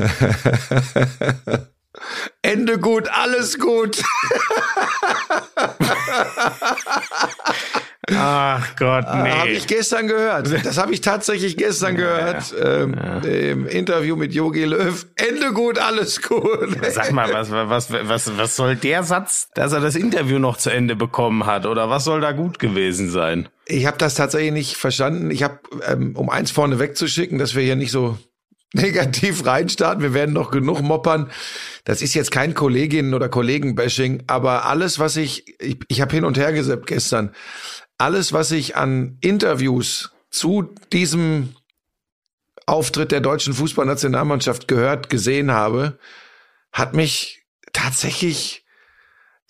Ende 2.42 2.78
gut, 2.78 3.08
alles 3.08 3.58
gut. 3.58 4.02
Ach 8.12 8.76
Gott, 8.76 9.04
Ah, 9.06 9.22
nee. 9.22 9.30
Habe 9.30 9.50
ich 9.50 9.66
gestern 9.66 10.08
gehört. 10.08 10.50
Das 10.64 10.78
habe 10.78 10.92
ich 10.92 11.00
tatsächlich 11.00 11.56
gestern 11.56 11.96
gehört. 11.96 12.54
Ähm, 12.60 12.94
Im 13.22 13.66
Interview 13.66 14.16
mit 14.16 14.32
Jogi 14.34 14.64
Löw. 14.64 15.06
Ende 15.16 15.52
gut, 15.52 15.78
alles 15.78 16.20
gut. 16.22 16.76
Sag 16.90 17.12
mal, 17.12 17.32
was, 17.32 17.50
was, 17.50 17.92
was, 17.92 18.36
was 18.36 18.56
soll 18.56 18.76
der 18.76 19.02
Satz, 19.04 19.48
dass 19.54 19.72
er 19.72 19.80
das 19.80 19.94
Interview 19.94 20.38
noch 20.38 20.56
zu 20.56 20.70
Ende 20.70 20.96
bekommen 20.96 21.46
hat? 21.46 21.66
Oder 21.66 21.88
was 21.90 22.04
soll 22.04 22.20
da 22.20 22.32
gut 22.32 22.58
gewesen 22.58 23.10
sein? 23.10 23.48
Ich 23.66 23.86
habe 23.86 23.98
das 23.98 24.14
tatsächlich 24.14 24.52
nicht 24.52 24.76
verstanden. 24.76 25.30
Ich 25.30 25.42
habe, 25.42 25.60
ähm, 25.86 26.16
um 26.16 26.30
eins 26.30 26.50
vorne 26.50 26.78
wegzuschicken, 26.80 27.38
dass 27.38 27.54
wir 27.54 27.62
hier 27.62 27.76
nicht 27.76 27.92
so 27.92 28.18
negativ 28.72 29.44
reinstarten. 29.44 30.02
Wir 30.02 30.14
werden 30.14 30.32
noch 30.32 30.50
genug 30.50 30.80
moppern. 30.80 31.30
Das 31.84 32.02
ist 32.02 32.14
jetzt 32.14 32.30
kein 32.30 32.54
Kolleginnen- 32.54 33.14
oder 33.14 33.28
Kollegen-Bashing, 33.28 34.24
aber 34.26 34.66
alles, 34.66 34.98
was 34.98 35.16
ich, 35.16 35.60
ich, 35.60 35.78
ich 35.88 36.00
habe 36.00 36.14
hin 36.14 36.24
und 36.24 36.38
her 36.38 36.52
gesappt 36.52 36.86
gestern, 36.86 37.34
alles, 37.98 38.32
was 38.32 38.50
ich 38.50 38.76
an 38.76 39.18
Interviews 39.20 40.12
zu 40.30 40.74
diesem 40.92 41.54
Auftritt 42.66 43.10
der 43.10 43.20
deutschen 43.20 43.52
Fußballnationalmannschaft 43.52 44.68
gehört, 44.68 45.10
gesehen 45.10 45.50
habe, 45.50 45.98
hat 46.72 46.94
mich 46.94 47.42
tatsächlich 47.72 48.59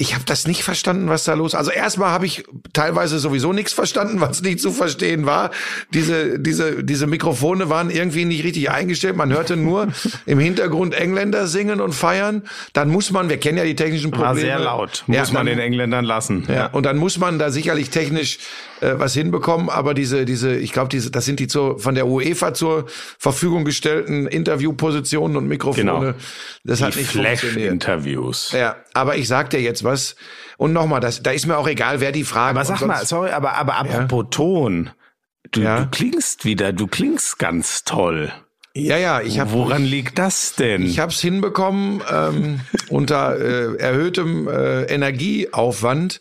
ich 0.00 0.14
habe 0.14 0.24
das 0.24 0.46
nicht 0.46 0.62
verstanden, 0.64 1.10
was 1.10 1.24
da 1.24 1.34
los. 1.34 1.54
Also 1.54 1.70
erstmal 1.70 2.08
habe 2.10 2.24
ich 2.24 2.44
teilweise 2.72 3.18
sowieso 3.18 3.52
nichts 3.52 3.74
verstanden, 3.74 4.18
was 4.20 4.40
nicht 4.40 4.58
zu 4.58 4.72
verstehen 4.72 5.26
war. 5.26 5.50
Diese 5.92 6.38
diese 6.38 6.82
diese 6.82 7.06
Mikrofone 7.06 7.68
waren 7.68 7.90
irgendwie 7.90 8.24
nicht 8.24 8.42
richtig 8.42 8.70
eingestellt. 8.70 9.14
Man 9.16 9.30
hörte 9.30 9.56
nur 9.56 9.88
im 10.24 10.38
Hintergrund 10.38 10.94
Engländer 10.94 11.46
singen 11.46 11.82
und 11.82 11.92
feiern. 11.92 12.44
Dann 12.72 12.88
muss 12.88 13.10
man, 13.10 13.28
wir 13.28 13.36
kennen 13.36 13.58
ja 13.58 13.64
die 13.64 13.76
technischen 13.76 14.10
Probleme. 14.10 14.28
War 14.28 14.36
sehr 14.36 14.58
laut. 14.58 15.04
Ja, 15.06 15.20
Muss 15.20 15.32
man 15.32 15.44
dann- 15.44 15.56
den 15.56 15.58
Engländern 15.58 16.06
lassen. 16.06 16.46
ja, 16.48 16.66
und 16.68 16.86
dann 16.86 16.96
muss 16.96 17.18
man 17.18 17.38
da 17.38 17.50
sicherlich 17.50 17.90
technisch 17.90 18.38
äh, 18.80 18.94
was 18.96 19.14
hinbekommen, 19.14 19.68
aber 19.68 19.94
diese, 19.94 20.24
diese, 20.24 20.54
ich 20.56 20.72
glaube, 20.72 20.88
diese, 20.88 21.10
das 21.10 21.24
sind 21.24 21.40
die 21.40 21.46
zur, 21.48 21.78
von 21.78 21.94
der 21.94 22.06
UEFA 22.06 22.54
zur 22.54 22.86
Verfügung 23.18 23.64
gestellten 23.64 24.26
Interviewpositionen 24.26 25.36
und 25.36 25.46
Mikrofone. 25.48 25.84
Genau. 25.84 26.12
Das 26.64 26.82
hat 26.82 26.94
Die 26.94 27.00
nicht 27.00 27.12
funktioniert. 27.12 27.40
Flash-Interviews. 27.84 28.52
Ja, 28.52 28.76
aber 28.94 29.16
ich 29.16 29.28
sag 29.28 29.50
dir 29.50 29.60
jetzt 29.60 29.84
was. 29.84 30.16
Und 30.58 30.72
nochmal, 30.72 31.00
das, 31.00 31.22
da 31.22 31.30
ist 31.30 31.46
mir 31.46 31.56
auch 31.56 31.68
egal, 31.68 32.00
wer 32.00 32.12
die 32.12 32.24
Frage. 32.24 32.58
Aber 32.58 32.64
sag 32.66 32.86
mal, 32.86 33.04
sorry, 33.06 33.30
aber, 33.30 33.54
aber 33.54 33.76
apropos 33.78 34.26
Ton. 34.30 34.90
Du, 35.52 35.62
Ja. 35.62 35.80
du 35.80 35.90
klingst 35.90 36.44
wieder, 36.44 36.72
du 36.72 36.86
klingst 36.86 37.38
ganz 37.38 37.84
toll. 37.84 38.30
Ja, 38.74 38.96
ja, 38.98 39.20
ich 39.20 39.40
habe 39.40 39.50
Woran 39.50 39.84
liegt 39.84 40.18
das 40.18 40.54
denn? 40.54 40.82
Ich 40.84 41.00
habe 41.00 41.10
es 41.10 41.20
hinbekommen 41.20 42.02
ähm, 42.08 42.60
unter 42.88 43.36
äh, 43.36 43.76
erhöhtem 43.78 44.46
äh, 44.46 44.82
Energieaufwand, 44.84 46.20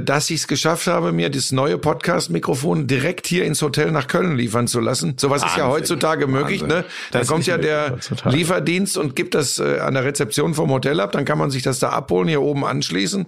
dass 0.00 0.30
ich 0.30 0.40
es 0.40 0.48
geschafft 0.48 0.86
habe, 0.86 1.12
mir 1.12 1.28
das 1.30 1.52
neue 1.52 1.76
Podcast-Mikrofon 1.76 2.86
direkt 2.86 3.26
hier 3.26 3.44
ins 3.44 3.60
Hotel 3.60 3.90
nach 3.90 4.06
Köln 4.06 4.36
liefern 4.36 4.66
zu 4.66 4.80
lassen. 4.80 5.14
Sowas 5.18 5.44
ist 5.44 5.56
ja 5.56 5.68
heutzutage 5.68 6.26
möglich. 6.26 6.62
Wahnsinn. 6.62 6.78
Ne? 6.78 6.84
Da 7.10 7.18
Das 7.18 7.28
kommt 7.28 7.46
ja 7.46 7.58
der 7.58 7.92
heutzutage. 7.92 8.34
Lieferdienst 8.34 8.96
und 8.96 9.14
gibt 9.14 9.34
das 9.34 9.58
äh, 9.58 9.78
an 9.80 9.94
der 9.94 10.04
Rezeption 10.04 10.54
vom 10.54 10.70
Hotel 10.70 11.00
ab. 11.00 11.12
Dann 11.12 11.24
kann 11.24 11.38
man 11.38 11.50
sich 11.50 11.62
das 11.62 11.78
da 11.78 11.90
abholen, 11.90 12.28
hier 12.28 12.40
oben 12.40 12.64
anschließen 12.64 13.26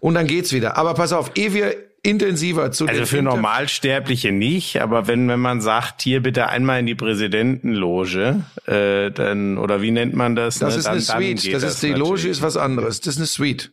und 0.00 0.14
dann 0.14 0.26
geht's 0.26 0.52
wieder. 0.52 0.76
Aber 0.76 0.94
pass 0.94 1.12
auf, 1.12 1.32
ehe 1.34 1.54
wir 1.54 1.74
intensiver 2.02 2.72
zu 2.72 2.86
also 2.86 3.04
für 3.04 3.22
Normalsterbliche 3.22 4.32
nicht, 4.32 4.80
aber 4.80 5.06
wenn, 5.06 5.28
wenn 5.28 5.40
man 5.40 5.60
sagt, 5.60 6.02
hier 6.02 6.22
bitte 6.22 6.48
einmal 6.48 6.80
in 6.80 6.86
die 6.86 6.94
Präsidentenloge, 6.94 8.44
äh, 8.66 9.10
dann, 9.10 9.58
oder 9.58 9.82
wie 9.82 9.90
nennt 9.90 10.14
man 10.14 10.34
das? 10.34 10.58
Das 10.58 10.74
ne? 10.74 10.78
ist 10.78 10.86
dann, 10.86 10.92
eine 10.94 11.02
Suite. 11.02 11.42
geht 11.42 11.54
Das 11.54 11.62
ist 11.62 11.82
die. 11.82 11.92
Loge 11.92 12.28
ist 12.28 12.42
was 12.42 12.56
anderes. 12.56 13.00
Das 13.00 13.14
ist 13.14 13.18
eine 13.18 13.26
Suite. 13.26 13.72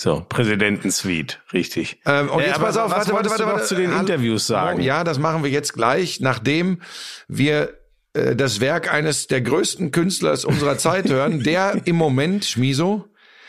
So, 0.00 0.24
Präsidentensuite, 0.28 1.38
richtig. 1.52 2.00
Ähm, 2.06 2.28
und 2.30 2.40
Äh, 2.40 2.46
jetzt 2.46 2.60
pass 2.60 2.76
auf, 2.76 2.92
was 2.92 2.98
warte, 3.08 3.12
warte, 3.14 3.30
warte, 3.30 3.46
warte. 3.46 3.64
zu 3.64 3.74
den 3.74 3.90
Hallo? 3.90 4.00
Interviews 4.00 4.46
sagen. 4.46 4.80
Ja, 4.80 5.02
das 5.02 5.18
machen 5.18 5.42
wir 5.42 5.50
jetzt 5.50 5.74
gleich, 5.74 6.20
nachdem 6.20 6.80
wir 7.26 7.74
äh, 8.12 8.36
das 8.36 8.60
Werk 8.60 8.92
eines 8.94 9.26
der 9.26 9.40
größten 9.40 9.90
Künstlers 9.90 10.44
unserer 10.44 10.78
Zeit 10.78 11.08
hören, 11.10 11.42
der 11.42 11.80
im 11.84 11.96
Moment, 11.96 12.44
Schmiso, 12.44 13.06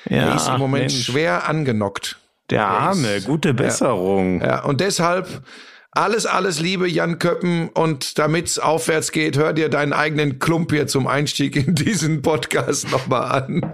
der 0.09 0.33
ist 0.33 0.47
im 0.47 0.57
Moment 0.57 0.85
Mensch, 0.91 1.05
schwer 1.05 1.47
angenockt. 1.47 2.17
der 2.49 2.65
Arme, 2.67 3.21
gute 3.21 3.53
Besserung. 3.53 4.41
Ja, 4.41 4.63
und 4.63 4.81
deshalb 4.81 5.43
alles, 5.91 6.25
alles 6.25 6.59
Liebe, 6.59 6.87
Jan 6.89 7.19
Köppen. 7.19 7.69
Und 7.69 8.17
damit's 8.17 8.57
aufwärts 8.57 9.11
geht, 9.11 9.37
hör 9.37 9.53
dir 9.53 9.69
deinen 9.69 9.93
eigenen 9.93 10.39
Klump 10.39 10.71
hier 10.71 10.87
zum 10.87 11.05
Einstieg 11.05 11.55
in 11.55 11.75
diesen 11.75 12.23
Podcast 12.23 12.89
nochmal 12.89 13.43
an. 13.43 13.73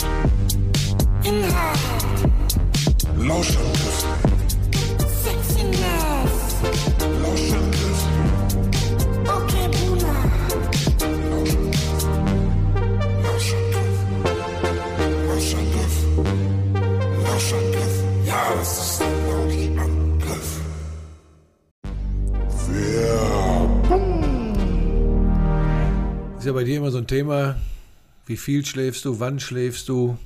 Lauschangriff, 3.17 4.05
Lauschangriff. 7.21 8.01
okay, 9.27 9.67
Boomer, 9.71 10.21
Lauschangriff. 13.21 13.97
Lauschangriff. 15.27 15.95
Lauschangriff. 17.23 17.95
Ja, 18.25 18.41
es 18.59 18.71
ist 18.79 19.01
ein 19.03 19.13
Lauschangriff. 19.27 20.49
Ist 26.39 26.45
ja 26.47 26.53
bei 26.53 26.63
dir 26.63 26.77
immer 26.77 26.89
so 26.89 26.97
ein 26.97 27.05
Thema, 27.05 27.57
wie 28.25 28.37
viel 28.37 28.65
schläfst 28.65 29.05
du, 29.05 29.19
wann 29.19 29.39
schläfst 29.39 29.87
du? 29.87 30.17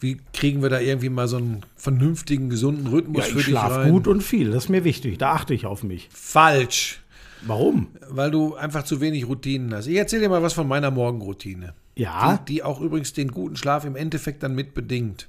Wie 0.00 0.18
kriegen 0.32 0.62
wir 0.62 0.70
da 0.70 0.80
irgendwie 0.80 1.10
mal 1.10 1.28
so 1.28 1.36
einen 1.36 1.60
vernünftigen, 1.76 2.48
gesunden 2.50 2.86
Rhythmus 2.86 3.26
für 3.26 3.38
ich 3.40 3.44
dich 3.46 3.54
schlafe 3.54 3.76
rein? 3.80 3.90
gut 3.92 4.08
und 4.08 4.22
viel, 4.22 4.50
das 4.50 4.64
ist 4.64 4.68
mir 4.70 4.84
wichtig. 4.84 5.18
Da 5.18 5.32
achte 5.32 5.52
ich 5.54 5.66
auf 5.66 5.82
mich. 5.82 6.08
Falsch, 6.12 7.00
Warum? 7.46 7.88
weil 8.08 8.30
du 8.30 8.54
einfach 8.54 8.82
zu 8.84 9.00
wenig 9.00 9.28
Routinen 9.28 9.74
hast. 9.74 9.86
Ich 9.86 9.96
erzähle 9.96 10.22
dir 10.22 10.28
mal 10.30 10.42
was 10.42 10.52
von 10.54 10.66
meiner 10.66 10.90
Morgenroutine. 10.90 11.74
Ja, 11.96 12.38
Die, 12.46 12.54
die 12.54 12.62
auch 12.62 12.80
übrigens 12.80 13.12
den 13.12 13.30
guten 13.30 13.56
Schlaf 13.56 13.84
im 13.84 13.94
Endeffekt 13.96 14.42
dann 14.42 14.54
mit 14.54 14.74
bedingt. 14.74 15.28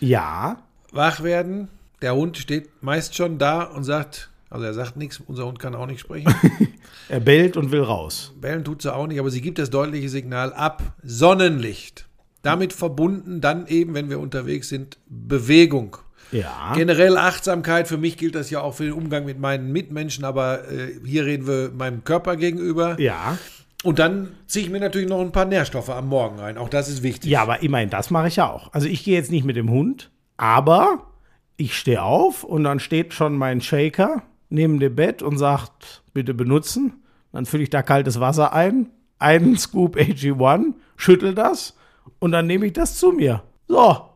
ja, 0.00 0.62
Wach 0.92 1.22
werden, 1.22 1.68
der 2.02 2.14
Hund 2.14 2.36
steht 2.36 2.68
meist 2.82 3.14
schon 3.16 3.38
da 3.38 3.62
und 3.62 3.82
sagt, 3.84 4.28
also 4.50 4.66
er 4.66 4.74
sagt 4.74 4.96
nichts, 4.98 5.20
unser 5.26 5.46
Hund 5.46 5.58
kann 5.58 5.74
auch 5.74 5.86
nicht 5.86 6.00
sprechen. 6.00 6.32
er 7.08 7.20
bellt 7.20 7.56
und 7.56 7.72
will 7.72 7.80
raus. 7.82 8.34
Bellen 8.40 8.62
tut 8.62 8.82
sie 8.82 8.94
auch 8.94 9.06
nicht, 9.06 9.18
aber 9.18 9.30
sie 9.30 9.40
gibt 9.40 9.58
das 9.58 9.70
deutliche 9.70 10.10
Signal 10.10 10.52
ab. 10.52 10.82
Sonnenlicht. 11.02 12.06
Damit 12.42 12.72
verbunden 12.72 13.40
dann 13.40 13.66
eben, 13.66 13.94
wenn 13.94 14.10
wir 14.10 14.18
unterwegs 14.20 14.68
sind, 14.68 14.98
Bewegung. 15.08 15.96
Ja, 16.32 16.72
Generell 16.74 17.16
Achtsamkeit, 17.18 17.88
für 17.88 17.98
mich 17.98 18.16
gilt 18.16 18.34
das 18.34 18.50
ja 18.50 18.60
auch 18.62 18.74
für 18.74 18.84
den 18.84 18.94
Umgang 18.94 19.24
mit 19.26 19.38
meinen 19.38 19.70
Mitmenschen, 19.70 20.24
aber 20.24 20.68
äh, 20.70 20.94
hier 21.04 21.26
reden 21.26 21.46
wir 21.46 21.70
meinem 21.76 22.04
Körper 22.04 22.36
gegenüber. 22.36 22.98
ja. 23.00 23.38
Und 23.84 23.98
dann 23.98 24.28
ziehe 24.46 24.64
ich 24.64 24.70
mir 24.70 24.78
natürlich 24.78 25.08
noch 25.08 25.20
ein 25.20 25.32
paar 25.32 25.44
Nährstoffe 25.44 25.90
am 25.90 26.06
Morgen 26.06 26.38
rein. 26.38 26.56
Auch 26.56 26.68
das 26.68 26.88
ist 26.88 27.02
wichtig. 27.02 27.28
Ja, 27.32 27.42
aber 27.42 27.64
immerhin, 27.64 27.90
das 27.90 28.10
mache 28.10 28.28
ich 28.28 28.36
ja 28.36 28.48
auch. 28.48 28.72
Also 28.72 28.86
ich 28.86 29.02
gehe 29.02 29.16
jetzt 29.16 29.32
nicht 29.32 29.44
mit 29.44 29.56
dem 29.56 29.70
Hund, 29.70 30.12
aber 30.36 31.08
ich 31.56 31.76
stehe 31.76 32.00
auf 32.00 32.44
und 32.44 32.62
dann 32.62 32.78
steht 32.78 33.12
schon 33.12 33.36
mein 33.36 33.60
Shaker 33.60 34.22
neben 34.50 34.78
dem 34.78 34.94
Bett 34.94 35.20
und 35.20 35.36
sagt, 35.36 36.04
bitte 36.14 36.32
benutzen. 36.32 37.02
Dann 37.32 37.44
fülle 37.44 37.64
ich 37.64 37.70
da 37.70 37.82
kaltes 37.82 38.20
Wasser 38.20 38.52
ein, 38.52 38.90
einen 39.18 39.56
Scoop 39.58 39.96
AG1, 39.96 40.74
schüttel 40.96 41.34
das 41.34 41.74
und 42.22 42.30
dann 42.30 42.46
nehme 42.46 42.66
ich 42.66 42.72
das 42.72 42.94
zu 42.94 43.10
mir. 43.10 43.42
So. 43.66 43.76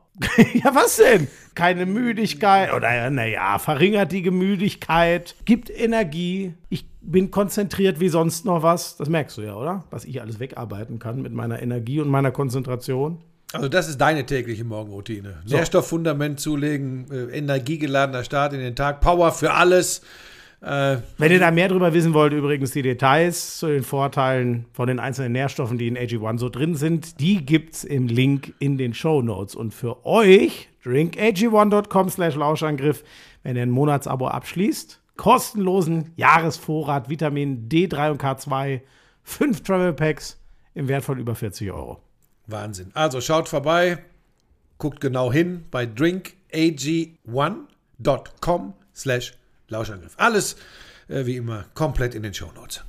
ja, 0.55 0.75
was 0.75 0.97
denn? 0.97 1.27
Keine 1.57 1.87
Müdigkeit 1.87 2.73
oder 2.73 3.11
naja, 3.11 3.59
verringert 3.59 4.13
die 4.13 4.31
Müdigkeit, 4.31 5.35
gibt 5.45 5.71
Energie. 5.71 6.55
Ich 6.69 6.87
bin 7.01 7.33
konzentriert 7.33 7.99
wie 7.99 8.09
sonst 8.09 8.45
noch 8.45 8.63
was. 8.63 8.97
Das 8.97 9.09
merkst 9.09 9.39
du 9.39 9.43
ja, 9.43 9.57
oder? 9.57 9.85
Was 9.91 10.05
ich 10.05 10.21
alles 10.21 10.39
wegarbeiten 10.39 11.01
kann 11.01 11.21
mit 11.21 11.33
meiner 11.33 11.61
Energie 11.61 12.01
und 12.01 12.09
meiner 12.09 12.31
Konzentration. 12.31 13.19
Also 13.53 13.69
das 13.69 13.89
ist 13.89 14.01
deine 14.01 14.25
tägliche 14.25 14.65
Morgenroutine. 14.65 15.43
Nährstofffundament 15.45 16.39
zulegen, 16.39 17.11
äh, 17.11 17.37
energiegeladener 17.37 18.23
Start 18.23 18.53
in 18.53 18.61
den 18.61 18.77
Tag, 18.77 19.01
Power 19.01 19.33
für 19.33 19.53
alles. 19.53 20.03
Äh, 20.63 20.99
Wenn 21.19 21.33
ihr 21.33 21.39
da 21.39 21.51
mehr 21.51 21.69
drüber 21.69 21.93
wissen 21.93 22.15
wollt, 22.15 22.33
übrigens 22.33 22.71
die 22.71 22.81
Details 22.83 23.59
zu 23.59 23.67
den 23.67 23.83
Vorteilen 23.83 24.65
von 24.73 24.89
den 24.89 24.99
einzelnen 24.99 25.33
Nährstoffen, 25.33 25.77
die 25.79 25.89
in 25.89 25.99
AG1 25.99 26.39
so 26.39 26.49
drin 26.49 26.75
sind, 26.75 27.21
die 27.21 27.45
gibt's 27.45 27.85
im 27.85 28.09
Link 28.09 28.55
in 28.59 28.79
den 28.79 28.95
Show 28.95 29.21
Notes. 29.23 29.55
Und 29.55 29.75
für 29.75 30.07
euch, 30.07 30.69
drinkag1.com 30.85 32.09
slash 32.09 32.37
Lauschangriff, 32.37 33.05
wenn 33.43 33.57
ihr 33.57 33.63
ein 33.63 33.71
Monatsabo 33.71 34.29
abschließt, 34.29 35.01
kostenlosen 35.17 36.13
Jahresvorrat 36.17 37.11
Vitamin 37.11 37.69
D3 37.69 38.13
und 38.13 38.23
K2, 38.23 38.81
fünf 39.23 39.63
Travel 39.63 39.93
Packs 39.93 40.41
im 40.75 40.89
Wert 40.89 41.05
von 41.05 41.19
über 41.19 41.35
40 41.35 41.71
Euro. 41.71 42.01
Wahnsinn. 42.47 42.93
Also 42.95 43.21
schaut 43.21 43.47
vorbei, 43.49 43.99
guckt 44.79 45.01
genau 45.01 45.33
hin 45.33 45.65
bei 45.71 45.85
drinkag1.com 45.85 48.75
slash 48.95 48.95
Lauschangriff. 48.95 49.46
Alles 50.17 50.57
äh, 51.09 51.27
wie 51.27 51.37
immer 51.37 51.65
komplett 51.75 52.15
in 52.15 52.23
den 52.23 52.35
Shownotes. 52.35 52.83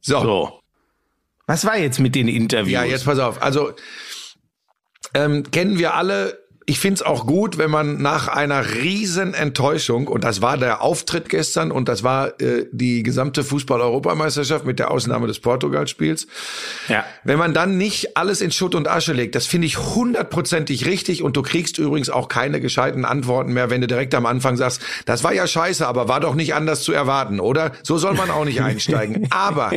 So. 0.00 0.20
So. 0.20 0.60
Was 1.46 1.64
war 1.64 1.76
jetzt 1.76 1.98
mit 1.98 2.14
den 2.14 2.28
Interviews? 2.28 2.72
Ja, 2.72 2.84
jetzt 2.84 3.04
pass 3.04 3.18
auf. 3.18 3.42
Also 3.42 3.72
ähm, 5.14 5.50
kennen 5.50 5.78
wir 5.78 5.94
alle. 5.94 6.38
Ich 6.66 6.78
find's 6.78 7.02
auch 7.02 7.26
gut, 7.26 7.58
wenn 7.58 7.70
man 7.70 8.00
nach 8.00 8.28
einer 8.28 8.74
riesen 8.74 9.34
Enttäuschung, 9.34 10.06
und 10.06 10.22
das 10.22 10.40
war 10.40 10.56
der 10.56 10.82
Auftritt 10.82 11.28
gestern 11.28 11.72
und 11.72 11.88
das 11.88 12.04
war 12.04 12.40
äh, 12.40 12.66
die 12.70 13.02
gesamte 13.02 13.42
Fußball-Europameisterschaft 13.42 14.64
mit 14.66 14.78
der 14.78 14.90
Ausnahme 14.90 15.26
des 15.26 15.40
Portugal-Spiels, 15.40 16.26
Ja. 16.88 17.04
wenn 17.24 17.38
man 17.38 17.54
dann 17.54 17.76
nicht 17.76 18.16
alles 18.16 18.40
in 18.40 18.52
Schutt 18.52 18.74
und 18.74 18.86
Asche 18.88 19.12
legt, 19.14 19.34
das 19.34 19.46
finde 19.46 19.66
ich 19.66 19.78
hundertprozentig 19.78 20.86
richtig 20.86 21.22
und 21.22 21.36
du 21.36 21.42
kriegst 21.42 21.78
übrigens 21.78 22.10
auch 22.10 22.28
keine 22.28 22.60
gescheiten 22.60 23.04
Antworten 23.04 23.52
mehr, 23.52 23.70
wenn 23.70 23.80
du 23.80 23.86
direkt 23.88 24.14
am 24.14 24.26
Anfang 24.26 24.56
sagst, 24.56 24.82
das 25.06 25.24
war 25.24 25.32
ja 25.32 25.46
scheiße, 25.46 25.84
aber 25.86 26.08
war 26.08 26.20
doch 26.20 26.34
nicht 26.34 26.54
anders 26.54 26.82
zu 26.82 26.92
erwarten, 26.92 27.40
oder? 27.40 27.72
So 27.82 27.98
soll 27.98 28.14
man 28.14 28.30
auch 28.30 28.44
nicht 28.44 28.60
einsteigen. 28.62 29.26
Aber 29.30 29.72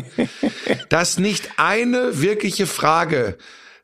dass 0.90 1.18
nicht 1.18 1.50
eine 1.58 2.22
wirkliche 2.22 2.68
Frage 2.68 3.38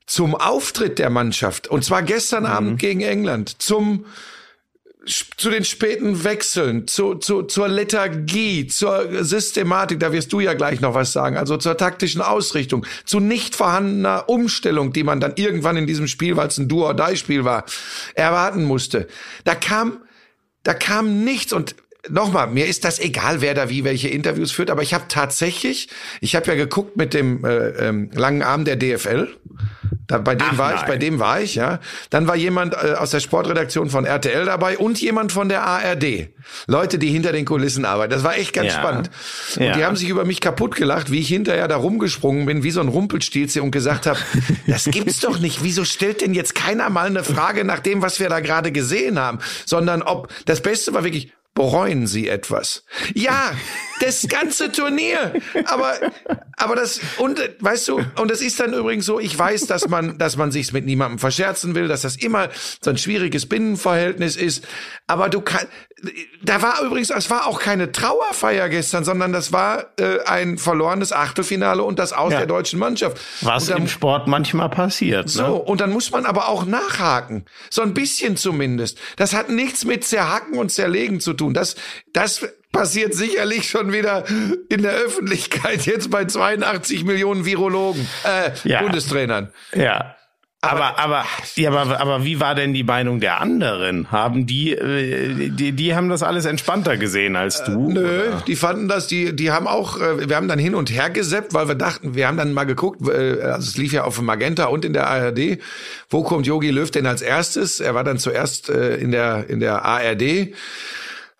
zum 0.10 0.34
Auftritt 0.34 0.98
der 0.98 1.12
Mannschaft, 1.12 1.68
und 1.68 1.86
zwar 1.86 2.02
gestern 2.02 2.48
Abend 2.48 2.80
gegen 2.80 3.02
England, 3.02 3.62
zum 3.62 4.06
zu 5.06 5.50
den 5.50 5.64
späten 5.64 6.24
Wechseln, 6.24 6.88
zu, 6.88 7.16
zu, 7.16 7.44
zur 7.44 7.68
Lethargie, 7.68 8.68
zur 8.68 9.24
Systematik, 9.24 10.00
da 10.00 10.12
wirst 10.12 10.34
du 10.34 10.40
ja 10.40 10.54
gleich 10.54 10.82
noch 10.82 10.94
was 10.94 11.14
sagen, 11.14 11.38
also 11.38 11.58
zur 11.58 11.78
taktischen 11.78 12.22
Ausrichtung, 12.22 12.86
zu 13.06 13.20
nicht 13.20 13.56
vorhandener 13.56 14.28
Umstellung, 14.28 14.92
die 14.92 15.04
man 15.04 15.20
dann 15.20 15.34
irgendwann 15.36 15.78
in 15.78 15.88
diesem 15.88 16.08
Spiel, 16.08 16.36
weil 16.36 16.48
es 16.48 16.58
ein 16.58 16.68
Do-or-Die-Spiel 16.68 17.46
war, 17.46 17.66
erwarten 18.14 18.66
musste. 18.66 19.08
Da 19.46 19.56
kam, 19.56 20.00
da 20.64 20.74
kam 20.74 21.24
nichts. 21.24 21.54
Und 21.54 21.76
Nochmal, 22.07 22.48
mir 22.48 22.66
ist 22.66 22.86
das 22.86 22.98
egal, 23.00 23.42
wer 23.42 23.54
da 23.54 23.69
wie 23.69 23.84
welche 23.84 24.07
Interviews 24.07 24.54
führt, 24.54 24.69
aber 24.69 24.81
ich 24.81 24.94
habe 24.94 25.06
tatsächlich, 25.10 25.90
ich 26.22 26.34
habe 26.34 26.48
ja 26.48 26.56
geguckt 26.56 26.96
mit 26.96 27.13
dem 27.13 27.44
äh, 27.44 27.68
ähm, 27.88 28.10
langen 28.13 28.42
Arm 28.42 28.63
der 28.63 28.78
DFL, 28.78 29.28
da, 30.07 30.18
bei 30.18 30.34
dem 30.34 30.48
Ach, 30.51 30.57
war 30.57 30.74
ich, 30.75 30.80
nein. 30.81 30.88
bei 30.88 30.98
dem 30.98 31.19
war 31.19 31.42
ich, 31.42 31.56
ja. 31.56 31.80
Dann 32.10 32.25
war 32.25 32.38
jemand 32.38 32.74
äh, 32.74 32.94
aus 32.98 33.10
der 33.12 33.19
Sportredaktion 33.19 33.90
von 33.90 34.06
RTL 34.06 34.46
dabei 34.46 34.78
und 34.78 35.00
jemand 35.01 35.34
von 35.34 35.50
der 35.50 35.63
ARD. 35.63 36.30
Leute, 36.68 37.00
die 37.00 37.10
hinter 37.10 37.31
den 37.34 37.44
Kulissen 37.46 37.84
arbeiten. 37.86 38.12
Das 38.12 38.24
war 38.24 38.38
echt 38.38 38.54
ganz 38.54 38.68
Ja. 38.74 38.80
spannend. 38.80 39.10
Und 39.57 39.63
Ja. 39.63 39.74
die 39.74 39.84
haben 39.86 39.96
sich 39.98 40.07
über 40.10 40.24
mich 40.25 40.40
kaputt 40.40 40.75
gelacht, 40.78 41.12
wie 41.12 41.19
ich 41.19 41.28
hinterher 41.28 41.68
da 41.68 41.75
rumgesprungen 41.75 42.46
bin, 42.46 42.63
wie 42.63 42.72
so 42.72 42.80
ein 42.80 42.88
Rumpelstilzchen 42.88 43.62
und 43.62 43.72
gesagt 43.72 44.06
habe, 44.07 44.18
das 44.68 44.86
gibt's 44.86 45.19
doch 45.19 45.38
nicht. 45.40 45.63
Wieso 45.63 45.84
stellt 45.84 46.22
denn 46.22 46.34
jetzt 46.34 46.56
keiner 46.56 46.90
mal 46.90 47.07
eine 47.07 47.24
Frage 47.25 47.66
nach 47.66 47.80
dem, 47.80 48.01
was 48.01 48.19
wir 48.22 48.30
da 48.30 48.40
gerade 48.40 48.72
gesehen 48.72 49.19
haben? 49.19 49.40
Sondern 49.66 50.01
ob, 50.01 50.30
das 50.46 50.62
Beste 50.62 50.94
war 50.94 51.04
wirklich, 51.04 51.34
bereuen 51.54 52.07
Sie 52.07 52.28
etwas? 52.30 52.84
Ja, 53.13 53.51
das 54.00 54.28
ganze 54.30 54.72
Turnier. 54.72 55.34
Aber, 55.66 55.94
aber 56.56 56.75
das, 56.75 57.01
und, 57.18 57.42
weißt 57.60 57.88
du, 57.90 58.01
und 58.16 58.31
es 58.31 58.42
ist 58.42 58.60
dann 58.60 58.74
übrigens 58.74 59.06
so, 59.06 59.19
ich 59.19 59.38
weiß, 59.38 59.68
dass 59.68 59.90
man, 59.90 60.18
dass 60.18 60.38
man 60.38 60.51
sich's 60.51 60.72
mit 60.72 60.86
niemandem 60.86 61.19
verscherzen 61.19 61.75
will, 61.75 61.88
dass 61.90 62.04
das 62.04 62.16
immer 62.16 62.50
so 62.81 62.90
ein 62.92 62.98
schwieriges 62.98 63.48
Binnenverhältnis 63.48 64.36
ist. 64.38 64.66
Aber 65.07 65.28
du 65.28 65.42
kannst, 65.42 65.68
da 66.42 66.62
war 66.62 66.81
übrigens, 66.81 67.10
es 67.10 67.30
war 67.30 67.46
auch 67.46 67.60
keine 67.60 67.92
Trauerfeier 67.92 68.69
gestern, 68.69 69.04
sondern 69.04 69.34
das 69.34 69.51
war 69.51 69.88
äh, 70.00 70.19
ein 70.25 70.57
verlorenes 70.57 71.12
Achtelfinale 71.12 71.84
und 71.84 72.00
das 72.00 72.13
Aus 72.13 72.31
Ja. 72.31 72.38
der 72.38 72.48
deutschen 72.48 72.80
Mannschaft. 72.80 73.19
Was 73.42 73.66
dann, 73.66 73.80
im 73.80 73.88
Sport 73.90 74.28
manchmal 74.30 74.69
passiert. 74.69 75.30
so, 75.30 75.42
Ne? 75.44 75.51
und 75.54 75.81
dann 75.81 75.92
muss 75.92 76.12
man 76.12 76.25
aber 76.25 76.48
auch 76.48 76.63
nachhaken. 76.66 77.44
So 77.69 77.81
ein 77.81 77.94
bisschen 77.94 78.38
zumindest. 78.38 78.98
Das 79.18 79.34
hat 79.34 79.50
nichts 79.50 79.84
mit 79.84 80.06
Zerhacken 80.06 80.57
und 80.57 80.72
Zerlegen 80.72 81.19
zu 81.19 81.34
tun. 81.39 81.53
Das, 81.53 81.75
das 82.13 82.47
passiert 82.71 83.15
sicherlich 83.15 83.69
schon 83.69 83.91
wieder 83.91 84.25
in 84.69 84.83
der 84.83 84.94
Öffentlichkeit 84.94 85.86
jetzt 85.88 86.12
bei 86.12 86.25
82 86.25 87.03
Millionen 87.03 87.45
Virologen, 87.45 88.07
äh, 88.24 88.51
Ja. 88.63 88.81
Bundestrainern. 88.83 89.51
Ja. 89.74 90.15
Aber, 90.62 91.00
aber, 91.00 91.24
ja, 91.56 91.71
aber, 91.71 92.01
aber 92.01 92.25
wie 92.25 92.41
war 92.41 92.53
denn 92.53 92.74
die 92.74 92.83
Meinung 92.83 93.21
der 93.21 93.39
anderen? 93.39 94.12
Haben 94.12 94.45
die, 94.45 94.74
äh, 94.74 95.50
die, 95.51 95.71
die 95.71 95.95
haben 95.95 96.09
das 96.09 96.21
alles 96.21 96.44
entspannter 96.44 96.97
gesehen 96.97 97.38
als 97.38 97.63
du? 97.63 97.89
Nö, 97.91 98.24
die 98.45 98.57
fanden 98.57 98.89
das, 98.89 99.07
die, 99.07 99.33
die 99.33 99.51
haben 99.51 99.68
auch, 99.68 100.01
äh, 100.01 100.27
wir 100.27 100.36
haben 100.36 100.50
dann 100.50 100.59
hin 100.59 100.75
und 100.75 100.91
her 100.91 101.09
geseppt, 101.09 101.53
weil 101.53 101.69
wir 101.69 101.75
dachten, 101.75 102.13
wir 102.13 102.27
haben 102.27 102.36
dann 102.36 102.51
mal 102.51 102.65
geguckt, 102.65 103.07
äh, 103.07 103.41
also 103.41 103.69
es 103.69 103.77
lief 103.77 103.94
ja 103.94 104.03
auf 104.03 104.19
Magenta 104.21 104.65
und 104.65 104.83
in 104.83 104.91
der 104.91 105.07
ARD, 105.07 105.59
wo 106.09 106.24
kommt 106.24 106.45
Yogi 106.45 106.71
Löw 106.71 106.91
denn 106.91 107.06
als 107.07 107.21
erstes? 107.21 107.80
Er 107.80 107.95
war 107.95 108.03
dann 108.03 108.18
zuerst 108.18 108.69
äh, 108.69 108.97
in 108.97 109.12
der, 109.12 109.50
in 109.50 109.62
der 109.62 109.86
ARD. 109.86 110.53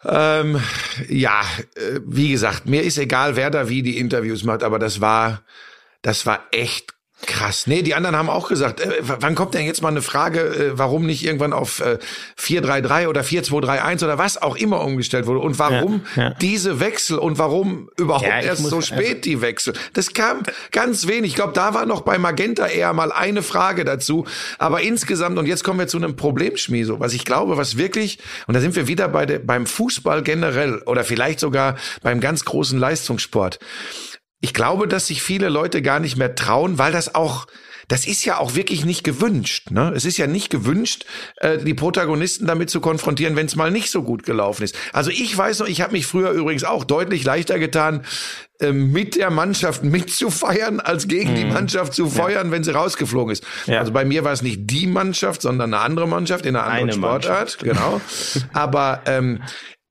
Ähm, 0.06 0.62
ja, 1.10 1.42
äh, 1.76 2.00
wie 2.06 2.32
gesagt, 2.32 2.66
mir 2.68 2.84
ist 2.84 2.98
egal, 2.98 3.36
wer 3.36 3.50
da 3.50 3.68
wie 3.70 3.84
die 3.84 3.98
Interviews 3.98 4.44
macht, 4.44 4.64
aber 4.64 4.80
das 4.80 5.02
war, 5.02 5.44
das 6.02 6.26
war 6.26 6.48
echt 6.52 6.94
krass. 7.26 7.68
Nee, 7.68 7.82
die 7.82 7.94
anderen 7.96 8.16
haben 8.16 8.30
auch 8.30 8.48
gesagt, 8.50 8.80
äh, 8.80 8.92
wann 9.02 9.36
kommt 9.36 9.54
denn 9.54 9.66
jetzt 9.66 9.82
mal 9.82 9.90
eine 9.90 10.02
Frage, 10.02 10.40
äh, 10.42 10.72
warum 10.78 11.06
nicht 11.06 11.24
irgendwann 11.26 11.54
auf 11.54 11.80
äh, 11.82 12.00
433 12.38 13.08
oder 13.08 13.24
4231 13.24 14.06
oder 14.06 14.18
was 14.18 14.42
auch 14.42 14.56
immer 14.56 14.82
umgestellt 14.82 15.26
wurde 15.28 15.40
und 15.40 15.60
warum 15.60 16.02
Ja, 16.16 16.24
ja. 16.24 16.30
diese 16.42 16.80
Wechsel 16.80 17.18
und 17.20 17.38
warum 17.38 17.90
überhaupt 17.98 18.26
Ja, 18.26 18.40
erst 18.40 18.62
muss- 18.62 18.72
so 18.72 18.82
spät 18.82 19.26
die 19.26 19.42
Wechsel. 19.42 19.74
Das 19.94 20.14
kam 20.14 20.44
ganz 20.72 21.08
wenig. 21.08 21.32
Ich 21.32 21.36
glaube, 21.36 21.54
da 21.54 21.74
war 21.74 21.86
noch 21.86 22.02
bei 22.02 22.18
Magenta 22.18 22.68
eher 22.68 22.94
mal 22.94 23.12
eine 23.12 23.44
Frage 23.44 23.86
dazu. 23.86 24.26
Aber 24.58 24.82
insgesamt, 24.82 25.38
und 25.38 25.46
jetzt 25.46 25.64
kommen 25.64 25.80
wir 25.80 25.88
zu 25.88 25.98
einem 25.98 26.16
Problem, 26.16 26.58
Schmieso, 26.58 27.00
was 27.00 27.14
ich 27.14 27.26
glaube, 27.26 27.58
was 27.58 27.78
wirklich, 27.78 28.20
und 28.48 28.54
da 28.56 28.60
sind 28.62 28.76
wir 28.76 28.88
wieder 28.88 29.08
bei 29.10 29.26
der, 29.26 29.40
beim 29.40 29.66
Fußball 29.66 30.24
generell 30.24 30.82
oder 30.86 31.04
vielleicht 31.04 31.40
sogar 31.40 31.76
beim 32.02 32.20
ganz 32.22 32.46
großen 32.46 32.80
Leistungssport. 32.80 33.60
Ich 34.42 34.54
glaube, 34.54 34.88
dass 34.88 35.08
sich 35.08 35.22
viele 35.22 35.50
Leute 35.50 35.82
gar 35.82 36.00
nicht 36.00 36.18
mehr 36.18 36.36
trauen, 36.36 36.78
weil 36.78 36.92
das 36.92 37.16
auch 37.16 37.48
das 37.90 38.06
ist 38.06 38.24
ja 38.24 38.38
auch 38.38 38.54
wirklich 38.54 38.86
nicht 38.86 39.04
gewünscht. 39.04 39.72
Ne? 39.72 39.92
Es 39.96 40.06
ist 40.06 40.18
ja 40.18 40.28
nicht 40.28 40.52
gewünscht, 40.52 41.06
äh, 41.38 41.58
die 41.58 41.74
Protagonisten 41.74 42.46
damit 42.46 42.70
zu 42.70 42.82
konfrontieren, 42.82 43.36
wenn 43.36 43.48
es 43.48 43.56
mal 43.56 43.72
nicht 43.72 43.90
so 43.90 44.04
gut 44.04 44.24
gelaufen 44.24 44.64
ist. 44.64 44.78
Also 44.94 45.10
ich 45.10 45.36
weiß 45.36 45.60
noch, 45.60 45.68
ich 45.68 45.82
habe 45.82 45.94
mich 45.94 46.06
früher 46.06 46.30
übrigens 46.30 46.64
auch 46.64 46.84
deutlich 46.84 47.24
leichter 47.24 47.58
getan, 47.58 48.06
äh, 48.60 48.72
mit 48.72 49.16
der 49.16 49.32
Mannschaft 49.32 49.84
mitzufeiern, 49.84 50.80
als 50.80 51.08
gegen 51.08 51.34
die 51.34 51.46
Mannschaft 51.46 51.94
zu 51.96 52.08
feuern, 52.08 52.52
wenn 52.52 52.64
sie 52.64 52.72
rausgeflogen 52.72 53.34
ist. 53.34 53.44
Mhm. 53.66 53.74
Ja. 53.74 53.80
Also 53.80 53.92
bei 53.92 54.06
mir 54.06 54.24
war 54.24 54.34
es 54.34 54.44
nicht 54.44 54.70
die 54.70 54.86
Mannschaft, 54.86 55.42
sondern 55.42 55.74
eine 55.74 55.82
andere 55.82 56.08
Mannschaft 56.08 56.46
in 56.46 56.56
einer 56.56 56.66
anderen 56.66 56.90
Eine 56.90 56.94
Sportart. 56.94 57.58
Genau. 57.58 58.00
aber 58.54 59.02
ähm, 59.08 59.42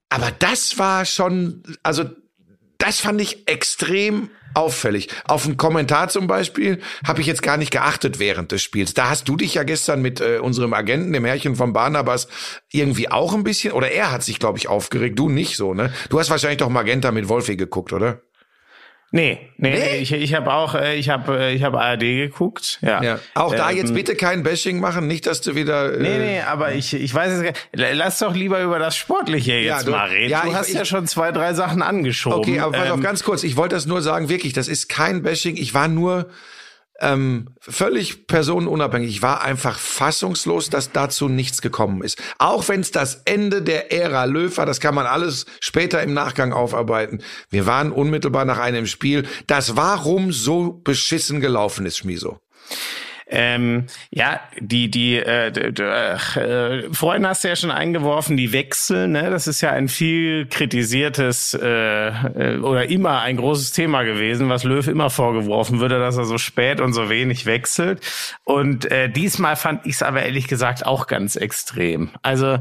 aber 0.09 0.31
das 0.39 0.79
war 0.79 1.05
schon, 1.05 1.65
also 1.83 2.05
das 2.79 3.01
fand 3.01 3.21
ich 3.21 3.49
extrem 3.49 4.31
auffällig. 4.59 5.09
Auf 5.25 5.47
einen 5.47 5.57
Kommentar 5.57 6.09
zum 6.09 6.27
Beispiel 6.27 6.81
habe 7.07 7.21
ich 7.21 7.27
jetzt 7.27 7.43
gar 7.43 7.57
nicht 7.57 7.71
geachtet 7.71 8.19
während 8.19 8.53
des 8.53 8.63
Spiels. 8.63 8.95
Da 8.95 9.11
hast 9.11 9.29
du 9.29 9.37
dich 9.37 9.55
ja 9.55 9.63
gestern 9.63 10.03
mit 10.03 10.21
äh, 10.21 10.39
unserem 10.39 10.75
Agenten, 10.75 11.13
dem 11.13 11.25
Herrchen 11.25 11.57
von 11.57 11.73
Barnabas, 11.73 12.29
irgendwie 12.71 13.11
auch 13.11 13.35
ein 13.35 13.45
bisschen, 13.45 13.73
oder 13.73 13.91
er 13.91 14.11
hat 14.11 14.23
sich, 14.23 14.39
glaube 14.39 14.59
ich, 14.59 14.69
aufgeregt. 14.69 15.19
Du 15.19 15.29
nicht 15.29 15.57
so, 15.57 15.75
ne? 15.75 15.93
Du 16.11 16.19
hast 16.19 16.31
wahrscheinlich 16.31 16.59
doch 16.59 16.69
Magenta 16.69 17.13
mit 17.13 17.29
Wolfi 17.29 17.57
geguckt, 17.57 17.93
oder? 17.93 18.21
Nee, 19.11 19.39
nee, 19.57 19.71
Nee? 19.71 19.97
ich, 20.01 20.13
ich 20.13 20.35
habe 20.35 20.53
auch, 20.53 20.75
äh, 20.75 20.97
ich 20.97 21.09
habe, 21.09 21.39
äh, 21.39 21.55
ich 21.55 21.63
habe 21.63 21.81
ARD 21.81 22.01
geguckt. 22.01 22.79
Ja. 22.83 23.03
Ja. 23.03 23.19
Auch 23.35 23.55
da 23.55 23.71
Ähm, 23.71 23.79
jetzt 23.79 23.95
bitte 23.95 24.15
kein 24.17 24.43
Bashing 24.43 24.81
machen, 24.81 25.07
nicht, 25.07 25.27
dass 25.27 25.41
du 25.41 25.55
wieder. 25.55 25.95
Äh, 25.95 26.03
Nee, 26.03 26.19
nee, 26.19 26.41
aber 26.43 26.73
ich, 26.75 26.93
ich 26.93 27.15
weiß 27.15 27.33
es 27.33 27.43
gar 27.43 27.51
nicht. 27.53 27.69
Lass 27.95 28.19
doch 28.19 28.35
lieber 28.35 28.61
über 28.63 28.79
das 28.79 28.97
Sportliche 28.97 29.55
jetzt 29.55 29.67
Ja, 29.67 29.83
du- 29.83 29.91
mal 29.93 30.09
reden. 30.11 30.31
ja, 30.31 30.43
du 30.43 30.49
ich- 30.51 30.55
hast 30.55 30.69
ich- 30.69 30.75
ja 30.75 30.85
schon 30.85 31.07
zwei, 31.07 31.33
drei 31.33 31.55
Sachen 31.55 31.81
angeschoben. 31.81 32.39
Okay, 32.39 32.61
aber 32.61 32.73
pass 32.77 32.91
auf, 32.91 32.97
Ähm, 32.99 33.03
ganz 33.03 33.23
kurz. 33.25 33.45
Ich 33.45 33.57
wollte 33.57 33.77
das 33.77 33.87
nur 33.87 34.03
sagen, 34.03 34.29
wirklich, 34.29 34.53
das 34.53 34.69
ist 34.69 34.91
kein 34.91 35.23
Bashing. 35.23 35.57
Ich 35.57 35.73
war 35.73 35.89
nur 35.89 36.29
ähm, 37.01 37.51
völlig 37.61 38.27
personenunabhängig. 38.27 39.23
War 39.23 39.43
einfach 39.43 39.79
fassungslos, 39.79 40.71
dass 40.71 40.93
dazu 40.93 41.29
nichts 41.29 41.63
gekommen 41.63 42.03
ist. 42.03 42.21
Auch 42.39 42.69
wenn 42.69 42.81
es 42.81 42.91
das 42.91 43.23
Ende 43.25 43.63
der 43.63 43.93
Ära 43.93 44.25
Löw 44.25 44.57
war, 44.57 44.67
das 44.67 44.81
kann 44.81 44.95
man 44.95 45.07
alles 45.07 45.47
später 45.61 46.03
im 46.03 46.13
Nachgang 46.13 46.53
aufarbeiten. 46.53 47.23
Wir 47.51 47.67
waren 47.67 47.93
unmittelbar 47.93 48.45
nach 48.45 48.59
einem 48.59 48.87
Spiel, 48.87 49.27
das 49.47 49.77
warum 49.77 50.33
so 50.33 50.73
beschissen 50.73 51.41
gelaufen 51.41 51.87
ist, 51.87 51.99
Schmiso. 51.99 52.41
Ähm, 53.31 53.87
ja, 54.11 54.41
die, 54.59 54.91
die, 54.91 55.17
äh, 55.17 55.49
äh, 55.49 56.93
vorhin 56.93 57.27
hast 57.27 57.45
du 57.45 57.49
ja 57.49 57.57
schon 57.57 57.71
eingeworfen, 57.71 58.39
die 58.39 58.53
Wechsel, 58.53 59.07
ne? 59.07 59.31
Das 59.31 59.47
ist 59.47 59.61
ja 59.61 59.71
ein 59.71 59.89
viel 59.89 60.47
kritisiertes 60.47 61.53
äh, 61.61 62.09
äh, 62.09 62.59
oder 62.59 62.89
immer 62.89 63.21
ein 63.21 63.37
großes 63.37 63.73
Thema 63.73 64.03
gewesen, 64.05 64.49
was 64.49 64.65
Löw 64.65 64.87
immer 64.89 65.11
vorgeworfen 65.11 65.79
würde, 65.81 65.99
dass 65.99 66.17
er 66.17 66.25
so 66.25 66.39
spät 66.39 66.81
und 66.81 66.95
so 66.95 67.11
wenig 67.11 67.45
wechselt. 67.45 68.01
Und 68.45 68.91
äh, 68.91 69.11
diesmal 69.11 69.57
fand 69.57 69.85
ich 69.85 69.95
es 69.95 70.03
aber 70.03 70.23
ehrlich 70.23 70.49
gesagt 70.49 70.87
auch 70.87 71.07
ganz 71.07 71.37
extrem. 71.37 72.11
Also 72.23 72.59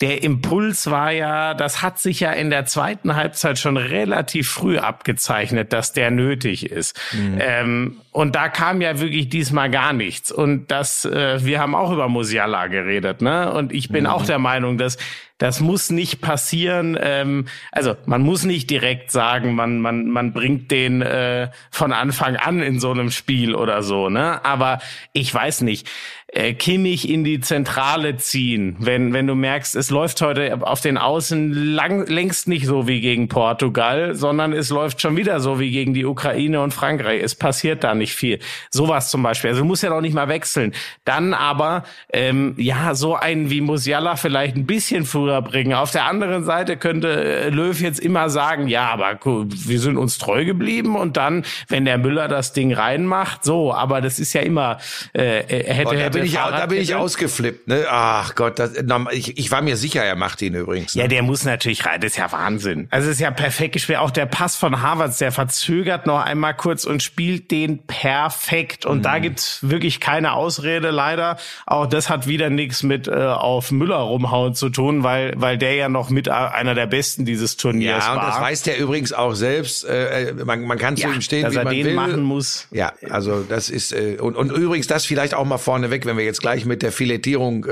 der 0.00 0.22
Impuls 0.22 0.90
war 0.90 1.10
ja, 1.10 1.52
das 1.52 1.82
hat 1.82 1.98
sich 1.98 2.20
ja 2.20 2.32
in 2.32 2.48
der 2.48 2.64
zweiten 2.64 3.16
Halbzeit 3.16 3.58
schon 3.58 3.76
relativ 3.76 4.48
früh 4.48 4.78
abgezeichnet, 4.78 5.72
dass 5.74 5.92
der 5.92 6.10
nötig 6.10 6.70
ist. 6.70 6.98
Ähm, 7.38 8.00
und 8.16 8.34
da 8.34 8.48
kam 8.48 8.80
ja 8.80 8.98
wirklich 8.98 9.28
diesmal 9.28 9.70
gar 9.70 9.92
nichts. 9.92 10.32
Und 10.32 10.70
das, 10.70 11.04
äh, 11.04 11.44
wir 11.44 11.60
haben 11.60 11.74
auch 11.74 11.92
über 11.92 12.08
Musiala 12.08 12.66
geredet, 12.68 13.20
ne? 13.20 13.52
Und 13.52 13.74
ich 13.74 13.90
bin 13.90 14.06
auch 14.06 14.24
der 14.24 14.38
Meinung, 14.38 14.78
dass 14.78 14.96
das 15.38 15.60
muss 15.60 15.90
nicht 15.90 16.20
passieren. 16.20 16.96
Ähm, 17.00 17.46
also 17.70 17.94
man 18.06 18.22
muss 18.22 18.44
nicht 18.44 18.70
direkt 18.70 19.10
sagen, 19.10 19.54
man 19.54 19.80
man 19.80 20.08
man 20.08 20.32
bringt 20.32 20.70
den 20.70 21.02
äh, 21.02 21.50
von 21.70 21.92
Anfang 21.92 22.36
an 22.36 22.62
in 22.62 22.80
so 22.80 22.90
einem 22.90 23.10
Spiel 23.10 23.54
oder 23.54 23.82
so, 23.82 24.08
ne? 24.08 24.44
Aber 24.44 24.78
ich 25.12 25.32
weiß 25.32 25.60
nicht. 25.60 25.88
Äh, 26.28 26.54
Kimmich 26.54 27.08
in 27.08 27.22
die 27.22 27.40
Zentrale 27.40 28.16
ziehen, 28.16 28.76
wenn 28.80 29.12
wenn 29.12 29.28
du 29.28 29.36
merkst, 29.36 29.76
es 29.76 29.90
läuft 29.90 30.20
heute 30.22 30.58
auf 30.66 30.80
den 30.80 30.98
Außen 30.98 31.52
lang, 31.74 32.06
längst 32.08 32.48
nicht 32.48 32.66
so 32.66 32.88
wie 32.88 33.00
gegen 33.00 33.28
Portugal, 33.28 34.14
sondern 34.14 34.52
es 34.52 34.70
läuft 34.70 35.00
schon 35.00 35.16
wieder 35.16 35.38
so 35.38 35.60
wie 35.60 35.70
gegen 35.70 35.94
die 35.94 36.04
Ukraine 36.04 36.62
und 36.62 36.74
Frankreich. 36.74 37.22
Es 37.22 37.36
passiert 37.36 37.84
da 37.84 37.94
nicht 37.94 38.14
viel. 38.14 38.40
Sowas 38.70 39.10
zum 39.10 39.22
Beispiel. 39.22 39.50
Also 39.50 39.60
du 39.60 39.66
musst 39.66 39.84
ja 39.84 39.90
noch 39.90 40.00
nicht 40.00 40.14
mal 40.14 40.28
wechseln. 40.28 40.72
Dann 41.04 41.32
aber 41.32 41.84
ähm, 42.12 42.54
ja 42.56 42.94
so 42.94 43.14
einen 43.14 43.50
wie 43.50 43.60
Musiala 43.60 44.16
vielleicht 44.16 44.56
ein 44.56 44.66
bisschen 44.66 45.04
früher 45.04 45.25
bringen. 45.42 45.74
Auf 45.74 45.90
der 45.90 46.04
anderen 46.06 46.44
Seite 46.44 46.76
könnte 46.76 47.08
äh, 47.24 47.48
Löw 47.50 47.78
jetzt 47.80 48.00
immer 48.00 48.30
sagen, 48.30 48.68
ja, 48.68 48.88
aber 48.90 49.18
wir 49.24 49.80
sind 49.80 49.96
uns 49.96 50.18
treu 50.18 50.44
geblieben 50.44 50.96
und 50.96 51.16
dann, 51.16 51.44
wenn 51.68 51.84
der 51.84 51.98
Müller 51.98 52.28
das 52.28 52.52
Ding 52.52 52.72
reinmacht, 52.72 53.44
so. 53.44 53.72
Aber 53.74 54.00
das 54.00 54.18
ist 54.18 54.32
ja 54.32 54.40
immer 54.42 54.78
äh, 55.12 55.44
er 55.66 55.74
hätte, 55.74 55.88
Oh, 55.88 55.92
da 55.92 55.98
hätte 55.98 56.18
bin 56.18 56.26
ich, 56.26 56.34
da 56.34 56.66
bin 56.66 56.80
ich 56.80 56.94
ausgeflippt. 56.94 57.68
Ne? 57.68 57.84
Ach 57.90 58.34
Gott, 58.34 58.58
das, 58.58 58.72
ich, 59.12 59.38
ich 59.38 59.50
war 59.50 59.62
mir 59.62 59.76
sicher, 59.76 60.02
er 60.04 60.16
macht 60.16 60.40
ihn 60.42 60.54
übrigens. 60.54 60.94
Ne? 60.94 61.02
Ja, 61.02 61.08
der 61.08 61.22
muss 61.22 61.44
natürlich 61.44 61.84
rein. 61.86 62.00
Das 62.00 62.12
ist 62.12 62.16
ja 62.18 62.30
Wahnsinn. 62.32 62.88
Also 62.90 63.08
es 63.08 63.16
ist 63.16 63.20
ja 63.20 63.30
perfekt 63.30 63.72
gespielt. 63.72 63.98
Auch 63.98 64.10
der 64.10 64.26
Pass 64.26 64.56
von 64.56 64.82
Harvards, 64.82 65.18
der 65.18 65.32
verzögert 65.32 66.06
noch 66.06 66.24
einmal 66.24 66.54
kurz 66.54 66.84
und 66.84 67.02
spielt 67.02 67.50
den 67.50 67.78
perfekt. 67.86 68.86
Und 68.86 68.98
Mhm. 68.98 69.02
da 69.02 69.18
gibt's 69.18 69.58
wirklich 69.62 70.00
keine 70.00 70.32
Ausrede, 70.32 70.90
leider. 70.90 71.36
Auch 71.66 71.86
das 71.86 72.08
hat 72.10 72.26
wieder 72.26 72.50
nichts 72.50 72.82
mit 72.82 73.08
äh, 73.08 73.12
auf 73.14 73.70
Müller 73.70 73.96
rumhauen 73.96 74.54
zu 74.54 74.68
tun, 74.68 75.02
weil, 75.02 75.15
weil 75.36 75.58
der 75.58 75.74
ja 75.74 75.88
noch 75.88 76.10
mit 76.10 76.28
einer 76.28 76.74
der 76.74 76.86
Besten 76.86 77.24
dieses 77.24 77.56
Turniers 77.56 78.04
Ja, 78.04 78.12
und 78.12 78.18
war. 78.18 78.26
das 78.30 78.40
weiß 78.40 78.62
der 78.62 78.78
übrigens 78.78 79.12
auch 79.12 79.34
selbst. 79.34 79.84
Äh, 79.84 80.28
äh, 80.30 80.32
man, 80.44 80.62
man 80.62 80.78
kann 80.78 80.96
zu 80.96 81.02
Ja, 81.02 81.12
ihm 81.12 81.20
stehen, 81.20 81.42
dass 81.44 81.52
wie 81.54 81.58
er 81.58 81.64
man 81.64 81.74
den 81.74 81.86
will. 81.86 81.94
machen 81.94 82.22
muss. 82.22 82.68
Ja, 82.70 82.92
also 83.10 83.42
das 83.48 83.70
ist 83.70 83.92
äh, 83.92 84.16
und, 84.20 84.36
und 84.36 84.50
übrigens 84.50 84.86
das 84.86 85.04
vielleicht 85.04 85.34
auch 85.34 85.44
mal 85.44 85.58
vorneweg, 85.58 86.06
wenn 86.06 86.16
wir 86.16 86.24
jetzt 86.24 86.40
gleich 86.40 86.64
mit 86.64 86.82
der 86.82 86.92
Filettierung 86.92 87.64
äh, 87.66 87.70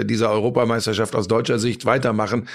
äh, 0.00 0.04
dieser 0.04 0.30
Europameisterschaft 0.30 1.14
aus 1.14 1.28
deutscher 1.28 1.58
Sicht 1.58 1.84
weitermachen. 1.84 2.48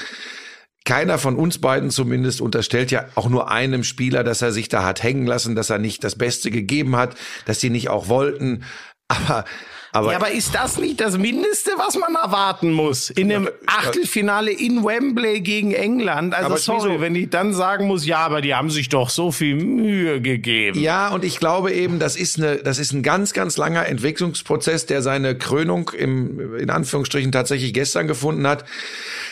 Keiner 0.86 1.18
von 1.18 1.36
uns 1.36 1.60
beiden 1.60 1.90
zumindest 1.90 2.40
unterstellt 2.40 2.92
ja 2.92 3.06
auch 3.16 3.28
nur 3.28 3.52
einem 3.52 3.84
Spieler, 3.84 4.24
dass 4.24 4.42
er 4.42 4.54
sich 4.54 4.70
da 4.70 4.84
hat 4.86 5.04
hängen 5.04 5.28
lassen, 5.28 5.54
dass 5.56 5.70
er 5.70 5.80
nicht 5.80 6.02
das 6.04 6.16
Beste 6.18 6.50
gegeben 6.50 6.96
hat, 6.96 7.16
dass 7.46 7.60
sie 7.60 7.70
nicht 7.70 7.90
auch 7.90 8.08
wollten. 8.08 8.64
Aber 9.10 9.44
aber, 9.92 10.12
ja, 10.12 10.18
aber 10.18 10.32
ist 10.32 10.54
das 10.54 10.78
nicht 10.78 11.00
das 11.00 11.18
Mindeste, 11.18 11.72
was 11.78 11.98
man 11.98 12.16
erwarten 12.16 12.72
muss? 12.72 13.10
In 13.10 13.32
einem 13.32 13.50
Achtelfinale 13.66 14.52
in 14.52 14.84
Wembley 14.84 15.42
gegen 15.42 15.72
England. 15.74 16.34
Also 16.34 16.58
sorry, 16.58 16.92
wieso? 16.92 17.02
wenn 17.02 17.16
ich 17.16 17.30
dann 17.30 17.54
sagen 17.54 17.88
muss, 17.88 18.06
ja, 18.06 18.20
aber 18.20 18.42
die 18.42 18.54
haben 18.54 18.70
sich 18.70 18.90
doch 18.90 19.10
so 19.10 19.32
viel 19.32 19.56
Mühe 19.56 20.22
gegeben. 20.22 20.80
Ja, 20.80 21.10
und 21.10 21.24
ich 21.24 21.40
glaube 21.40 21.72
eben, 21.72 22.00
das 22.00 22.16
ist 22.16 22.38
eine, 22.38 22.58
das 22.58 22.80
ist 22.80 22.92
ein 22.92 23.04
ganz, 23.04 23.34
ganz 23.34 23.58
langer 23.58 23.86
Entwicklungsprozess, 23.86 24.86
der 24.86 25.02
seine 25.02 25.38
Krönung 25.38 25.90
im, 25.98 26.56
in 26.58 26.70
Anführungsstrichen 26.70 27.32
tatsächlich 27.32 27.74
gestern 27.74 28.08
gefunden 28.08 28.48
hat. 28.48 28.66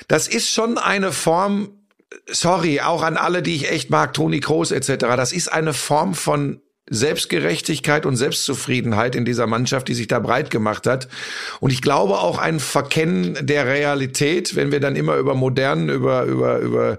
Das 0.07 0.27
ist 0.27 0.49
schon 0.49 0.77
eine 0.77 1.11
Form, 1.11 1.69
sorry, 2.27 2.79
auch 2.81 3.03
an 3.03 3.17
alle, 3.17 3.41
die 3.41 3.55
ich 3.55 3.71
echt 3.71 3.89
mag, 3.89 4.13
Toni 4.13 4.39
Kroos 4.39 4.71
etc. 4.71 5.05
Das 5.15 5.33
ist 5.33 5.51
eine 5.51 5.73
Form 5.73 6.13
von 6.13 6.61
Selbstgerechtigkeit 6.87 8.05
und 8.05 8.15
Selbstzufriedenheit 8.15 9.15
in 9.15 9.25
dieser 9.25 9.47
Mannschaft, 9.47 9.87
die 9.87 9.95
sich 9.95 10.07
da 10.07 10.19
breit 10.19 10.51
gemacht 10.51 10.85
hat. 10.85 11.07
Und 11.59 11.71
ich 11.71 11.81
glaube 11.81 12.19
auch 12.19 12.37
ein 12.37 12.59
Verkennen 12.59 13.37
der 13.41 13.65
Realität, 13.65 14.55
wenn 14.55 14.71
wir 14.71 14.79
dann 14.79 14.95
immer 14.95 15.15
über 15.15 15.33
modernen, 15.33 15.89
über, 15.89 16.25
über, 16.25 16.59
über 16.59 16.97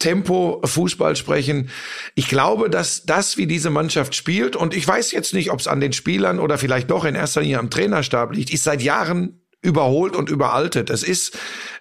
Tempo 0.00 0.60
Fußball 0.64 1.14
sprechen. 1.14 1.70
Ich 2.16 2.28
glaube, 2.28 2.68
dass 2.68 3.04
das, 3.04 3.36
wie 3.36 3.46
diese 3.46 3.70
Mannschaft 3.70 4.16
spielt, 4.16 4.56
und 4.56 4.74
ich 4.74 4.86
weiß 4.86 5.12
jetzt 5.12 5.34
nicht, 5.34 5.52
ob 5.52 5.60
es 5.60 5.68
an 5.68 5.80
den 5.80 5.92
Spielern 5.92 6.40
oder 6.40 6.58
vielleicht 6.58 6.90
doch 6.90 7.04
in 7.04 7.14
erster 7.14 7.40
Linie 7.40 7.60
am 7.60 7.70
Trainerstab 7.70 8.34
liegt, 8.34 8.52
ist 8.52 8.64
seit 8.64 8.82
Jahren 8.82 9.40
überholt 9.60 10.14
und 10.14 10.30
überaltet. 10.30 10.88
Es 10.88 11.02
ist, 11.02 11.36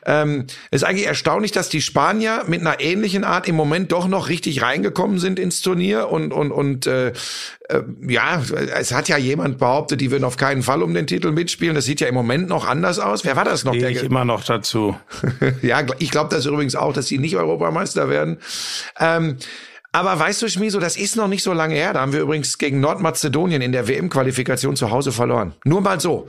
ähm, 0.06 0.48
es 0.72 0.82
ist 0.82 0.88
eigentlich 0.88 1.06
erstaunlich, 1.06 1.52
dass 1.52 1.70
die 1.70 1.82
Spanier 1.82 2.44
mit 2.48 2.62
einer 2.62 2.80
ähnlichen 2.80 3.24
Art 3.24 3.48
im 3.48 3.56
Moment 3.56 3.92
doch 3.92 4.08
noch 4.08 4.30
richtig 4.30 4.64
reingekommen 4.64 5.20
sind 5.20 5.38
ins 5.38 5.62
Turnier 5.62 6.10
und 6.10 6.34
und 6.34 6.52
und 6.52 6.88
äh, 6.88 7.10
äh, 7.70 7.84
ja, 8.08 8.42
es 8.76 8.94
hat 8.94 9.10
ja 9.10 9.18
jemand 9.18 9.60
behauptet, 9.60 10.02
die 10.02 10.10
würden 10.10 10.24
auf 10.24 10.38
keinen 10.38 10.64
Fall 10.64 10.82
um 10.82 10.94
den 10.96 11.06
Titel 11.06 11.32
mitspielen. 11.32 11.76
Das 11.76 11.86
sieht 11.86 12.00
ja 12.00 12.08
im 12.08 12.16
Moment 12.16 12.50
noch 12.50 12.68
anders 12.68 12.98
aus. 12.98 13.24
Wer 13.26 13.36
war 13.36 13.46
das 13.46 13.64
noch? 13.64 13.74
Gehe 13.74 13.82
Der 13.82 13.92
ich 13.92 14.04
immer 14.04 14.26
noch 14.26 14.44
dazu. 14.44 14.98
ja, 15.62 15.86
ich 16.00 16.10
glaube 16.10 16.34
das 16.34 16.48
übrigens 16.48 16.76
auch, 16.76 16.94
dass 16.94 17.06
sie 17.08 17.20
nicht 17.20 17.38
Europameister 17.38 18.10
werden. 18.10 18.40
Ähm, 19.00 19.38
aber 19.92 20.18
weißt 20.20 20.42
du, 20.42 20.50
Schmiso, 20.50 20.80
das 20.80 20.98
ist 20.98 21.16
noch 21.16 21.28
nicht 21.28 21.44
so 21.44 21.54
lange 21.54 21.76
her. 21.76 21.94
Da 21.94 22.02
haben 22.02 22.14
wir 22.14 22.22
übrigens 22.22 22.58
gegen 22.58 22.80
Nordmazedonien 22.80 23.62
in 23.62 23.72
der 23.72 23.88
WM-Qualifikation 23.88 24.76
zu 24.76 24.90
Hause 24.90 25.12
verloren. 25.12 25.54
Nur 25.64 25.82
mal 25.82 26.00
so. 26.00 26.28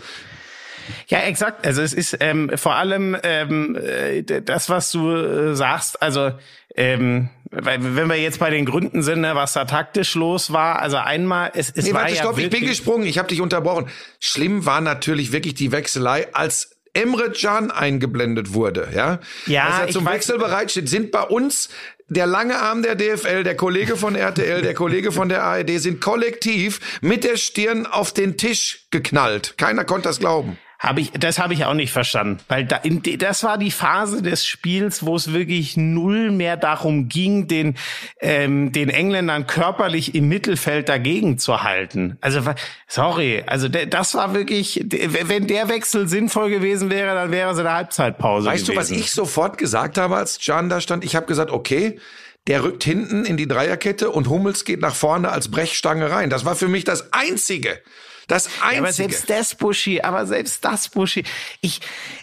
Ja, 1.09 1.21
exakt. 1.21 1.67
Also 1.67 1.83
es 1.83 1.93
ist 1.93 2.17
ähm, 2.21 2.51
vor 2.57 2.75
allem 2.75 3.17
ähm, 3.23 3.77
äh, 3.77 4.23
das, 4.23 4.69
was 4.69 4.91
du 4.91 5.11
äh, 5.11 5.55
sagst. 5.55 6.03
Also 6.03 6.33
ähm, 6.75 7.31
wenn 7.51 8.09
wir 8.09 8.17
jetzt 8.17 8.39
bei 8.39 8.51
den 8.51 8.67
Gründen 8.67 9.03
sind, 9.03 9.23
ne, 9.23 9.35
was 9.35 9.55
da 9.55 9.65
taktisch 9.65 10.15
los 10.15 10.53
war. 10.53 10.81
Also 10.81 10.99
einmal, 10.99 11.51
es, 11.55 11.71
es 11.71 11.87
Nee, 11.87 11.95
war 11.95 12.03
warte, 12.03 12.15
ja 12.15 12.21
stopp, 12.21 12.39
ich 12.39 12.51
bin 12.51 12.67
gesprungen. 12.67 13.07
Ich 13.07 13.19
habe 13.19 13.29
dich 13.29 13.41
unterbrochen. 13.41 13.89
Schlimm 14.21 14.67
war 14.67 14.81
natürlich 14.81 15.33
wirklich 15.33 15.55
die 15.55 15.73
Wechselei, 15.73 16.29
als 16.35 16.77
Emre 16.95 17.33
Can 17.33 17.71
eingeblendet 17.71 18.53
wurde, 18.55 18.89
ja? 18.95 19.21
Ja, 19.47 19.69
Dass 19.69 19.81
er 19.81 19.89
zum 19.89 20.07
Wechsel 20.07 20.39
bereitsteht, 20.39 20.89
sind 20.89 21.11
bei 21.11 21.23
uns 21.23 21.69
der 22.09 22.27
lange 22.27 22.57
Arm 22.59 22.83
der 22.83 22.95
DFL, 22.95 23.45
der 23.45 23.55
Kollege 23.55 23.97
von 23.97 24.15
RTL, 24.15 24.63
der 24.63 24.75
Kollege 24.75 25.13
von 25.13 25.29
der 25.29 25.45
ARD 25.45 25.79
sind 25.79 26.01
kollektiv 26.01 26.81
mit 27.03 27.25
der 27.25 27.37
Stirn 27.37 27.87
auf 27.87 28.13
den 28.13 28.37
Tisch 28.37 28.87
geknallt. 28.91 29.55
Keiner 29.59 29.85
konnte 29.85 30.09
das 30.09 30.19
glauben. 30.19 30.59
Habe 30.79 31.01
ich, 31.01 31.11
das 31.11 31.41
habe 31.41 31.55
ich 31.55 31.65
auch 31.65 31.75
nicht 31.75 31.91
verstanden, 31.91 32.39
weil 32.47 32.65
da, 32.65 32.77
in, 32.77 33.03
das 33.19 33.43
war 33.43 33.59
die 33.59 33.73
Phase 33.73 34.23
des 34.23 34.47
Spiels, 34.47 35.05
wo 35.05 35.17
es 35.17 35.33
wirklich 35.33 35.77
null 35.77 36.31
mehr 36.31 36.57
darum 36.57 37.09
ging, 37.09 37.49
den 37.49 37.77
ähm, 38.21 38.71
den 38.71 38.89
Engländern 38.89 39.49
körperlich 39.49 40.15
im 40.15 40.29
Mittelfeld 40.29 40.89
dagegen 40.89 41.37
zu 41.37 41.65
halten. 41.65 42.17
Also 42.21 42.43
sorry, 42.87 43.43
also 43.45 43.69
das 43.69 44.15
war 44.15 44.35
wirklich, 44.35 44.85
wenn 44.89 45.49
der 45.49 45.69
Wechsel 45.69 46.07
sinnvoll 46.07 46.51
gewesen 46.51 46.91
wäre, 46.91 47.13
dann 47.13 47.33
wäre 47.33 47.51
es 47.51 47.59
in 47.59 47.65
der 47.65 47.75
Halbzeitpause 47.75 48.47
Weißt 48.47 48.67
gewesen. 48.67 48.75
du, 48.75 48.81
was 48.81 48.91
ich 48.93 49.11
sofort 49.11 49.59
gesagt 49.59 49.99
habe, 49.99 50.15
als 50.15 50.39
Can 50.39 50.69
da 50.69 50.81
stand? 50.81 51.05
Ich 51.05 51.17
habe 51.17 51.27
gesagt, 51.27 51.51
okay, 51.51 51.99
der 52.47 52.63
rückt 52.63 52.85
hinten 52.85 53.25
in 53.25 53.37
die 53.37 53.49
Dreierkette 53.49 54.11
und 54.11 54.29
Hummels 54.29 54.65
geht 54.65 54.81
nach 54.81 54.95
vorne 54.95 55.31
als 55.31 55.51
Brechstange 55.51 56.11
rein. 56.11 56.31
Das 56.31 56.45
war 56.45 56.55
für 56.55 56.69
mich 56.69 56.85
das 56.85 57.13
Einzige. 57.13 57.81
Das 58.29 58.47
Einzige. 58.47 58.75
Ja, 58.75 58.81
aber 58.81 58.93
selbst 58.93 59.31
das 59.31 59.55
Buschi, 59.55 60.01
aber 60.01 60.27
selbst 60.27 60.65
das 60.65 60.89
Buschi. 60.89 61.25
Ich, 61.61 61.81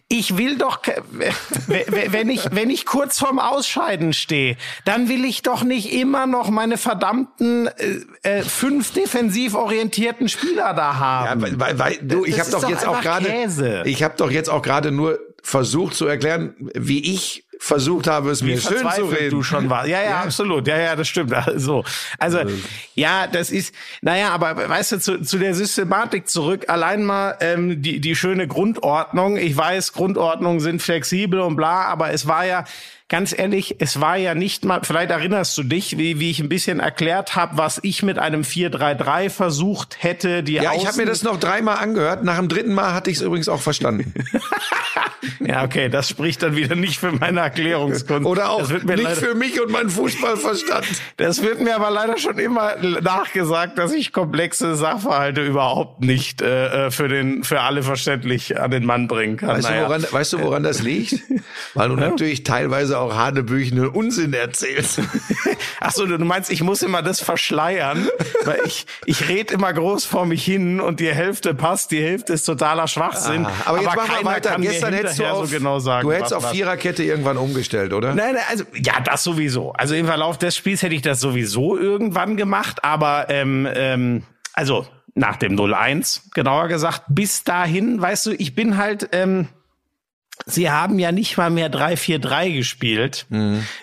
ich 0.08 0.38
will 0.38 0.58
doch, 0.58 0.80
wenn 1.68 2.30
ich, 2.30 2.48
wenn 2.52 2.70
ich 2.70 2.86
kurz 2.86 3.20
vorm 3.20 3.40
Ausscheiden 3.40 4.14
stehe, 4.14 4.58
dann 4.86 5.10
will 5.10 5.26
ich 5.26 5.42
doch 5.42 5.64
nicht 5.64 5.92
immer 5.92 6.28
noch 6.28 6.50
meine 6.50 6.78
verdammten 6.78 7.68
äh, 7.68 8.00
äh, 8.24 8.44
fünf 8.44 8.92
defensiv 8.92 9.56
orientierten 9.56 10.30
Spieler 10.30 10.74
da 10.74 10.98
haben. 10.98 11.42
Ja, 11.42 11.48
weil, 11.48 11.60
weil, 11.60 11.80
weil 11.80 11.98
du, 12.02 12.26
ich 12.26 12.40
habe 12.40 12.52
doch 12.52 12.62
doch 12.62 12.70
jetzt 12.70 12.88
auch 12.88 13.02
gerade, 13.02 13.84
ich 13.86 14.04
habe 14.04 14.16
doch 14.18 14.32
jetzt 14.32 14.50
auch 14.50 14.62
gerade 14.62 14.92
nur 14.92 15.20
versucht 15.42 15.96
zu 15.96 16.08
erklären, 16.08 16.56
wie 16.74 17.14
ich 17.14 17.45
versucht 17.66 18.06
habe, 18.06 18.30
es 18.30 18.44
mir 18.44 18.58
Wie 18.58 18.62
schön 18.62 18.88
zu 18.96 19.06
reden. 19.06 19.32
du 19.32 19.42
schon 19.42 19.70
warst. 19.72 19.90
Ja, 19.90 20.04
ja, 20.04 20.22
absolut. 20.22 20.68
Ja, 20.68 20.78
ja, 20.78 20.96
das 20.96 21.08
stimmt. 21.08 21.34
Also, 21.46 21.84
also 22.20 22.40
ja, 22.96 23.28
das 23.28 23.50
ist, 23.50 23.74
naja, 24.02 24.30
aber 24.30 24.70
weißt 24.70 24.94
du, 24.94 25.00
zu, 25.00 25.22
zu 25.22 25.38
der 25.38 25.54
Systematik 25.54 26.28
zurück, 26.28 26.66
allein 26.68 27.04
mal 27.04 27.38
ähm, 27.40 27.82
die, 27.82 28.00
die 28.00 28.16
schöne 28.16 28.48
Grundordnung. 28.48 29.38
Ich 29.38 29.56
weiß, 29.56 29.94
Grundordnungen 29.94 30.60
sind 30.60 30.82
flexibel 30.82 31.40
und 31.40 31.56
bla, 31.56 31.86
aber 31.86 32.12
es 32.12 32.28
war 32.28 32.46
ja 32.46 32.66
ganz 33.08 33.38
ehrlich, 33.38 33.76
es 33.80 34.02
war 34.02 34.18
ja 34.18 34.34
nicht 34.36 34.66
mal, 34.66 34.82
vielleicht 34.84 35.12
erinnerst 35.12 35.58
du 35.58 35.64
dich, 35.64 35.98
wie, 35.98 36.20
wie 36.20 36.32
ich 36.32 36.40
ein 36.40 36.50
bisschen 36.50 36.80
erklärt 36.80 37.36
habe, 37.36 37.58
was 37.58 37.80
ich 37.84 38.02
mit 38.04 38.18
einem 38.20 38.42
4-3-3 38.42 39.30
versucht 39.30 39.98
hätte. 40.04 40.42
Die 40.44 40.54
Ja, 40.54 40.74
ich 40.74 40.82
Außen- 40.82 40.88
habe 40.88 40.98
mir 40.98 41.06
das 41.06 41.24
noch 41.24 41.40
dreimal 41.40 41.78
angehört. 41.78 42.24
Nach 42.24 42.38
dem 42.38 42.48
dritten 42.50 42.74
Mal 42.74 42.94
hatte 42.94 43.12
ich 43.12 43.18
es 43.18 43.24
übrigens 43.24 43.50
auch 43.50 43.62
verstanden. 43.62 44.14
Ja, 45.40 45.64
okay, 45.64 45.90
das 45.90 46.10
spricht 46.10 46.44
dann 46.44 46.56
wieder 46.56 46.76
nicht 46.76 47.00
für 47.00 47.12
meine 47.12 47.40
Erklärungskunst. 47.40 48.26
Oder 48.28 48.50
auch 48.52 48.70
nicht 48.70 48.86
leider, 48.86 49.10
für 49.12 49.34
mich 49.36 49.60
und 49.62 49.72
meinen 49.72 49.90
Fußballverstand. 49.90 50.86
Das 51.18 51.42
wird 51.42 51.62
mir 51.62 51.76
aber 51.76 51.90
leider 51.90 52.18
schon 52.18 52.38
immer 52.38 52.76
nachgesagt, 53.02 53.78
dass 53.78 53.92
ich 53.94 54.12
komplexe 54.14 54.76
Sachverhalte 54.76 55.44
überhaupt 55.44 56.02
nicht 56.02 56.42
äh, 56.42 56.92
für 56.92 57.08
den 57.08 57.44
für 57.44 57.62
alle 57.62 57.82
verständlich 57.84 58.60
an 58.60 58.70
den 58.72 58.86
Mann 58.86 59.08
bringen 59.08 59.38
kann. 59.38 59.50
Weißt, 59.50 59.70
Naja. 59.70 59.82
du, 59.84 59.88
woran, 59.90 60.06
weißt 60.12 60.34
du, 60.34 60.42
woran 60.42 60.64
das 60.64 60.82
liegt? 60.84 61.20
Weil 61.74 61.90
du 61.90 61.96
natürlich 61.96 62.44
teilweise 62.44 62.95
auch 62.98 63.16
hanebüchene 63.16 63.90
Unsinn 63.90 64.34
erzählst. 64.34 65.02
Ach 65.80 65.92
so, 65.92 66.06
du 66.06 66.18
meinst, 66.20 66.52
ich 66.52 66.64
muss 66.64 66.82
immer 66.82 67.02
das 67.02 67.22
verschleiern, 67.22 68.08
weil 68.44 68.60
ich 68.66 68.86
ich 69.06 69.30
rede 69.30 69.54
immer 69.54 69.74
groß 69.74 70.06
vor 70.06 70.26
mich 70.26 70.44
hin 70.44 70.80
und 70.80 71.00
die 71.00 71.14
Hälfte 71.14 71.54
passt, 71.54 71.92
die 71.92 72.02
Hälfte 72.02 72.34
ist 72.34 72.44
totaler 72.44 72.88
Schwachsinn. 72.88 73.46
Ah, 73.46 73.52
aber 73.66 73.78
jetzt 73.82 73.86
machen 73.88 73.98
wir 73.98 74.16
keiner 74.16 74.26
weiter. 74.26 74.56
Gestern 74.60 74.94
hättest 74.94 75.20
du 75.20 75.26
auf, 75.26 75.48
so 75.48 75.56
genau 75.56 75.80
sagen, 75.80 76.08
du 76.08 76.14
hättest 76.14 76.32
was 76.32 76.46
auf. 76.46 76.52
Viererkette 76.52 77.04
irgendwann 77.04 77.38
umgestellt, 77.38 77.94
oder? 77.94 78.16
Nein, 78.16 78.34
nein, 78.34 78.44
also 78.50 78.64
ja, 78.74 79.00
das 79.00 79.24
sowieso. 79.24 79.74
Also 79.74 79.96
im 79.96 80.06
Verlauf 80.06 80.38
des 80.38 80.56
Spiels 80.56 80.82
hätte 80.82 80.96
ich 80.96 81.02
das 81.02 81.20
sowieso 81.20 81.78
irgendwann 81.78 82.38
gemacht, 82.38 82.84
aber 82.84 83.28
ähm, 83.30 83.68
ähm, 83.74 84.24
also 84.54 84.88
nach 85.16 85.38
dem 85.38 85.56
0-1, 85.56 86.34
genauer 86.34 86.68
gesagt, 86.68 87.04
bis 87.08 87.44
dahin, 87.44 88.02
weißt 88.02 88.28
du, 88.28 88.32
ich 88.34 88.54
bin 88.54 88.78
halt, 88.78 89.10
ähm, 89.14 89.48
Sie 90.46 90.70
haben 90.70 91.00
ja 91.00 91.12
nicht 91.12 91.38
mal 91.38 91.50
mehr 91.50 91.72
3-4-3 91.72 92.54
gespielt. 92.56 93.26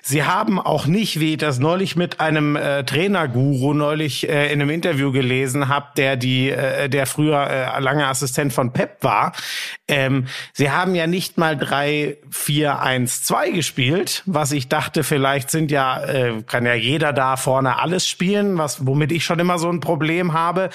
Sie 0.03 0.23
haben 0.23 0.61
auch 0.61 0.87
nicht, 0.87 1.19
wie 1.19 1.33
ich 1.33 1.39
das 1.39 1.59
neulich 1.59 1.97
mit 1.97 2.21
einem 2.21 2.55
äh, 2.57 2.85
Trainerguru 2.85 3.75
neulich 3.75 4.29
äh, 4.29 4.53
in 4.53 4.61
einem 4.61 4.71
Interview 4.71 5.11
gelesen 5.13 5.69
habe, 5.69 5.89
der 5.97 6.17
die, 6.17 6.51
äh, 6.51 6.89
der 6.89 7.07
früher 7.07 7.49
äh, 7.49 7.81
lange 7.81 8.07
Assistent 8.07 8.53
von 8.53 8.73
Pep 8.73 8.99
war. 9.03 9.33
Ähm, 9.89 10.27
sie 10.53 10.71
haben 10.71 10.95
ja 10.95 11.07
nicht 11.09 11.37
mal 11.37 11.55
3-4-1-2 11.57 13.53
gespielt, 13.53 14.23
was 14.27 14.53
ich 14.53 14.69
dachte, 14.69 15.03
vielleicht 15.05 15.51
sind 15.51 15.71
ja, 15.71 16.05
äh, 16.05 16.43
kann 16.47 16.65
ja 16.65 16.75
jeder 16.75 17.13
da 17.13 17.37
vorne 17.37 17.81
alles 17.81 18.07
spielen, 18.07 18.57
was, 18.59 18.87
womit 18.87 19.11
ich 19.11 19.25
schon 19.25 19.39
immer 19.41 19.59
so 19.59 19.69
ein 19.69 19.81
Problem 19.81 20.33
habe. 20.33 20.71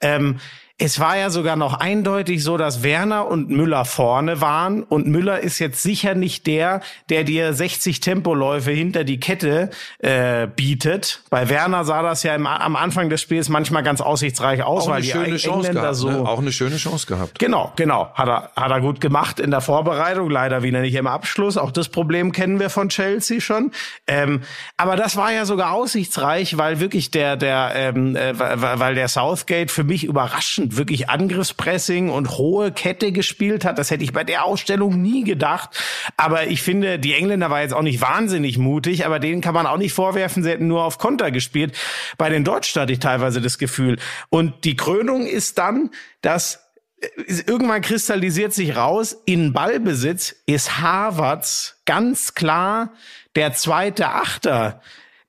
Ähm, 0.00 0.38
es 0.84 0.98
war 0.98 1.16
ja 1.16 1.30
sogar 1.30 1.54
noch 1.54 1.74
eindeutig 1.74 2.42
so, 2.42 2.56
dass 2.56 2.82
Werner 2.82 3.28
und 3.28 3.50
Müller 3.50 3.84
vorne 3.84 4.40
waren 4.40 4.82
und 4.82 5.06
Müller 5.06 5.38
ist 5.38 5.60
jetzt 5.60 5.80
sicher 5.80 6.16
nicht 6.16 6.48
der, 6.48 6.80
der 7.08 7.22
dir 7.22 7.52
60 7.52 8.00
Tempoläufe 8.00 8.72
hinter 8.72 9.04
die 9.04 9.20
Kette 9.20 9.70
äh, 10.00 10.48
bietet. 10.48 11.22
Bei 11.30 11.48
Werner 11.48 11.84
sah 11.84 12.02
das 12.02 12.24
ja 12.24 12.34
im, 12.34 12.48
am 12.48 12.74
Anfang 12.74 13.10
des 13.10 13.20
Spiels 13.20 13.48
manchmal 13.48 13.84
ganz 13.84 14.00
aussichtsreich 14.00 14.64
aus, 14.64 14.88
weil 14.88 15.02
die 15.02 15.10
schöne 15.10 15.36
Chance 15.36 15.68
Engländer 15.68 15.82
gehabt. 15.82 15.96
so 15.96 16.10
ne? 16.10 16.28
Auch 16.28 16.40
eine 16.40 16.50
schöne 16.50 16.78
Chance 16.78 17.06
gehabt. 17.06 17.38
Genau, 17.38 17.72
genau. 17.76 18.10
Hat 18.14 18.28
er, 18.28 18.50
hat 18.56 18.72
er 18.72 18.80
gut 18.80 19.00
gemacht 19.00 19.38
in 19.38 19.52
der 19.52 19.60
Vorbereitung, 19.60 20.30
leider 20.30 20.64
wieder 20.64 20.80
nicht 20.80 20.96
im 20.96 21.06
Abschluss. 21.06 21.58
Auch 21.58 21.70
das 21.70 21.90
Problem 21.90 22.32
kennen 22.32 22.58
wir 22.58 22.70
von 22.70 22.88
Chelsea 22.88 23.40
schon. 23.40 23.70
Ähm, 24.08 24.40
aber 24.76 24.96
das 24.96 25.16
war 25.16 25.30
ja 25.30 25.44
sogar 25.44 25.70
aussichtsreich, 25.70 26.58
weil 26.58 26.80
wirklich 26.80 27.12
der, 27.12 27.36
der, 27.36 27.70
ähm, 27.76 28.16
äh, 28.16 28.32
weil 28.36 28.96
der 28.96 29.06
Southgate 29.06 29.70
für 29.70 29.84
mich 29.84 30.02
überraschend 30.02 30.71
wirklich 30.76 31.08
Angriffspressing 31.08 32.08
und 32.08 32.30
hohe 32.38 32.72
Kette 32.72 33.12
gespielt 33.12 33.64
hat. 33.64 33.78
Das 33.78 33.90
hätte 33.90 34.04
ich 34.04 34.12
bei 34.12 34.24
der 34.24 34.44
Ausstellung 34.44 35.00
nie 35.00 35.24
gedacht. 35.24 35.70
Aber 36.16 36.46
ich 36.46 36.62
finde, 36.62 36.98
die 36.98 37.14
Engländer 37.14 37.50
war 37.50 37.62
jetzt 37.62 37.74
auch 37.74 37.82
nicht 37.82 38.00
wahnsinnig 38.00 38.58
mutig, 38.58 39.06
aber 39.06 39.18
denen 39.18 39.40
kann 39.40 39.54
man 39.54 39.66
auch 39.66 39.78
nicht 39.78 39.92
vorwerfen, 39.92 40.42
sie 40.42 40.50
hätten 40.50 40.68
nur 40.68 40.84
auf 40.84 40.98
Konter 40.98 41.30
gespielt. 41.30 41.76
Bei 42.18 42.28
den 42.28 42.44
Deutschen 42.44 42.82
hatte 42.82 42.92
ich 42.92 42.98
teilweise 42.98 43.40
das 43.40 43.58
Gefühl. 43.58 43.98
Und 44.30 44.64
die 44.64 44.76
Krönung 44.76 45.26
ist 45.26 45.58
dann, 45.58 45.90
dass 46.20 46.62
irgendwann 47.46 47.82
kristallisiert 47.82 48.52
sich 48.52 48.76
raus, 48.76 49.16
in 49.24 49.52
Ballbesitz 49.52 50.36
ist 50.46 50.78
Harvards 50.80 51.80
ganz 51.84 52.34
klar 52.34 52.92
der 53.34 53.52
zweite 53.54 54.08
Achter 54.10 54.80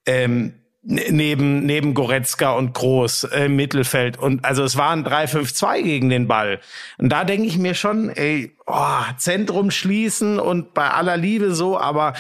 ähm, 0.05 0.53
neben 0.83 1.65
neben 1.65 1.93
Goretzka 1.93 2.51
und 2.51 2.73
Groß 2.73 3.25
im 3.25 3.55
Mittelfeld. 3.55 4.17
Und 4.17 4.43
also 4.43 4.63
es 4.63 4.75
waren 4.75 5.05
3-5-2 5.05 5.81
gegen 5.81 6.09
den 6.09 6.27
Ball. 6.27 6.59
Und 6.97 7.09
da 7.09 7.23
denke 7.23 7.47
ich 7.47 7.57
mir 7.57 7.73
schon 7.73 8.09
ey 8.09 8.55
oh, 8.65 9.03
Zentrum 9.17 9.71
schließen 9.71 10.39
und 10.39 10.73
bei 10.73 10.89
aller 10.89 11.17
Liebe 11.17 11.53
so. 11.53 11.77
Aber 11.77 12.13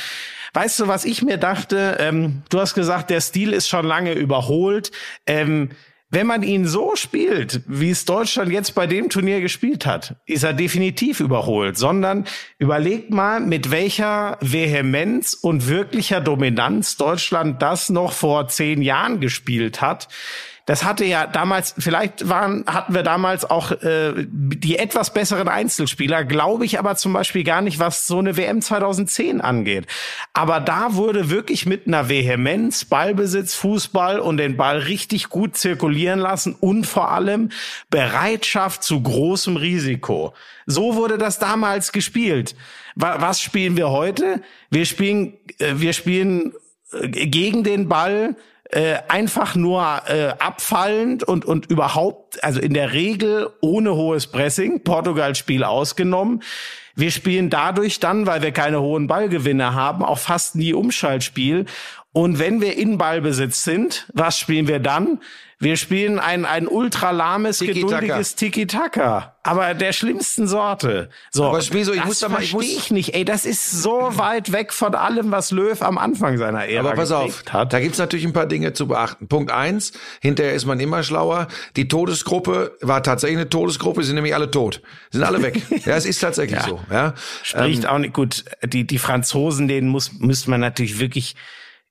weißt 0.53 0.79
du 0.79 0.87
was 0.87 1.03
ich 1.05 1.21
mir 1.21 1.37
dachte? 1.37 1.97
Ähm, 1.99 2.43
du 2.49 2.59
hast 2.59 2.73
gesagt 2.73 3.09
der 3.09 3.21
Stil 3.21 3.53
ist 3.53 3.67
schon 3.67 3.85
lange 3.85 4.13
überholt. 4.13 4.91
Ähm, 5.27 5.69
wenn 6.13 6.27
man 6.27 6.43
ihn 6.43 6.67
so 6.67 6.95
spielt, 6.95 7.61
wie 7.65 7.89
es 7.89 8.05
Deutschland 8.05 8.51
jetzt 8.51 8.75
bei 8.75 8.85
dem 8.85 9.09
Turnier 9.09 9.41
gespielt 9.41 9.87
hat, 9.87 10.15
ist 10.27 10.43
er 10.43 10.53
definitiv 10.53 11.19
überholt, 11.19 11.75
sondern 11.75 12.25
überlegt 12.59 13.09
mal, 13.09 13.39
mit 13.39 13.71
welcher 13.71 14.37
Vehemenz 14.39 15.33
und 15.33 15.67
wirklicher 15.67 16.21
Dominanz 16.21 16.97
Deutschland 16.97 17.63
das 17.63 17.89
noch 17.89 18.11
vor 18.13 18.47
zehn 18.47 18.83
Jahren 18.83 19.21
gespielt 19.21 19.81
hat. 19.81 20.07
Das 20.65 20.85
hatte 20.85 21.03
ja 21.03 21.27
damals, 21.27 21.75
vielleicht 21.77 22.29
waren, 22.29 22.63
hatten 22.67 22.93
wir 22.93 23.03
damals 23.03 23.43
auch 23.43 23.71
äh, 23.83 24.13
die 24.29 24.77
etwas 24.77 25.11
besseren 25.13 25.49
Einzelspieler, 25.49 26.23
glaube 26.23 26.63
ich 26.63 26.79
aber 26.79 26.95
zum 26.95 27.11
Beispiel 27.11 27.43
gar 27.43 27.61
nicht, 27.61 27.79
was 27.79 28.07
so 28.07 28.19
eine 28.19 28.37
WM 28.37 28.61
2010 28.61 29.41
angeht. 29.41 29.87
Aber 30.33 30.61
da 30.61 30.95
wurde 30.95 31.29
wirklich 31.29 31.65
mit 31.65 31.85
einer 31.87 32.07
Vehemenz 32.07 32.85
Ballbesitz, 32.85 33.55
Fußball 33.55 34.19
und 34.21 34.37
den 34.37 34.55
Ball 34.55 34.77
richtig 34.79 35.27
gut 35.27 35.57
zirkulieren 35.57 36.19
lassen 36.19 36.55
und 36.57 36.85
vor 36.87 37.11
allem 37.11 37.49
Bereitschaft 37.89 38.83
zu 38.83 39.01
großem 39.01 39.57
Risiko. 39.57 40.33
So 40.65 40.95
wurde 40.95 41.17
das 41.17 41.39
damals 41.39 41.91
gespielt. 41.91 42.55
Wa- 42.95 43.17
Was 43.19 43.41
spielen 43.41 43.75
wir 43.77 43.89
heute? 43.89 44.41
Wir 44.69 44.85
spielen, 44.85 45.33
äh, 45.59 45.73
wir 45.75 45.93
spielen 45.93 46.53
äh, 46.93 47.07
gegen 47.09 47.63
den 47.63 47.87
Ball 47.89 48.35
äh, 48.73 48.97
einfach 49.07 49.55
nur 49.55 50.01
äh, 50.07 50.33
abfallend 50.39 51.23
und 51.23 51.45
und 51.45 51.67
überhaupt, 51.67 52.43
also 52.43 52.59
in 52.59 52.73
der 52.73 52.93
Regel 52.93 53.49
ohne 53.61 53.95
hohes 53.95 54.27
Pressing, 54.27 54.83
Portugal 54.83 55.35
Spiel 55.35 55.63
ausgenommen. 55.63 56.41
Wir 56.95 57.11
spielen 57.11 57.49
dadurch 57.49 57.99
dann, 57.99 58.27
weil 58.27 58.41
wir 58.41 58.51
keine 58.51 58.81
hohen 58.81 59.07
Ballgewinne 59.07 59.73
haben, 59.73 60.03
auch 60.03 60.19
fast 60.19 60.55
nie 60.55 60.73
Umschaltspiel. 60.73 61.65
Und 62.11 62.37
wenn 62.37 62.61
wir 62.61 62.77
in 62.77 62.97
Ballbesitz 62.97 63.63
sind, 63.63 64.07
was 64.13 64.37
spielen 64.37 64.67
wir 64.67 64.79
dann? 64.79 65.19
Wir 65.59 65.77
spielen 65.77 66.19
ein, 66.19 66.45
ein 66.45 66.67
ultralahmes, 66.67 67.59
Tiki-Taka. 67.59 67.99
geduldiges 67.99 68.35
Tiki-Taka. 68.35 69.35
Aber 69.43 69.73
der 69.73 69.91
schlimmsten 69.93 70.47
Sorte. 70.47 71.09
So, 71.31 71.45
Aber 71.45 71.61
Schmieso, 71.61 71.91
ich 71.91 71.99
das 71.99 72.07
muss 72.07 72.19
da 72.19 72.29
mal- 72.29 72.41
ich 72.41 72.51
verstehe 72.51 72.75
muss- 72.75 72.85
ich 72.85 72.91
nicht. 72.91 73.13
Ey, 73.15 73.25
das 73.25 73.45
ist 73.45 73.71
so 73.81 74.09
weit 74.17 74.51
weg 74.51 74.71
von 74.73 74.95
allem, 74.95 75.31
was 75.31 75.51
Löw 75.51 75.81
am 75.81 75.97
Anfang 75.97 76.37
seiner 76.37 76.65
Ära 76.67 76.87
Aber 76.87 76.95
pass 76.95 77.11
auf, 77.11 77.43
hat. 77.51 77.73
da 77.73 77.79
gibt's 77.79 77.97
natürlich 77.97 78.25
ein 78.25 78.33
paar 78.33 78.45
Dinge 78.45 78.73
zu 78.73 78.87
beachten. 78.87 79.27
Punkt 79.27 79.51
eins, 79.51 79.91
hinterher 80.21 80.53
ist 80.53 80.65
man 80.65 80.79
immer 80.79 81.03
schlauer. 81.03 81.47
Die 81.75 81.87
Todesgruppe 81.89 82.77
war 82.81 83.03
tatsächlich 83.03 83.37
eine 83.37 83.49
Todesgruppe, 83.49 84.01
sie 84.01 84.07
sind 84.07 84.15
nämlich 84.15 84.35
alle 84.35 84.49
tot. 84.49 84.81
Sie 85.11 85.17
sind 85.17 85.27
alle 85.27 85.41
weg. 85.41 85.61
ja, 85.85 85.95
es 85.95 86.05
ist 86.05 86.19
tatsächlich 86.19 86.61
so. 86.61 86.79
Ja. 86.89 87.13
Spricht 87.43 87.85
auch 87.85 87.97
nicht 87.99 88.13
gut. 88.13 88.45
Die, 88.63 88.85
die 88.87 88.97
Franzosen, 88.97 89.67
denen 89.67 89.89
muss, 89.89 90.13
müsste 90.19 90.49
man 90.49 90.61
natürlich 90.61 90.99
wirklich 90.99 91.35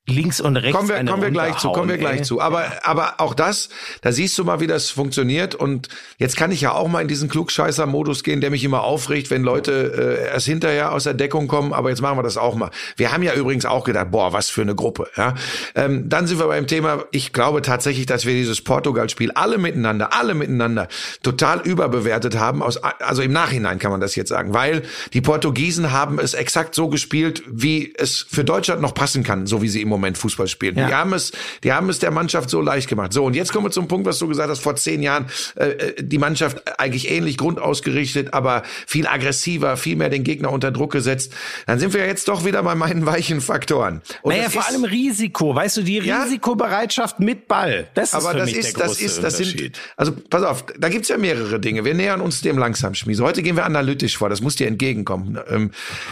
links 0.09 0.41
und 0.41 0.57
rechts 0.57 0.77
Kommen 0.77 0.89
wir, 0.89 1.05
kommen 1.05 1.23
wir 1.23 1.31
gleich 1.31 1.59
zu, 1.59 1.71
kommen 1.71 1.89
wir 1.89 1.97
gleich 1.97 2.19
ey. 2.19 2.23
zu. 2.25 2.41
Aber, 2.41 2.65
aber 2.83 3.15
auch 3.19 3.35
das, 3.35 3.69
da 4.01 4.11
siehst 4.11 4.37
du 4.37 4.45
mal, 4.45 4.59
wie 4.59 4.67
das 4.67 4.91
funktioniert. 4.91 5.55
Und 5.55 5.89
jetzt 6.19 6.37
kann 6.37 6.51
ich 6.51 6.61
ja 6.61 6.73
auch 6.73 6.89
mal 6.89 7.03
in 7.03 7.09
diesen 7.09 7.29
Klugscheißer-Modus 7.29 8.25
gehen, 8.25 8.41
der 8.41 8.51
mich 8.51 8.65
immer 8.65 8.83
aufregt, 8.83 9.31
wenn 9.31 9.43
Leute 9.43 10.19
äh, 10.29 10.33
erst 10.33 10.47
hinterher 10.47 10.93
aus 10.93 11.05
der 11.05 11.15
Deckung 11.15 11.47
kommen. 11.47 11.73
Aber 11.73 11.91
jetzt 11.91 12.03
machen 12.03 12.19
wir 12.19 12.25
das 12.25 12.37
auch 12.37 12.57
mal. 12.57 12.71
Wir 12.97 13.13
haben 13.13 13.23
ja 13.23 13.35
übrigens 13.35 13.65
auch 13.65 13.85
gedacht, 13.85 14.11
boah, 14.11 14.33
was 14.33 14.51
für 14.51 14.63
eine 14.63 14.75
Gruppe. 14.75 15.09
Ja? 15.17 15.35
Ähm, 15.77 16.09
dann 16.09 16.27
sind 16.27 16.41
wir 16.41 16.49
beim 16.49 16.67
Thema, 16.67 17.05
ich 17.13 17.33
glaube 17.33 17.63
tatsächlich, 17.63 18.07
dass 18.07 18.27
wir 18.27 18.35
dieses 18.35 18.61
Portugal-Spiel 18.61 19.31
alle 19.33 19.57
miteinander, 19.57 20.13
alle 20.15 20.35
miteinander 20.35 20.89
total 21.23 21.61
überbewertet 21.61 22.37
haben. 22.37 22.61
Aus, 22.61 22.77
also 22.77 23.23
im 23.23 23.33
Nachhinein 23.33 23.79
kann 23.79 23.93
man 23.93 24.01
das 24.01 24.17
jetzt 24.17 24.31
sagen. 24.31 24.53
Weil 24.53 24.83
die 25.13 25.21
Portugiesen 25.21 25.93
haben 25.93 26.19
es 26.19 26.35
exakt 26.35 26.75
so 26.75 26.89
gespielt, 26.89 27.45
wie 27.47 27.95
es 27.97 28.27
für 28.29 28.43
Deutschland 28.43 28.83
noch 28.83 28.95
passen 28.95 29.23
kann, 29.23 29.47
so 29.47 29.63
wie 29.63 29.69
sie 29.69 29.81
im 29.81 29.92
Moment 29.93 30.19
Fußball 30.19 30.49
spielen. 30.49 30.77
Ja. 30.77 30.87
Die 30.89 30.95
haben 30.95 31.13
es, 31.13 31.33
die 31.63 31.73
haben 31.73 31.89
es 31.89 31.99
der 32.01 32.11
Mannschaft 32.11 32.51
so 32.51 32.61
leicht 32.61 32.89
gemacht. 32.89 33.13
So, 33.13 33.25
und 33.25 33.35
jetzt 33.35 33.53
kommen 33.53 33.67
wir 33.67 33.71
zum 33.71 33.89
Punkt, 33.89 34.07
was 34.07 34.19
du 34.19 34.27
gesagt 34.29 34.49
hast, 34.51 34.61
vor 34.61 34.77
zehn 34.77 35.03
Jahren, 35.03 35.27
äh, 35.57 35.67
äh, 35.71 36.03
die 36.03 36.19
Mannschaft 36.19 36.63
eigentlich 36.81 37.11
ähnlich 37.11 37.37
grundausgerichtet, 37.39 38.35
aber 38.35 38.63
viel 38.87 39.07
aggressiver, 39.07 39.77
viel 39.77 39.97
mehr 39.97 40.09
den 40.09 40.25
Gegner 40.25 40.51
unter 40.51 40.71
Druck 40.71 40.93
gesetzt. 40.93 41.33
Dann 41.67 41.79
sind 41.79 41.95
wir 41.95 42.07
jetzt 42.07 42.29
doch 42.29 42.45
wieder 42.45 42.63
bei 42.63 42.75
meinen 42.75 43.07
weichen 43.07 43.41
Faktoren. 43.41 44.03
Und 44.23 44.35
naja, 44.35 44.51
vor 44.51 44.67
allem 44.67 44.85
Risiko, 44.85 45.55
weißt 45.55 45.77
du, 45.79 45.83
die 45.83 45.99
Ja. 45.99 46.23
Risikobereitschaft 46.25 47.21
mit 47.21 47.49
Ball. 47.49 47.89
Das 47.95 48.09
ist 48.11 48.15
aber 48.15 48.31
für 48.33 48.37
das 48.39 48.47
mich 48.47 48.57
ist, 48.59 48.77
der 48.79 48.87
das 48.87 49.01
ist, 49.01 49.23
das 49.23 49.37
sind, 49.37 49.73
also 49.97 50.13
pass 50.31 50.43
auf, 50.43 50.65
da 50.79 50.89
gibt's 50.89 51.09
ja 51.09 51.19
mehrere 51.19 51.61
Dinge. 51.61 51.85
Wir 51.85 51.95
nähern 51.95 52.21
uns 52.21 52.41
dem 52.41 52.59
langsam, 52.59 52.95
Schmies. 52.95 53.21
Heute 53.21 53.43
gehen 53.43 53.57
wir 53.57 53.65
analytisch 53.65 54.17
vor, 54.17 54.29
das 54.29 54.41
muss 54.41 54.57
dir 54.57 54.67
entgegenkommen. 54.67 55.39
Ähm, 55.49 55.71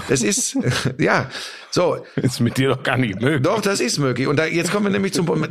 Das 0.08 0.22
ist, 0.22 0.56
ja, 0.98 1.30
so, 1.70 2.04
ist 2.16 2.40
mit 2.40 2.58
dir 2.58 2.70
doch 2.70 2.82
gar 2.82 2.96
nicht 2.96 3.20
möglich. 3.20 3.42
doch, 3.42 3.60
das 3.70 3.80
ist 3.80 3.98
möglich. 3.98 4.26
Und 4.26 4.37
da, 4.37 4.46
jetzt 4.46 4.72
kommen 4.72 4.87
wir 4.87 4.90
nämlich 4.90 5.14
zum. 5.14 5.44
Äh, 5.44 5.48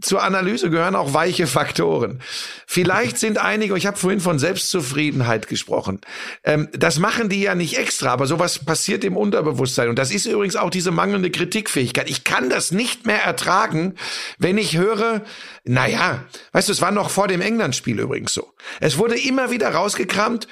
Zur 0.00 0.22
Analyse 0.22 0.70
gehören 0.70 0.96
auch 0.96 1.14
weiche 1.14 1.46
Faktoren. 1.46 2.20
Vielleicht 2.66 3.18
sind 3.18 3.38
einige, 3.38 3.76
ich 3.76 3.86
habe 3.86 3.96
vorhin 3.96 4.20
von 4.20 4.38
Selbstzufriedenheit 4.38 5.46
gesprochen. 5.46 6.00
Ähm, 6.42 6.68
das 6.72 6.98
machen 6.98 7.28
die 7.28 7.40
ja 7.40 7.54
nicht 7.54 7.78
extra, 7.78 8.10
aber 8.10 8.26
sowas 8.26 8.58
passiert 8.58 9.04
im 9.04 9.16
Unterbewusstsein. 9.16 9.88
Und 9.88 9.98
das 9.98 10.10
ist 10.10 10.26
übrigens 10.26 10.56
auch 10.56 10.70
diese 10.70 10.90
mangelnde 10.90 11.30
Kritikfähigkeit. 11.30 12.10
Ich 12.10 12.24
kann 12.24 12.50
das 12.50 12.72
nicht 12.72 13.06
mehr 13.06 13.22
ertragen, 13.22 13.94
wenn 14.38 14.58
ich 14.58 14.76
höre, 14.76 15.22
naja, 15.64 16.24
weißt 16.52 16.68
du, 16.68 16.72
es 16.72 16.82
war 16.82 16.90
noch 16.90 17.10
vor 17.10 17.28
dem 17.28 17.40
England-Spiel 17.40 18.00
übrigens 18.00 18.34
so. 18.34 18.52
Es 18.80 18.98
wurde 18.98 19.18
immer 19.18 19.50
wieder 19.50 19.70
rausgekramt, 19.70 20.48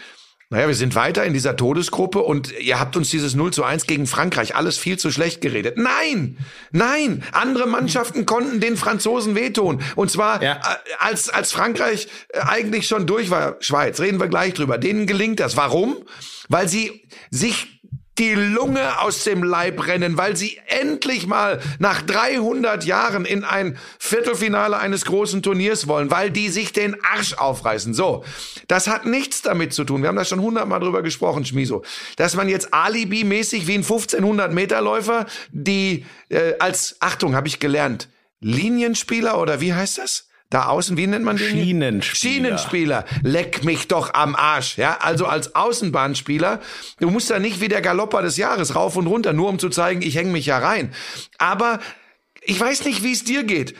naja, 0.50 0.66
wir 0.66 0.74
sind 0.74 0.94
weiter 0.94 1.24
in 1.24 1.34
dieser 1.34 1.56
Todesgruppe 1.56 2.20
und 2.20 2.58
ihr 2.58 2.80
habt 2.80 2.96
uns 2.96 3.10
dieses 3.10 3.34
0 3.34 3.52
zu 3.52 3.64
1 3.64 3.86
gegen 3.86 4.06
Frankreich 4.06 4.56
alles 4.56 4.78
viel 4.78 4.98
zu 4.98 5.10
schlecht 5.10 5.42
geredet. 5.42 5.76
Nein, 5.76 6.38
nein, 6.72 7.22
andere 7.32 7.66
Mannschaften 7.66 8.24
konnten 8.24 8.58
den 8.60 8.76
Franzosen 8.78 9.34
wehtun. 9.34 9.82
Und 9.94 10.10
zwar, 10.10 10.42
Ja. 10.42 10.54
äh, 10.54 10.58
als, 11.00 11.28
als 11.28 11.52
Frankreich 11.52 12.08
äh, 12.30 12.40
eigentlich 12.40 12.86
schon 12.86 13.06
durch 13.06 13.28
war, 13.30 13.56
Schweiz, 13.60 14.00
reden 14.00 14.18
wir 14.20 14.28
gleich 14.28 14.54
drüber. 14.54 14.78
Denen 14.78 15.06
gelingt 15.06 15.38
das. 15.40 15.56
Warum? 15.58 15.96
Weil 16.48 16.66
sie 16.66 17.06
sich 17.30 17.77
die 18.18 18.34
Lunge 18.34 19.00
aus 19.00 19.24
dem 19.24 19.42
Leib 19.42 19.86
rennen, 19.86 20.18
weil 20.18 20.36
sie 20.36 20.60
endlich 20.66 21.26
mal 21.26 21.60
nach 21.78 22.02
300 22.02 22.84
Jahren 22.84 23.24
in 23.24 23.44
ein 23.44 23.78
Viertelfinale 23.98 24.78
eines 24.78 25.04
großen 25.04 25.42
Turniers 25.42 25.88
wollen, 25.88 26.10
weil 26.10 26.30
die 26.30 26.48
sich 26.48 26.72
den 26.72 26.96
Arsch 27.04 27.34
aufreißen. 27.34 27.94
So, 27.94 28.24
das 28.66 28.88
hat 28.88 29.06
nichts 29.06 29.42
damit 29.42 29.72
zu 29.72 29.84
tun. 29.84 30.02
Wir 30.02 30.08
haben 30.08 30.16
da 30.16 30.24
schon 30.24 30.40
hundertmal 30.40 30.80
drüber 30.80 31.02
gesprochen, 31.02 31.44
Schmiso, 31.44 31.82
dass 32.16 32.34
man 32.34 32.48
jetzt 32.48 32.74
Alibi-mäßig 32.74 33.66
wie 33.66 33.74
ein 33.74 33.82
1500 33.82 34.52
Meter 34.52 34.80
Läufer, 34.80 35.26
die 35.50 36.04
äh, 36.28 36.54
als 36.58 36.96
Achtung 37.00 37.34
habe 37.34 37.48
ich 37.48 37.60
gelernt, 37.60 38.08
Linienspieler 38.40 39.40
oder 39.40 39.60
wie 39.60 39.74
heißt 39.74 39.98
das? 39.98 40.27
Da 40.50 40.66
außen, 40.66 40.96
wie 40.96 41.06
nennt 41.06 41.24
man 41.24 41.36
den? 41.36 41.46
Schienenspieler. 41.46 42.16
Schienenspieler. 42.16 43.04
Leck 43.22 43.64
mich 43.64 43.86
doch 43.86 44.14
am 44.14 44.34
Arsch. 44.34 44.78
Ja, 44.78 44.98
also 45.00 45.26
als 45.26 45.54
Außenbahnspieler, 45.54 46.60
du 47.00 47.10
musst 47.10 47.28
da 47.28 47.38
nicht 47.38 47.60
wie 47.60 47.68
der 47.68 47.82
Galopper 47.82 48.22
des 48.22 48.38
Jahres 48.38 48.74
rauf 48.74 48.96
und 48.96 49.06
runter, 49.06 49.34
nur 49.34 49.50
um 49.50 49.58
zu 49.58 49.68
zeigen, 49.68 50.00
ich 50.00 50.16
hänge 50.16 50.32
mich 50.32 50.46
ja 50.46 50.58
rein. 50.58 50.94
Aber 51.36 51.80
ich 52.40 52.58
weiß 52.58 52.86
nicht, 52.86 53.02
wie 53.02 53.12
es 53.12 53.24
dir 53.24 53.44
geht. 53.44 53.74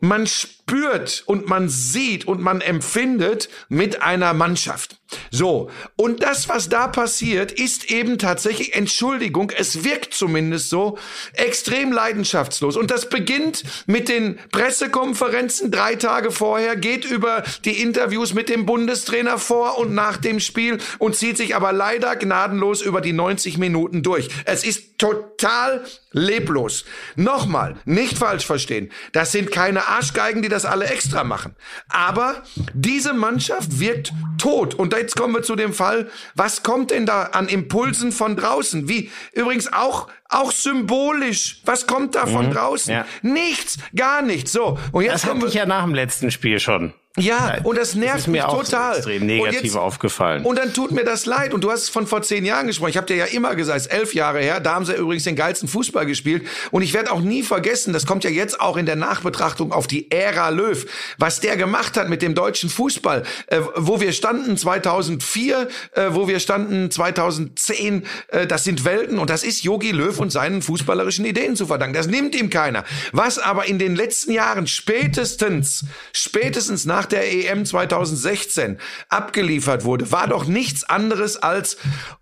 Man 0.00 0.26
spürt 0.26 1.22
und 1.26 1.48
man 1.48 1.68
sieht 1.68 2.24
und 2.26 2.40
man 2.40 2.62
empfindet 2.62 3.50
mit 3.68 4.00
einer 4.00 4.32
Mannschaft. 4.32 4.99
So. 5.30 5.70
Und 5.96 6.22
das, 6.22 6.48
was 6.48 6.68
da 6.68 6.88
passiert, 6.88 7.52
ist 7.52 7.90
eben 7.90 8.18
tatsächlich, 8.18 8.74
Entschuldigung, 8.74 9.50
es 9.56 9.84
wirkt 9.84 10.14
zumindest 10.14 10.70
so, 10.70 10.98
extrem 11.32 11.92
leidenschaftslos. 11.92 12.76
Und 12.76 12.90
das 12.90 13.08
beginnt 13.08 13.62
mit 13.86 14.08
den 14.08 14.38
Pressekonferenzen 14.52 15.70
drei 15.70 15.96
Tage 15.96 16.30
vorher, 16.30 16.76
geht 16.76 17.04
über 17.04 17.42
die 17.64 17.82
Interviews 17.82 18.34
mit 18.34 18.48
dem 18.48 18.66
Bundestrainer 18.66 19.38
vor 19.38 19.78
und 19.78 19.94
nach 19.94 20.16
dem 20.16 20.40
Spiel 20.40 20.78
und 20.98 21.16
zieht 21.16 21.36
sich 21.36 21.56
aber 21.56 21.72
leider 21.72 22.16
gnadenlos 22.16 22.82
über 22.82 23.00
die 23.00 23.12
90 23.12 23.58
Minuten 23.58 24.02
durch. 24.02 24.28
Es 24.44 24.64
ist 24.64 24.98
total 24.98 25.84
leblos. 26.12 26.84
Nochmal, 27.16 27.76
nicht 27.84 28.18
falsch 28.18 28.44
verstehen. 28.44 28.90
Das 29.12 29.32
sind 29.32 29.50
keine 29.50 29.88
Arschgeigen, 29.88 30.42
die 30.42 30.48
das 30.48 30.64
alle 30.64 30.86
extra 30.86 31.24
machen. 31.24 31.54
Aber 31.88 32.42
diese 32.74 33.14
Mannschaft 33.14 33.80
wirkt 33.80 34.12
tot. 34.38 34.74
Und 34.74 34.92
jetzt 35.00 35.16
kommen 35.16 35.34
wir 35.34 35.42
zu 35.42 35.56
dem 35.56 35.72
Fall, 35.72 36.08
was 36.34 36.62
kommt 36.62 36.90
denn 36.90 37.06
da 37.06 37.22
an 37.24 37.48
Impulsen 37.48 38.12
von 38.12 38.36
draußen? 38.36 38.88
Wie 38.88 39.10
übrigens 39.32 39.72
auch 39.72 40.08
auch 40.28 40.52
symbolisch. 40.52 41.60
Was 41.64 41.86
kommt 41.86 42.14
da 42.14 42.26
von 42.26 42.50
draußen? 42.50 42.94
ja. 42.94 43.06
Nichts, 43.22 43.78
gar 43.94 44.22
nichts. 44.22 44.52
So, 44.52 44.78
und 44.92 45.02
jetzt 45.02 45.14
Das 45.14 45.24
hatte 45.26 45.40
wir 45.40 45.48
ich 45.48 45.54
ja 45.54 45.66
nach 45.66 45.84
dem 45.84 45.94
letzten 45.94 46.30
Spiel 46.30 46.60
schon. 46.60 46.94
Ja, 47.18 47.58
und 47.64 47.76
das 47.76 47.96
nervt 47.96 48.18
ist 48.20 48.26
mir 48.28 48.32
mich 48.34 48.42
auch 48.44 48.62
total. 48.62 48.96
extrem 48.96 49.22
Und 49.22 49.26
negativ 49.26 49.62
jetzt- 49.62 49.76
aufgefallen. 49.76 50.44
Und 50.44 50.56
dann 50.58 50.72
tut 50.72 50.92
mir 50.92 51.04
das 51.04 51.26
leid. 51.26 51.52
Und 51.52 51.64
du 51.64 51.70
hast 51.70 51.90
von 51.90 52.06
vor 52.06 52.22
zehn 52.22 52.44
Jahren 52.44 52.68
gesprochen. 52.68 52.90
Ich 52.90 52.96
habe 52.96 53.06
dir 53.08 53.16
ja 53.16 53.24
immer 53.24 53.56
gesagt, 53.56 53.80
es 53.80 53.86
ist 53.86 53.92
elf 53.92 54.14
Jahre 54.14 54.38
her. 54.40 54.60
Da 54.60 54.74
haben 54.74 54.84
sie 54.86 54.94
übrigens 54.94 55.24
den 55.24 55.34
geilsten 55.34 55.68
Fußball 55.68 56.06
gespielt. 56.06 56.46
Und 56.70 56.82
ich 56.82 56.94
werde 56.94 57.10
auch 57.10 57.20
nie 57.20 57.42
vergessen, 57.42 57.92
das 57.92 58.06
kommt 58.06 58.22
ja 58.22 58.30
jetzt 58.30 58.60
auch 58.60 58.76
in 58.76 58.86
der 58.86 58.94
Nachbetrachtung 58.96 59.72
auf 59.72 59.88
die 59.88 60.10
Ära 60.12 60.50
Löw, 60.50 60.86
was 61.18 61.40
der 61.40 61.56
gemacht 61.56 61.96
hat 61.96 62.08
mit 62.08 62.22
dem 62.22 62.34
deutschen 62.36 62.70
Fußball. 62.70 63.24
Äh, 63.48 63.60
wo 63.74 64.00
wir 64.00 64.12
standen 64.12 64.56
2004, 64.56 65.68
äh, 65.94 66.06
wo 66.10 66.28
wir 66.28 66.38
standen 66.38 66.90
2010, 66.92 68.06
äh, 68.28 68.46
das 68.46 68.62
sind 68.64 68.84
Welten. 68.84 69.18
Und 69.18 69.30
das 69.30 69.42
ist 69.42 69.64
Jogi 69.64 69.90
Löw 69.90 70.16
und 70.18 70.30
seinen 70.30 70.62
fußballerischen 70.62 71.24
Ideen 71.24 71.56
zu 71.56 71.66
verdanken. 71.66 71.94
Das 71.94 72.06
nimmt 72.06 72.34
ihm 72.36 72.50
keiner. 72.50 72.84
Was 73.12 73.38
aber 73.38 73.66
in 73.66 73.78
den 73.80 73.96
letzten 73.96 74.30
Jahren 74.32 74.68
spätestens, 74.68 75.84
spätestens 76.12 76.84
nach 76.86 76.99
der 77.06 77.32
EM 77.32 77.64
2016 77.64 78.78
abgeliefert 79.08 79.84
wurde, 79.84 80.10
war 80.12 80.26
doch 80.26 80.46
nichts 80.46 80.84
anderes 80.84 81.36
als, 81.36 81.76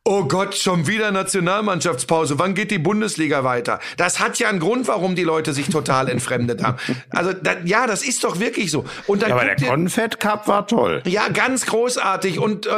oh 0.05 0.25
Gott, 0.25 0.55
schon 0.55 0.87
wieder 0.87 1.11
Nationalmannschaftspause. 1.11 2.38
Wann 2.38 2.55
geht 2.55 2.71
die 2.71 2.79
Bundesliga 2.79 3.45
weiter? 3.45 3.81
Das 3.97 4.21
hat 4.21 4.38
ja 4.38 4.49
einen 4.49 4.61
Grund, 4.61 4.88
warum 4.88 5.14
die 5.14 5.25
Leute 5.25 5.53
sich 5.53 5.69
total 5.69 6.09
entfremdet 6.11 6.62
haben. 6.62 6.79
Also, 7.11 7.33
da, 7.33 7.57
ja, 7.64 7.87
das 7.87 8.03
ist 8.03 8.25
doch 8.25 8.41
wirklich 8.41 8.71
so. 8.71 8.85
Und 9.07 9.23
dann 9.23 9.31
Ja, 9.31 9.37
aber 9.37 9.45
der 9.55 9.69
Confed 9.69 10.21
Cup 10.21 10.49
war 10.49 10.67
toll. 10.67 11.03
ja, 11.07 11.29
ganz 11.29 11.67
großartig. 11.67 12.38
Und 12.38 12.67
äh, 12.67 12.71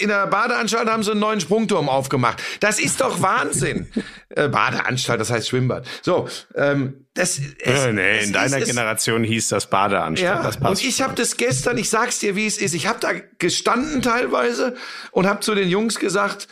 in 0.00 0.08
der 0.08 0.26
Badeanstalt 0.26 0.88
haben 0.88 1.02
sie 1.02 1.12
einen 1.12 1.20
neuen 1.20 1.40
Sprungturm 1.40 1.88
aufgemacht. 1.88 2.42
Das 2.60 2.78
ist 2.78 3.00
doch 3.00 3.22
Wahnsinn. 3.22 3.88
äh, 4.30 4.48
Badeanstalt, 4.48 5.20
das 5.20 5.30
heißt 5.30 5.48
Schwimmbad. 5.48 5.86
So, 6.02 6.28
ähm, 6.54 7.05
das. 7.16 7.40
Es, 7.58 7.86
nee, 7.92 8.18
es 8.18 8.26
in 8.26 8.32
deiner 8.32 8.58
ist, 8.58 8.62
es, 8.62 8.68
Generation 8.68 9.24
hieß 9.24 9.48
das 9.48 9.68
Badeanstalt. 9.68 10.36
ja, 10.36 10.42
das 10.42 10.56
und 10.56 10.62
passt. 10.62 10.84
ich 10.84 11.02
habe 11.02 11.14
das 11.14 11.36
gestern, 11.36 11.78
ich 11.78 11.90
sag's 11.90 12.18
dir, 12.18 12.36
wie 12.36 12.46
es 12.46 12.58
ist. 12.58 12.74
Ich 12.74 12.86
habe 12.86 13.00
da 13.00 13.10
gestanden 13.38 14.02
teilweise 14.02 14.76
und 15.10 15.26
habe 15.26 15.40
zu 15.40 15.54
den 15.54 15.68
Jungs 15.68 15.98
gesagt, 15.98 16.48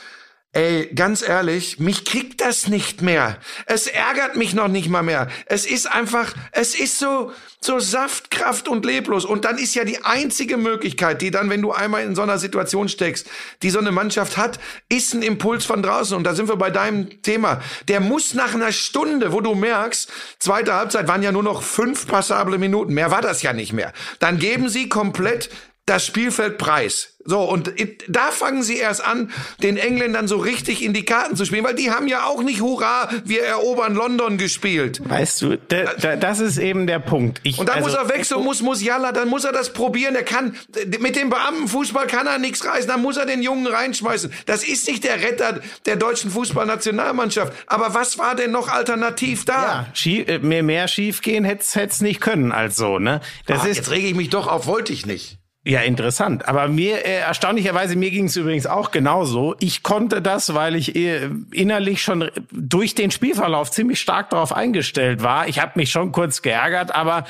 ey, 0.54 0.90
ganz 0.94 1.26
ehrlich, 1.26 1.78
mich 1.78 2.04
kriegt 2.04 2.40
das 2.40 2.68
nicht 2.68 3.02
mehr. 3.02 3.38
Es 3.66 3.86
ärgert 3.86 4.36
mich 4.36 4.54
noch 4.54 4.68
nicht 4.68 4.88
mal 4.88 5.02
mehr. 5.02 5.28
Es 5.46 5.66
ist 5.66 5.86
einfach, 5.86 6.32
es 6.52 6.74
ist 6.74 6.98
so 6.98 7.32
so 7.64 7.78
Saftkraft 7.78 8.68
und 8.68 8.84
leblos 8.84 9.24
und 9.24 9.46
dann 9.46 9.56
ist 9.56 9.74
ja 9.74 9.84
die 9.84 10.04
einzige 10.04 10.58
Möglichkeit, 10.58 11.22
die 11.22 11.30
dann, 11.30 11.48
wenn 11.48 11.62
du 11.62 11.72
einmal 11.72 12.04
in 12.04 12.14
so 12.14 12.20
einer 12.20 12.38
Situation 12.38 12.90
steckst, 12.90 13.26
die 13.62 13.70
so 13.70 13.78
eine 13.78 13.90
Mannschaft 13.90 14.36
hat, 14.36 14.60
ist 14.90 15.14
ein 15.14 15.22
Impuls 15.22 15.64
von 15.64 15.82
draußen 15.82 16.14
und 16.14 16.24
da 16.24 16.34
sind 16.34 16.48
wir 16.48 16.56
bei 16.56 16.70
deinem 16.70 17.22
Thema. 17.22 17.62
Der 17.88 18.00
muss 18.00 18.34
nach 18.34 18.54
einer 18.54 18.70
Stunde, 18.70 19.32
wo 19.32 19.40
du 19.40 19.54
merkst, 19.54 20.12
zweite 20.38 20.74
Halbzeit 20.74 21.08
waren 21.08 21.22
ja 21.22 21.32
nur 21.32 21.42
noch 21.42 21.62
fünf 21.62 22.06
passable 22.06 22.58
Minuten, 22.58 22.92
mehr 22.92 23.10
war 23.10 23.22
das 23.22 23.40
ja 23.40 23.54
nicht 23.54 23.72
mehr. 23.72 23.94
Dann 24.18 24.38
geben 24.38 24.68
sie 24.68 24.90
komplett 24.90 25.48
das 25.86 26.06
Spielfeld 26.06 26.58
preis. 26.58 27.10
So, 27.26 27.40
und 27.40 27.72
da 28.06 28.30
fangen 28.30 28.62
sie 28.62 28.76
erst 28.76 29.02
an, 29.02 29.30
den 29.62 29.78
Engländern 29.78 30.28
so 30.28 30.36
richtig 30.36 30.82
in 30.82 30.92
die 30.92 31.06
Karten 31.06 31.36
zu 31.36 31.46
spielen, 31.46 31.64
weil 31.64 31.74
die 31.74 31.90
haben 31.90 32.06
ja 32.06 32.26
auch 32.26 32.42
nicht 32.42 32.60
Hurra, 32.60 33.08
wir 33.24 33.42
erobern 33.42 33.94
London 33.94 34.36
gespielt. 34.36 35.00
Weißt 35.08 35.40
du, 35.40 35.56
da, 35.56 35.94
da, 35.98 36.16
das 36.16 36.40
ist 36.40 36.58
eben 36.58 36.86
der 36.86 36.98
Punkt. 36.98 37.40
Ich, 37.42 37.58
Und 37.58 37.70
dann 37.70 37.76
also, 37.76 37.88
muss 37.88 37.96
er 37.96 38.10
weg, 38.10 38.26
so 38.26 38.40
muss 38.40 38.60
Musiala, 38.60 39.12
dann 39.12 39.28
muss 39.28 39.44
er 39.44 39.52
das 39.52 39.72
probieren. 39.72 40.14
Er 40.14 40.22
kann, 40.22 40.54
mit 41.00 41.16
dem 41.16 41.30
Beamtenfußball 41.30 42.06
kann 42.06 42.26
er 42.26 42.38
nichts 42.38 42.62
reißen, 42.64 42.88
dann 42.88 43.00
muss 43.00 43.16
er 43.16 43.24
den 43.24 43.42
Jungen 43.42 43.66
reinschmeißen. 43.66 44.30
Das 44.44 44.62
ist 44.62 44.86
nicht 44.86 45.02
der 45.04 45.22
Retter 45.22 45.60
der 45.86 45.96
deutschen 45.96 46.30
Fußballnationalmannschaft. 46.30 47.54
Aber 47.66 47.94
was 47.94 48.18
war 48.18 48.34
denn 48.34 48.50
noch 48.50 48.68
alternativ 48.68 49.46
da? 49.46 49.62
Ja, 49.62 49.86
schief, 49.94 50.28
äh, 50.28 50.40
mehr, 50.40 50.62
mehr 50.62 50.88
schief 50.88 51.22
gehen 51.22 51.44
hätte 51.44 51.64
es 51.74 52.00
nicht 52.02 52.20
können 52.20 52.52
als 52.52 52.76
so, 52.76 52.98
ne? 52.98 53.22
Das 53.46 53.62
Ah, 53.62 53.66
ist 53.66 53.76
jetzt 53.78 53.90
rege 53.90 54.08
ich 54.08 54.14
mich 54.14 54.28
doch 54.28 54.46
auf, 54.46 54.66
wollte 54.66 54.92
ich 54.92 55.06
nicht. 55.06 55.38
Ja 55.64 55.80
interessant. 55.80 56.46
Aber 56.46 56.68
mir, 56.68 57.04
äh, 57.04 57.20
erstaunlicherweise, 57.20 57.96
mir 57.96 58.10
ging 58.10 58.26
es 58.26 58.36
übrigens 58.36 58.66
auch 58.66 58.90
genauso. 58.90 59.56
Ich 59.60 59.82
konnte 59.82 60.20
das, 60.20 60.54
weil 60.54 60.76
ich 60.76 60.94
äh, 60.94 61.30
innerlich 61.52 62.02
schon 62.02 62.30
durch 62.52 62.94
den 62.94 63.10
Spielverlauf 63.10 63.70
ziemlich 63.70 64.00
stark 64.00 64.30
darauf 64.30 64.54
eingestellt 64.54 65.22
war. 65.22 65.48
Ich 65.48 65.60
habe 65.60 65.72
mich 65.76 65.90
schon 65.90 66.12
kurz 66.12 66.42
geärgert, 66.42 66.94
aber 66.94 67.24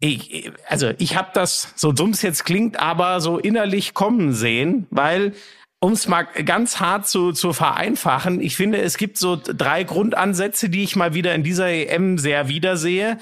ich, 0.00 0.52
also 0.68 0.92
ich 0.98 1.16
habe 1.16 1.30
das, 1.34 1.72
so 1.74 1.90
dumm 1.90 2.10
es 2.10 2.22
jetzt 2.22 2.44
klingt, 2.44 2.78
aber 2.78 3.20
so 3.20 3.38
innerlich 3.38 3.94
kommen 3.94 4.32
sehen, 4.32 4.86
weil 4.90 5.32
um 5.80 5.92
es 5.92 6.08
mal 6.08 6.24
ganz 6.24 6.80
hart 6.80 7.06
zu, 7.08 7.32
zu 7.32 7.52
vereinfachen, 7.52 8.40
ich 8.40 8.56
finde, 8.56 8.80
es 8.80 8.96
gibt 8.96 9.16
so 9.16 9.36
drei 9.36 9.84
Grundansätze, 9.84 10.68
die 10.68 10.82
ich 10.82 10.96
mal 10.96 11.14
wieder 11.14 11.34
in 11.34 11.44
dieser 11.44 11.68
EM 11.68 12.18
sehr 12.18 12.48
wiedersehe. 12.48 13.18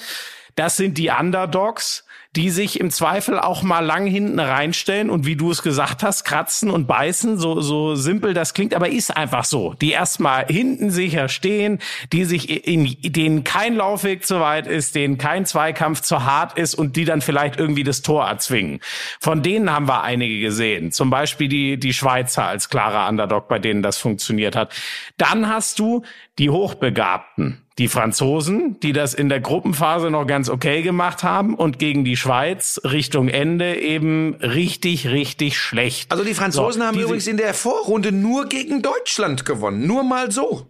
Das 0.54 0.78
sind 0.78 0.96
die 0.96 1.10
Underdogs, 1.10 2.05
die 2.36 2.50
sich 2.50 2.78
im 2.80 2.90
Zweifel 2.90 3.38
auch 3.38 3.62
mal 3.62 3.80
lang 3.80 4.06
hinten 4.06 4.38
reinstellen 4.38 5.08
und 5.08 5.24
wie 5.24 5.36
du 5.36 5.50
es 5.50 5.62
gesagt 5.62 6.02
hast, 6.02 6.24
kratzen 6.24 6.70
und 6.70 6.86
beißen, 6.86 7.38
so, 7.38 7.62
so 7.62 7.94
simpel 7.94 8.34
das 8.34 8.52
klingt, 8.52 8.74
aber 8.74 8.90
ist 8.90 9.16
einfach 9.16 9.46
so. 9.46 9.72
Die 9.80 9.92
erstmal 9.92 10.44
hinten 10.46 10.90
sicher 10.90 11.30
stehen, 11.30 11.78
die 12.12 12.26
sich 12.26 12.66
in, 12.66 12.94
denen 13.02 13.42
kein 13.42 13.74
Laufweg 13.74 14.26
zu 14.26 14.38
weit 14.38 14.66
ist, 14.66 14.94
denen 14.94 15.16
kein 15.16 15.46
Zweikampf 15.46 16.02
zu 16.02 16.24
hart 16.24 16.58
ist 16.58 16.74
und 16.74 16.96
die 16.96 17.06
dann 17.06 17.22
vielleicht 17.22 17.58
irgendwie 17.58 17.84
das 17.84 18.02
Tor 18.02 18.26
erzwingen. 18.26 18.80
Von 19.18 19.42
denen 19.42 19.72
haben 19.72 19.88
wir 19.88 20.02
einige 20.02 20.38
gesehen. 20.40 20.92
Zum 20.92 21.08
Beispiel 21.08 21.48
die, 21.48 21.78
die 21.78 21.94
Schweizer 21.94 22.44
als 22.44 22.68
klarer 22.68 23.08
Underdog, 23.08 23.48
bei 23.48 23.58
denen 23.58 23.82
das 23.82 23.96
funktioniert 23.96 24.56
hat. 24.56 24.74
Dann 25.16 25.48
hast 25.48 25.78
du 25.78 26.02
die 26.38 26.50
Hochbegabten 26.50 27.66
die 27.78 27.88
Franzosen, 27.88 28.80
die 28.80 28.92
das 28.92 29.12
in 29.12 29.28
der 29.28 29.40
Gruppenphase 29.40 30.10
noch 30.10 30.26
ganz 30.26 30.48
okay 30.48 30.80
gemacht 30.82 31.22
haben 31.22 31.54
und 31.54 31.78
gegen 31.78 32.04
die 32.04 32.16
Schweiz 32.16 32.80
Richtung 32.84 33.28
Ende 33.28 33.76
eben 33.78 34.34
richtig, 34.36 35.08
richtig 35.08 35.58
schlecht. 35.58 36.10
Also 36.10 36.24
die 36.24 36.32
Franzosen 36.32 36.80
So, 36.80 36.86
haben 36.86 36.96
die 36.96 37.02
übrigens 37.02 37.26
in 37.26 37.36
der 37.36 37.52
Vorrunde 37.52 38.12
nur 38.12 38.46
gegen 38.46 38.80
Deutschland 38.80 39.44
gewonnen. 39.44 39.86
Nur 39.86 40.04
mal 40.04 40.30
so. 40.30 40.66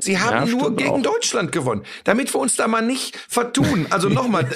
Sie 0.00 0.18
haben 0.18 0.48
Ja, 0.48 0.56
nur 0.56 0.76
gegen 0.76 0.90
auch. 0.90 1.02
Deutschland 1.02 1.52
gewonnen. 1.52 1.82
Damit 2.04 2.34
wir 2.34 2.40
uns 2.40 2.56
da 2.56 2.66
mal 2.66 2.82
nicht 2.82 3.16
vertun. 3.28 3.86
Also 3.90 4.08
nochmal, 4.10 4.48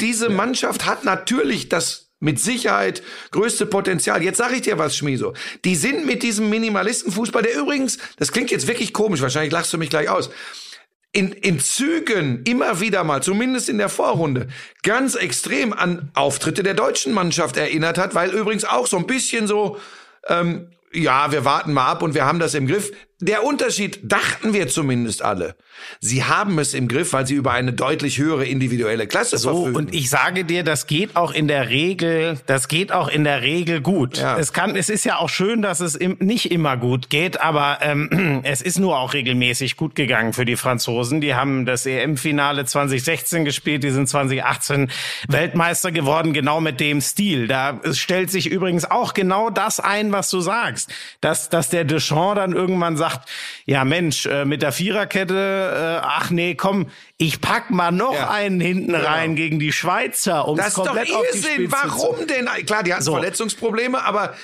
diese 0.00 0.28
Mannschaft 0.28 0.84
hat 0.84 1.04
natürlich 1.04 1.70
das 1.70 2.09
mit 2.20 2.38
Sicherheit 2.38 3.02
größte 3.32 3.66
Potenzial. 3.66 4.22
Jetzt 4.22 4.38
sage 4.38 4.54
ich 4.54 4.62
dir 4.62 4.78
was, 4.78 4.96
Schmieso. 4.96 5.34
Die 5.64 5.74
sind 5.74 6.06
mit 6.06 6.22
diesem 6.22 6.48
Minimalistenfußball, 6.50 7.42
der 7.42 7.56
übrigens, 7.56 7.98
das 8.18 8.30
klingt 8.30 8.50
jetzt 8.50 8.68
wirklich 8.68 8.92
komisch, 8.92 9.22
wahrscheinlich 9.22 9.52
lachst 9.52 9.72
du 9.72 9.78
mich 9.78 9.90
gleich 9.90 10.08
aus, 10.08 10.30
in, 11.12 11.32
in 11.32 11.58
Zügen 11.58 12.44
immer 12.44 12.80
wieder 12.80 13.02
mal, 13.02 13.22
zumindest 13.22 13.68
in 13.68 13.78
der 13.78 13.88
Vorrunde, 13.88 14.46
ganz 14.82 15.16
extrem 15.16 15.72
an 15.72 16.10
Auftritte 16.14 16.62
der 16.62 16.74
deutschen 16.74 17.12
Mannschaft 17.12 17.56
erinnert 17.56 17.98
hat, 17.98 18.14
weil 18.14 18.30
übrigens 18.30 18.64
auch 18.64 18.86
so 18.86 18.96
ein 18.96 19.06
bisschen 19.06 19.48
so, 19.48 19.78
ähm, 20.28 20.70
ja, 20.92 21.32
wir 21.32 21.44
warten 21.44 21.72
mal 21.72 21.86
ab 21.86 22.02
und 22.02 22.14
wir 22.14 22.26
haben 22.26 22.38
das 22.38 22.54
im 22.54 22.66
Griff. 22.66 22.92
Der 23.20 23.44
Unterschied, 23.44 24.00
dachten 24.02 24.54
wir 24.54 24.68
zumindest 24.68 25.22
alle. 25.22 25.54
Sie 26.00 26.24
haben 26.24 26.58
es 26.58 26.72
im 26.74 26.88
Griff, 26.88 27.12
weil 27.12 27.26
sie 27.26 27.34
über 27.34 27.52
eine 27.52 27.72
deutlich 27.72 28.18
höhere 28.18 28.46
individuelle 28.46 29.06
Klasse 29.06 29.36
So, 29.36 29.50
verfügen. 29.64 29.76
und 29.76 29.94
ich 29.94 30.08
sage 30.08 30.44
dir, 30.44 30.62
das 30.62 30.86
geht 30.86 31.16
auch 31.16 31.32
in 31.32 31.48
der 31.48 31.68
Regel, 31.68 32.38
das 32.46 32.68
geht 32.68 32.92
auch 32.92 33.08
in 33.08 33.24
der 33.24 33.42
Regel 33.42 33.80
gut. 33.80 34.18
Ja. 34.18 34.38
Es 34.38 34.52
kann, 34.52 34.76
es 34.76 34.88
ist 34.88 35.04
ja 35.04 35.18
auch 35.18 35.28
schön, 35.28 35.60
dass 35.60 35.80
es 35.80 35.96
im, 35.96 36.16
nicht 36.20 36.50
immer 36.50 36.76
gut 36.76 37.10
geht, 37.10 37.40
aber 37.40 37.78
ähm, 37.82 38.40
es 38.44 38.62
ist 38.62 38.78
nur 38.78 38.98
auch 38.98 39.12
regelmäßig 39.12 39.76
gut 39.76 39.94
gegangen 39.94 40.32
für 40.32 40.44
die 40.44 40.56
Franzosen. 40.56 41.20
Die 41.20 41.34
haben 41.34 41.66
das 41.66 41.84
EM-Finale 41.86 42.64
2016 42.64 43.44
gespielt, 43.44 43.84
die 43.84 43.90
sind 43.90 44.08
2018 44.08 44.90
Weltmeister 45.28 45.92
geworden, 45.92 46.32
genau 46.32 46.60
mit 46.60 46.80
dem 46.80 47.00
Stil. 47.00 47.48
Da 47.48 47.80
stellt 47.92 48.30
sich 48.30 48.46
übrigens 48.46 48.90
auch 48.90 49.12
genau 49.14 49.50
das 49.50 49.80
ein, 49.80 50.12
was 50.12 50.30
du 50.30 50.40
sagst, 50.40 50.90
dass, 51.20 51.48
dass 51.48 51.68
der 51.70 51.84
Deschamps 51.84 52.20
dann 52.20 52.52
irgendwann 52.52 52.96
sagt, 52.96 53.09
ja 53.66 53.84
Mensch, 53.84 54.26
äh, 54.26 54.44
mit 54.44 54.62
der 54.62 54.72
Viererkette, 54.72 56.00
äh, 56.02 56.06
ach 56.06 56.30
nee, 56.30 56.54
komm, 56.54 56.86
ich 57.16 57.40
pack 57.40 57.70
mal 57.70 57.90
noch 57.90 58.14
Ja. 58.14 58.30
einen 58.30 58.60
hinten 58.60 58.94
rein 58.94 59.36
gegen 59.36 59.58
die 59.58 59.72
Schweizer, 59.72 60.46
um 60.48 60.56
das 60.56 60.66
es 60.66 60.72
ist 60.72 60.78
doch 60.78 60.86
komplett 60.86 61.12
auf 61.12 61.22
die 61.32 61.36
Irrsinn. 61.38 61.52
Spitze 61.52 61.72
Warum 61.72 62.26
denn? 62.26 62.48
Klar, 62.66 62.82
die 62.82 62.92
hatten 62.94 63.02
So. 63.04 63.12
Verletzungsprobleme, 63.12 64.02
aber 64.04 64.34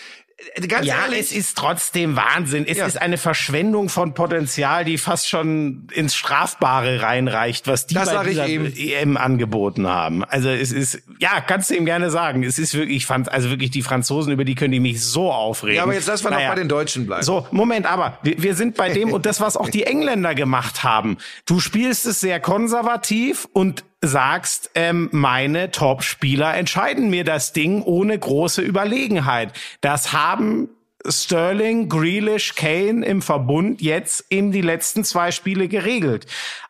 ganz 0.69 0.87
Ja, 0.87 1.05
ehrlich. 1.05 1.21
es 1.21 1.33
ist 1.33 1.57
trotzdem 1.57 2.15
Wahnsinn. 2.17 2.67
Es 2.69 2.77
Ja. 2.79 2.87
ist 2.87 3.01
eine 3.01 3.17
Verschwendung 3.17 3.89
von 3.89 4.13
Potenzial, 4.15 4.85
die 4.85 4.99
fast 4.99 5.29
schon 5.29 5.89
ins 5.93 6.15
Strafbare 6.15 7.01
reinreicht, 7.01 7.67
was 7.67 7.87
die 7.87 7.95
Das 7.95 8.13
bei 8.13 8.25
dieser. 8.25 8.47
EM 8.47 9.17
angeboten 9.17 9.87
haben. 9.87 10.25
Also 10.25 10.51
es 10.51 10.73
ist, 10.73 11.03
ja, 11.19 11.41
kannst 11.41 11.71
du 11.71 11.75
ihm 11.75 11.87
gerne 11.87 12.11
sagen. 12.11 12.43
Es 12.43 12.59
ist 12.59 12.75
wirklich, 12.75 12.99
ich 12.99 13.07
fand, 13.07 13.31
also 13.33 13.49
wirklich 13.51 13.71
die 13.71 13.83
Franzosen, 13.83 14.33
über 14.33 14.45
die 14.45 14.55
können 14.55 14.73
die 14.73 14.81
mich 14.81 15.03
so 15.03 15.33
aufregen. 15.33 15.77
ja, 15.77 15.83
aber 15.85 15.95
jetzt 15.95 16.07
lass 16.07 16.23
wir 16.23 16.31
noch 16.31 16.37
Naja. 16.37 16.51
bei 16.51 16.57
den 16.57 16.69
Deutschen 16.69 17.07
bleiben. 17.07 17.23
So, 17.23 17.47
Moment, 17.51 17.87
aber 17.87 18.19
wir, 18.23 18.43
wir 18.43 18.55
sind 18.55 18.77
bei 18.77 18.91
dem 18.91 19.13
und 19.15 19.25
das, 19.27 19.41
was 19.41 19.57
auch 19.57 19.71
die 19.71 19.85
Engländer 19.85 20.35
gemacht 20.35 20.85
haben. 20.85 21.17
Du 21.47 21.61
spielst 21.61 22.05
es 22.05 22.21
sehr 22.21 22.41
konservativ 22.41 23.49
und 23.53 23.85
sagst, 24.03 24.71
ähm, 24.75 25.09
meine 25.13 25.71
Top-Spieler 25.71 26.55
entscheiden 26.55 27.11
mir 27.11 27.25
das 27.25 27.53
Ding 27.53 27.83
ohne 27.83 28.19
große 28.19 28.63
Überlegenheit. 28.63 29.53
Das 29.81 30.13
haben 30.13 30.69
Sterling, 31.09 31.89
Grealish, 31.89 32.55
Kane 32.55 33.05
im 33.05 33.23
Verbund 33.23 33.81
jetzt 33.81 34.25
in 34.29 34.53
die 34.53 34.61
letzten 34.61 35.05
zwei 35.05 35.31
Spiele 35.31 35.69
geregelt. 35.69 36.27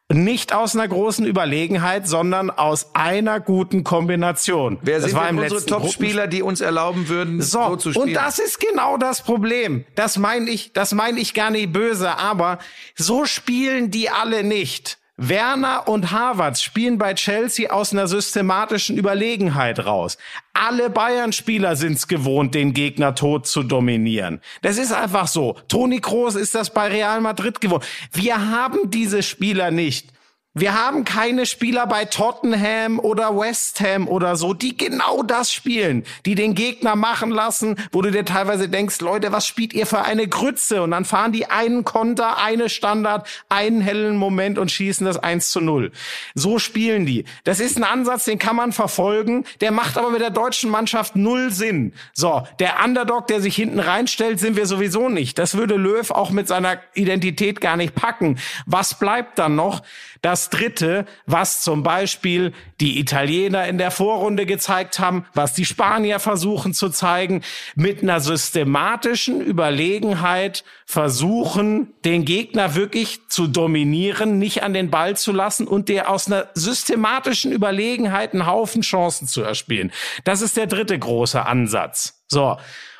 Nicht 0.08 0.52
aus 0.52 0.76
einer 0.76 0.86
großen 0.86 1.26
Überlegenheit, 1.26 2.06
sondern 2.06 2.50
aus 2.50 2.94
einer 2.94 3.40
guten 3.40 3.82
Kombination. 3.82 4.78
Wer 4.82 5.00
Das 5.00 5.10
sind 5.10 5.16
war 5.16 5.26
denn 5.26 5.38
unsere 5.38 5.66
Top-Spieler, 5.66 6.28
die 6.28 6.42
uns 6.42 6.60
erlauben 6.60 7.08
würden, 7.08 7.42
so, 7.42 7.70
so, 7.70 7.76
zu 7.76 7.90
spielen? 7.90 8.08
und 8.08 8.14
das 8.14 8.38
ist 8.38 8.60
genau 8.60 8.98
das 8.98 9.22
Problem. 9.22 9.84
Das 9.96 10.16
meine 10.16 10.48
ich, 10.48 10.72
das 10.72 10.92
meine 10.92 11.18
ich 11.18 11.34
gar 11.34 11.50
nicht 11.50 11.72
böse, 11.72 12.18
aber 12.18 12.58
so 12.94 13.24
spielen 13.24 13.90
die 13.90 14.08
alle 14.08 14.44
nicht. 14.44 14.98
Werner 15.18 15.88
und 15.88 16.10
Harvards 16.12 16.62
spielen 16.62 16.98
bei 16.98 17.14
Chelsea 17.14 17.70
aus 17.70 17.92
einer 17.92 18.06
systematischen 18.06 18.98
Überlegenheit 18.98 19.86
raus. 19.86 20.18
Alle 20.52 20.90
Bayern-Spieler 20.90 21.74
sind 21.74 21.94
es 21.94 22.06
gewohnt, 22.06 22.54
den 22.54 22.74
Gegner 22.74 23.14
tot 23.14 23.46
zu 23.46 23.62
dominieren. 23.62 24.42
Das 24.60 24.76
ist 24.76 24.92
einfach 24.92 25.26
so. 25.26 25.56
Toni 25.68 26.00
Kroos 26.00 26.34
ist 26.34 26.54
das 26.54 26.68
bei 26.68 26.88
Real 26.88 27.22
Madrid 27.22 27.62
gewohnt. 27.62 27.84
Wir 28.12 28.50
haben 28.50 28.90
diese 28.90 29.22
Spieler 29.22 29.70
nicht. 29.70 30.12
Wir 30.58 30.72
haben 30.72 31.04
keine 31.04 31.44
Spieler 31.44 31.86
bei 31.86 32.06
Tottenham 32.06 32.98
oder 32.98 33.36
West 33.36 33.78
Ham 33.80 34.08
oder 34.08 34.36
so, 34.36 34.54
die 34.54 34.74
genau 34.74 35.22
das 35.22 35.52
spielen, 35.52 36.02
die 36.24 36.34
den 36.34 36.54
Gegner 36.54 36.96
machen 36.96 37.30
lassen, 37.30 37.76
wo 37.92 38.00
du 38.00 38.10
dir 38.10 38.24
teilweise 38.24 38.70
denkst, 38.70 39.02
Leute, 39.02 39.32
was 39.32 39.46
spielt 39.46 39.74
ihr 39.74 39.84
für 39.84 40.00
eine 40.06 40.26
Grütze? 40.26 40.80
Und 40.80 40.92
dann 40.92 41.04
fahren 41.04 41.32
die 41.32 41.44
einen 41.44 41.84
Konter, 41.84 42.38
eine 42.38 42.70
Standard, 42.70 43.28
einen 43.50 43.82
hellen 43.82 44.16
Moment 44.16 44.58
und 44.58 44.70
schießen 44.70 45.04
das 45.04 45.18
1 45.18 45.50
zu 45.50 45.60
0. 45.60 45.92
So 46.34 46.58
spielen 46.58 47.04
die. 47.04 47.26
Das 47.44 47.60
ist 47.60 47.76
ein 47.76 47.84
Ansatz, 47.84 48.24
den 48.24 48.38
kann 48.38 48.56
man 48.56 48.72
verfolgen, 48.72 49.44
der 49.60 49.72
macht 49.72 49.98
aber 49.98 50.08
mit 50.08 50.22
der 50.22 50.30
deutschen 50.30 50.70
Mannschaft 50.70 51.16
null 51.16 51.50
Sinn. 51.50 51.92
So, 52.14 52.48
der 52.60 52.82
Underdog, 52.82 53.26
der 53.26 53.42
sich 53.42 53.56
hinten 53.56 53.78
reinstellt, 53.78 54.40
sind 54.40 54.56
wir 54.56 54.64
sowieso 54.64 55.10
nicht. 55.10 55.38
Das 55.38 55.58
würde 55.58 55.76
Löw 55.76 56.10
auch 56.10 56.30
mit 56.30 56.48
seiner 56.48 56.78
Identität 56.94 57.60
gar 57.60 57.76
nicht 57.76 57.94
packen. 57.94 58.38
Was 58.64 58.98
bleibt 58.98 59.38
dann 59.38 59.54
noch? 59.54 59.82
Das 60.26 60.50
dritte, 60.50 61.06
was 61.26 61.62
zum 61.62 61.84
Beispiel 61.84 62.52
die 62.80 62.98
Italiener 62.98 63.68
in 63.68 63.78
der 63.78 63.92
Vorrunde 63.92 64.44
gezeigt 64.44 64.98
haben, 64.98 65.24
was 65.34 65.54
die 65.54 65.64
Spanier 65.64 66.18
versuchen 66.18 66.74
zu 66.74 66.88
zeigen, 66.88 67.42
mit 67.76 68.02
einer 68.02 68.18
systematischen 68.18 69.40
Überlegenheit 69.40 70.64
versuchen, 70.84 71.94
den 72.04 72.24
Gegner 72.24 72.74
wirklich 72.74 73.20
zu 73.28 73.46
dominieren, 73.46 74.40
nicht 74.40 74.64
an 74.64 74.74
den 74.74 74.90
Ball 74.90 75.16
zu 75.16 75.30
lassen 75.30 75.68
und 75.68 75.88
der 75.88 76.10
aus 76.10 76.26
einer 76.26 76.48
systematischen 76.54 77.52
Überlegenheit 77.52 78.32
einen 78.32 78.48
Haufen 78.48 78.82
Chancen 78.82 79.28
zu 79.28 79.42
erspielen. 79.42 79.92
Das 80.24 80.40
ist 80.40 80.56
der 80.56 80.66
dritte 80.66 80.98
große 80.98 81.46
Ansatz. 81.46 82.20
So. 82.26 82.56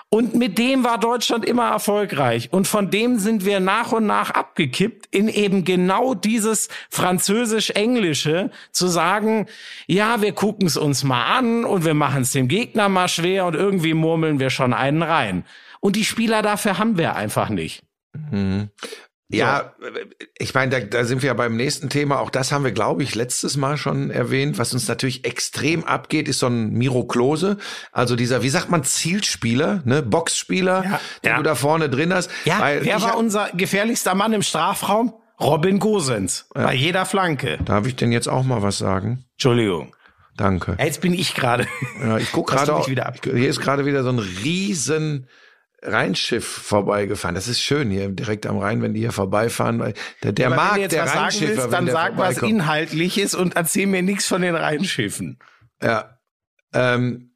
Und 0.08 0.34
mit 0.34 0.56
dem 0.58 0.84
war 0.84 0.98
Deutschland 0.98 1.44
immer 1.44 1.68
erfolgreich. 1.68 2.52
Und 2.52 2.68
von 2.68 2.90
dem 2.90 3.18
sind 3.18 3.44
wir 3.44 3.58
nach 3.58 3.90
und 3.90 4.06
nach 4.06 4.30
abgekippt 4.30 5.06
in 5.10 5.28
eben 5.28 5.64
genau 5.64 6.14
dieses 6.14 6.68
französisch-englische 6.90 8.50
zu 8.70 8.86
sagen, 8.86 9.46
ja, 9.88 10.22
wir 10.22 10.32
gucken 10.32 10.68
es 10.68 10.76
uns 10.76 11.02
mal 11.02 11.24
an 11.24 11.64
und 11.64 11.84
wir 11.84 11.94
machen 11.94 12.22
es 12.22 12.30
dem 12.30 12.46
Gegner 12.46 12.88
mal 12.88 13.08
schwer 13.08 13.46
und 13.46 13.54
irgendwie 13.54 13.94
murmeln 13.94 14.38
wir 14.38 14.50
schon 14.50 14.72
einen 14.72 15.02
rein. 15.02 15.44
Und 15.80 15.96
die 15.96 16.04
Spieler 16.04 16.40
dafür 16.40 16.78
haben 16.78 16.98
wir 16.98 17.16
einfach 17.16 17.48
nicht. 17.48 17.82
Ja, 19.28 19.72
ich 20.38 20.54
meine, 20.54 20.70
da, 20.70 20.80
da 20.80 21.04
sind 21.04 21.22
wir 21.22 21.28
ja 21.28 21.34
beim 21.34 21.56
nächsten 21.56 21.88
Thema. 21.88 22.20
Auch 22.20 22.30
das 22.30 22.52
haben 22.52 22.62
wir, 22.62 22.70
glaube 22.70 23.02
ich, 23.02 23.16
letztes 23.16 23.56
Mal 23.56 23.76
schon 23.76 24.10
erwähnt. 24.10 24.56
Was 24.58 24.72
uns 24.72 24.86
natürlich 24.86 25.24
extrem 25.24 25.82
abgeht, 25.82 26.28
ist 26.28 26.38
so 26.38 26.46
ein 26.46 26.70
Miro 26.70 27.04
Klose. 27.04 27.56
Also 27.90 28.14
dieser, 28.14 28.42
wie 28.44 28.48
sagt 28.50 28.70
man, 28.70 28.84
Zielspieler, 28.84 29.82
ne, 29.84 30.02
Boxspieler, 30.02 30.84
Ja, 30.84 31.00
den 31.24 31.30
ja. 31.30 31.36
du 31.38 31.42
da 31.42 31.54
vorne 31.56 31.88
drin 31.90 32.14
hast. 32.14 32.30
Ja, 32.44 32.60
Weil 32.60 32.84
wer 32.84 33.00
war 33.02 33.10
hab- 33.12 33.16
unser 33.16 33.48
gefährlichster 33.54 34.14
Mann 34.14 34.32
im 34.32 34.42
Strafraum? 34.42 35.12
Robin 35.40 35.80
Gosens. 35.80 36.46
Bei 36.54 36.72
jeder 36.74 37.04
Flanke. 37.04 37.58
Darf 37.64 37.86
ich 37.86 37.96
denn 37.96 38.12
jetzt 38.12 38.28
auch 38.28 38.44
mal 38.44 38.62
was 38.62 38.78
sagen? 38.78 39.24
Entschuldigung. 39.32 39.94
Danke. 40.36 40.76
Ja, 40.78 40.84
Jetzt 40.84 41.00
bin 41.00 41.12
ich 41.14 41.34
gerade. 41.34 41.66
Ja, 42.00 42.16
ich 42.18 42.30
guck 42.30 42.46
gerade, 42.48 42.80
hier 42.84 43.48
ist 43.48 43.60
gerade 43.60 43.86
wieder 43.86 44.02
so 44.02 44.10
ein 44.10 44.18
riesen 44.18 45.28
Rheinschiff 45.82 46.46
vorbeigefahren. 46.46 47.34
Das 47.34 47.48
ist 47.48 47.60
schön 47.60 47.90
hier 47.90 48.08
direkt 48.08 48.46
am 48.46 48.58
Rhein, 48.58 48.82
wenn 48.82 48.94
die 48.94 49.00
hier 49.00 49.12
vorbeifahren. 49.12 49.78
weil 49.78 49.94
Der, 50.22 50.32
der 50.32 50.46
Aber 50.46 50.56
mag 50.56 50.70
wenn 50.70 50.76
du 50.76 50.82
jetzt 50.82 50.92
der 50.92 51.02
was 51.04 51.12
sagen 51.12 51.22
Rheinschiffer, 51.24 51.48
willst, 51.48 51.64
wenn 51.64 51.70
dann 51.70 51.84
der 51.86 51.94
sag 51.94 52.18
was. 52.18 52.38
Inhaltliches 52.38 53.34
und 53.34 53.56
erzähl 53.56 53.86
mir 53.86 54.02
nichts 54.02 54.26
von 54.26 54.42
den 54.42 54.54
Rheinschiffen. 54.54 55.38
Ja. 55.82 56.18
Ähm, 56.72 57.32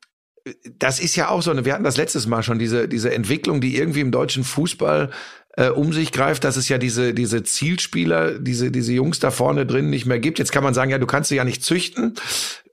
das 0.78 1.00
ist 1.00 1.16
ja 1.16 1.28
auch 1.28 1.42
so 1.42 1.50
eine, 1.50 1.64
wir 1.64 1.74
hatten 1.74 1.84
das 1.84 1.96
letztes 1.96 2.26
Mal 2.26 2.42
schon, 2.42 2.58
diese, 2.58 2.88
diese 2.88 3.12
Entwicklung, 3.12 3.60
die 3.60 3.76
irgendwie 3.76 4.00
im 4.00 4.10
deutschen 4.10 4.42
Fußball 4.42 5.10
äh, 5.56 5.68
um 5.68 5.92
sich 5.92 6.12
greift, 6.12 6.44
dass 6.44 6.56
es 6.56 6.68
ja 6.68 6.78
diese, 6.78 7.12
diese 7.12 7.42
Zielspieler, 7.42 8.38
diese, 8.38 8.70
diese 8.70 8.92
Jungs 8.92 9.18
da 9.18 9.30
vorne 9.30 9.66
drin 9.66 9.90
nicht 9.90 10.06
mehr 10.06 10.18
gibt. 10.18 10.38
Jetzt 10.38 10.52
kann 10.52 10.64
man 10.64 10.74
sagen, 10.74 10.90
ja, 10.90 10.98
du 10.98 11.06
kannst 11.06 11.28
sie 11.28 11.36
ja 11.36 11.44
nicht 11.44 11.62
züchten. 11.62 12.14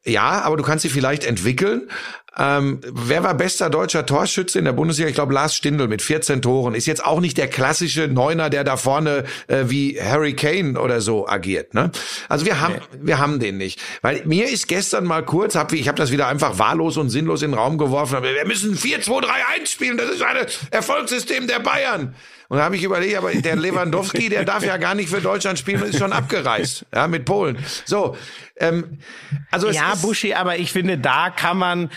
Ja, 0.06 0.42
aber 0.44 0.56
du 0.56 0.64
kannst 0.64 0.84
sie 0.84 0.90
vielleicht 0.90 1.26
entwickeln. 1.26 1.90
Ähm, 2.38 2.82
wer 2.92 3.24
war 3.24 3.34
bester 3.34 3.70
deutscher 3.70 4.06
Torschütze 4.06 4.60
in 4.60 4.66
der 4.66 4.74
Bundesliga? 4.74 5.10
Ich 5.10 5.16
glaube 5.16 5.34
Lars 5.34 5.56
Stindl 5.56 5.88
mit 5.88 6.02
14 6.02 6.42
Toren. 6.42 6.76
Ist 6.76 6.86
jetzt 6.86 7.04
auch 7.04 7.20
nicht 7.20 7.38
der 7.38 7.48
klassische 7.48 8.08
Neuner, 8.08 8.50
der 8.50 8.64
da 8.64 8.78
vorne 8.78 9.24
äh, 9.48 9.66
wie 9.68 10.00
Harry 10.02 10.34
Kane 10.34 10.80
oder 10.80 11.02
so 11.02 11.28
agiert. 11.28 11.74
Ne? 11.74 11.92
Also 12.30 12.46
wir 12.46 12.62
haben, 12.62 12.76
wir 13.00 13.18
haben 13.18 13.40
den 13.40 13.58
nicht. 13.58 13.82
Weil 14.02 14.22
mir 14.26 14.50
ist 14.50 14.68
gestern 14.68 15.06
mal 15.06 15.24
kurz, 15.26 15.56
hab, 15.56 15.74
ich 15.74 15.88
habe 15.88 15.98
das 15.98 16.12
wieder 16.12 16.28
einfach 16.28 16.60
wahllos 16.60 16.98
und 16.98 17.10
sinnlos 17.10 17.42
in 17.42 17.52
den 17.52 17.60
Raum 17.60 17.78
geworfen. 17.78 18.16
aber 18.16 18.34
Wir 18.34 18.46
müssen 18.46 18.76
4-2-3-1 18.76 19.68
spielen. 19.68 19.98
Das 19.98 20.10
ist 20.10 20.22
ein 20.22 20.38
Erfolgssystem 20.72 21.48
der 21.48 21.60
Bayern. 21.60 22.16
Und 22.50 22.58
da 22.58 22.64
habe 22.64 22.78
ich 22.78 22.84
überlegt, 22.84 23.18
aber 23.18 23.34
der 23.34 23.56
Lewandowski, 23.58 24.30
der 24.30 24.46
darf 24.46 24.64
ja 24.64 24.78
gar 24.78 24.96
nicht 24.96 25.10
für 25.10 25.22
Deutschland 25.22 25.60
spielen, 25.60 25.84
ist 25.84 25.98
schon 25.98 26.14
abgereist, 26.14 26.86
ja, 26.94 27.08
mit 27.08 27.26
Polen. 27.26 27.58
So, 27.86 28.16
ähm, 28.58 29.00
also 29.52 29.68
es 29.68 29.76
Ja, 29.76 29.96
Buschi, 29.96 30.34
aber 30.34 30.58
ich 30.58 30.72
finde, 30.72 30.98
da 30.98 31.30
kann 31.30 31.58
man, 31.58 31.90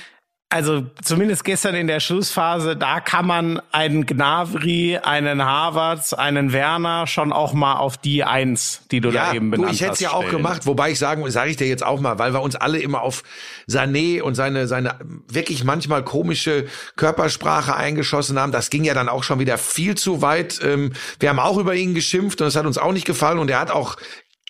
also 0.52 0.84
zumindest 1.02 1.44
gestern 1.44 1.76
in 1.76 1.86
der 1.86 2.00
Schlussphase, 2.00 2.76
da 2.76 2.98
kann 2.98 3.24
man 3.24 3.62
einen 3.70 4.04
Gnabry, 4.04 4.98
einen 5.00 5.44
Havertz, 5.44 6.12
einen 6.12 6.52
Werner 6.52 7.06
schon 7.06 7.32
auch 7.32 7.52
mal 7.52 7.76
auf 7.76 7.96
die 7.96 8.24
Eins, 8.24 8.82
die 8.90 9.00
du 9.00 9.10
ja, 9.10 9.26
da 9.26 9.34
eben 9.34 9.52
du, 9.52 9.58
benannt 9.58 9.74
ich 9.74 9.80
hätte 9.80 9.92
es 9.92 10.00
ja 10.00 10.10
auch 10.10 10.22
stellen. 10.22 10.38
gemacht, 10.38 10.66
wobei 10.66 10.90
ich 10.90 10.98
sagen, 10.98 11.28
sage 11.30 11.50
ich 11.50 11.56
dir 11.56 11.68
jetzt 11.68 11.84
auch 11.84 12.00
mal, 12.00 12.18
weil 12.18 12.34
wir 12.34 12.42
uns 12.42 12.56
alle 12.56 12.78
immer 12.80 13.02
auf 13.02 13.22
Sané 13.68 14.22
und 14.22 14.34
seine 14.34 14.66
seine 14.66 14.96
wirklich 15.28 15.62
manchmal 15.62 16.02
komische 16.02 16.66
Körpersprache 16.96 17.76
eingeschossen 17.76 18.36
haben. 18.36 18.50
Das 18.50 18.70
ging 18.70 18.82
ja 18.82 18.94
dann 18.94 19.08
auch 19.08 19.22
schon 19.22 19.38
wieder 19.38 19.56
viel 19.56 19.94
zu 19.94 20.20
weit. 20.20 20.58
Ähm, 20.64 20.92
wir 21.20 21.28
haben 21.28 21.38
auch 21.38 21.58
über 21.58 21.76
ihn 21.76 21.94
geschimpft 21.94 22.40
und 22.40 22.46
das 22.46 22.56
hat 22.56 22.66
uns 22.66 22.76
auch 22.76 22.92
nicht 22.92 23.06
gefallen 23.06 23.38
und 23.38 23.48
er 23.50 23.60
hat 23.60 23.70
auch 23.70 23.96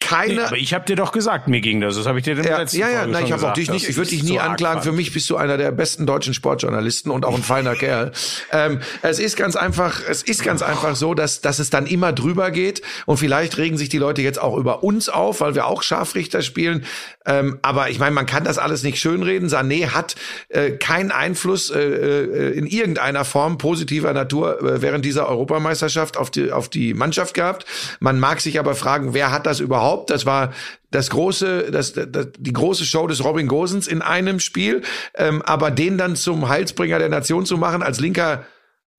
keine 0.00 0.34
Nee, 0.34 0.40
aber 0.40 0.56
ich 0.56 0.74
habe 0.74 0.84
dir 0.86 0.96
doch 0.96 1.12
gesagt, 1.12 1.46
mir 1.46 1.60
ging 1.60 1.80
das. 1.80 1.96
Das 1.96 2.06
habe 2.06 2.18
ich 2.18 2.24
dir 2.24 2.34
der 2.34 2.44
Ja, 2.44 2.58
letzten 2.58 2.78
ja, 2.78 2.88
ja, 2.88 2.98
Folge 3.00 3.12
nein, 3.12 3.24
ich 3.26 3.32
habe 3.32 3.48
auch 3.48 3.52
dich 3.52 3.70
nicht, 3.70 3.88
ich 3.88 3.96
würde 3.96 4.10
dich 4.10 4.22
nie 4.22 4.30
so 4.30 4.38
anklagen. 4.38 4.82
Für 4.82 4.92
mich 4.92 5.12
bist 5.12 5.28
du 5.30 5.36
einer 5.36 5.56
der 5.56 5.70
besten 5.70 6.06
deutschen 6.06 6.34
Sportjournalisten 6.34 7.12
und 7.12 7.24
auch 7.24 7.34
ein 7.34 7.42
feiner 7.42 7.76
Kerl. 7.76 8.10
Ähm, 8.50 8.80
es 9.02 9.18
ist 9.18 9.36
ganz 9.36 9.56
einfach, 9.56 10.00
es 10.08 10.22
ist 10.22 10.42
ganz 10.42 10.62
einfach 10.62 10.96
so, 10.96 11.14
dass, 11.14 11.42
dass 11.42 11.58
es 11.58 11.70
dann 11.70 11.86
immer 11.86 12.12
drüber 12.12 12.50
geht 12.50 12.82
und 13.06 13.18
vielleicht 13.18 13.58
regen 13.58 13.76
sich 13.76 13.88
die 13.88 13.98
Leute 13.98 14.22
jetzt 14.22 14.40
auch 14.40 14.56
über 14.56 14.82
uns 14.82 15.08
auf, 15.08 15.42
weil 15.42 15.54
wir 15.54 15.66
auch 15.66 15.82
Scharfrichter 15.82 16.42
spielen. 16.42 16.86
Ähm, 17.26 17.58
aber 17.62 17.90
ich 17.90 17.98
meine, 17.98 18.12
man 18.12 18.26
kann 18.26 18.44
das 18.44 18.58
alles 18.58 18.82
nicht 18.82 18.98
schönreden. 18.98 19.48
Sané 19.48 19.90
hat 19.90 20.16
äh, 20.48 20.70
keinen 20.70 21.12
Einfluss 21.12 21.70
äh, 21.70 21.78
äh, 21.78 22.58
in 22.58 22.66
irgendeiner 22.66 23.24
Form 23.26 23.58
positiver 23.58 24.12
Natur 24.14 24.60
äh, 24.62 24.82
während 24.82 25.04
dieser 25.04 25.28
Europameisterschaft 25.28 26.16
auf 26.16 26.30
die, 26.30 26.50
auf 26.50 26.68
die 26.70 26.94
Mannschaft 26.94 27.34
gehabt. 27.34 27.66
Man 28.00 28.18
mag 28.18 28.40
sich 28.40 28.58
aber 28.58 28.74
fragen, 28.74 29.12
wer 29.14 29.30
hat 29.30 29.46
das 29.46 29.60
überhaupt? 29.60 29.89
Das 30.06 30.26
war 30.26 30.52
das 30.90 31.10
große, 31.10 31.70
das, 31.70 31.92
das, 31.92 32.28
die 32.38 32.52
große 32.52 32.84
Show 32.84 33.06
des 33.06 33.24
Robin 33.24 33.46
Gosens 33.46 33.86
in 33.86 34.02
einem 34.02 34.40
Spiel, 34.40 34.82
ähm, 35.14 35.42
aber 35.42 35.70
den 35.70 35.98
dann 35.98 36.16
zum 36.16 36.48
Heilsbringer 36.48 36.98
der 36.98 37.08
Nation 37.08 37.46
zu 37.46 37.56
machen 37.56 37.82
als 37.82 38.00
linker 38.00 38.44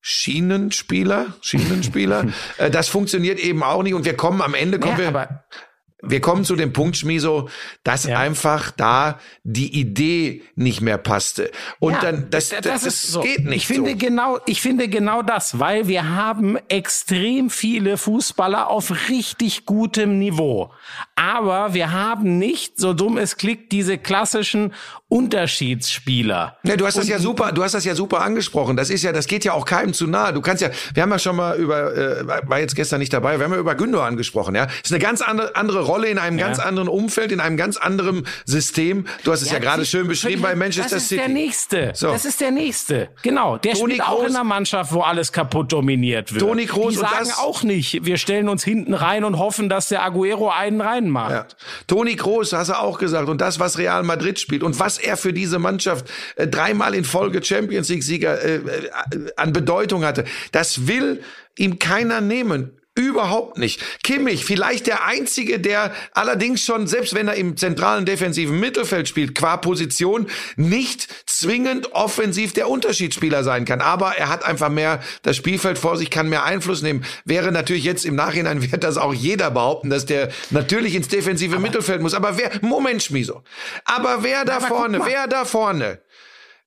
Schienenspieler, 0.00 1.34
Schienenspieler, 1.40 2.26
äh, 2.58 2.70
das 2.70 2.88
funktioniert 2.88 3.38
eben 3.38 3.62
auch 3.62 3.82
nicht. 3.82 3.94
Und 3.94 4.04
wir 4.04 4.16
kommen 4.16 4.42
am 4.42 4.54
Ende 4.54 4.78
kommen 4.78 4.98
Ja, 4.98 5.12
wir 5.12 5.44
wir 6.02 6.20
kommen 6.20 6.44
zu 6.44 6.56
dem 6.56 6.72
Punkt, 6.72 6.96
Schmiso, 6.96 7.48
dass 7.84 8.04
Ja. 8.04 8.18
einfach 8.18 8.72
da 8.72 9.20
die 9.44 9.78
Idee 9.78 10.42
nicht 10.56 10.80
mehr 10.80 10.98
passte. 10.98 11.50
Und 11.78 11.94
Ja, 11.94 12.00
dann, 12.00 12.26
das, 12.30 12.48
das, 12.48 12.60
das, 12.62 12.82
ist 12.84 13.02
so. 13.08 13.20
geht 13.20 13.44
nicht 13.44 13.56
Ich 13.56 13.66
finde 13.68 13.92
so. 13.92 13.96
genau, 13.96 14.38
ich 14.46 14.60
finde 14.60 14.88
genau 14.88 15.22
das, 15.22 15.58
weil 15.60 15.86
wir 15.88 16.08
haben 16.16 16.58
extrem 16.68 17.50
viele 17.50 17.96
Fußballer 17.96 18.68
auf 18.68 18.92
richtig 19.08 19.64
gutem 19.64 20.18
Niveau. 20.18 20.72
Aber 21.14 21.72
wir 21.72 21.92
haben 21.92 22.38
nicht, 22.38 22.78
so 22.78 22.94
dumm 22.94 23.16
es 23.18 23.36
klingt, 23.36 23.70
diese 23.70 23.96
klassischen 23.96 24.72
Unterschiedsspieler. 25.08 26.56
Ja, 26.64 26.76
du 26.76 26.86
hast 26.86 26.96
das 26.96 27.06
ja 27.08 27.18
super, 27.18 27.52
du 27.52 27.62
hast 27.62 27.74
das 27.74 27.84
ja 27.84 27.94
super 27.94 28.22
angesprochen. 28.22 28.76
Das 28.76 28.90
ist 28.90 29.02
ja, 29.02 29.12
das 29.12 29.26
geht 29.26 29.44
ja 29.44 29.52
auch 29.52 29.64
keinem 29.66 29.92
zu 29.92 30.06
nahe. 30.06 30.32
Du 30.32 30.40
kannst 30.40 30.62
ja, 30.62 30.70
wir 30.94 31.02
haben 31.02 31.10
ja 31.10 31.18
schon 31.18 31.36
mal 31.36 31.56
über, 31.56 31.94
äh, 31.94 32.26
war 32.26 32.58
jetzt 32.58 32.74
gestern 32.74 32.98
nicht 32.98 33.12
dabei, 33.12 33.38
wir 33.38 33.44
haben 33.44 33.52
ja 33.52 33.58
über 33.58 33.74
Gündogan 33.74 34.16
gesprochen, 34.16 34.54
ja. 34.54 34.66
Ist 34.82 34.92
eine 34.92 35.00
ganz 35.00 35.20
andere, 35.20 35.54
andere 35.54 35.80
Rolle 35.82 35.91
in 36.08 36.18
einem 36.18 36.38
Ja. 36.38 36.46
ganz 36.46 36.58
anderen 36.58 36.88
Umfeld, 36.88 37.32
in 37.32 37.40
einem 37.40 37.56
ganz 37.56 37.76
anderen 37.76 38.26
System. 38.44 39.06
Du 39.24 39.32
hast 39.32 39.42
es 39.42 39.50
ja, 39.50 39.58
gerade 39.58 39.84
schön 39.84 40.08
beschrieben 40.08 40.42
bei 40.42 40.54
Manchester 40.54 40.96
das 40.96 41.02
ist 41.04 41.08
City. 41.10 41.20
der 41.20 41.28
nächste. 41.28 41.92
So. 41.94 42.10
Das 42.10 42.24
ist 42.24 42.40
der 42.40 42.50
nächste. 42.50 43.08
Genau. 43.22 43.58
Der 43.58 43.74
Toni 43.74 43.94
spielt 43.94 44.06
auch 44.08 44.20
Kroos- 44.22 44.28
in 44.30 44.34
einer 44.36 44.44
Mannschaft, 44.44 44.92
wo 44.92 45.00
alles 45.02 45.32
kaputt 45.32 45.72
dominiert 45.72 46.32
wird. 46.32 46.42
Toni 46.42 46.66
Kroos 46.66 46.94
Die 46.94 46.98
und 47.00 47.08
sagen 47.08 47.28
das- 47.28 47.38
auch 47.38 47.62
nicht, 47.62 48.04
wir 48.04 48.16
stellen 48.16 48.48
uns 48.48 48.64
hinten 48.64 48.94
rein 48.94 49.24
und 49.24 49.38
hoffen, 49.38 49.68
dass 49.68 49.88
der 49.88 50.02
Aguero 50.02 50.50
einen 50.50 50.80
reinmacht. 50.80 51.30
Ja. 51.30 51.46
Toni 51.86 52.16
Kroos, 52.16 52.52
hast 52.52 52.68
du 52.70 52.78
auch 52.78 52.98
gesagt. 52.98 53.28
Und 53.28 53.40
das, 53.40 53.60
was 53.60 53.78
Real 53.78 54.02
Madrid 54.02 54.38
spielt 54.40 54.62
und 54.62 54.78
was 54.80 54.98
er 54.98 55.16
für 55.16 55.32
diese 55.32 55.58
Mannschaft 55.58 56.06
äh, 56.36 56.46
dreimal 56.46 56.94
in 56.94 57.04
Folge 57.04 57.42
Champions 57.42 57.88
League 57.88 58.02
Sieger 58.02 58.40
äh, 58.42 58.56
äh, 58.56 58.62
an 59.36 59.52
Bedeutung 59.52 60.04
hatte, 60.04 60.24
das 60.52 60.86
will 60.86 61.20
ihm 61.58 61.78
keiner 61.78 62.20
nehmen. 62.20 62.78
Überhaupt 62.94 63.56
nicht. 63.56 63.80
Kimmich, 64.02 64.44
vielleicht 64.44 64.86
der 64.86 65.06
Einzige, 65.06 65.58
der 65.58 65.94
allerdings 66.12 66.62
schon, 66.62 66.86
selbst 66.86 67.14
wenn 67.14 67.26
er 67.26 67.36
im 67.36 67.56
zentralen 67.56 68.04
defensiven 68.04 68.60
Mittelfeld 68.60 69.08
spielt, 69.08 69.34
qua 69.34 69.56
Position, 69.56 70.26
nicht 70.56 71.08
zwingend 71.24 71.94
offensiv 71.94 72.52
der 72.52 72.68
Unterschiedsspieler 72.68 73.44
sein 73.44 73.64
kann. 73.64 73.80
Aber 73.80 74.18
er 74.18 74.28
hat 74.28 74.44
einfach 74.44 74.68
mehr 74.68 75.00
das 75.22 75.36
Spielfeld 75.36 75.78
vor 75.78 75.96
sich, 75.96 76.10
kann 76.10 76.28
mehr 76.28 76.44
Einfluss 76.44 76.82
nehmen. 76.82 77.02
Wäre 77.24 77.50
natürlich 77.50 77.84
jetzt 77.84 78.04
im 78.04 78.14
Nachhinein, 78.14 78.60
wird 78.72 78.84
das 78.84 78.98
auch 78.98 79.14
jeder 79.14 79.50
behaupten, 79.50 79.88
dass 79.88 80.04
der 80.04 80.28
natürlich 80.50 80.94
ins 80.94 81.08
defensive 81.08 81.58
Mittelfeld 81.58 82.02
muss. 82.02 82.12
Aber 82.12 82.36
wer, 82.36 82.50
Moment, 82.60 83.02
Schmiso. 83.02 83.42
Aber 83.86 84.22
wer 84.22 84.44
da 84.44 84.56
Aber 84.56 84.66
vorne, 84.66 85.00
wer 85.06 85.26
da 85.28 85.46
vorne? 85.46 85.98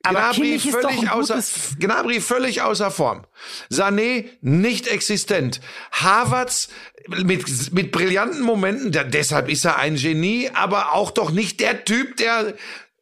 Gnabry 0.09 0.59
völlig 0.59 1.09
außer, 1.09 1.43
Gnabry 1.79 2.21
völlig 2.21 2.61
außer 2.61 2.91
Form. 2.91 3.25
Sané 3.71 4.25
nicht 4.41 4.87
existent. 4.87 5.61
Havertz 5.91 6.69
mit, 7.07 7.73
mit 7.73 7.91
brillanten 7.91 8.41
Momenten, 8.41 8.91
da, 8.91 9.03
deshalb 9.03 9.49
ist 9.49 9.65
er 9.65 9.77
ein 9.77 9.95
Genie, 9.95 10.49
aber 10.53 10.93
auch 10.93 11.11
doch 11.11 11.31
nicht 11.31 11.59
der 11.59 11.85
Typ, 11.85 12.17
der, 12.17 12.53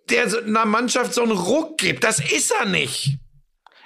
der 0.09 0.27
einer 0.45 0.65
Mannschaft 0.65 1.13
so 1.13 1.23
einen 1.23 1.31
Ruck 1.31 1.77
gibt. 1.77 2.03
Das 2.03 2.19
ist 2.19 2.51
er 2.51 2.65
nicht. 2.65 3.17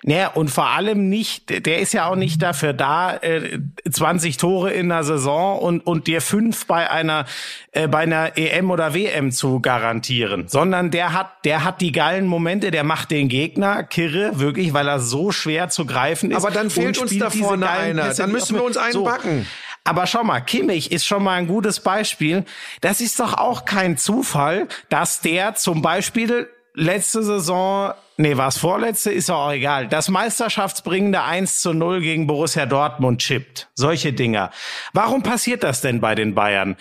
Naja, 0.03 0.29
und 0.29 0.49
vor 0.49 0.67
allem 0.67 1.09
nicht, 1.09 1.65
der 1.65 1.79
ist 1.79 1.93
ja 1.93 2.07
auch 2.07 2.15
nicht 2.15 2.41
dafür 2.41 2.73
da, 2.73 3.17
äh, 3.17 3.59
20 3.89 4.37
Tore 4.37 4.71
in 4.71 4.89
der 4.89 5.03
Saison 5.03 5.59
und, 5.59 5.85
und 5.85 6.07
dir 6.07 6.21
fünf 6.21 6.65
bei 6.67 6.89
einer, 6.89 7.25
äh, 7.71 7.87
bei 7.87 7.99
einer 7.99 8.37
EM 8.37 8.69
oder 8.69 8.93
WM 8.93 9.31
zu 9.31 9.59
garantieren, 9.59 10.47
sondern 10.47 10.91
der 10.91 11.13
hat, 11.13 11.31
der 11.45 11.63
hat 11.63 11.81
die 11.81 11.91
geilen 11.91 12.27
Momente, 12.27 12.69
der 12.69 12.83
macht 12.83 13.11
den 13.11 13.27
Gegner 13.27 13.83
kirre, 13.83 14.39
wirklich, 14.39 14.73
weil 14.73 14.87
er 14.87 14.99
so 14.99 15.31
schwer 15.31 15.69
zu 15.69 15.85
greifen 15.85 16.31
ist. 16.31 16.37
Aber 16.37 16.51
dann 16.51 16.69
fehlt 16.69 16.97
uns 16.99 17.17
da 17.17 17.29
vorne 17.29 17.69
einer. 17.69 18.03
Pässe, 18.03 18.21
Dann 18.21 18.31
müssen 18.31 18.55
wir 18.55 18.63
uns 18.63 18.77
einen 18.77 19.03
backen. 19.03 19.47
Aber 19.83 20.05
schau 20.05 20.23
mal, 20.23 20.41
Kimmich 20.41 20.91
ist 20.91 21.05
schon 21.05 21.23
mal 21.23 21.35
ein 21.35 21.47
gutes 21.47 21.79
Beispiel. 21.79 22.43
Das 22.81 22.99
ist 22.99 23.21
doch 23.21 23.33
auch 23.35 23.63
kein 23.63 23.97
Zufall, 23.97 24.67
dass 24.89 25.21
der 25.21 25.55
zum 25.55 25.81
Beispiel 25.81 26.49
letzte 26.73 27.23
Saison, 27.23 27.93
nee, 28.17 28.37
war 28.37 28.49
es 28.49 28.57
vorletzte, 28.57 29.11
ist 29.11 29.29
auch 29.29 29.51
egal, 29.51 29.87
das 29.87 30.09
meisterschaftsbringende 30.09 31.23
1 31.23 31.61
zu 31.61 31.73
0 31.73 32.01
gegen 32.01 32.27
Borussia 32.27 32.65
Dortmund 32.65 33.21
chippt. 33.21 33.69
Solche 33.75 34.13
Dinger. 34.13 34.51
Warum 34.93 35.23
passiert 35.23 35.63
das 35.63 35.81
denn 35.81 36.01
bei 36.01 36.15
den 36.15 36.35
Bayern? 36.35 36.75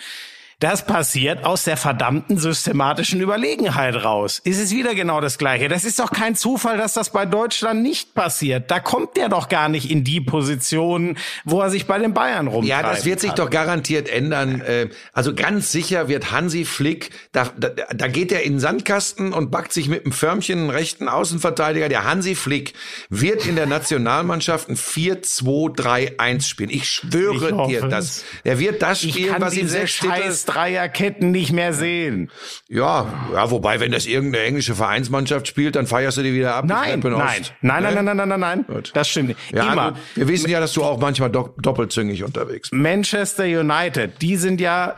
Das 0.59 0.87
passiert 0.87 1.45
aus 1.45 1.65
der 1.65 1.77
verdammten 1.77 2.39
systematischen 2.39 3.21
Überlegenheit 3.21 3.93
raus. 4.03 4.41
Ist 4.43 4.59
es 4.59 4.71
wieder 4.71 4.95
genau 4.95 5.21
das 5.21 5.37
Gleiche. 5.37 5.67
Das 5.67 5.85
ist 5.85 5.99
doch 5.99 6.09
kein 6.09 6.33
Zufall, 6.33 6.77
dass 6.79 6.93
das 6.93 7.11
bei 7.11 7.27
Deutschland 7.27 7.83
nicht 7.83 8.15
passiert. 8.15 8.71
Da 8.71 8.79
kommt 8.79 9.17
der 9.17 9.29
doch 9.29 9.49
gar 9.49 9.69
nicht 9.69 9.91
in 9.91 10.03
die 10.03 10.19
Position, 10.19 11.15
wo 11.45 11.61
er 11.61 11.69
sich 11.69 11.85
bei 11.85 11.99
den 11.99 12.15
Bayern 12.15 12.47
rumtreibt. 12.47 12.69
Ja, 12.69 12.81
das 12.81 13.05
wird 13.05 13.19
sich 13.19 13.33
doch 13.33 13.51
garantiert 13.51 14.09
ändern. 14.09 14.61
Äh, 14.61 14.89
Also 15.13 15.35
ganz 15.35 15.71
sicher 15.71 16.07
wird 16.07 16.31
Hansi 16.31 16.65
Flick, 16.65 17.11
da, 17.33 17.51
da, 17.55 17.69
da 17.69 18.07
geht 18.07 18.31
er 18.31 18.41
in 18.41 18.53
den 18.53 18.59
Sandkasten 18.59 19.33
und 19.33 19.51
backt 19.51 19.73
sich 19.73 19.89
mit 19.89 20.05
einem 20.05 20.11
Förmchen 20.11 20.57
einen 20.57 20.69
rechten 20.71 21.07
Außenverteidiger. 21.07 21.87
Der 21.87 22.03
Hansi 22.03 22.33
Flick 22.33 22.73
wird 23.09 23.45
in 23.45 23.57
der 23.57 23.67
Nationalmannschaft 23.67 24.69
ein 24.69 24.75
4-2-3-1 24.75 26.41
spielen. 26.47 26.71
Ich 26.71 26.89
schwöre 26.89 27.61
Ich 27.61 27.67
dir 27.67 27.87
das. 27.87 28.23
Er 28.43 28.57
wird 28.57 28.81
das 28.81 29.01
spielen, 29.03 29.33
kann 29.33 29.41
was 29.43 29.53
ihm 29.53 29.67
Titel... 29.67 29.85
scheiß 29.85 30.46
Dreierketten 30.47 31.31
nicht 31.31 31.51
mehr 31.51 31.73
sehen. 31.73 32.31
Ja, 32.69 33.05
ja, 33.33 33.51
wobei, 33.51 33.79
wenn 33.79 33.91
das 33.91 34.05
irgendeine 34.05 34.45
englische 34.45 34.75
Vereinsmannschaft 34.75 35.47
spielt, 35.47 35.75
dann 35.75 35.85
feierst 35.87 36.17
du 36.17 36.23
die 36.23 36.33
wieder 36.33 36.55
ab. 36.55 36.65
Nein, 36.65 36.99
nein, 37.01 37.11
nein, 37.11 37.19
nein, 37.61 37.83
Ne? 37.83 37.91
nein, 37.91 38.05
nein, 38.05 38.17
nein, 38.17 38.29
nein, 38.29 38.39
nein. 38.39 38.65
Gut. 38.67 38.91
Das 38.93 39.09
stimmt 39.09 39.29
nicht. 39.29 39.39
Ja, 39.53 39.71
Immer. 39.73 39.91
gut. 39.91 39.99
Wir 40.15 40.27
wissen 40.27 40.49
ja, 40.49 40.59
dass 40.59 40.73
du 40.73 40.83
auch 40.83 40.99
manchmal 40.99 41.29
do 41.29 41.53
doppelzüngig 41.61 42.23
unterwegs 42.23 42.69
bist. 42.69 42.81
Manchester 42.81 43.43
United, 43.43 44.21
die 44.21 44.35
sind 44.37 44.61
ja, 44.61 44.95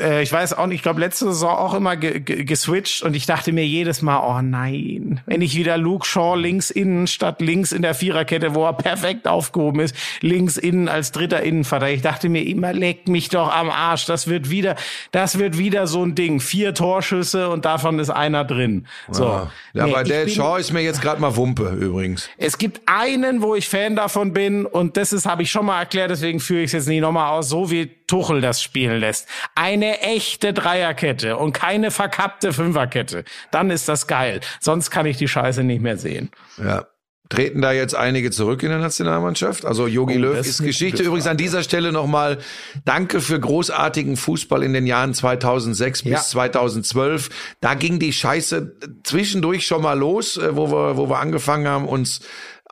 äh, 0.00 0.22
ich 0.22 0.32
weiß 0.32 0.54
auch 0.54 0.66
nicht, 0.66 0.76
ich 0.76 0.82
glaube 0.82 1.00
letzte 1.00 1.26
Saison 1.26 1.50
auch 1.56 1.74
immer 1.74 1.96
ge 1.96 2.20
ge 2.20 2.44
geswitcht 2.44 3.02
und 3.02 3.14
ich 3.14 3.26
dachte 3.26 3.52
mir 3.52 3.66
jedes 3.66 4.02
Mal, 4.02 4.18
oh 4.26 4.42
nein, 4.42 5.20
wenn 5.26 5.42
ich 5.42 5.54
wieder 5.56 5.78
Luke 5.78 6.06
Shaw 6.06 6.34
links 6.36 6.70
innen 6.70 7.06
statt 7.06 7.40
links 7.40 7.72
in 7.72 7.82
der 7.82 7.94
Viererkette, 7.94 8.54
wo 8.54 8.64
er 8.66 8.72
perfekt 8.72 9.28
aufgehoben 9.28 9.80
ist, 9.80 9.94
links 10.20 10.56
innen 10.56 10.88
als 10.88 11.12
dritter 11.12 11.42
Innenverteidiger. 11.42 11.96
Ich 11.96 12.02
dachte 12.02 12.28
mir 12.28 12.44
immer, 12.46 12.72
leck 12.72 13.08
mich 13.08 13.28
doch 13.28 13.54
am 13.54 13.70
Arsch, 13.70 14.06
das 14.06 14.26
wird 14.28 14.50
wieder, 14.50 14.76
das 15.12 15.38
wird 15.38 15.58
wieder 15.58 15.86
so 15.86 16.02
ein 16.04 16.14
Ding. 16.14 16.40
Vier 16.40 16.74
Torschüsse 16.74 17.48
und 17.48 17.64
davon 17.64 17.98
ist 17.98 18.10
einer 18.10 18.44
drin. 18.44 18.86
So. 19.10 19.24
Ja, 19.24 19.50
Nee, 19.72 19.80
aber 19.92 20.02
ich 20.02 20.08
der 20.08 20.24
bin- 20.24 20.34
Shaw 20.34 20.58
ist 20.58 20.72
mir 20.72 20.80
jetzt 20.82 21.00
gerade 21.02 21.20
mal 21.20 21.36
Wumpe 21.36 21.68
übrigens. 21.80 22.28
es 22.38 22.58
gibt 22.58 22.80
einen, 22.86 23.42
wo 23.42 23.54
ich 23.54 23.68
Fan 23.68 23.96
davon 23.96 24.32
bin 24.32 24.66
und 24.66 24.96
das 24.96 25.12
ist, 25.12 25.26
habe 25.26 25.42
ich 25.42 25.50
schon 25.50 25.66
mal 25.66 25.78
erklärt, 25.80 26.10
deswegen 26.10 26.40
führe 26.40 26.60
ich 26.60 26.66
es 26.66 26.72
jetzt 26.72 26.88
nicht 26.88 27.00
nochmal 27.00 27.30
aus, 27.30 27.48
so 27.48 27.70
wie 27.70 27.90
Tuchel 28.06 28.40
das 28.40 28.60
spielen 28.62 28.98
lässt. 29.00 29.28
Eine 29.54 30.00
echte 30.00 30.52
Dreierkette 30.52 31.36
und 31.36 31.52
keine 31.52 31.90
verkappte 31.90 32.52
Fünferkette. 32.52 33.24
Dann 33.52 33.70
ist 33.70 33.88
das 33.88 34.06
geil. 34.08 34.40
Sonst 34.58 34.90
kann 34.90 35.06
ich 35.06 35.16
die 35.16 35.28
Scheiße 35.28 35.62
nicht 35.62 35.80
mehr 35.80 35.96
sehen. 35.96 36.30
Ja. 36.58 36.86
Treten 37.30 37.62
da 37.62 37.72
jetzt 37.72 37.94
einige 37.94 38.30
zurück 38.30 38.62
in 38.62 38.68
der 38.68 38.78
Nationalmannschaft? 38.80 39.64
Also 39.64 39.86
Jogi 39.86 40.16
Oh, 40.16 40.20
Löw 40.20 40.38
ist 40.46 40.62
Geschichte. 40.62 41.02
Übrigens 41.04 41.26
an 41.28 41.36
dieser 41.38 41.62
Stelle 41.62 41.92
nochmal 41.92 42.38
Danke 42.84 43.20
für 43.22 43.40
großartigen 43.40 44.16
Fußball 44.18 44.62
in 44.62 44.72
den 44.74 44.86
Jahren 44.86 45.14
2006 45.14 46.02
Ja. 46.04 46.18
bis 46.18 46.28
2012. 46.30 47.30
Da 47.60 47.74
ging 47.74 47.98
die 47.98 48.12
Scheiße 48.12 48.76
zwischendurch 49.04 49.64
schon 49.66 49.80
mal 49.80 49.98
los, 49.98 50.36
äh, 50.36 50.56
wo 50.56 50.70
wir, 50.70 50.96
wo 50.96 51.08
wir 51.08 51.18
angefangen 51.20 51.66
haben, 51.68 51.86
uns 51.88 52.20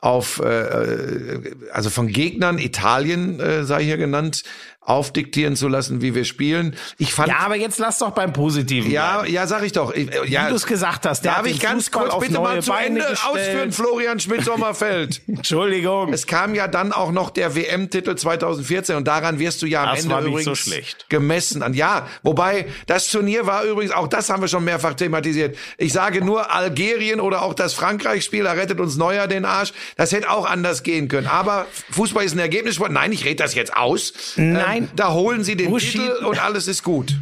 auf, 0.01 0.39
äh, 0.39 1.39
also 1.73 1.89
von 1.89 2.07
Gegnern, 2.07 2.57
Italien 2.57 3.39
äh, 3.39 3.63
sei 3.65 3.83
hier 3.83 3.97
genannt, 3.97 4.43
aufdiktieren 4.89 5.55
zu 5.55 5.67
lassen, 5.67 6.01
wie 6.01 6.15
wir 6.15 6.25
spielen. 6.25 6.75
Ich 6.97 7.13
fand, 7.13 7.29
Ja, 7.29 7.37
aber 7.39 7.55
jetzt 7.55 7.77
lass 7.79 7.99
doch 7.99 8.11
beim 8.11 8.33
Positiven 8.33 8.89
ja, 8.91 9.19
bleiben. 9.19 9.33
ja, 9.33 9.45
sag 9.47 9.63
ich 9.63 9.71
doch. 9.71 9.93
Ich, 9.93 10.11
äh, 10.11 10.25
ja, 10.27 10.45
Wie 10.45 10.49
du 10.49 10.55
es 10.55 10.65
gesagt 10.65 11.05
hast, 11.05 11.23
der 11.23 11.35
Darf 11.35 11.45
ich 11.45 11.59
ganz 11.59 11.85
Fußball 11.89 12.09
kurz 12.09 12.27
bitte 12.27 12.39
mal 12.39 12.61
zu 12.61 12.71
Beine 12.71 12.85
Ende 12.87 13.01
gestellt. 13.01 13.19
ausführen, 13.31 13.71
Florian 13.71 14.19
Schmidt-Sommerfeld? 14.19 15.21
Entschuldigung. 15.27 16.11
Es 16.11 16.25
kam 16.25 16.55
ja 16.55 16.67
dann 16.67 16.91
auch 16.91 17.11
noch 17.11 17.29
der 17.29 17.55
WM-Titel 17.55 18.15
2014 18.15 18.95
und 18.95 19.07
daran 19.07 19.37
wirst 19.39 19.61
du 19.61 19.67
ja 19.67 19.83
am 19.83 19.89
Das 19.95 19.99
Ende 20.03 20.13
war 20.15 20.21
nicht 20.21 20.29
übrigens 20.31 20.45
so 20.45 20.55
schlecht. 20.55 21.07
gemessen. 21.09 21.61
An, 21.61 21.73
ja, 21.75 22.07
wobei 22.23 22.65
das 22.87 23.09
Turnier 23.09 23.45
war 23.45 23.63
übrigens, 23.63 23.93
auch 23.93 24.07
das 24.07 24.29
haben 24.29 24.41
wir 24.41 24.47
schon 24.47 24.63
mehrfach 24.63 24.95
thematisiert. 24.95 25.55
Ich 25.77 25.93
sage 25.93 26.25
nur 26.25 26.51
Algerien 26.51 27.19
oder 27.19 27.43
auch 27.43 27.53
das 27.53 27.73
Frankreich-Spiel, 27.75 28.43
da 28.43 28.53
rettet 28.53 28.79
uns 28.79 28.97
Neuer 28.97 29.27
den 29.27 29.45
Arsch. 29.45 29.71
Das 29.97 30.11
hätte 30.11 30.31
auch 30.31 30.45
anders 30.49 30.81
gehen 30.83 31.07
können. 31.09 31.27
Aber 31.27 31.67
Fußball 31.91 32.23
ist 32.25 32.33
ein 32.33 32.39
Ergebnissport. 32.39 32.91
Nein, 32.91 33.11
ich 33.11 33.23
rede 33.25 33.35
das 33.43 33.53
jetzt 33.53 33.75
aus. 33.75 34.13
Nein. 34.35 34.77
Ähm, 34.77 34.78
da 34.95 35.13
holen 35.13 35.43
sie 35.43 35.55
den 35.55 35.71
Buschi- 35.71 35.91
Titel 35.93 36.25
und 36.25 36.43
alles 36.43 36.67
ist 36.67 36.83
gut. 36.83 37.15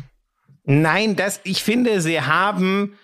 Nein, 0.64 1.16
das, 1.16 1.39
ich 1.43 1.64
finde, 1.64 2.01
sie 2.01 2.22
haben 2.22 2.97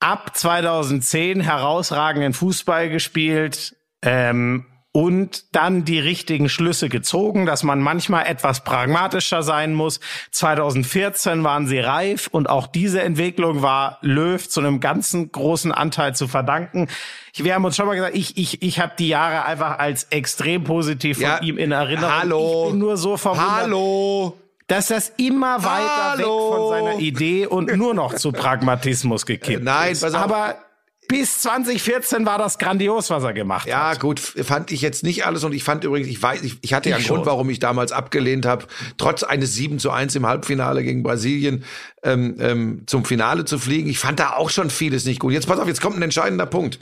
ab 0.00 0.36
2010 0.36 1.40
herausragenden 1.40 2.32
Fußball 2.32 2.90
gespielt 2.90 3.76
ähm, 4.02 4.66
und 4.96 5.56
dann 5.56 5.84
die 5.84 5.98
richtigen 5.98 6.48
Schlüsse 6.48 6.88
gezogen, 6.88 7.46
dass 7.46 7.64
man 7.64 7.80
manchmal 7.80 8.26
etwas 8.26 8.62
pragmatischer 8.62 9.42
sein 9.42 9.74
muss. 9.74 9.98
2014 10.30 11.42
waren 11.42 11.66
sie 11.66 11.80
reif 11.80 12.28
und 12.30 12.48
auch 12.48 12.68
diese 12.68 13.02
Entwicklung 13.02 13.60
war 13.60 13.98
Löw 14.02 14.48
zu 14.48 14.60
einem 14.60 14.78
ganzen 14.78 15.32
großen 15.32 15.72
Anteil 15.72 16.14
zu 16.14 16.28
verdanken. 16.28 16.86
Ich, 17.32 17.42
wir 17.42 17.56
haben 17.56 17.64
uns 17.64 17.74
schon 17.74 17.86
mal 17.86 17.96
gesagt, 17.96 18.14
ich, 18.16 18.36
ich, 18.36 18.62
ich 18.62 18.78
habe 18.78 18.92
die 18.96 19.08
Jahre 19.08 19.44
einfach 19.46 19.80
als 19.80 20.04
extrem 20.10 20.62
positiv 20.62 21.16
von 21.16 21.24
Ja, 21.26 21.38
ihm 21.40 21.58
in 21.58 21.72
Erinnerung. 21.72 22.14
hallo. 22.14 22.64
Ich 22.66 22.70
bin 22.70 22.78
nur 22.78 22.96
so 22.96 23.16
verwundert 23.16 23.50
Hallo. 23.50 24.38
dass 24.68 24.86
das 24.86 25.12
immer 25.16 25.64
weiter 25.64 26.10
Hallo. 26.12 26.50
weg 26.50 26.56
von 26.56 26.68
seiner 26.68 26.98
Idee 27.00 27.46
und 27.46 27.76
nur 27.76 27.94
noch 27.94 28.14
zu 28.14 28.30
Pragmatismus 28.30 29.26
gekippt 29.26 29.64
Nein, 29.64 29.90
ist. 29.90 30.04
auf. 30.04 30.14
Aber 30.14 30.54
bis 31.08 31.40
2014 31.40 32.26
war 32.26 32.38
das 32.38 32.58
grandios, 32.58 33.10
was 33.10 33.22
er 33.24 33.32
gemacht 33.32 33.66
Ja, 33.68 33.90
hat. 33.90 34.00
gut, 34.00 34.20
fand 34.20 34.70
ich 34.72 34.80
jetzt 34.80 35.02
nicht 35.02 35.26
alles 35.26 35.44
und 35.44 35.52
ich 35.52 35.62
fand 35.64 35.84
übrigens, 35.84 36.08
ich 36.08 36.22
weiß, 36.22 36.42
ich, 36.42 36.58
ich 36.62 36.74
hatte 36.74 36.90
ja 36.90 36.96
einen 36.96 37.04
Grund, 37.04 37.26
warum 37.26 37.50
ich 37.50 37.58
damals 37.58 37.92
abgelehnt 37.92 38.46
habe, 38.46 38.66
trotz 38.96 39.22
eines 39.22 39.54
7 39.54 39.78
zu 39.78 39.90
1 39.90 40.14
im 40.16 40.26
Halbfinale 40.26 40.82
gegen 40.82 41.02
Brasilien 41.02 41.64
ähm, 42.02 42.36
ähm, 42.40 42.82
zum 42.86 43.04
Finale 43.04 43.44
zu 43.44 43.58
fliegen. 43.58 43.88
Ich 43.88 43.98
fand 43.98 44.18
da 44.20 44.34
auch 44.34 44.50
schon 44.50 44.70
vieles 44.70 45.04
nicht 45.04 45.20
gut. 45.20 45.32
Jetzt 45.32 45.46
pass 45.46 45.58
auf, 45.58 45.68
jetzt 45.68 45.80
kommt 45.80 45.96
ein 45.96 46.02
entscheidender 46.02 46.46
Punkt. 46.46 46.78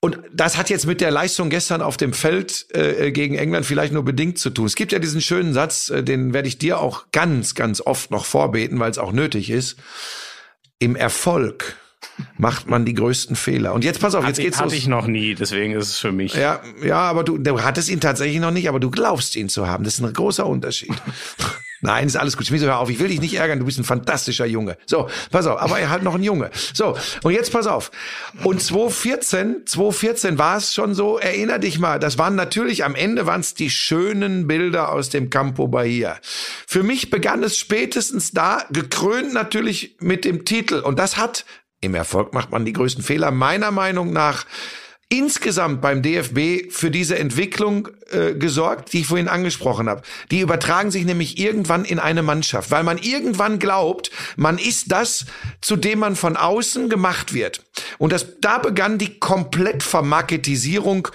Und 0.00 0.18
das 0.32 0.56
hat 0.56 0.68
jetzt 0.68 0.86
mit 0.86 1.00
der 1.00 1.12
Leistung 1.12 1.48
gestern 1.48 1.80
auf 1.80 1.96
dem 1.96 2.12
Feld 2.12 2.66
äh, 2.74 3.12
gegen 3.12 3.36
England 3.36 3.64
vielleicht 3.64 3.92
nur 3.92 4.04
bedingt 4.04 4.36
zu 4.36 4.50
tun. 4.50 4.66
Es 4.66 4.74
gibt 4.74 4.90
ja 4.90 4.98
diesen 4.98 5.20
schönen 5.20 5.52
Satz, 5.54 5.90
äh, 5.90 6.02
den 6.02 6.32
werde 6.34 6.48
ich 6.48 6.58
dir 6.58 6.80
auch 6.80 7.04
ganz, 7.12 7.54
ganz 7.54 7.80
oft 7.80 8.10
noch 8.10 8.24
vorbeten, 8.24 8.80
weil 8.80 8.90
es 8.90 8.98
auch 8.98 9.12
nötig 9.12 9.48
ist. 9.48 9.76
Im 10.80 10.96
Erfolg 10.96 11.76
macht 12.36 12.68
man 12.68 12.84
die 12.84 12.94
größten 12.94 13.36
Fehler. 13.36 13.72
Und 13.72 13.84
jetzt 13.84 14.00
pass 14.00 14.14
auf, 14.14 14.24
jetzt 14.24 14.36
Hatte, 14.36 14.42
geht's 14.42 14.58
hatte 14.58 14.68
los. 14.68 14.74
ich 14.74 14.86
noch 14.86 15.06
nie, 15.06 15.34
deswegen 15.34 15.72
ist 15.74 15.88
es 15.88 15.98
für 15.98 16.12
mich. 16.12 16.34
Ja, 16.34 16.60
ja, 16.82 16.98
aber 16.98 17.24
du, 17.24 17.38
du 17.38 17.62
hattest 17.62 17.88
ihn 17.88 18.00
tatsächlich 18.00 18.40
noch 18.40 18.50
nicht, 18.50 18.68
aber 18.68 18.80
du 18.80 18.90
glaubst 18.90 19.36
ihn 19.36 19.48
zu 19.48 19.66
haben. 19.66 19.84
Das 19.84 19.94
ist 19.94 20.04
ein 20.04 20.12
großer 20.12 20.46
Unterschied. 20.46 20.92
Nein, 21.84 22.06
ist 22.06 22.16
alles 22.16 22.36
gut. 22.36 22.46
Schmieso, 22.46 22.66
hör 22.66 22.78
auf. 22.78 22.90
Ich 22.90 23.00
will 23.00 23.08
dich 23.08 23.20
nicht 23.20 23.34
ärgern. 23.34 23.58
Du 23.58 23.64
bist 23.64 23.76
ein 23.76 23.84
fantastischer 23.84 24.46
Junge. 24.46 24.78
So, 24.86 25.08
pass 25.32 25.48
auf. 25.48 25.60
Aber 25.60 25.80
er 25.80 25.90
halt 25.90 26.04
noch 26.04 26.14
ein 26.14 26.22
Junge. 26.22 26.50
So, 26.72 26.96
und 27.24 27.32
jetzt 27.32 27.52
pass 27.52 27.66
auf. 27.66 27.90
Und 28.44 28.62
2014, 28.62 29.66
2014 29.66 30.38
war 30.38 30.58
es 30.58 30.72
schon 30.72 30.94
so, 30.94 31.18
erinner 31.18 31.58
dich 31.58 31.80
mal, 31.80 31.98
das 31.98 32.18
waren 32.18 32.36
natürlich, 32.36 32.84
am 32.84 32.94
Ende 32.94 33.26
waren 33.26 33.40
es 33.40 33.54
die 33.54 33.68
schönen 33.68 34.46
Bilder 34.46 34.92
aus 34.92 35.10
dem 35.10 35.28
Campo 35.28 35.66
Bahia. 35.66 36.18
Für 36.68 36.84
mich 36.84 37.10
begann 37.10 37.42
es 37.42 37.58
spätestens 37.58 38.30
da, 38.30 38.64
gekrönt 38.70 39.34
natürlich 39.34 39.96
mit 39.98 40.24
dem 40.24 40.44
Titel. 40.44 40.76
Und 40.76 41.00
das 41.00 41.16
hat, 41.16 41.44
im 41.82 41.94
Erfolg 41.94 42.32
macht 42.32 42.50
man 42.50 42.64
die 42.64 42.72
größten 42.72 43.04
Fehler, 43.04 43.30
meiner 43.30 43.70
Meinung 43.70 44.12
nach, 44.12 44.46
insgesamt 45.12 45.82
beim 45.82 46.00
DFB 46.00 46.72
für 46.72 46.90
diese 46.90 47.18
Entwicklung 47.18 47.88
äh, 48.10 48.32
gesorgt, 48.34 48.94
die 48.94 49.00
ich 49.00 49.06
vorhin 49.06 49.28
angesprochen 49.28 49.90
habe. 49.90 50.00
Die 50.30 50.40
übertragen 50.40 50.90
sich 50.90 51.04
nämlich 51.04 51.38
irgendwann 51.38 51.84
in 51.84 51.98
eine 51.98 52.22
Mannschaft, 52.22 52.70
weil 52.70 52.82
man 52.82 52.96
irgendwann 52.96 53.58
glaubt, 53.58 54.10
man 54.36 54.56
ist 54.56 54.90
das, 54.90 55.26
zu 55.60 55.76
dem 55.76 55.98
man 55.98 56.16
von 56.16 56.38
außen 56.38 56.88
gemacht 56.88 57.34
wird. 57.34 57.62
Und 57.98 58.12
das, 58.12 58.40
da 58.40 58.56
begann 58.56 58.96
die 58.96 59.18
Komplettvermarketisierung 59.18 61.08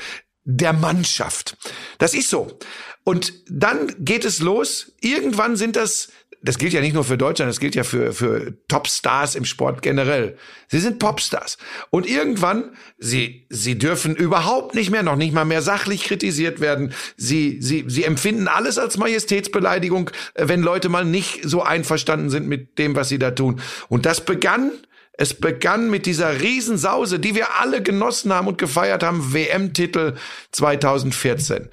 der 0.44 0.74
Mannschaft. 0.74 1.58
Das 1.98 2.14
ist 2.14 2.30
so. 2.30 2.60
Und 3.04 3.34
dann 3.50 3.96
geht 4.00 4.26
es 4.26 4.40
los. 4.40 4.92
Irgendwann 5.02 5.56
sind 5.56 5.76
das 5.76 6.10
das 6.42 6.58
gilt 6.58 6.74
ja 6.74 6.82
nicht 6.82 6.94
nur 6.94 7.04
für 7.04 7.18
Deutschland, 7.18 7.50
das 7.50 7.60
gilt 7.60 7.76
ja 7.76 7.84
für, 7.84 8.14
für 8.14 8.54
Topstars 8.68 9.36
im 9.36 9.44
Sport 9.44 9.82
generell. 9.82 10.38
Sie 10.68 10.80
sind 10.80 11.00
Popstars. 11.00 11.58
Und 11.90 12.08
irgendwann, 12.08 12.76
sie, 12.98 13.48
sie 13.50 13.78
dürfen 13.78 14.16
überhaupt 14.16 14.76
nicht 14.76 14.92
mehr, 14.92 15.04
noch 15.04 15.16
nicht 15.16 15.34
mal 15.34 15.46
mehr 15.46 15.62
sachlich 15.62 16.04
kritisiert 16.04 16.60
werden. 16.60 16.94
Sie, 17.16 17.58
sie, 17.62 17.86
sie 17.88 18.04
empfinden 18.04 18.48
alles 18.48 18.78
als 18.78 18.98
Majestätsbeleidigung, 18.98 20.12
äh, 20.36 20.48
wenn 20.48 20.62
Leute 20.62 20.90
mal 20.90 21.06
nicht 21.06 21.42
so 21.44 21.64
einverstanden 21.64 22.30
sind 22.30 22.48
mit 22.48 22.78
dem, 22.78 22.96
was 22.96 23.10
sie 23.10 23.20
da 23.20 23.32
tun. 23.32 23.62
Und 23.90 24.06
das 24.06 24.24
begann 24.24 24.72
es 25.20 25.34
begann 25.34 25.90
mit 25.90 26.06
dieser 26.06 26.42
Riesensause, 26.42 27.20
die 27.20 27.34
wir 27.34 27.60
alle 27.60 27.82
genossen 27.82 28.32
haben 28.32 28.48
und 28.48 28.60
gefeiert 28.60 29.02
haben, 29.02 29.34
WM-Titel 29.34 30.14
2014. 30.52 31.70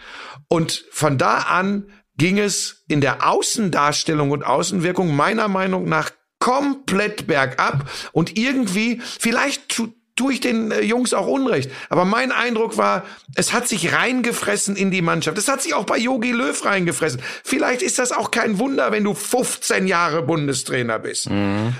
Und 0.49 0.87
von 0.91 1.19
da 1.19 1.41
an 1.41 1.85
ging 2.17 2.39
es 2.39 2.85
in 2.89 3.01
der 3.01 3.29
Außendarstellung 3.29 4.31
und 4.31 4.45
Außenwirkung 4.45 5.15
meiner 5.15 5.49
Meinung 5.49 5.89
nach 5.89 6.11
komplett 6.39 7.27
bergab 7.27 7.91
und 8.13 8.37
irgendwie, 8.37 9.01
vielleicht 9.03 9.83
tue 10.17 10.35
ich 10.35 10.41
den 10.41 10.71
äh, 10.71 10.81
Jungs 10.83 11.13
auch 11.13 11.27
Unrecht, 11.27 11.71
aber 11.89 12.05
mein 12.05 12.33
Eindruck 12.33 12.77
war, 12.77 13.05
es 13.35 13.53
hat 13.53 13.67
sich 13.67 13.93
reingefressen 13.93 14.77
in 14.77 14.91
die 14.91 15.03
Mannschaft. 15.03 15.39
Es 15.39 15.49
hat 15.49 15.63
sich 15.63 15.75
auch 15.75 15.85
bei 15.85 15.99
Yogi 15.99 16.33
Löw 16.33 16.65
reingefressen. 16.65 17.21
Vielleicht 17.43 17.83
ist 17.83 17.99
das 17.99 18.13
auch 18.13 18.31
kein 18.31 18.59
Wunder, 18.59 18.93
wenn 18.93 19.05
du 19.05 19.15
15 19.15 19.87
Jahre 19.87 20.23
Bundestrainer 20.23 20.99
bist. 20.99 21.29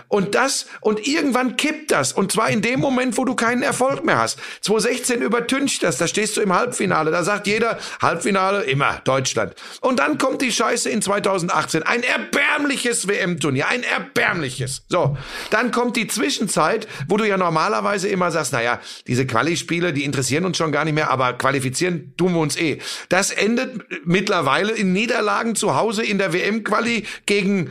Und 0.09 0.35
das, 0.35 0.67
und 0.81 1.07
irgendwann 1.07 1.57
kippt 1.57 1.93
das. 1.93 2.13
Und 2.13 2.33
zwar 2.33 2.51
in 2.51 2.63
dem 2.63 2.81
Moment, 2.81 3.17
wo 3.17 3.25
du 3.25 3.35
keinen 3.35 3.63
Erfolg 3.63 4.05
mehr 4.05 4.19
hast. 4.19 4.39
2016 4.63 5.23
übertüncht 5.23 5.83
das, 5.83 5.99
da 5.99 6.07
stehst 6.07 6.37
du 6.37 6.41
im 6.41 6.53
Halbfinale, 6.53 7.11
da 7.11 7.23
sagt 7.23 7.47
jeder, 7.47 7.79
Halbfinale, 8.03 8.63
immer 8.63 9.01
Deutschland. 9.05 9.55
Und 9.81 9.99
dann 9.99 10.19
kommt 10.19 10.43
die 10.43 10.53
Scheiße 10.53 10.91
in 10.91 11.03
2018. 11.03 11.83
Ein 11.83 12.03
erbärmliches 12.03 13.07
WM-Turnier, 13.07 13.69
ein 13.69 13.83
erbärmliches. 13.83 14.83
So, 14.89 15.17
dann 15.51 15.71
kommt 15.71 15.97
die 15.97 16.07
Zwischenzeit, 16.07 16.89
wo 17.09 17.17
du 17.17 17.25
ja 17.25 17.37
normalerweise 17.37 18.09
immer 18.09 18.24
sagst, 18.33 18.53
naja, 18.53 18.81
diese 19.07 19.27
Quali-Spiele, 19.27 19.93
die 19.93 20.05
interessieren 20.05 20.45
uns 20.45 20.57
schon 20.57 20.73
gar 20.73 20.85
nicht 20.85 20.95
mehr, 20.95 21.11
aber 21.11 21.35
qualifizieren 21.35 22.15
tun 22.17 22.35
wir 22.35 22.41
uns 22.41 22.57
eh. 22.57 22.79
Das 23.09 23.31
endet 23.31 23.85
mittlerweile 24.05 24.73
in 24.73 24.93
Niederlagen 24.93 25.55
zu 25.55 25.77
Hause 25.77 26.05
in 26.05 26.19
der 26.19 26.33
WM-Quali 26.33 27.05
gegen 27.27 27.71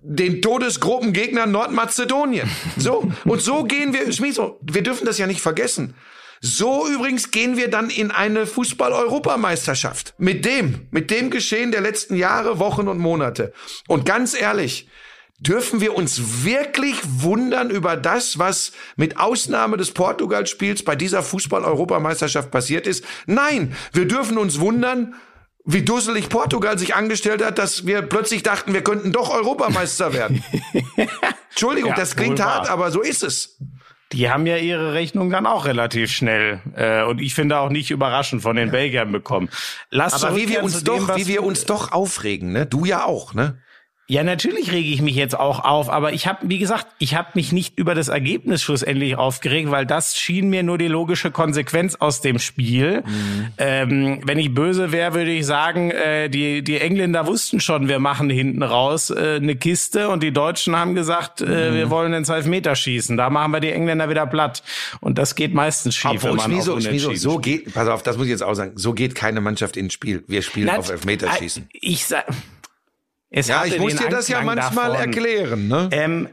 den 0.00 0.42
Todesgruppengegner 0.42 1.46
Nordmazedonien. 1.46 2.48
So, 2.76 3.10
und 3.24 3.40
so 3.40 3.64
gehen 3.64 3.94
wir, 3.94 4.12
Schmieso, 4.12 4.60
wir 4.62 4.82
dürfen 4.82 5.06
das 5.06 5.18
ja 5.18 5.26
nicht 5.26 5.40
vergessen. 5.40 5.94
So 6.40 6.86
übrigens 6.86 7.30
gehen 7.30 7.56
wir 7.56 7.70
dann 7.70 7.88
in 7.88 8.10
eine 8.10 8.46
Fußball-Europameisterschaft. 8.46 10.12
Mit 10.18 10.44
dem, 10.44 10.88
mit 10.90 11.10
dem 11.10 11.30
Geschehen 11.30 11.72
der 11.72 11.80
letzten 11.80 12.16
Jahre, 12.16 12.58
Wochen 12.58 12.86
und 12.86 12.98
Monate. 12.98 13.54
Und 13.88 14.04
ganz 14.04 14.38
ehrlich, 14.38 14.86
dürfen 15.46 15.80
wir 15.80 15.94
uns 15.94 16.44
wirklich 16.44 16.96
wundern 17.04 17.70
über 17.70 17.96
das, 17.96 18.38
was 18.38 18.72
mit 18.96 19.18
Ausnahme 19.18 19.76
des 19.76 19.92
Portugal-Spiels 19.92 20.82
bei 20.84 20.96
dieser 20.96 21.22
Fußball-Europameisterschaft 21.22 22.50
passiert 22.50 22.86
ist? 22.86 23.04
Nein, 23.26 23.76
wir 23.92 24.06
dürfen 24.06 24.38
uns 24.38 24.58
wundern, 24.58 25.14
wie 25.64 25.82
dusselig 25.82 26.28
Portugal 26.28 26.78
sich 26.78 26.94
angestellt 26.94 27.44
hat, 27.44 27.58
dass 27.58 27.86
wir 27.86 28.02
plötzlich 28.02 28.42
dachten, 28.42 28.74
wir 28.74 28.82
könnten 28.82 29.12
doch 29.12 29.30
Europameister 29.30 30.12
werden. 30.12 30.42
Entschuldigung, 31.50 31.90
Ja, 31.90 31.96
das 31.96 32.16
klingt 32.16 32.42
hart, 32.42 32.68
aber 32.68 32.90
so 32.90 33.00
ist 33.00 33.22
es. 33.22 33.58
Die 34.12 34.30
haben 34.30 34.46
ja 34.46 34.58
ihre 34.58 34.92
Rechnung 34.92 35.30
dann 35.30 35.46
auch 35.46 35.64
relativ 35.64 36.10
schnell 36.10 36.60
äh, 36.76 37.02
und 37.02 37.20
ich 37.20 37.34
finde 37.34 37.58
auch 37.58 37.70
nicht 37.70 37.90
überraschend 37.90 38.42
von 38.42 38.54
den 38.54 38.70
Belgiern 38.70 39.10
bekommen. 39.10 39.48
Lass 39.90 40.22
Aber 40.22 40.36
wie 40.36 40.48
wir 40.48 40.62
uns 40.62 40.84
dem, 40.84 41.06
doch, 41.06 41.16
wie 41.16 41.26
wir 41.26 41.42
uns 41.42 41.64
doch 41.64 41.90
aufregen, 41.90 42.52
ne? 42.52 42.66
Du 42.66 42.84
ja 42.84 43.04
auch, 43.04 43.34
ne? 43.34 43.58
Ja, 44.06 44.22
natürlich 44.22 44.70
rege 44.70 44.90
ich 44.90 45.00
mich 45.00 45.14
jetzt 45.14 45.38
auch 45.38 45.64
auf, 45.64 45.88
aber 45.88 46.12
ich 46.12 46.26
habe, 46.26 46.40
wie 46.42 46.58
gesagt, 46.58 46.86
ich 46.98 47.14
habe 47.14 47.28
mich 47.34 47.52
nicht 47.52 47.78
über 47.78 47.94
das 47.94 48.08
Ergebnis 48.08 48.62
schlussendlich 48.62 49.16
aufgeregt, 49.16 49.70
weil 49.70 49.86
das 49.86 50.18
schien 50.18 50.50
mir 50.50 50.62
nur 50.62 50.76
die 50.76 50.88
logische 50.88 51.30
Konsequenz 51.30 51.94
aus 51.94 52.20
dem 52.20 52.38
Spiel. 52.38 53.02
Ähm, 53.56 54.20
wenn 54.26 54.38
ich 54.38 54.52
böse 54.52 54.92
wäre, 54.92 55.14
würde 55.14 55.30
ich 55.30 55.46
sagen, 55.46 55.90
äh, 55.90 56.28
die, 56.28 56.62
die 56.62 56.80
Engländer 56.80 57.26
wussten 57.26 57.60
schon, 57.60 57.88
wir 57.88 57.98
machen 57.98 58.28
hinten 58.28 58.62
raus 58.62 59.08
äh, 59.08 59.36
eine 59.36 59.56
Kiste 59.56 60.10
und 60.10 60.22
die 60.22 60.32
Deutschen 60.32 60.76
haben 60.76 60.94
gesagt, 60.94 61.40
äh, 61.40 61.72
wir 61.72 61.88
wollen 61.88 62.12
ins 62.12 62.28
Elfmeterschießen. 62.28 63.16
Da 63.16 63.30
machen 63.30 63.52
wir 63.52 63.60
die 63.60 63.70
Engländer 63.72 64.10
wieder 64.10 64.26
platt. 64.26 64.62
Und 65.00 65.16
das 65.16 65.34
geht 65.34 65.54
meistens 65.54 65.94
schief, 65.94 66.10
wenn 66.10 66.16
Obwohl, 66.32 66.36
man 66.36 66.50
Schmieso, 66.50 66.74
auf 66.74 66.82
Schmieso, 66.82 67.08
Unentschieden 67.08 67.32
so 67.32 67.38
geht, 67.38 67.72
pass 67.72 67.88
auf, 67.88 68.02
das 68.02 68.18
muss 68.18 68.26
ich 68.26 68.32
jetzt 68.32 68.42
auch 68.42 68.54
sagen, 68.54 68.72
so 68.74 68.92
geht 68.92 69.14
keine 69.14 69.40
Mannschaft 69.40 69.78
ins 69.78 69.94
Spiel. 69.94 70.24
Wir 70.26 70.42
spielen 70.42 70.66
Na, 70.70 70.76
auf 70.76 70.90
Elfmeterschießen. 70.90 71.68
äh, 71.72 71.78
Ich 71.80 72.04
sag, 72.04 72.26
es 73.34 73.48
Ja, 73.48 73.64
ich 73.64 73.78
muss 73.78 73.96
dir 73.96 74.08
das 74.08 74.28
ja 74.28 74.40
manchmal 74.42 74.92
davon. 74.92 75.06
erklären, 75.06 75.68
ne? 75.68 75.88
Ähm, 75.90 76.28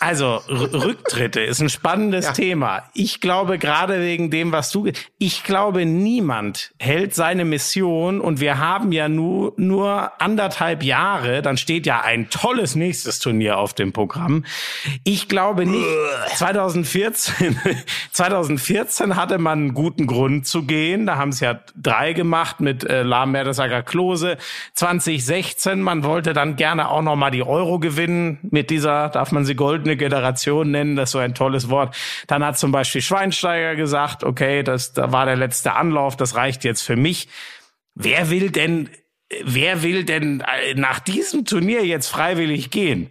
also 0.00 0.40
Rücktritte 0.48 1.40
ist 1.40 1.60
ein 1.60 1.68
spannendes 1.68 2.26
Ja. 2.26 2.32
Thema. 2.32 2.82
Ich 2.94 3.20
glaube 3.20 3.58
gerade 3.58 4.00
wegen 4.00 4.30
dem, 4.30 4.50
was 4.52 4.70
du, 4.70 4.90
ich 5.18 5.44
glaube 5.44 5.84
niemand 5.84 6.72
hält 6.78 7.14
seine 7.14 7.44
Mission 7.44 8.20
und 8.20 8.40
wir 8.40 8.58
haben 8.58 8.92
ja 8.92 9.08
nur 9.08 9.52
nur 9.56 10.12
anderthalb 10.20 10.82
Jahre. 10.82 11.42
Dann 11.42 11.56
steht 11.58 11.86
ja 11.86 12.00
ein 12.00 12.30
tolles 12.30 12.76
nächstes 12.76 13.18
Turnier 13.18 13.58
auf 13.58 13.74
dem 13.74 13.92
Programm. 13.92 14.44
Ich 15.04 15.28
glaube 15.28 15.66
nicht. 15.66 15.84
2014, 16.36 17.58
2014 18.12 19.16
hatte 19.16 19.38
man 19.38 19.58
einen 19.58 19.74
guten 19.74 20.06
Grund 20.06 20.46
zu 20.46 20.62
gehen. 20.62 21.06
Da 21.06 21.16
haben 21.16 21.30
es 21.30 21.40
ja 21.40 21.60
drei 21.76 22.12
gemacht 22.14 22.60
mit 22.60 22.84
äh, 22.84 23.02
Lahm 23.02 23.32
Mertesacker 23.32 23.82
Klose. 23.82 24.38
2016, 24.74 25.80
man 25.80 26.04
wollte 26.04 26.32
dann 26.32 26.56
gerne 26.56 26.88
auch 26.90 27.02
noch 27.02 27.16
mal 27.16 27.30
die 27.30 27.42
Euro 27.42 27.78
gewinnen 27.78 28.38
mit 28.42 28.70
dieser, 28.70 29.08
darf 29.10 29.32
man 29.32 29.44
sie 29.44 29.57
goldene 29.58 29.98
Generation 29.98 30.70
nennen, 30.70 30.96
das 30.96 31.10
ist 31.10 31.12
so 31.12 31.18
ein 31.18 31.34
tolles 31.34 31.68
Wort. 31.68 31.94
Dann 32.26 32.42
hat 32.42 32.56
zum 32.58 32.72
Beispiel 32.72 33.02
Schweinsteiger 33.02 33.76
gesagt, 33.76 34.24
okay, 34.24 34.62
das 34.62 34.94
da 34.94 35.12
war 35.12 35.26
der 35.26 35.36
letzte 35.36 35.74
Anlauf, 35.74 36.16
das 36.16 36.34
reicht 36.34 36.64
jetzt 36.64 36.80
für 36.80 36.96
mich. 36.96 37.28
Wer 37.94 38.30
will 38.30 38.48
denn, 38.50 38.88
wer 39.44 39.82
will 39.82 40.04
denn 40.04 40.40
äh, 40.40 40.74
nach 40.74 41.00
diesem 41.00 41.44
Turnier 41.44 41.84
jetzt 41.84 42.08
freiwillig 42.08 42.70
gehen? 42.70 43.10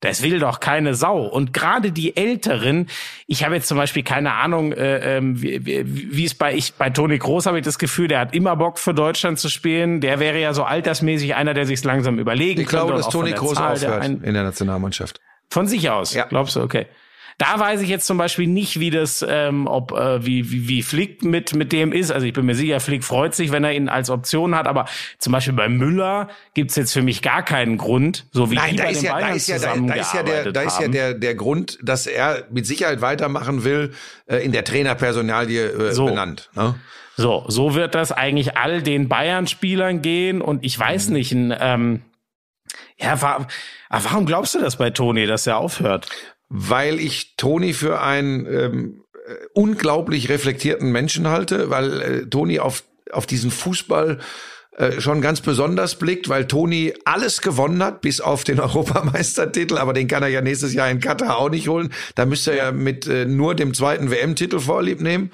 Das 0.00 0.22
will 0.22 0.38
doch 0.40 0.60
keine 0.60 0.94
Sau. 0.94 1.24
Und 1.24 1.54
gerade 1.54 1.90
die 1.90 2.18
Älteren, 2.18 2.86
ich 3.26 3.44
habe 3.44 3.54
jetzt 3.54 3.66
zum 3.66 3.78
Beispiel 3.78 4.02
keine 4.02 4.34
Ahnung, 4.34 4.72
äh, 4.72 5.16
ähm, 5.16 5.40
wie, 5.40 5.60
wie, 5.64 6.24
es 6.26 6.34
bei 6.34 6.54
ich 6.54 6.74
bei 6.74 6.90
Toni 6.90 7.16
Groß 7.16 7.46
habe 7.46 7.58
ich 7.58 7.64
das 7.64 7.78
Gefühl, 7.78 8.06
der 8.06 8.20
hat 8.20 8.34
immer 8.34 8.54
Bock 8.56 8.78
für 8.78 8.92
Deutschland 8.92 9.38
zu 9.38 9.48
spielen. 9.48 10.02
Der 10.02 10.20
wäre 10.20 10.38
ja 10.38 10.52
so 10.52 10.64
altersmäßig 10.64 11.34
einer, 11.34 11.54
der 11.54 11.64
sich 11.64 11.82
langsam 11.82 12.18
überlegen 12.18 12.60
Ich 12.60 12.68
glaube, 12.68 12.92
dass 12.92 13.08
Toni 13.08 13.30
der 13.30 13.38
Kroos 13.38 13.54
Zahl 13.54 13.78
der 13.78 13.88
aufhört 13.88 14.02
ein- 14.02 14.22
in 14.22 14.34
der 14.34 14.42
Nationalmannschaft. 14.42 15.18
Von 15.50 15.66
sich 15.66 15.90
aus. 15.90 16.14
Ja. 16.14 16.24
Glaubst 16.26 16.56
du, 16.56 16.60
okay. 16.62 16.86
Da 17.38 17.60
weiß 17.60 17.82
ich 17.82 17.90
jetzt 17.90 18.06
zum 18.06 18.16
Beispiel 18.16 18.46
nicht, 18.46 18.80
wie 18.80 18.88
das, 18.88 19.22
ähm, 19.28 19.66
ob 19.66 19.92
äh, 19.92 20.24
wie, 20.24 20.50
wie, 20.50 20.68
wie 20.68 20.82
Flick 20.82 21.22
mit 21.22 21.54
mit 21.54 21.70
dem 21.70 21.92
ist. 21.92 22.10
Also 22.10 22.26
ich 22.26 22.32
bin 22.32 22.46
mir 22.46 22.54
sicher, 22.54 22.80
Flick 22.80 23.04
freut 23.04 23.34
sich, 23.34 23.52
wenn 23.52 23.62
er 23.62 23.72
ihn 23.74 23.90
als 23.90 24.08
Option 24.08 24.54
hat. 24.54 24.66
Aber 24.66 24.86
zum 25.18 25.34
Beispiel 25.34 25.52
bei 25.52 25.68
Müller 25.68 26.28
gibt's 26.54 26.76
jetzt 26.76 26.94
für 26.94 27.02
mich 27.02 27.20
gar 27.20 27.42
keinen 27.44 27.76
Grund, 27.76 28.24
so 28.32 28.50
wie 28.50 28.54
Nein, 28.54 28.70
die 28.70 28.76
da 28.76 28.84
bei 28.84 28.90
ist 28.92 29.02
ja, 29.02 29.10
da 29.12 29.18
Bayern 29.20 29.36
ist 29.36 29.48
ja, 29.48 29.58
da, 29.58 29.74
da 29.76 29.94
ist 29.94 30.14
ja 30.14 30.22
der, 30.22 30.52
da 30.52 30.62
ist 30.62 30.80
ja 30.80 30.88
der, 30.88 31.12
der 31.12 31.34
Grund, 31.34 31.78
dass 31.82 32.06
er 32.06 32.44
mit 32.50 32.66
Sicherheit 32.66 33.02
weitermachen 33.02 33.64
will, 33.64 33.92
äh, 34.24 34.38
in 34.38 34.52
der 34.52 34.64
Trainerpersonalie 34.64 35.66
äh, 35.66 35.92
So. 35.92 36.06
benannt. 36.06 36.48
Ne? 36.54 36.74
So, 37.18 37.44
so 37.48 37.74
wird 37.74 37.94
das 37.94 38.12
eigentlich 38.12 38.56
all 38.56 38.80
den 38.80 39.08
Bayern-Spielern 39.10 40.00
gehen. 40.00 40.40
Und 40.40 40.64
ich 40.64 40.78
Mhm. 40.78 40.82
weiß 40.84 41.08
nicht, 41.10 41.32
ein, 41.32 41.54
ähm, 41.60 42.00
ja, 42.98 43.20
wa 43.20 43.46
aber 43.88 44.04
warum 44.04 44.26
glaubst 44.26 44.54
du 44.54 44.60
das 44.60 44.76
bei 44.76 44.90
Toni, 44.90 45.26
dass 45.26 45.46
er 45.46 45.58
aufhört? 45.58 46.08
Weil 46.48 47.00
ich 47.00 47.36
Toni 47.36 47.72
für 47.72 48.00
einen 48.00 48.46
ähm, 48.46 49.04
äh, 49.26 49.34
unglaublich 49.54 50.28
reflektierten 50.28 50.92
Menschen 50.92 51.28
halte, 51.28 51.70
weil 51.70 52.00
äh, 52.00 52.26
Toni 52.26 52.60
auf, 52.60 52.84
auf 53.10 53.26
diesen 53.26 53.50
Fußball 53.50 54.18
äh, 54.76 55.00
schon 55.00 55.22
ganz 55.22 55.40
besonders 55.40 55.94
blickt, 55.94 56.28
weil 56.28 56.46
Toni 56.46 56.92
alles 57.06 57.40
gewonnen 57.40 57.82
hat, 57.82 58.02
bis 58.02 58.20
auf 58.20 58.44
den 58.44 58.60
Europameistertitel, 58.60 59.78
aber 59.78 59.94
den 59.94 60.06
kann 60.06 60.22
er 60.22 60.28
ja 60.28 60.42
nächstes 60.42 60.74
Jahr 60.74 60.90
in 60.90 61.00
Katar 61.00 61.38
auch 61.38 61.48
nicht 61.48 61.68
holen. 61.68 61.94
Da 62.14 62.26
müsste 62.26 62.50
er 62.50 62.56
ja 62.56 62.72
mit 62.72 63.06
äh, 63.06 63.24
nur 63.24 63.54
dem 63.54 63.72
zweiten 63.72 64.10
WM-Titel 64.10 64.60
vorlieb 64.60 65.00
nehmen. 65.00 65.30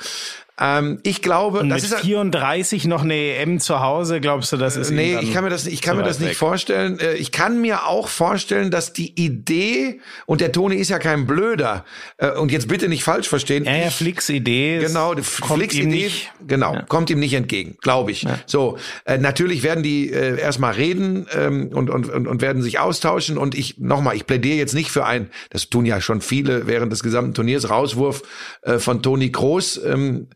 Ähm, 0.64 1.00
ich 1.02 1.22
glaube, 1.22 1.58
Und 1.60 1.70
das 1.70 1.82
mit 1.82 1.90
ist 1.92 2.00
34 2.00 2.84
noch 2.86 3.02
eine 3.02 3.14
EM 3.14 3.58
zu 3.58 3.80
Hause, 3.80 4.20
glaubst 4.20 4.52
du, 4.52 4.56
das 4.56 4.76
ist 4.76 4.90
Nee, 4.90 5.18
ich 5.20 5.32
kann 5.32 5.42
mir 5.42 5.50
das, 5.50 5.66
ich 5.66 5.82
kann 5.82 5.96
mir 5.96 6.04
das 6.04 6.20
nicht 6.20 6.30
weg? 6.30 6.36
vorstellen. 6.36 7.00
Äh, 7.00 7.14
Ich 7.14 7.32
kann 7.32 7.60
mir 7.60 7.86
auch 7.86 8.06
vorstellen, 8.08 8.70
dass 8.70 8.92
die 8.92 9.12
Idee, 9.20 10.00
und 10.26 10.40
der 10.40 10.52
Toni 10.52 10.76
ist 10.76 10.88
ja 10.90 10.98
kein 11.00 11.26
Blöder, 11.26 11.84
äh, 12.18 12.30
und 12.30 12.52
jetzt 12.52 12.68
bitte 12.68 12.88
nicht 12.88 13.02
falsch 13.02 13.28
verstehen. 13.28 13.64
Ja, 13.64 13.74
ja, 13.76 13.90
Flicks 13.90 14.28
Idee 14.28 14.78
ist- 14.78 14.86
Genau, 14.88 15.14
Flicks 15.20 15.74
ihm 15.74 15.88
Idee, 15.90 16.04
nicht. 16.04 16.32
genau, 16.46 16.74
Ja. 16.74 16.82
kommt 16.82 17.10
ihm 17.10 17.18
nicht 17.18 17.34
entgegen, 17.34 17.76
glaube 17.80 18.12
ich. 18.12 18.24
So, 18.46 18.78
äh, 19.04 19.18
natürlich 19.18 19.62
werden 19.64 19.82
die 19.82 20.10
äh, 20.12 20.38
erstmal 20.38 20.74
reden 20.74 21.26
ähm, 21.34 21.70
und, 21.74 21.90
und, 21.90 22.08
und, 22.08 22.28
und 22.28 22.40
werden 22.42 22.62
sich 22.62 22.78
austauschen. 22.78 23.36
Und 23.38 23.54
ich, 23.56 23.78
nochmal, 23.78 24.14
ich 24.16 24.26
plädiere 24.26 24.56
jetzt 24.58 24.74
nicht 24.74 24.90
für 24.90 25.04
ein, 25.06 25.30
das 25.50 25.70
tun 25.70 25.86
ja 25.86 26.00
schon 26.00 26.20
viele 26.20 26.66
während 26.66 26.92
des 26.92 27.02
gesamten 27.02 27.34
Turniers, 27.34 27.68
Rauswurf 27.70 28.22
äh, 28.62 28.78
von 28.78 29.02
Toni 29.02 29.32
Kroos. 29.32 29.80
Ähm, 29.84 30.28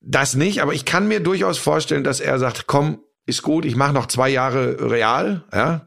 das 0.00 0.34
nicht, 0.34 0.62
aber 0.62 0.72
ich 0.72 0.84
kann 0.84 1.08
mir 1.08 1.20
durchaus 1.20 1.58
vorstellen, 1.58 2.04
dass 2.04 2.20
er 2.20 2.38
sagt, 2.38 2.66
komm, 2.66 3.00
ist 3.26 3.42
gut, 3.42 3.64
ich 3.64 3.76
mache 3.76 3.92
noch 3.92 4.06
zwei 4.06 4.28
Jahre 4.30 4.90
real, 4.90 5.44
ja. 5.52 5.84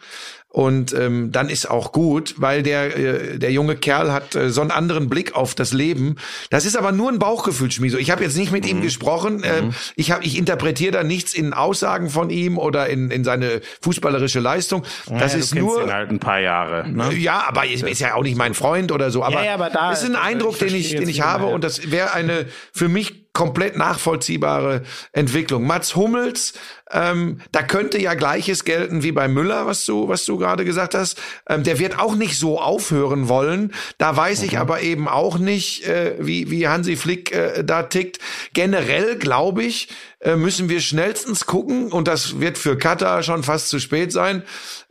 Und 0.48 0.94
ähm, 0.94 1.32
dann 1.32 1.50
ist 1.50 1.68
auch 1.68 1.92
gut, 1.92 2.36
weil 2.38 2.62
der 2.62 2.96
äh, 2.96 3.40
der 3.40 3.52
junge 3.52 3.76
Kerl 3.76 4.14
hat 4.14 4.36
äh, 4.36 4.52
so 4.52 4.62
einen 4.62 4.70
anderen 4.70 5.10
Blick 5.10 5.34
auf 5.36 5.56
das 5.56 5.74
Leben. 5.74 6.18
Das 6.52 6.64
ist 6.66 6.78
aber 6.78 6.92
nur 6.92 7.12
ein 7.12 7.18
Bauchgefühl, 7.18 7.72
Schmieso. 7.72 7.98
Ich 7.98 8.12
habe 8.12 8.24
jetzt 8.24 8.38
nicht 8.38 8.52
mit 8.52 8.68
ihm 8.68 8.82
gesprochen. 8.84 9.42
Ähm, 9.44 9.74
ich 9.96 10.12
habe 10.12 10.24
ich 10.24 10.38
interpretiere 10.38 10.92
da 10.92 11.04
nichts 11.04 11.34
in 11.34 11.54
Aussagen 11.54 12.12
von 12.12 12.30
ihm 12.30 12.60
oder 12.60 12.88
in 12.88 13.10
in 13.10 13.24
seine 13.24 13.62
fußballerische 13.82 14.42
Leistung. 14.42 14.84
Das 15.10 15.34
ja, 15.34 15.40
ist 15.40 15.56
nur 15.56 15.86
ihn 15.86 15.92
halt 15.92 16.12
ein 16.12 16.20
paar 16.20 16.40
Jahre. 16.40 16.88
Ne? 16.88 17.16
ja, 17.16 17.46
aber 17.48 17.66
ist, 17.66 17.82
ist 17.82 18.02
ja 18.02 18.14
auch 18.14 18.22
nicht 18.22 18.38
mein 18.38 18.54
Freund 18.54 18.92
oder 18.92 19.10
so. 19.10 19.24
Aber, 19.24 19.40
Ja, 19.40 19.46
ja, 19.46 19.54
aber 19.56 19.72
da- 19.72 19.92
es 19.92 20.04
ist 20.04 20.10
ein 20.10 20.12
ich 20.14 20.20
Eindruck, 20.20 20.60
den 20.60 20.76
ich, 20.76 20.92
den 20.92 21.10
ich 21.10 21.22
habe 21.22 21.48
und 21.48 21.64
das 21.64 21.90
wäre 21.90 22.14
eine 22.14 22.46
für 22.72 22.90
mich 22.90 23.23
komplett 23.34 23.76
nachvollziehbare 23.76 24.84
Entwicklung. 25.12 25.66
Mats 25.66 25.96
Hummels, 25.96 26.54
ähm, 26.94 27.40
da 27.52 27.64
könnte 27.64 28.00
ja 28.02 28.14
Gleiches 28.14 28.64
gelten 28.66 29.04
wie 29.04 29.12
bei 29.12 29.28
Müller, 29.28 29.66
was 29.66 29.86
du, 29.86 30.08
was 30.08 30.26
du 30.26 30.38
gerade 30.38 30.64
gesagt 30.66 30.94
hast. 30.96 31.20
Ähm, 31.50 31.64
der 31.64 31.80
wird 31.80 32.00
auch 32.00 32.16
nicht 32.16 32.38
so 32.40 32.60
aufhören 32.62 33.28
wollen. 33.28 33.74
Da 33.98 34.16
weiß 34.16 34.42
Mhm. 34.42 34.46
ich 34.48 34.58
aber 34.60 34.82
eben 34.82 35.08
auch 35.08 35.38
nicht, 35.38 35.86
äh, 35.88 36.16
wie, 36.20 36.50
wie 36.52 36.68
Hansi 36.68 36.96
Flick 36.96 37.32
äh, 37.34 37.64
da 37.64 37.84
tickt. 37.84 38.20
Generell 38.54 39.18
glaube 39.18 39.64
ich, 39.64 39.90
äh, 40.20 40.36
müssen 40.38 40.70
wir 40.70 40.80
schnellstens 40.80 41.46
gucken 41.46 41.92
und 41.92 42.08
das 42.08 42.40
wird 42.40 42.58
für 42.58 42.78
Katar 42.78 43.24
schon 43.24 43.44
fast 43.44 43.70
zu 43.70 43.80
spät 43.80 44.12
sein. 44.14 44.44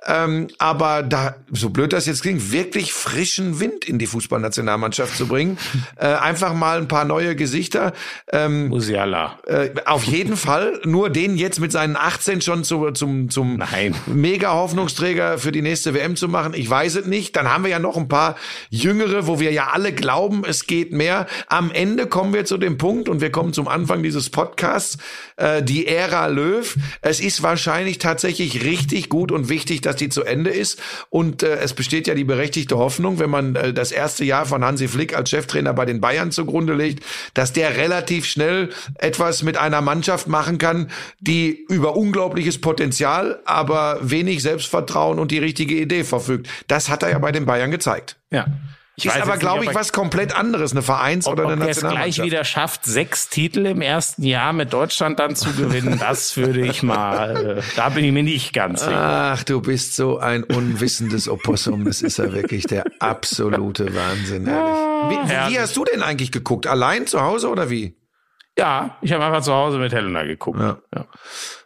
Ähm, 0.04 0.48
aber 0.58 1.02
da, 1.04 1.36
so 1.52 1.70
blöd 1.70 1.92
das 1.92 2.06
jetzt 2.06 2.22
klingt, 2.22 2.50
wirklich 2.50 2.92
frischen 2.92 3.60
Wind 3.60 3.84
in 3.84 3.98
die 4.00 4.06
Fußballnationalmannschaft 4.08 5.16
zu 5.16 5.28
bringen. 5.28 5.58
äh, 5.96 6.06
einfach 6.06 6.54
mal 6.54 6.78
ein 6.78 6.88
paar 6.88 7.04
neue 7.04 7.36
Gesichter. 7.36 7.92
Ähm, 8.32 8.68
Musiala. 8.68 9.38
äh, 9.46 9.70
auf 9.86 10.02
jeden 10.04 10.36
Fall. 10.36 10.80
Nur 10.84 11.08
den 11.08 11.36
jetzt 11.36 11.60
mit 11.60 11.70
seinen 11.72 11.91
einen 11.96 12.06
18 12.06 12.40
schon 12.40 12.64
zu, 12.64 12.90
zum, 12.92 13.30
zum 13.30 13.56
Nein. 13.56 13.94
mega 14.06 14.52
Hoffnungsträger 14.52 15.38
für 15.38 15.52
die 15.52 15.62
nächste 15.62 15.94
WM 15.94 16.16
zu 16.16 16.28
machen? 16.28 16.54
Ich 16.54 16.68
weiß 16.68 16.96
es 16.96 17.06
nicht. 17.06 17.36
Dann 17.36 17.52
haben 17.52 17.64
wir 17.64 17.70
ja 17.70 17.78
noch 17.78 17.96
ein 17.96 18.08
paar 18.08 18.36
Jüngere, 18.70 19.26
wo 19.26 19.40
wir 19.40 19.52
ja 19.52 19.68
alle 19.72 19.92
glauben, 19.92 20.42
es 20.46 20.66
geht 20.66 20.92
mehr. 20.92 21.26
Am 21.48 21.70
Ende 21.70 22.06
kommen 22.06 22.32
wir 22.32 22.44
zu 22.44 22.56
dem 22.58 22.78
Punkt 22.78 23.08
und 23.08 23.20
wir 23.20 23.30
kommen 23.30 23.52
zum 23.52 23.68
Anfang 23.68 24.02
dieses 24.02 24.30
Podcasts, 24.30 24.98
äh, 25.36 25.62
die 25.62 25.86
Ära 25.86 26.26
Löw. 26.26 26.76
Es 27.00 27.20
ist 27.20 27.42
wahrscheinlich 27.42 27.98
tatsächlich 27.98 28.64
richtig 28.64 29.08
gut 29.08 29.32
und 29.32 29.48
wichtig, 29.48 29.82
dass 29.82 29.96
die 29.96 30.08
zu 30.08 30.22
Ende 30.22 30.50
ist. 30.50 30.80
Und 31.10 31.42
äh, 31.42 31.56
es 31.56 31.74
besteht 31.74 32.06
ja 32.06 32.14
die 32.14 32.24
berechtigte 32.24 32.78
Hoffnung, 32.78 33.18
wenn 33.18 33.30
man 33.30 33.54
äh, 33.56 33.72
das 33.72 33.92
erste 33.92 34.24
Jahr 34.24 34.46
von 34.46 34.64
Hansi 34.64 34.88
Flick 34.88 35.16
als 35.16 35.30
Cheftrainer 35.30 35.74
bei 35.74 35.84
den 35.84 36.00
Bayern 36.00 36.30
zugrunde 36.30 36.74
legt, 36.74 37.04
dass 37.34 37.52
der 37.52 37.76
relativ 37.76 38.24
schnell 38.24 38.70
etwas 38.98 39.42
mit 39.42 39.56
einer 39.58 39.80
Mannschaft 39.80 40.28
machen 40.28 40.58
kann, 40.58 40.90
die 41.20 41.64
über 41.72 41.96
unglaubliches 41.96 42.60
Potenzial, 42.60 43.40
aber 43.46 43.98
wenig 44.02 44.42
Selbstvertrauen 44.42 45.18
und 45.18 45.30
die 45.30 45.38
richtige 45.38 45.74
Idee 45.74 46.04
verfügt. 46.04 46.48
Das 46.68 46.88
hat 46.90 47.02
er 47.02 47.10
ja 47.10 47.18
bei 47.18 47.32
den 47.32 47.46
Bayern 47.46 47.70
gezeigt. 47.70 48.18
Ja. 48.30 48.46
Ich 48.94 49.06
ist 49.06 49.16
aber, 49.16 49.38
glaube 49.38 49.64
ich, 49.64 49.74
was 49.74 49.90
komplett 49.90 50.36
anderes, 50.36 50.72
eine 50.72 50.82
Vereins- 50.82 51.26
Ob, 51.26 51.32
oder 51.32 51.44
eine 51.44 51.54
ob 51.54 51.60
er 51.62 51.68
es 51.70 51.78
gleich 51.78 51.82
Nationalmannschaft. 51.84 52.26
wieder 52.26 52.44
schafft, 52.44 52.84
sechs 52.84 53.30
Titel 53.30 53.64
im 53.64 53.80
ersten 53.80 54.22
Jahr 54.22 54.52
mit 54.52 54.74
Deutschland 54.74 55.18
dann 55.18 55.34
zu 55.34 55.50
gewinnen, 55.54 55.98
das 56.00 56.36
würde 56.36 56.60
ich 56.60 56.82
mal, 56.82 57.58
äh, 57.58 57.62
da 57.74 57.88
bin 57.88 58.04
ich 58.04 58.12
mir 58.12 58.22
nicht 58.22 58.52
ganz 58.52 58.80
sicher. 58.80 59.32
Ach, 59.34 59.42
du 59.44 59.62
bist 59.62 59.96
so 59.96 60.18
ein 60.18 60.44
unwissendes 60.44 61.26
Opossum. 61.26 61.86
Das 61.86 62.02
ist 62.02 62.18
ja 62.18 62.34
wirklich 62.34 62.66
der 62.66 62.84
absolute 62.98 63.94
Wahnsinn, 63.94 64.46
ehrlich. 64.46 64.76
Wie, 65.08 65.26
wie 65.26 65.32
herrlich. 65.32 65.58
hast 65.58 65.74
du 65.74 65.84
denn 65.84 66.02
eigentlich 66.02 66.30
geguckt? 66.30 66.66
Allein 66.66 67.06
zu 67.06 67.22
Hause 67.22 67.48
oder 67.48 67.70
wie? 67.70 67.96
Ja, 68.58 68.98
ich 69.00 69.12
habe 69.12 69.24
einfach 69.24 69.40
zu 69.40 69.54
Hause 69.54 69.78
mit 69.78 69.94
Helena 69.94 70.24
geguckt. 70.24 70.60
Ja. 70.60 70.76
Ja. 70.94 71.06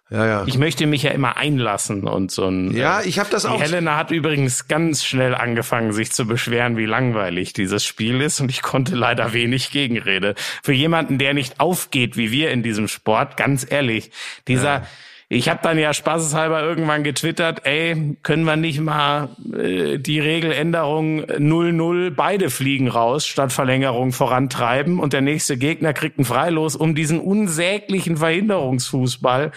Ja, 0.08 0.24
ja. 0.24 0.44
Ich 0.46 0.56
möchte 0.56 0.86
mich 0.86 1.02
ja 1.02 1.10
immer 1.10 1.36
einlassen 1.36 2.04
und 2.04 2.30
so 2.30 2.46
ein. 2.46 2.76
Ja, 2.76 3.00
äh, 3.00 3.08
ich 3.08 3.18
habe 3.18 3.28
das 3.30 3.44
auch. 3.44 3.60
Helena 3.60 3.96
hat 3.96 4.12
übrigens 4.12 4.68
ganz 4.68 5.04
schnell 5.04 5.34
angefangen, 5.34 5.92
sich 5.92 6.12
zu 6.12 6.26
beschweren, 6.26 6.76
wie 6.76 6.86
langweilig 6.86 7.54
dieses 7.54 7.84
Spiel 7.84 8.20
ist 8.20 8.40
und 8.40 8.48
ich 8.48 8.62
konnte 8.62 8.94
leider 8.94 9.32
wenig 9.32 9.72
Gegenrede. 9.72 10.36
Für 10.62 10.72
jemanden, 10.72 11.18
der 11.18 11.34
nicht 11.34 11.58
aufgeht 11.58 12.16
wie 12.16 12.30
wir 12.30 12.52
in 12.52 12.62
diesem 12.62 12.86
Sport, 12.86 13.36
ganz 13.36 13.66
ehrlich, 13.68 14.12
dieser, 14.46 14.86
ich 15.28 15.48
habe 15.48 15.58
dann 15.64 15.76
ja 15.76 15.92
spaßeshalber 15.92 16.62
irgendwann 16.62 17.02
getwittert, 17.02 17.62
ey, 17.64 18.16
können 18.22 18.44
wir 18.44 18.54
nicht 18.54 18.80
mal 18.80 19.30
äh, 19.52 19.98
die 19.98 20.20
Regeländerung 20.20 21.24
0-0, 21.24 22.10
beide 22.10 22.50
fliegen 22.50 22.86
raus, 22.86 23.26
statt 23.26 23.52
Verlängerung 23.52 24.12
vorantreiben 24.12 25.00
und 25.00 25.12
der 25.12 25.22
nächste 25.22 25.56
Gegner 25.56 25.92
kriegt 25.94 26.18
einen 26.18 26.26
Freilos 26.26 26.76
um 26.76 26.94
diesen 26.94 27.18
unsäglichen 27.18 28.18
Verhinderungsfußball. 28.18 29.50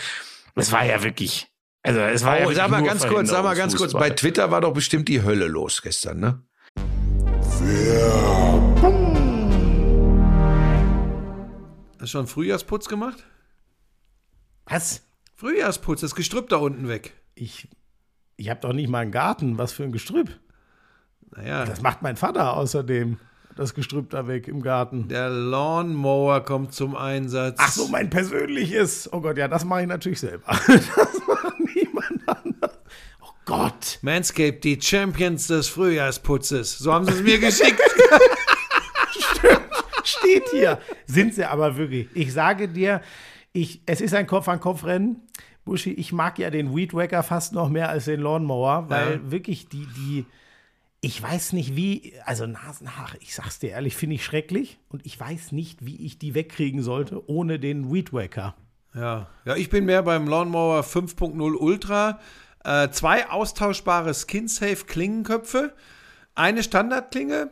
Es 0.60 0.72
war 0.72 0.86
ja 0.86 1.04
wirklich, 1.04 1.48
also 1.84 2.00
es 2.02 2.24
war 2.24 2.36
ja 2.40 2.46
Oh, 2.46 2.50
wirklich 2.50 2.58
sag 2.58 2.70
mal 2.70 2.84
ganz 2.84 3.08
kurz, 3.08 3.30
sag 3.30 3.44
mal 3.44 3.56
ganz 3.56 3.76
kurz. 3.76 3.94
Bei. 3.94 4.10
Twitter 4.10 4.52
war 4.52 4.62
doch 4.62 4.74
bestimmt 4.74 5.08
die 5.08 5.24
Hölle 5.24 5.48
los 5.48 5.82
gestern, 5.82 6.20
ne? 6.20 6.44
Hast 11.94 12.02
du 12.02 12.08
schon 12.08 12.28
Frühjahrsputz 12.28 12.88
gemacht? 12.88 13.26
Was? 14.66 15.06
Frühjahrsputz, 15.36 16.02
das 16.02 16.16
Gestrüpp 16.16 16.50
da 16.50 16.58
unten 16.58 16.88
weg. 16.88 17.14
Ich, 17.36 17.68
ich 18.38 18.50
habe 18.50 18.60
doch 18.62 18.74
nicht 18.74 18.90
mal 18.90 19.00
einen 19.00 19.12
Garten. 19.12 19.58
Was 19.58 19.74
für 19.74 19.84
ein 19.84 19.92
Gestrüpp. 19.92 20.40
Naja, 21.36 21.66
Das 21.66 21.82
macht 21.82 22.02
mein 22.02 22.18
Vater 22.18 22.56
außerdem. 22.56 23.20
Das 23.60 23.74
Gestrüpp 23.74 24.10
da 24.12 24.26
weg 24.26 24.48
im 24.48 24.62
Garten. 24.62 25.10
der 25.10 25.30
Lawnmower 25.30 26.46
kommt 26.46 26.74
zum 26.74 26.96
Einsatz. 26.96 27.58
Ach 27.60 27.70
so, 27.70 27.90
mein 27.90 28.10
persönliches. 28.10 29.12
Oh 29.12 29.20
Gott, 29.20 29.38
ja, 29.38 29.50
das 29.50 29.66
mache 29.66 29.82
ich 29.82 29.88
natürlich 29.88 30.22
selber. 30.22 30.46
Das 30.66 31.28
macht 31.28 31.60
niemand 31.76 32.22
anders. 32.26 32.80
Oh 33.22 33.32
Gott. 33.44 34.00
Manscaped, 34.02 34.64
die 34.64 34.80
Champions 34.82 35.48
des 35.48 35.68
Frühjahrsputzes. 35.68 36.78
So 36.78 36.94
haben 36.94 37.04
sie 37.04 37.12
es 37.12 37.22
mir 37.22 37.38
geschickt. 37.42 37.82
Steht 40.06 40.48
hier. 40.52 40.80
Sind 41.06 41.34
sie 41.34 41.44
aber 41.44 41.76
wirklich. 41.76 42.08
Ich 42.14 42.32
sage 42.32 42.70
dir, 42.70 43.02
ich, 43.52 43.82
es 43.86 44.00
ist 44.00 44.14
ein 44.14 44.26
Kopf-an-Kopf-Rennen. 44.26 45.18
Buschi, 45.66 45.92
ich 45.92 46.14
mag 46.14 46.40
ja 46.40 46.50
den 46.50 46.74
Weed 46.74 46.94
Wacker 46.94 47.24
fast 47.24 47.52
noch 47.52 47.68
mehr 47.68 47.90
als 47.90 48.06
den 48.06 48.22
Lawnmower, 48.22 48.86
weil 48.88 49.30
wirklich 49.30 49.68
die, 49.68 49.86
die, 49.98 50.26
ich 51.02 51.22
weiß 51.22 51.54
nicht 51.54 51.76
wie, 51.76 52.14
also 52.26 52.46
Nasenhaare, 52.46 53.18
ich 53.22 53.34
sag's 53.34 53.60
dir 53.60 53.70
ehrlich, 53.72 53.96
finde 53.96 54.16
ich 54.16 54.26
schrecklich 54.26 54.80
und 54.90 55.06
ich 55.06 55.20
weiß 55.20 55.54
nicht, 55.54 55.86
wie 55.86 56.06
ich 56.06 56.20
die 56.20 56.36
wegkriegen 56.36 56.82
sollte 56.82 57.30
ohne 57.30 57.60
den 57.60 57.92
Weed 57.92 58.12
Wacker. 58.12 58.56
Ja. 58.94 59.28
ja, 59.46 59.56
ich 59.56 59.70
bin 59.70 59.86
mehr 59.86 60.04
beim 60.04 60.28
Lawnmower 60.28 60.82
5.0 60.82 61.56
Ultra. 61.56 62.20
Äh, 62.64 62.90
zwei 62.90 63.30
austauschbare 63.30 64.14
Skin-Safe 64.14 64.86
Klingenköpfe, 64.86 65.74
eine 66.36 66.64
Standardklinge, 66.64 67.52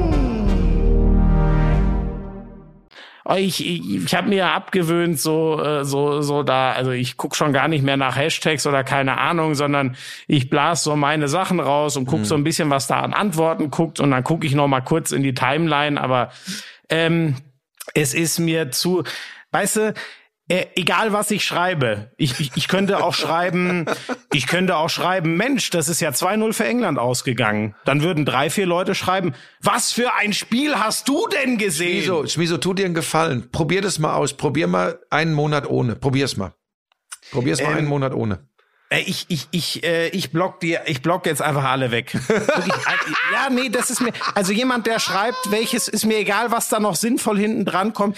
Ich, 3.35 3.65
ich, 3.65 4.05
ich 4.05 4.15
habe 4.15 4.29
mir 4.29 4.51
abgewöhnt, 4.51 5.19
so, 5.19 5.61
äh, 5.61 5.85
so, 5.85 6.21
so 6.21 6.43
da, 6.43 6.71
also 6.71 6.91
ich 6.91 7.17
guck 7.17 7.35
schon 7.35 7.53
gar 7.53 7.67
nicht 7.67 7.83
mehr 7.83 7.97
nach 7.97 8.15
Hashtags 8.15 8.65
oder 8.65 8.83
keine 8.83 9.17
Ahnung, 9.19 9.55
sondern 9.55 9.95
ich 10.27 10.49
blas 10.49 10.83
so 10.83 10.95
meine 10.95 11.27
Sachen 11.27 11.59
raus 11.59 11.97
und 11.97 12.07
guck 12.07 12.25
so 12.25 12.35
ein 12.35 12.43
bisschen, 12.43 12.69
was 12.69 12.87
da 12.87 13.01
an 13.01 13.13
Antworten 13.13 13.69
guckt 13.69 13.99
und 13.99 14.11
dann 14.11 14.23
gucke 14.23 14.47
ich 14.47 14.55
noch 14.55 14.67
mal 14.67 14.81
kurz 14.81 15.11
in 15.11 15.23
die 15.23 15.33
Timeline, 15.33 16.01
aber 16.01 16.31
ähm, 16.89 17.35
es 17.93 18.13
ist 18.13 18.39
mir 18.39 18.71
zu, 18.71 19.03
weißt 19.51 19.75
du, 19.77 19.93
äh, 20.51 20.67
egal 20.75 21.13
was 21.13 21.31
ich 21.31 21.45
schreibe, 21.45 22.11
ich, 22.17 22.37
ich, 22.41 22.51
ich 22.55 22.67
könnte 22.67 23.01
auch 23.01 23.13
schreiben, 23.13 23.85
ich 24.33 24.47
könnte 24.47 24.75
auch 24.75 24.89
schreiben, 24.89 25.37
Mensch, 25.37 25.69
das 25.69 25.87
ist 25.87 26.01
ja 26.01 26.09
2-0 26.09 26.51
für 26.51 26.65
England 26.65 26.99
ausgegangen. 26.99 27.73
Dann 27.85 28.01
würden 28.01 28.25
drei, 28.25 28.49
vier 28.49 28.65
Leute 28.65 28.93
schreiben, 28.93 29.33
was 29.61 29.93
für 29.93 30.13
ein 30.15 30.33
Spiel 30.33 30.75
hast 30.75 31.07
du 31.07 31.25
denn 31.29 31.57
gesehen? 31.57 32.03
Schmiso, 32.03 32.27
Schmiso, 32.27 32.57
tu 32.57 32.73
dir 32.73 32.83
einen 32.83 32.93
Gefallen. 32.95 33.49
Probier 33.49 33.81
das 33.81 33.97
mal 33.97 34.13
aus. 34.13 34.33
Probier 34.33 34.67
mal 34.67 34.99
einen 35.09 35.33
Monat 35.33 35.69
ohne. 35.69 35.95
Probier's 35.95 36.35
mal. 36.35 36.53
Probier's 37.31 37.61
mal 37.61 37.71
Ähm, 37.71 37.77
einen 37.77 37.87
Monat 37.87 38.13
ohne. 38.13 38.39
Äh, 38.89 39.03
Ich, 39.03 39.27
ich, 39.29 39.47
ich, 39.51 39.85
äh, 39.85 40.09
ich 40.09 40.31
block 40.31 40.59
dir, 40.59 40.81
ich 40.85 41.01
block 41.01 41.27
jetzt 41.27 41.41
einfach 41.41 41.63
alle 41.63 41.91
weg. 41.91 42.13
Äh, 42.27 43.33
ja, 43.33 43.49
nee, 43.49 43.69
das 43.69 43.89
ist 43.89 44.01
mir, 44.01 44.11
also 44.35 44.51
jemand, 44.51 44.85
der 44.85 44.99
schreibt, 44.99 45.49
welches, 45.49 45.87
ist 45.87 46.05
mir 46.05 46.17
egal, 46.17 46.51
was 46.51 46.67
da 46.67 46.81
noch 46.81 46.95
sinnvoll 46.95 47.39
hinten 47.39 47.63
dran 47.63 47.93
kommt. 47.93 48.17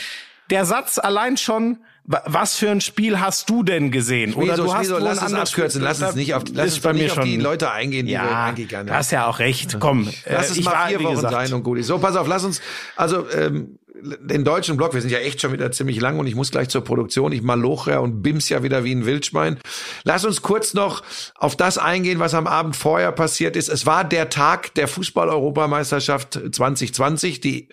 Der 0.49 0.65
Satz 0.65 0.97
allein 0.97 1.37
schon, 1.37 1.77
was 2.05 2.55
für 2.57 2.69
ein 2.69 2.81
Spiel 2.81 3.19
hast 3.19 3.49
du 3.49 3.63
denn 3.63 3.89
gesehen? 3.91 4.33
Oder 4.33 4.53
Wieso, 4.53 4.63
du 4.63 4.73
hast 4.73 4.81
wieso, 4.81 4.95
wohl 4.95 5.01
lass 5.03 5.19
anderes 5.19 5.49
abkürzen, 5.51 5.81
Spiel- 5.81 5.87
lass 5.87 6.01
uns 6.01 6.15
nicht 6.15 6.33
auf, 6.33 6.43
lass 6.53 6.73
uns 6.73 6.79
bei 6.81 6.89
doch 6.91 6.97
mir 6.97 7.03
nicht 7.03 7.17
auf 7.17 7.23
die 7.23 7.37
Leute 7.37 7.71
eingehen, 7.71 8.05
die 8.07 8.11
wir 8.13 8.19
Ja, 8.19 8.45
eigentlich 8.45 8.67
gerne 8.69 8.89
du 8.91 8.95
hast 8.97 9.11
ja 9.11 9.27
auch 9.27 9.39
recht. 9.39 9.77
Komm, 9.79 10.05
Lass 10.25 10.49
äh, 10.49 10.51
es 10.51 10.57
ich 10.57 10.65
mal 10.65 10.71
war, 10.73 10.87
vier 10.89 11.03
Wochen 11.03 11.15
gesagt, 11.15 11.33
sein 11.33 11.53
und 11.53 11.63
gut 11.63 11.77
ist. 11.77 11.87
So, 11.87 11.97
pass 11.99 12.15
auf, 12.15 12.27
lass 12.27 12.43
uns, 12.43 12.61
also 12.97 13.25
ähm, 13.31 13.79
den 14.19 14.43
deutschen 14.43 14.75
Block, 14.75 14.93
wir 14.93 14.99
sind 14.99 15.11
ja 15.11 15.19
echt 15.19 15.39
schon 15.39 15.53
wieder 15.53 15.71
ziemlich 15.71 16.01
lang 16.01 16.19
und 16.19 16.27
ich 16.27 16.35
muss 16.35 16.51
gleich 16.51 16.67
zur 16.67 16.83
Produktion. 16.83 17.31
Ich 17.31 17.41
maloche 17.41 17.91
ja 17.91 17.99
und 17.99 18.21
bims 18.21 18.49
ja 18.49 18.61
wieder 18.61 18.83
wie 18.83 18.91
ein 18.93 19.05
Wildschwein. 19.05 19.59
Lass 20.03 20.25
uns 20.25 20.41
kurz 20.41 20.73
noch 20.73 21.03
auf 21.35 21.55
das 21.55 21.77
eingehen, 21.77 22.19
was 22.19 22.33
am 22.33 22.45
Abend 22.45 22.75
vorher 22.75 23.13
passiert 23.13 23.55
ist. 23.55 23.69
Es 23.69 23.85
war 23.85 24.03
der 24.03 24.29
Tag 24.29 24.73
der 24.73 24.89
Fußball-Europameisterschaft 24.89 26.37
2020, 26.51 27.39
die 27.39 27.69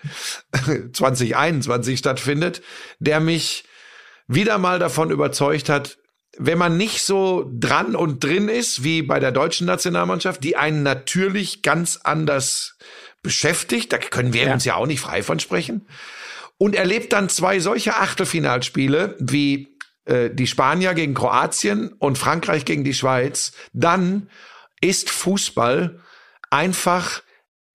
2021 0.92 1.98
stattfindet, 1.98 2.62
der 3.00 3.18
mich 3.18 3.64
wieder 4.30 4.58
mal 4.58 4.78
davon 4.78 5.10
überzeugt 5.10 5.68
hat, 5.68 5.98
wenn 6.38 6.58
man 6.58 6.76
nicht 6.76 7.02
so 7.02 7.50
dran 7.52 7.96
und 7.96 8.22
drin 8.22 8.48
ist 8.48 8.84
wie 8.84 9.02
bei 9.02 9.18
der 9.18 9.32
deutschen 9.32 9.66
Nationalmannschaft, 9.66 10.42
die 10.44 10.56
einen 10.56 10.82
natürlich 10.82 11.62
ganz 11.62 12.00
anders 12.04 12.78
beschäftigt, 13.22 13.92
da 13.92 13.98
können 13.98 14.32
wir 14.32 14.50
uns 14.52 14.64
ja 14.64 14.76
auch 14.76 14.86
nicht 14.86 15.00
frei 15.00 15.22
von 15.22 15.40
sprechen, 15.40 15.86
und 16.56 16.76
erlebt 16.76 17.12
dann 17.12 17.28
zwei 17.28 17.58
solche 17.58 17.96
Achtelfinalspiele 17.96 19.16
wie 19.18 19.76
äh, 20.04 20.30
die 20.30 20.46
Spanier 20.46 20.94
gegen 20.94 21.14
Kroatien 21.14 21.92
und 21.98 22.16
Frankreich 22.16 22.64
gegen 22.64 22.84
die 22.84 22.94
Schweiz, 22.94 23.52
dann 23.72 24.30
ist 24.80 25.10
Fußball 25.10 26.00
einfach 26.50 27.22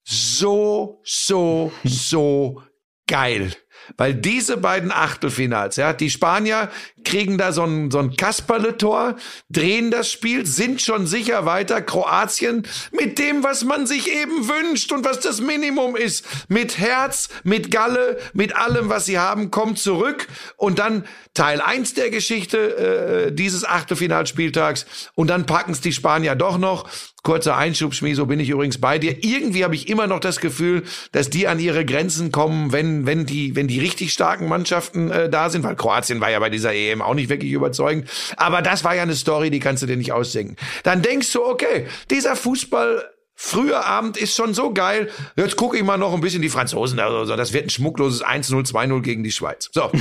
so, 0.03 1.01
so, 1.03 1.74
so 1.84 2.64
geil. 3.08 3.53
Weil 3.98 4.14
diese 4.14 4.58
beiden 4.58 4.92
Achtelfinals, 4.92 5.76
ja, 5.76 5.94
die 5.94 6.10
Spanier 6.10 6.70
kriegen 7.06 7.38
da 7.38 7.51
so 7.51 7.64
ein, 7.64 7.91
so 7.91 7.99
ein 7.99 8.16
Kasperle-Tor, 8.16 9.16
drehen 9.49 9.91
das 9.91 10.12
Spiel, 10.12 10.45
sind 10.45 10.82
schon 10.82 11.08
sicher 11.08 11.45
weiter. 11.45 11.82
Kroatien 11.82 12.68
mit 12.91 13.20
dem, 13.20 13.43
was 13.43 13.64
man 13.64 13.88
sich 13.88 14.12
eben 14.12 14.49
wünscht 14.49 14.91
und 14.91 15.06
was 15.06 15.20
das 15.20 15.39
Minimum 15.39 15.95
ist. 15.95 16.26
Mit 16.49 16.78
Herz, 16.78 17.30
mit 17.43 17.72
Galle, 17.72 18.18
mit 18.34 18.56
allem, 18.56 18.89
was 18.89 19.06
sie 19.06 19.20
haben, 19.20 19.51
kommt 19.51 19.80
zurück. 19.80 20.28
Und 20.58 20.80
dann 20.80 21.06
Teil 21.36 21.62
eins 21.62 21.93
der 21.93 22.10
Geschichte 22.10 23.28
äh, 23.28 23.32
dieses 23.32 23.66
Achtelfinalspieltags. 23.66 24.86
Und 25.16 25.30
dann 25.30 25.45
packen 25.45 25.74
es 25.74 25.82
die 25.82 25.91
Spanier 25.91 26.34
doch 26.36 26.58
noch. 26.58 26.89
Kurzer 27.24 27.58
Einschub, 27.58 27.95
so 27.95 28.26
bin 28.28 28.39
ich 28.39 28.49
übrigens 28.49 28.80
bei 28.80 28.99
dir. 28.99 29.24
Irgendwie 29.24 29.64
habe 29.64 29.74
ich 29.74 29.89
immer 29.89 30.06
noch 30.06 30.20
das 30.20 30.39
Gefühl, 30.39 30.84
dass 31.12 31.30
die 31.30 31.47
an 31.47 31.60
ihre 31.60 31.84
Grenzen 31.84 32.32
kommen, 32.32 32.72
wenn, 32.72 33.08
wenn, 33.08 33.26
die, 33.26 33.56
wenn 33.56 33.68
die 33.68 33.80
richtig 33.80 34.14
starken 34.14 34.47
Mannschaften 34.47 35.10
äh, 35.10 35.28
da 35.28 35.49
sind, 35.49 35.64
weil 35.64 35.76
Kroatien 35.76 36.22
war 36.22 36.30
ja 36.30 36.39
bei 36.39 36.51
dieser 36.51 36.74
EM 36.74 36.95
auch 37.02 37.14
nicht 37.14 37.30
wirklich 37.30 37.52
überzeugend. 37.52 38.10
Aber 38.38 38.62
das 38.62 38.84
war 38.84 38.96
ja 38.96 39.04
eine 39.04 39.16
Story, 39.16 39.50
die 39.50 39.60
kannst 39.60 39.84
du 39.84 39.88
dir 39.88 39.98
nicht 39.98 40.12
ausdenken. 40.12 40.56
Dann 40.84 41.02
denkst 41.02 41.32
du, 41.32 41.46
okay, 41.46 41.88
dieser 42.10 42.36
Fußball 42.36 43.04
Früher 43.38 43.86
Abend 43.86 44.16
ist 44.16 44.34
schon 44.34 44.54
so 44.54 44.72
geil. 44.74 45.12
Jetzt 45.36 45.58
gucke 45.58 45.76
ich 45.76 45.84
mal 45.84 45.98
noch 45.98 46.14
ein 46.14 46.22
bisschen 46.22 46.41
die 46.41 46.50
Franzosen. 46.50 47.00
Also 47.02 47.36
das 47.36 47.52
wird 47.52 47.66
ein 47.66 47.70
schmuckloses 47.70 48.24
1-0, 48.24 48.72
2-0 48.72 49.02
gegen 49.02 49.24
die 49.24 49.32
Schweiz. 49.32 49.70
So, 49.74 49.91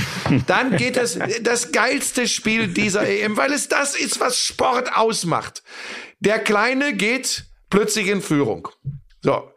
dann 0.47 0.77
geht 0.77 0.95
es 0.95 1.19
das 1.41 1.73
geilste 1.73 2.29
Spiel 2.29 2.69
dieser 2.69 3.05
EM, 3.05 3.35
weil 3.35 3.51
es 3.51 3.67
das 3.67 3.93
ist, 3.93 4.21
was 4.21 4.39
Sport 4.39 4.95
ausmacht. 4.95 5.63
Der 6.21 6.39
Kleine 6.39 6.93
geht 6.93 7.45
plötzlich 7.69 8.07
in 8.07 8.21
Führung. 8.21 8.69
So, 9.21 9.51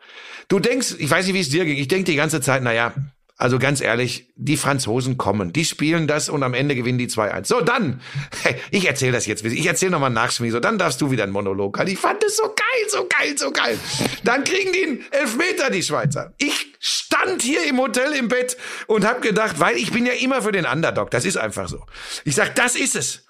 du 0.48 0.58
denkst, 0.58 0.96
ich 0.98 1.08
weiß 1.08 1.26
nicht, 1.26 1.36
wie 1.36 1.40
es 1.40 1.48
dir 1.48 1.64
ging. 1.64 1.78
Ich 1.78 1.88
denke 1.88 2.10
die 2.10 2.16
ganze 2.16 2.40
Zeit, 2.40 2.64
na 2.64 2.72
ja, 2.72 2.94
also 3.38 3.60
ganz 3.60 3.80
ehrlich, 3.80 4.32
die 4.34 4.56
Franzosen 4.56 5.16
kommen, 5.16 5.52
die 5.52 5.64
spielen 5.64 6.08
das 6.08 6.28
und 6.28 6.42
am 6.42 6.54
Ende 6.54 6.74
gewinnen 6.74 6.98
die 6.98 7.06
2-1. 7.06 7.46
So, 7.46 7.60
dann, 7.60 8.00
ich 8.72 8.86
erzähle 8.86 9.12
das 9.12 9.26
jetzt, 9.26 9.44
ich 9.44 9.64
erzähle 9.64 9.92
nochmal 9.92 10.10
nach, 10.10 10.32
Schmi, 10.32 10.50
so, 10.50 10.58
dann 10.58 10.76
darfst 10.76 11.00
du 11.00 11.12
wieder 11.12 11.22
einen 11.22 11.32
Monolog 11.32 11.78
halten. 11.78 11.92
Ich 11.92 12.00
fand 12.00 12.22
es 12.24 12.36
so 12.36 12.42
geil, 12.42 12.88
so 12.88 13.06
geil, 13.08 13.38
so 13.38 13.52
geil. 13.52 13.78
Dann 14.24 14.42
kriegen 14.42 14.72
die 14.72 14.82
einen 14.84 15.04
Elfmeter, 15.12 15.70
die 15.70 15.84
Schweizer. 15.84 16.34
Ich 16.38 16.74
stand 16.80 17.40
hier 17.42 17.64
im 17.68 17.78
Hotel 17.78 18.12
im 18.14 18.26
Bett 18.26 18.56
und 18.88 19.06
habe 19.06 19.20
gedacht, 19.20 19.60
weil 19.60 19.76
ich 19.76 19.92
bin 19.92 20.04
ja 20.04 20.14
immer 20.14 20.42
für 20.42 20.52
den 20.52 20.66
Underdog, 20.66 21.12
das 21.12 21.24
ist 21.24 21.36
einfach 21.36 21.68
so. 21.68 21.86
Ich 22.24 22.34
sag, 22.34 22.56
das 22.56 22.74
ist 22.74 22.96
es. 22.96 23.27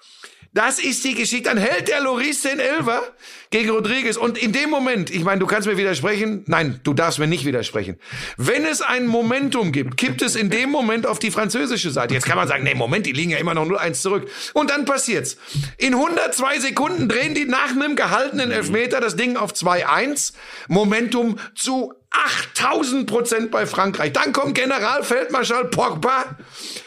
Das 0.55 0.79
ist 0.79 1.05
die 1.05 1.15
Geschichte. 1.15 1.49
Dann 1.51 1.59
hält 1.59 1.89
der 1.89 2.01
Loris 2.01 2.43
den 2.43 2.59
Elfer 2.59 3.03
gegen 3.51 3.71
Rodriguez. 3.71 4.17
Und 4.17 4.39
in 4.39 4.53
dem 4.53 4.71
Moment, 4.71 5.11
ich 5.11 5.23
meine, 5.23 5.39
du 5.39 5.47
kannst 5.47 5.69
mir 5.69 5.77
widersprechen. 5.77 6.43
Nein, 6.47 6.81
du 6.85 6.95
darfst 6.95 7.19
mir 7.19 7.27
nicht 7.27 7.45
widersprechen. 7.45 7.99
Wenn 8.37 8.65
es 8.65 8.81
ein 8.81 9.07
Momentum 9.07 9.73
gibt, 9.73 9.97
kippt 9.97 10.23
es 10.23 10.37
in 10.37 10.49
dem 10.49 10.71
Moment 10.71 11.07
auf 11.07 11.19
die 11.19 11.31
französische 11.31 11.91
Seite. 11.91 12.15
Jetzt 12.15 12.25
kann 12.27 12.37
man 12.37 12.49
sagen, 12.49 12.65
nee, 12.65 12.75
Moment, 12.75 13.07
die 13.07 13.13
liegen 13.13 13.31
ja 13.31 13.39
immer 13.39 13.55
noch 13.55 13.67
0-1 13.67 14.01
zurück. 14.01 14.31
Und 14.55 14.71
dann 14.71 14.85
passiert's. 14.87 15.37
In 15.77 15.95
102 15.95 16.61
Sekunden 16.61 17.09
drehen 17.09 17.35
die 17.35 17.45
nach 17.45 17.71
einem 17.71 17.95
gehaltenen 17.95 18.51
Elfmeter 18.51 19.01
das 19.01 19.17
Ding 19.17 19.37
auf 19.37 19.53
2-1. 19.53 20.33
Momentum 20.69 21.39
zu 21.55 21.93
8000 22.11 23.07
Prozent 23.07 23.51
bei 23.51 23.67
Frankreich. 23.67 24.13
Dann 24.13 24.33
kommt 24.33 24.55
Generalfeldmarschall 24.55 25.67
Pogba, 25.67 26.25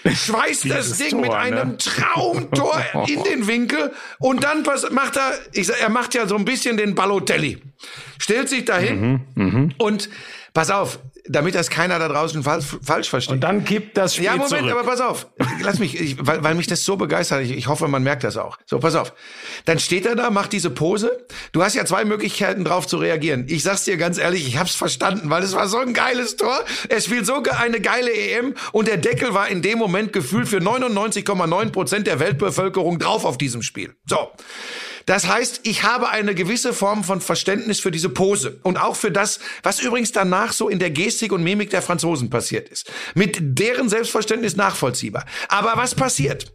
schweißt 0.03 0.69
das 0.69 0.97
Ding 0.97 1.21
mit 1.21 1.29
Tor, 1.29 1.37
einem 1.37 1.69
ne? 1.69 1.77
Traumtor 1.77 2.81
in 3.07 3.23
den 3.29 3.47
Winkel 3.47 3.91
und 4.19 4.43
dann 4.43 4.63
macht 4.91 5.17
er, 5.17 5.33
ich 5.53 5.67
sag, 5.67 5.79
er 5.79 5.89
macht 5.89 6.13
ja 6.15 6.27
so 6.27 6.35
ein 6.35 6.45
bisschen 6.45 6.77
den 6.77 6.95
Balotelli. 6.95 7.61
Stellt 8.17 8.49
sich 8.49 8.65
dahin 8.65 9.21
Mhm, 9.35 9.73
und 9.77 10.09
pass 10.53 10.69
auf, 10.69 10.99
damit 11.27 11.55
das 11.55 11.69
keiner 11.69 11.99
da 11.99 12.07
draußen 12.07 12.43
falsch, 12.43 12.65
falsch 12.81 13.09
versteht. 13.09 13.33
Und 13.35 13.41
dann 13.41 13.63
kippt 13.65 13.97
das 13.97 14.15
Spiel 14.15 14.25
Ja, 14.25 14.31
Moment, 14.33 14.49
zurück. 14.49 14.71
aber 14.71 14.83
pass 14.83 15.01
auf. 15.01 15.27
Lass 15.61 15.79
mich, 15.79 15.99
ich, 15.99 16.17
weil, 16.19 16.43
weil 16.43 16.55
mich 16.55 16.67
das 16.67 16.83
so 16.83 16.97
begeistert. 16.97 17.41
Ich, 17.43 17.51
ich 17.51 17.67
hoffe, 17.67 17.87
man 17.87 18.03
merkt 18.03 18.23
das 18.23 18.37
auch. 18.37 18.57
So, 18.65 18.79
pass 18.79 18.95
auf. 18.95 19.13
Dann 19.65 19.79
steht 19.79 20.05
er 20.05 20.15
da, 20.15 20.29
macht 20.29 20.53
diese 20.53 20.69
Pose. 20.69 21.25
Du 21.51 21.63
hast 21.63 21.75
ja 21.75 21.85
zwei 21.85 22.05
Möglichkeiten 22.05 22.63
drauf 22.63 22.87
zu 22.87 22.97
reagieren. 22.97 23.45
Ich 23.49 23.63
sag's 23.63 23.83
dir 23.85 23.97
ganz 23.97 24.17
ehrlich, 24.17 24.47
ich 24.47 24.57
hab's 24.57 24.75
verstanden, 24.75 25.29
weil 25.29 25.43
es 25.43 25.53
war 25.53 25.67
so 25.67 25.77
ein 25.77 25.93
geiles 25.93 26.35
Tor. 26.37 26.59
Es 26.89 27.05
spielt 27.05 27.25
so 27.25 27.41
eine 27.43 27.81
geile 27.81 28.11
EM 28.11 28.55
und 28.71 28.87
der 28.87 28.97
Deckel 28.97 29.33
war 29.33 29.47
in 29.47 29.61
dem 29.61 29.77
Moment 29.77 30.13
gefühlt 30.13 30.47
für 30.47 30.57
99,9 30.57 31.71
Prozent 31.71 32.07
der 32.07 32.19
Weltbevölkerung 32.19 32.99
drauf 32.99 33.25
auf 33.25 33.37
diesem 33.37 33.61
Spiel. 33.61 33.95
So. 34.05 34.29
Das 35.05 35.27
heißt, 35.27 35.61
ich 35.63 35.83
habe 35.83 36.09
eine 36.09 36.35
gewisse 36.35 36.73
Form 36.73 37.03
von 37.03 37.21
Verständnis 37.21 37.79
für 37.79 37.91
diese 37.91 38.09
Pose 38.09 38.59
und 38.63 38.79
auch 38.79 38.95
für 38.95 39.11
das, 39.11 39.39
was 39.63 39.79
übrigens 39.79 40.11
danach 40.11 40.53
so 40.53 40.69
in 40.69 40.79
der 40.79 40.91
Gestik 40.91 41.31
und 41.31 41.43
Mimik 41.43 41.69
der 41.69 41.81
Franzosen 41.81 42.29
passiert 42.29 42.69
ist. 42.69 42.91
Mit 43.15 43.37
deren 43.41 43.89
Selbstverständnis 43.89 44.55
nachvollziehbar. 44.55 45.25
Aber 45.47 45.73
was 45.75 45.95
passiert? 45.95 46.53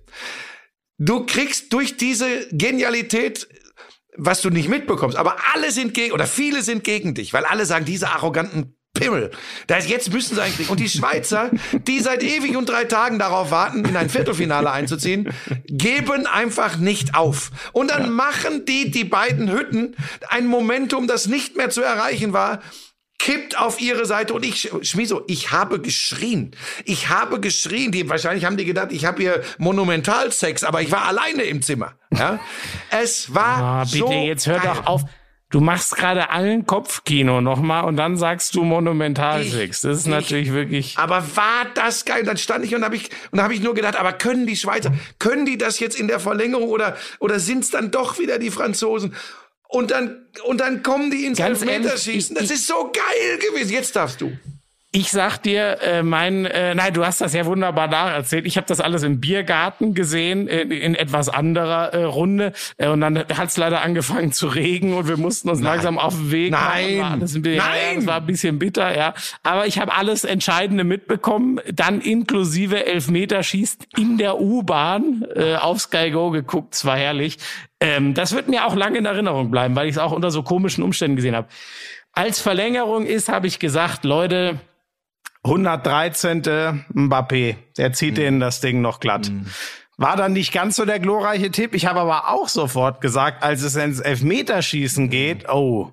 Du 0.99 1.27
kriegst 1.27 1.73
durch 1.73 1.97
diese 1.97 2.47
Genialität 2.51 3.49
was 4.19 4.41
du 4.41 4.51
nicht 4.51 4.69
mitbekommst, 4.69 5.19
aber 5.19 5.37
alle 5.53 5.71
sind 5.71 5.93
gegen 5.95 6.13
oder 6.13 6.27
viele 6.27 6.63
sind 6.63 6.85
gegen 6.85 7.15
dich, 7.15 7.33
weil 7.33 7.45
alle 7.45 7.67
sagen, 7.67 7.85
diese 7.85 8.09
arroganten 8.09 8.76
Pimmel. 8.99 9.31
Da 9.67 9.77
ist, 9.77 9.89
jetzt 9.89 10.13
müssen 10.13 10.35
sie 10.35 10.43
eigentlich. 10.43 10.69
Und 10.69 10.81
die 10.81 10.89
Schweizer, 10.89 11.51
die 11.73 12.01
seit 12.01 12.23
ewig 12.23 12.57
und 12.57 12.69
drei 12.69 12.85
Tagen 12.85 13.19
darauf 13.19 13.51
warten, 13.51 13.85
in 13.85 13.97
ein 13.97 14.09
Viertelfinale 14.11 14.71
einzuziehen, 14.71 15.33
geben 15.67 16.27
einfach 16.27 16.77
nicht 16.79 17.15
auf. 17.15 17.51
Und 17.73 17.91
dann 17.91 18.11
machen 18.11 18.65
die, 18.67 18.91
die 18.91 19.05
beiden 19.05 19.51
Hütten, 19.51 19.95
ein 20.29 20.47
Momentum, 20.47 21.07
das 21.07 21.27
nicht 21.27 21.57
mehr 21.57 21.71
zu 21.71 21.83
erreichen 21.83 22.33
war, 22.33 22.61
kippt 23.19 23.59
auf 23.59 23.81
ihre 23.81 24.07
Seite 24.07 24.35
und 24.35 24.45
ich, 24.45 24.71
Schmiso, 24.83 25.23
ich 25.27 25.51
habe 25.51 25.81
geschrien. 25.81 26.51
Ich 26.85 27.09
habe 27.09 27.41
geschrien. 27.41 27.91
Die, 27.91 28.09
wahrscheinlich 28.09 28.45
haben 28.45 28.57
die 28.57 28.65
gedacht, 28.67 28.93
ich 28.93 29.05
habe 29.05 29.21
hier 29.23 29.43
Monumentalsex, 29.59 30.63
aber 30.65 30.83
ich 30.83 30.93
war 30.93 31.07
alleine 31.07 31.43
im 31.45 31.63
Zimmer. 31.63 31.95
Ja? 32.13 32.39
Es 32.91 33.35
war 33.35 33.59
Ah, 33.59 33.85
bitte, 33.85 33.99
so 33.99 34.13
jetzt 34.13 34.47
hör 34.47 34.59
geil. 34.61 34.73
doch 34.77 34.87
auf. 34.87 35.03
Du 35.57 35.63
machst 35.63 35.97
gerade 35.97 36.29
allen 36.29 36.67
Kopfkino 36.67 37.41
nochmal 37.41 37.85
und 37.85 37.97
dann 37.97 38.19
sagst 38.19 38.55
du 38.55 38.63
Monumentalsex. 38.63 39.81
Das 39.81 39.97
ist 40.01 40.05
ich- 40.05 40.13
natürlich 40.13 40.53
wirklich. 40.53 40.99
Aber 40.99 41.25
war 41.35 41.65
das 41.75 42.05
geil? 42.05 42.25
Dann 42.25 42.37
stand 42.37 42.63
ich 42.67 42.75
und 42.75 42.85
habe 42.85 42.95
ich 42.95 43.09
und 43.31 43.41
habe 43.41 43.55
ich 43.55 43.61
nur 43.63 43.73
gedacht, 43.75 43.97
aber 43.97 44.13
können 44.13 44.47
die 44.47 44.57
Schweizer, 44.57 44.93
können 45.19 45.47
die 45.47 45.57
das 45.57 45.81
jetzt 45.81 45.99
in 45.99 46.09
der 46.09 46.21
Verlängerung 46.21 46.69
oder 46.69 46.95
oder 47.21 47.41
sind's 47.41 47.71
dann 47.71 47.91
doch 47.91 48.19
wieder 48.19 48.39
die 48.39 48.51
Franzosen? 48.51 49.15
Und 49.67 49.93
dann 49.93 50.27
und 50.45 50.61
dann 50.61 50.83
kommen 50.83 51.11
die 51.11 51.25
ins 51.25 51.39
Elfmeterschießen. 51.39 52.37
Das 52.37 52.51
ist 52.51 52.67
so 52.67 52.93
geil 52.93 53.39
gewesen. 53.39 53.73
Jetzt 53.73 53.97
darfst 53.97 54.21
du. 54.21 54.37
Ich 54.93 55.11
sag 55.11 55.39
dir, 55.39 55.78
äh, 55.82 56.03
mein, 56.03 56.47
äh, 56.47 56.74
nein, 56.74 56.95
du 56.95 57.05
hast 57.05 57.20
das 57.20 57.34
ja 57.34 57.45
wunderbar 57.45 57.87
nacherzählt. 57.89 58.47
Ich 58.47 58.57
habe 58.57 58.66
das 58.66 58.80
alles 58.80 59.03
im 59.03 59.20
Biergarten 59.20 59.93
gesehen, 59.93 60.49
äh, 60.49 60.62
in 60.62 60.95
etwas 60.95 61.28
anderer 61.28 61.93
äh, 61.93 62.05
Runde. 62.05 62.53
Äh, 62.78 62.89
und 62.89 63.03
dann 63.03 63.18
hat 63.18 63.49
es 63.49 63.59
leider 63.59 63.82
angefangen 63.82 64.32
zu 64.32 64.47
regen 64.47 64.95
und 64.95 65.07
wir 65.07 65.18
mussten 65.18 65.51
uns 65.51 65.61
langsam 65.61 65.99
auf 65.99 66.14
den 66.14 66.30
Weg 66.30 66.51
Nein. 66.53 67.20
Bisschen, 67.20 67.43
Nein. 67.43 67.55
Ja, 67.57 67.95
das 67.97 68.07
war 68.07 68.16
ein 68.16 68.26
bisschen 68.26 68.59
bitter, 68.59 68.97
ja. 68.97 69.12
Aber 69.43 69.66
ich 69.66 69.78
habe 69.78 69.93
alles 69.93 70.24
Entscheidende 70.24 70.84
mitbekommen, 70.84 71.61
dann 71.70 72.01
inklusive 72.01 72.87
Elfmeterschießt 72.87 73.89
in 73.99 74.16
der 74.16 74.41
U-Bahn 74.41 75.26
äh, 75.34 75.57
auf 75.57 75.80
Sky 75.80 76.11
Go 76.11 76.30
geguckt. 76.30 76.74
Es 76.74 76.87
war 76.87 76.97
herrlich. 76.97 77.37
Ähm, 77.80 78.14
das 78.14 78.34
wird 78.34 78.49
mir 78.49 78.64
auch 78.64 78.74
lange 78.74 78.97
in 78.97 79.05
Erinnerung 79.05 79.51
bleiben, 79.51 79.76
weil 79.76 79.89
ich 79.89 79.97
es 79.97 79.99
auch 79.99 80.12
unter 80.12 80.30
so 80.30 80.43
komischen 80.43 80.82
Umständen 80.82 81.16
gesehen 81.16 81.37
habe. 81.37 81.49
Als 82.12 82.41
Verlängerung 82.41 83.05
ist, 83.05 83.28
habe 83.28 83.47
ich 83.47 83.59
gesagt, 83.59 84.05
Leute, 84.05 84.59
113. 85.47 86.43
Mbappé, 86.93 87.57
der 87.77 87.93
zieht 87.93 88.19
denen 88.19 88.41
das 88.41 88.61
Ding 88.61 88.81
noch 88.81 89.01
glatt. 89.01 89.31
War 89.97 90.17
dann 90.17 90.35
nicht 90.35 90.53
ganz 90.53 90.77
so 90.77 90.85
der 90.85 91.01
glorreiche 91.01 91.51
Tipp. 91.51 91.75
Ich 91.75 91.87
habe 91.87 92.01
aber 92.01 92.29
auch 92.29 92.49
sofort 92.49 93.01
gesagt, 93.01 93.43
als 93.43 93.63
es 93.63 93.77
ins 93.77 94.01
Elfmeterschießen 94.01 95.09
geht, 95.09 95.49
oh, 95.49 95.93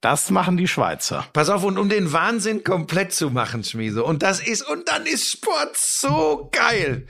das 0.00 0.30
machen 0.30 0.56
die 0.56 0.68
Schweizer. 0.68 1.26
Pass 1.32 1.48
auf, 1.48 1.64
und 1.64 1.78
um 1.78 1.88
den 1.88 2.12
Wahnsinn 2.12 2.64
komplett 2.64 3.12
zu 3.12 3.30
machen, 3.30 3.62
Schmiese. 3.64 4.04
Und 4.04 4.22
das 4.22 4.40
ist, 4.40 4.68
und 4.68 4.88
dann 4.88 5.06
ist 5.06 5.30
Sport 5.30 5.76
so 5.76 6.48
geil. 6.52 7.06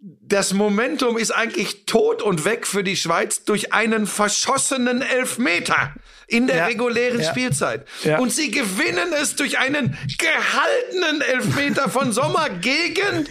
Das 0.00 0.54
Momentum 0.54 1.18
ist 1.18 1.30
eigentlich 1.30 1.86
tot 1.86 2.22
und 2.22 2.44
weg 2.44 2.66
für 2.66 2.84
die 2.84 2.96
Schweiz 2.96 3.44
durch 3.44 3.72
einen 3.72 4.06
verschossenen 4.06 5.02
Elfmeter 5.02 5.94
in 6.28 6.46
der 6.46 6.56
Ja, 6.56 6.66
regulären 6.66 7.20
ja. 7.20 7.30
Spielzeit. 7.30 7.86
Ja. 8.04 8.18
Und 8.18 8.32
sie 8.32 8.50
gewinnen 8.50 9.12
es 9.20 9.34
durch 9.34 9.58
einen 9.58 9.96
gehaltenen 10.18 11.22
Elfmeter 11.22 11.88
von 11.88 12.12
Sommer 12.12 12.48
gegen 12.60 13.26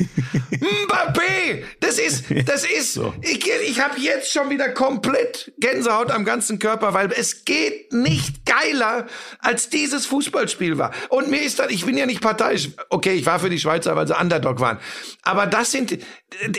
Mbappé. 0.49 1.63
Das 1.79 1.99
ist, 1.99 2.25
das 2.45 2.65
ist, 2.65 2.99
ich, 3.21 3.47
ich 3.67 3.79
habe 3.79 3.99
jetzt 3.99 4.31
schon 4.31 4.49
wieder 4.49 4.69
komplett 4.69 5.51
Gänsehaut 5.59 6.09
am 6.09 6.25
ganzen 6.25 6.57
Körper, 6.57 6.95
weil 6.95 7.11
es 7.11 7.45
geht 7.45 7.93
nicht 7.93 8.45
geiler, 8.45 9.05
als 9.39 9.69
dieses 9.69 10.07
Fußballspiel 10.07 10.79
war. 10.79 10.91
Und 11.09 11.29
mir 11.29 11.41
ist 11.41 11.59
dann, 11.59 11.69
ich 11.69 11.85
bin 11.85 11.97
ja 11.97 12.07
nicht 12.07 12.21
parteiisch. 12.21 12.69
Okay, 12.89 13.13
ich 13.13 13.27
war 13.27 13.39
für 13.39 13.51
die 13.51 13.59
Schweizer, 13.59 13.95
weil 13.95 14.07
sie 14.07 14.19
Underdog 14.19 14.59
waren. 14.59 14.79
Aber 15.21 15.45
das 15.45 15.71
sind, 15.71 15.99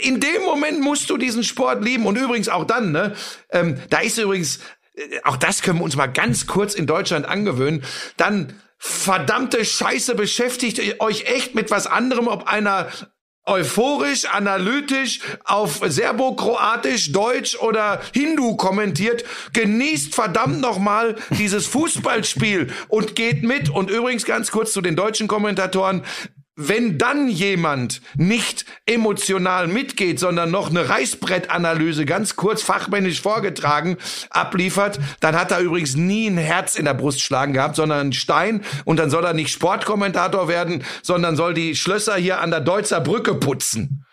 in 0.03 0.20
dem 0.20 0.43
Moment 0.45 0.80
musst 0.80 1.11
du 1.11 1.16
diesen 1.16 1.43
Sport 1.43 1.82
lieben. 1.82 2.07
Und 2.07 2.16
übrigens 2.16 2.49
auch 2.49 2.64
dann, 2.64 2.93
ne, 2.93 3.14
ähm, 3.51 3.80
da 3.91 3.99
ist 3.99 4.18
übrigens, 4.18 4.61
auch 5.24 5.36
das 5.36 5.62
können 5.62 5.78
wir 5.78 5.84
uns 5.84 5.96
mal 5.96 6.07
ganz 6.07 6.46
kurz 6.46 6.74
in 6.74 6.86
Deutschland 6.86 7.26
angewöhnen, 7.26 7.84
dann 8.16 8.55
verdammte 8.78 9.64
Scheiße 9.64 10.14
beschäftigt 10.14 11.01
euch 11.01 11.24
echt 11.24 11.55
mit 11.55 11.70
was 11.70 11.86
anderem, 11.86 12.28
ob 12.28 12.46
einer 12.46 12.88
euphorisch, 13.49 14.26
analytisch, 14.26 15.20
auf 15.44 15.80
Serbokroatisch, 15.82 17.12
Deutsch 17.12 17.57
oder 17.57 18.01
Hindu 18.12 18.57
kommentiert, 18.57 19.24
genießt 19.53 20.14
verdammt 20.14 20.61
nochmal 20.61 21.16
dieses 21.30 21.66
Fußballspiel 21.66 22.68
und 22.88 23.16
geht 23.16 23.42
mit. 23.42 23.70
Und 23.70 23.90
übrigens 23.90 24.24
ganz 24.24 24.51
kurz 24.51 24.72
zu 24.72 24.80
den 24.80 24.96
deutschen 24.96 25.28
Kommentatoren. 25.28 26.05
Wenn 26.61 26.98
dann 26.98 27.28
jemand 27.28 28.02
nicht 28.16 28.64
emotional 28.84 29.68
mitgeht, 29.68 30.18
sondern 30.18 30.50
noch 30.50 30.70
eine 30.70 30.88
Reißbrettanalyse 30.88 32.04
ganz 32.04 32.34
kurz 32.34 32.62
fachmännisch 32.62 33.20
vorgetragen 33.20 33.96
abliefert, 34.30 34.98
dann 35.20 35.36
hat 35.36 35.52
er 35.52 35.61
übrigens 35.61 35.94
nie 35.94 36.26
ein 36.26 36.36
Herz 36.36 36.74
in 36.74 36.84
der 36.84 36.94
Brust 36.94 37.20
schlagen 37.20 37.52
gehabt, 37.52 37.76
sondern 37.76 38.00
einen 38.00 38.12
Stein. 38.12 38.64
Und 38.84 38.96
dann 38.96 39.09
soll 39.09 39.24
er 39.24 39.34
nicht 39.34 39.52
Sportkommentator 39.52 40.48
werden, 40.48 40.82
sondern 41.00 41.36
soll 41.36 41.54
die 41.54 41.76
Schlösser 41.76 42.16
hier 42.16 42.40
an 42.40 42.50
der 42.50 42.61
Deutzer 42.61 43.00
Brücke 43.00 43.36
putzen. 43.36 44.04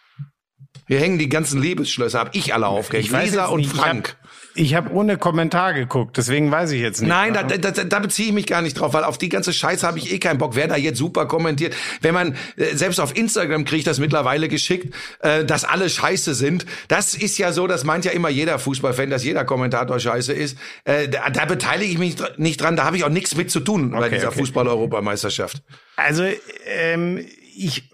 Wir 0.85 0.99
hängen 0.99 1.17
die 1.17 1.29
ganzen 1.29 1.59
Liebesschlösser, 1.59 2.19
hab 2.19 2.35
ich 2.35 2.53
alle 2.53 2.67
aufgehängt. 2.67 3.09
Lisa 3.11 3.45
und 3.45 3.65
Frank. 3.65 4.17
Ich 4.57 4.73
habe 4.73 4.91
ohne 4.91 5.17
Kommentar 5.17 5.73
geguckt, 5.73 6.15
deswegen 6.15 6.49
weiß 6.49 6.71
ich 6.71 6.79
jetzt 6.79 7.01
nicht. 7.01 7.09
Nein, 7.09 7.33
da, 7.33 7.43
da, 7.43 7.57
da, 7.57 7.83
da 7.83 7.99
beziehe 7.99 8.29
ich 8.29 8.33
mich 8.33 8.47
gar 8.47 8.61
nicht 8.61 8.75
drauf, 8.75 8.93
weil 8.93 9.03
auf 9.03 9.17
die 9.17 9.27
ganze 9.27 9.51
Scheiße 9.51 9.85
habe 9.85 9.97
ich 9.99 10.13
eh 10.13 10.17
keinen 10.17 10.37
Bock. 10.37 10.55
Wer 10.55 10.69
da 10.69 10.77
jetzt 10.77 10.97
super 10.97 11.25
kommentiert, 11.25 11.75
wenn 11.99 12.13
man 12.13 12.35
äh, 12.55 12.73
selbst 12.73 12.99
auf 12.99 13.15
Instagram 13.17 13.65
kriegt 13.65 13.85
das 13.85 13.99
mittlerweile 13.99 14.47
geschickt, 14.47 14.95
äh, 15.19 15.43
dass 15.43 15.65
alle 15.65 15.89
Scheiße 15.89 16.33
sind. 16.33 16.65
Das 16.87 17.15
ist 17.15 17.37
ja 17.37 17.51
so, 17.51 17.67
das 17.67 17.83
meint 17.83 18.05
ja 18.05 18.11
immer 18.11 18.29
jeder 18.29 18.57
Fußballfan, 18.57 19.09
dass 19.09 19.25
jeder 19.25 19.43
Kommentator 19.43 19.99
Scheiße 19.99 20.31
ist. 20.31 20.57
Äh, 20.85 21.09
da, 21.09 21.29
da 21.29 21.43
beteilige 21.43 21.91
ich 21.91 21.97
mich 21.97 22.15
nicht 22.37 22.61
dran. 22.61 22.77
Da 22.77 22.85
habe 22.85 22.95
ich 22.95 23.03
auch 23.03 23.09
nichts 23.09 23.35
mit 23.35 23.51
zu 23.51 23.59
tun 23.59 23.91
bei 23.91 24.05
Okay, 24.05 24.15
dieser 24.15 24.29
okay. 24.29 24.39
Fußball-Europameisterschaft. 24.39 25.63
Also, 25.97 26.23
ähm, 26.65 27.25
ich, 27.57 27.89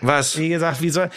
Was? 0.00 0.38
wie 0.38 0.50
gesagt, 0.50 0.82
wie 0.82 0.90
soll. 0.90 1.10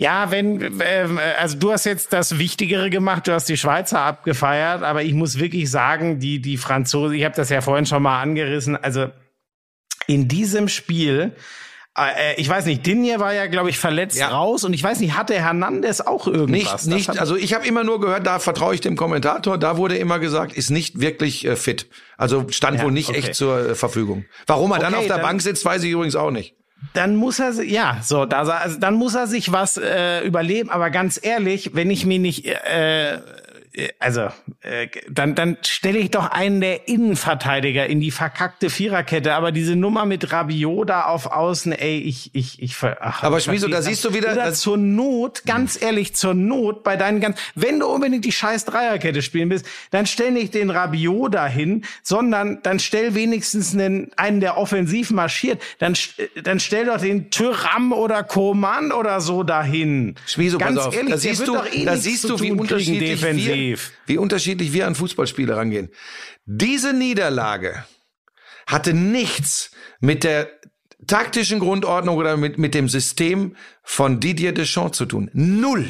Ja, 0.00 0.30
wenn, 0.30 0.80
ähm, 0.82 1.20
also 1.38 1.58
du 1.58 1.72
hast 1.72 1.84
jetzt 1.84 2.14
das 2.14 2.38
Wichtigere 2.38 2.88
gemacht, 2.88 3.26
du 3.28 3.32
hast 3.34 3.50
die 3.50 3.58
Schweizer 3.58 4.00
abgefeiert, 4.00 4.82
aber 4.82 5.02
ich 5.02 5.12
muss 5.12 5.38
wirklich 5.38 5.70
sagen, 5.70 6.18
die, 6.20 6.40
die 6.40 6.56
Franzosen, 6.56 7.14
ich 7.14 7.24
habe 7.26 7.34
das 7.36 7.50
ja 7.50 7.60
vorhin 7.60 7.84
schon 7.84 8.02
mal 8.02 8.22
angerissen, 8.22 8.76
also 8.82 9.08
in 10.06 10.26
diesem 10.26 10.68
Spiel, 10.68 11.32
äh, 11.98 12.34
ich 12.40 12.48
weiß 12.48 12.64
nicht, 12.64 12.86
Dinje 12.86 13.20
war 13.20 13.34
ja, 13.34 13.46
glaube 13.46 13.68
ich, 13.68 13.78
verletzt 13.78 14.16
Ja. 14.16 14.28
raus 14.28 14.64
und 14.64 14.72
ich 14.72 14.82
weiß 14.82 15.00
nicht, 15.00 15.18
hatte 15.18 15.34
Hernandez 15.34 16.00
auch 16.00 16.26
irgendwas? 16.26 16.86
Nicht, 16.86 17.08
nicht, 17.10 17.20
also 17.20 17.36
ich 17.36 17.52
habe 17.52 17.66
immer 17.66 17.84
nur 17.84 18.00
gehört, 18.00 18.26
da 18.26 18.38
vertraue 18.38 18.72
ich 18.74 18.80
dem 18.80 18.96
Kommentator, 18.96 19.58
da 19.58 19.76
wurde 19.76 19.98
immer 19.98 20.18
gesagt, 20.18 20.54
ist 20.54 20.70
nicht 20.70 20.98
wirklich 21.02 21.44
äh, 21.44 21.56
fit. 21.56 21.88
Also 22.16 22.46
stand 22.48 22.78
Ja, 22.78 22.84
wohl 22.84 22.92
nicht 22.92 23.10
okay. 23.10 23.18
echt 23.18 23.34
zur 23.34 23.70
äh, 23.70 23.74
Verfügung. 23.74 24.24
Warum 24.46 24.70
er 24.72 24.78
dann 24.78 24.94
Okay, 24.94 25.02
auf 25.02 25.06
der 25.08 25.16
dann- 25.16 25.26
Bank 25.26 25.42
sitzt, 25.42 25.62
weiß 25.62 25.82
ich 25.82 25.90
übrigens 25.90 26.16
auch 26.16 26.30
nicht. 26.30 26.54
Dann 26.92 27.16
muss 27.16 27.38
er 27.38 27.52
ja 27.62 27.98
so 28.02 28.24
da 28.24 28.42
also 28.42 28.78
dann 28.78 28.94
muss 28.94 29.14
er 29.14 29.26
sich 29.26 29.52
was 29.52 29.76
äh, 29.76 30.20
überleben. 30.20 30.70
Aber 30.70 30.90
ganz 30.90 31.18
ehrlich 31.22 31.70
wenn 31.74 31.90
ich 31.90 32.06
mir 32.06 32.18
nicht 32.18 32.46
äh, 32.46 33.18
also 33.98 34.28
äh, 34.62 34.88
dann 35.08 35.34
dann 35.34 35.56
stelle 35.64 35.98
ich 35.98 36.10
doch 36.10 36.30
einen 36.30 36.60
der 36.60 36.88
Innenverteidiger 36.88 37.86
in 37.86 38.00
die 38.00 38.10
verkackte 38.10 38.70
Viererkette. 38.70 39.34
Aber 39.34 39.52
diese 39.52 39.76
Nummer 39.76 40.06
mit 40.06 40.32
Rabiot 40.32 40.88
da 40.88 41.02
auf 41.04 41.26
Außen 41.26 41.72
ey 41.72 41.98
ich 41.98 42.30
ich 42.34 42.60
ich 42.60 42.76
ach, 42.82 43.22
Aber 43.22 43.40
versteh 43.40 43.70
da 43.70 43.82
siehst 43.82 44.04
du 44.04 44.12
wieder, 44.14 44.32
Oder 44.32 44.52
zur 44.52 44.76
Not 44.76 45.44
ganz 45.46 45.80
ehrlich 45.80 46.14
zur 46.14 46.34
Not 46.34 46.82
bei 46.82 46.96
deinen 46.96 47.20
ganz 47.20 47.38
wenn 47.54 47.78
du 47.78 47.86
unbedingt 47.86 48.24
die 48.24 48.32
scheiß 48.32 48.64
Dreierkette 48.64 49.22
spielen 49.22 49.50
willst 49.50 49.66
dann 49.90 50.06
stell 50.06 50.32
nicht 50.32 50.54
den 50.54 50.70
Rabiot 50.70 51.34
dahin 51.34 51.84
sondern 52.02 52.60
dann 52.62 52.78
stell 52.80 53.14
wenigstens 53.14 53.72
einen 53.74 54.10
einen 54.16 54.40
der 54.40 54.56
offensiv 54.56 55.10
marschiert. 55.10 55.62
Dann 55.78 55.94
st- 55.94 56.42
dann 56.42 56.60
stell 56.60 56.86
doch 56.86 57.00
den 57.00 57.30
Tyram 57.30 57.92
oder 57.92 58.22
Koman 58.24 58.92
oder 58.92 59.20
so 59.20 59.42
dahin. 59.42 60.16
Schmieso, 60.26 60.58
ganz 60.58 60.76
pass 60.76 60.86
auf, 60.86 60.96
ehrlich 60.96 61.10
da 61.12 61.18
siehst 61.18 61.46
du, 61.46 61.56
eh 61.72 61.84
da 61.84 61.96
siehst 61.96 62.24
du, 62.24 62.40
wie 62.40 62.52
unterschiedlich 62.52 63.22
wir, 63.22 63.34
defensiv 63.60 63.92
wie 64.06 64.18
unterschiedlich 64.18 64.72
wir 64.72 64.86
an 64.86 64.94
Fußballspiele 64.94 65.56
rangehen. 65.56 65.90
Diese 66.44 66.92
Niederlage 66.92 67.84
hatte 68.66 68.94
nichts 68.94 69.70
mit 70.00 70.24
der 70.24 70.48
taktischen 71.06 71.60
Grundordnung 71.60 72.16
oder 72.16 72.36
mit, 72.36 72.58
mit 72.58 72.74
dem 72.74 72.88
System 72.88 73.56
von 73.92 74.20
Didier 74.20 74.52
Deschamps 74.52 74.98
zu 74.98 75.04
tun. 75.04 75.30
Null. 75.32 75.84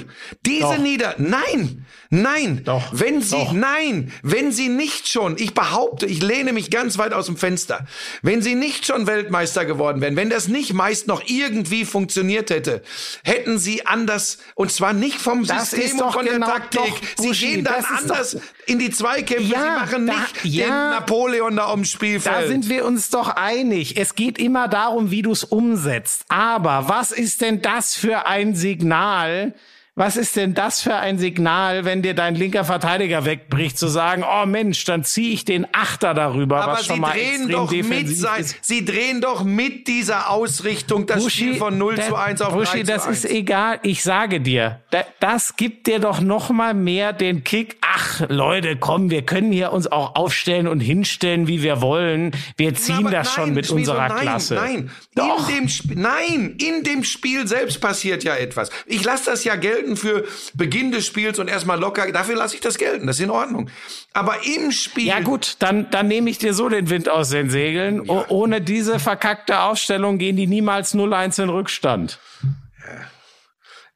Diese 0.46 0.62
Doch. 0.62 0.78
Nieder, 0.78 1.16
nein, 1.18 1.84
nein. 2.08 2.62
Doch. 2.64 2.88
Wenn 2.92 3.20
sie, 3.20 3.36
Doch. 3.36 3.52
nein, 3.52 4.10
wenn 4.22 4.52
sie 4.52 4.70
nicht 4.70 5.06
schon, 5.06 5.36
ich 5.36 5.52
behaupte, 5.52 6.06
ich 6.06 6.22
lehne 6.22 6.54
mich 6.54 6.70
ganz 6.70 6.96
weit 6.96 7.12
aus 7.12 7.26
dem 7.26 7.36
Fenster, 7.36 7.86
wenn 8.22 8.40
sie 8.40 8.54
nicht 8.54 8.86
schon 8.86 9.06
Weltmeister 9.06 9.66
geworden 9.66 10.00
wären, 10.00 10.16
wenn 10.16 10.30
das 10.30 10.48
nicht 10.48 10.72
meist 10.72 11.08
noch 11.08 11.22
irgendwie 11.26 11.84
funktioniert 11.84 12.48
hätte, 12.48 12.82
hätten 13.22 13.58
sie 13.58 13.84
anders, 13.86 14.38
und 14.54 14.72
zwar 14.72 14.94
nicht 14.94 15.20
vom 15.20 15.44
Das 15.44 15.70
System 15.70 15.98
und 16.00 16.12
von 16.14 16.24
genau- 16.24 16.46
der 16.46 16.54
Taktik. 16.54 16.94
sie 17.18 17.26
Buschi, 17.28 17.46
gehen 17.56 17.64
dann 17.64 17.84
anders 17.84 18.38
in 18.64 18.78
die 18.78 18.88
Zweikämpfe, 18.90 19.44
Ja, 19.52 19.60
sie 19.60 19.80
machen 19.94 20.06
da- 20.06 20.14
nicht 20.14 20.44
ja. 20.46 20.64
den 20.64 20.70
Napoleon 20.98 21.54
da 21.54 21.70
ums 21.70 21.90
Spielfeld. 21.90 22.44
Da 22.44 22.48
sind 22.48 22.70
wir 22.70 22.86
uns 22.86 23.10
doch 23.10 23.28
einig. 23.28 23.98
Es 23.98 24.14
geht 24.14 24.38
immer 24.38 24.68
darum, 24.68 25.10
wie 25.10 25.20
du 25.20 25.32
es 25.32 25.44
umsetzt. 25.44 26.22
Aber 26.28 26.88
was 26.88 27.10
ist 27.10 27.42
denn 27.42 27.60
das 27.60 27.89
für 27.96 28.26
ein 28.26 28.54
Signal? 28.54 29.54
Was 30.00 30.16
ist 30.16 30.34
denn 30.34 30.54
das 30.54 30.80
für 30.80 30.96
ein 30.96 31.18
Signal, 31.18 31.84
wenn 31.84 32.00
dir 32.00 32.14
dein 32.14 32.34
linker 32.34 32.64
Verteidiger 32.64 33.26
wegbricht, 33.26 33.76
zu 33.76 33.86
sagen, 33.86 34.24
oh 34.24 34.46
Mensch, 34.46 34.82
dann 34.86 35.04
ziehe 35.04 35.34
ich 35.34 35.44
den 35.44 35.66
Achter 35.72 36.14
darüber, 36.14 36.62
aber 36.62 36.72
was 36.72 36.86
schon 36.86 36.94
sie 36.94 37.00
mal 37.02 37.12
drehen 37.12 37.34
extrem 37.34 37.50
doch 37.50 37.70
mit 37.70 37.84
defensiv 37.84 38.18
sein, 38.18 38.40
ist. 38.40 38.56
sie 38.62 38.82
drehen 38.86 39.20
doch 39.20 39.44
mit 39.44 39.88
dieser 39.88 40.30
Ausrichtung 40.30 41.04
das 41.04 41.30
Spiel 41.30 41.56
von 41.56 41.76
0 41.76 41.96
da- 41.96 42.08
zu 42.08 42.16
1 42.16 42.40
auf 42.40 42.54
Buschi, 42.54 42.78
3 42.78 42.84
zu 42.84 42.86
das 42.86 43.06
1. 43.08 43.24
ist 43.24 43.30
egal. 43.30 43.78
Ich 43.82 44.02
sage 44.02 44.40
dir, 44.40 44.80
da, 44.88 45.04
das 45.20 45.56
gibt 45.56 45.86
dir 45.86 45.98
doch 45.98 46.22
noch 46.22 46.48
mal 46.48 46.72
mehr 46.72 47.12
den 47.12 47.44
Kick. 47.44 47.76
Ach, 47.82 48.22
Leute, 48.30 48.76
komm, 48.76 49.10
wir 49.10 49.20
können 49.20 49.52
hier 49.52 49.70
uns 49.70 49.86
auch 49.86 50.14
aufstellen 50.14 50.66
und 50.66 50.80
hinstellen, 50.80 51.46
wie 51.46 51.62
wir 51.62 51.82
wollen. 51.82 52.30
Wir 52.56 52.72
ziehen 52.72 53.08
Aber 53.08 53.10
das 53.10 53.34
schon 53.34 53.44
nein, 53.48 53.54
mit 53.54 53.66
Schmieso, 53.66 53.92
unserer 53.92 54.08
nein, 54.08 54.22
Klasse. 54.22 54.54
Nein, 54.54 54.90
Doch. 55.14 55.46
In 55.50 55.56
dem 55.56 55.64
Sp 55.68 55.92
nein, 55.94 56.56
in 56.58 56.84
dem 56.84 57.04
Spiel 57.04 57.46
selbst 57.46 57.82
passiert 57.82 58.24
ja 58.24 58.34
etwas. 58.34 58.70
Ich 58.86 59.04
lasse 59.04 59.26
das 59.26 59.44
ja 59.44 59.56
gelten 59.56 59.89
für 59.96 60.24
Beginn 60.54 60.92
des 60.92 61.06
Spiels 61.06 61.38
und 61.38 61.48
erstmal 61.48 61.78
locker. 61.78 62.10
Dafür 62.12 62.36
lasse 62.36 62.54
ich 62.54 62.60
das 62.60 62.78
gelten. 62.78 63.06
Das 63.06 63.16
ist 63.16 63.24
in 63.24 63.30
Ordnung. 63.30 63.70
Aber 64.12 64.44
im 64.44 64.72
Spiel. 64.72 65.06
Ja 65.06 65.20
gut, 65.20 65.56
dann, 65.60 65.90
dann 65.90 66.08
nehme 66.08 66.30
ich 66.30 66.38
dir 66.38 66.54
so 66.54 66.68
den 66.68 66.90
Wind 66.90 67.08
aus 67.08 67.30
den 67.30 67.50
Segeln. 67.50 68.08
O 68.08 68.24
ohne 68.28 68.60
diese 68.60 68.98
verkackte 68.98 69.60
Aufstellung 69.60 70.18
gehen 70.18 70.36
die 70.36 70.46
niemals 70.46 70.94
0-1 70.94 71.42
in 71.42 71.48
Rückstand. 71.48 72.18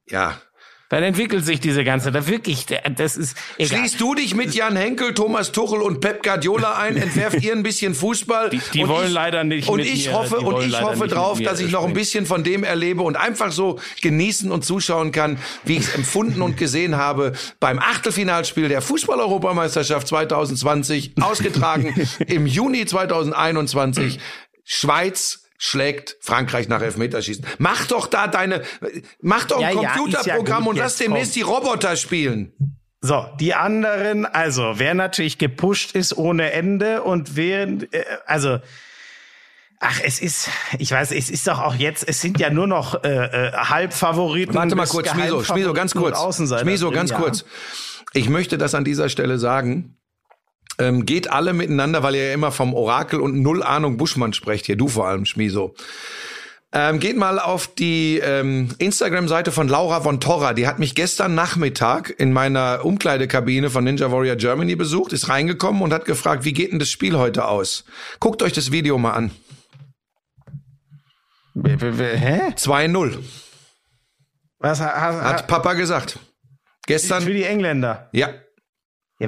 Ja. 0.09 0.40
Dann 0.91 1.03
entwickelt 1.03 1.45
sich 1.45 1.61
diese 1.61 1.82
ganze, 1.82 2.12
da 2.12 2.26
wirklich, 2.26 2.66
das 2.97 3.16
ist 3.16 3.37
egal. 3.59 3.78
Schließt 3.78 4.01
du 4.01 4.14
dich 4.14 4.35
mit 4.35 4.55
Jan 4.55 4.76
Henkel, 4.76 5.14
Thomas 5.14 5.51
Tuchel 5.51 5.80
und 5.80 6.01
Pep 6.01 6.22
Guardiola 6.22 6.74
ein, 6.76 6.97
entwerft 6.97 7.43
ihr 7.43 7.53
ein 7.53 7.62
bisschen 7.62 7.95
Fußball. 7.95 8.51
Die- 8.51 8.61
die 8.74 8.87
wollen 8.87 9.09
ich, 9.09 9.12
leider 9.12 9.45
nicht 9.45 9.68
Und 9.68 9.78
mit 9.78 9.87
ich 9.87 10.07
mir, 10.09 10.12
hoffe, 10.12 10.39
und 10.41 10.62
ich 10.62 10.80
hoffe 10.80 11.09
drauf, 11.09 11.41
dass 11.41 11.61
ich 11.61 11.70
noch 11.72 11.85
ein 11.85 11.95
bisschen 11.95 12.26
von 12.26 12.45
dem 12.45 12.64
erlebe 12.64 13.03
und 13.03 13.16
einfach 13.16 13.51
so 13.51 13.80
genießen 14.03 14.53
und 14.53 14.64
zuschauen 14.64 15.11
kann, 15.11 15.39
wie 15.64 15.78
ich 15.78 15.85
es 15.89 15.95
empfunden 15.95 16.43
und 16.43 16.57
gesehen 16.59 16.97
habe 16.97 17.32
beim 17.61 17.78
Achtelfinalspiel 17.78 18.68
der 18.68 18.82
Fußball-Europameisterschaft 18.82 20.07
2020, 20.07 21.14
ausgetragen 21.20 21.95
im 22.26 22.47
Juni 22.47 22.85
2021. 22.85 24.18
Schweiz 24.64 25.43
schlägt 25.64 26.18
Frankreich 26.20 26.68
nach 26.68 26.82
Elfmeterschießen. 26.82 27.46
Mach 27.56 27.86
doch 27.86 28.06
da 28.06 28.26
deine, 28.26 28.62
mach 29.22 29.46
doch 29.46 29.56
ein 29.56 29.62
Ja, 29.62 29.70
ja, 29.70 29.76
ist 29.76 29.82
ja 29.82 29.92
Computerprogramm 29.94 30.64
gut, 30.64 30.72
und 30.74 30.78
lass 30.78 30.96
demnächst 30.96 31.34
die 31.36 31.40
Roboter 31.40 31.96
spielen. 31.96 32.52
So, 33.00 33.26
die 33.40 33.54
anderen, 33.54 34.26
also 34.26 34.74
wer 34.76 34.92
natürlich 34.92 35.38
gepusht 35.38 35.92
ist 35.92 36.16
ohne 36.18 36.52
Ende 36.52 37.02
und 37.02 37.36
wer, 37.36 37.66
äh, 37.66 38.04
also 38.26 38.60
Ach, 39.80 40.00
es 40.02 40.20
ist, 40.20 40.48
ich 40.78 40.90
weiß, 40.92 41.12
es 41.12 41.28
ist 41.28 41.46
doch 41.46 41.60
auch 41.60 41.74
jetzt, 41.74 42.08
es 42.08 42.20
sind 42.20 42.40
ja 42.40 42.48
nur 42.48 42.66
noch 42.66 43.04
äh, 43.04 43.08
äh, 43.08 43.52
Halbfavoriten. 43.52 44.54
Warte 44.54 44.76
mal 44.76 44.86
kurz, 44.86 45.10
Schmiso, 45.10 45.42
Schmiso, 45.42 45.74
ganz 45.74 45.94
kurz. 45.94 46.18
Schmiso, 46.60 46.90
ganz 46.90 47.10
ja. 47.10 47.18
kurz. 47.18 47.44
Ich 48.14 48.30
möchte 48.30 48.56
das 48.56 48.74
an 48.74 48.84
dieser 48.84 49.10
Stelle 49.10 49.38
sagen. 49.38 49.98
Ähm, 50.79 51.07
geht 51.07 51.31
alle 51.31 51.53
miteinander, 51.53 52.03
weil 52.03 52.16
ihr 52.16 52.29
ja 52.29 52.35
immer 52.35 52.51
vom 52.53 52.75
Orakel 52.75 53.20
und 53.20 53.41
null 53.43 53.62
Ahnung 53.62 53.97
Buschmann 53.97 54.33
sprecht 54.33 54.66
hier, 54.66 54.77
du 54.77 54.89
vor 54.89 55.07
allem, 55.07 55.25
Schmiso. 55.25 55.75
Ähm, 56.72 56.99
geht 56.99 57.16
mal 57.16 57.39
auf 57.39 57.68
die 57.72 58.18
ähm, 58.18 58.70
Instagram-Seite 58.79 59.53
von 59.53 59.68
Laura 59.68 60.01
von 60.01 60.18
Torra. 60.18 60.53
Die 60.55 60.66
hat 60.66 60.81
mich 60.81 60.97
gestern 60.97 61.37
Nachmittag 61.37 62.11
in 62.18 62.33
meiner 62.33 62.81
Umkleidekabine 62.85 63.70
von 63.70 63.85
Ninja 63.85 64.11
Warrior 64.11 64.35
Germany 64.35 64.75
besucht, 64.75 65.12
ist 65.12 65.29
reingekommen 65.29 65.83
und 65.83 65.93
hat 65.93 66.05
gefragt, 66.05 66.45
wie 66.45 66.53
geht 66.53 66.72
denn 66.72 66.81
das 66.81 66.91
Spiel 66.91 67.16
heute 67.16 67.47
aus? 67.47 67.85
Guckt 68.18 68.43
euch 68.43 68.53
das 68.53 68.72
Video 68.72 68.99
mal 68.99 69.12
an. 69.12 69.31
Hä? 71.64 72.41
2-0, 72.57 73.18
Was 74.59 74.81
ha- 74.81 75.01
ha- 75.01 75.20
hat 75.22 75.47
Papa 75.47 75.75
gesagt. 75.75 76.12
für 76.12 76.18
Gestern, 76.87 77.25
die 77.25 77.45
Engländer? 77.45 78.09
ja. 78.12 78.31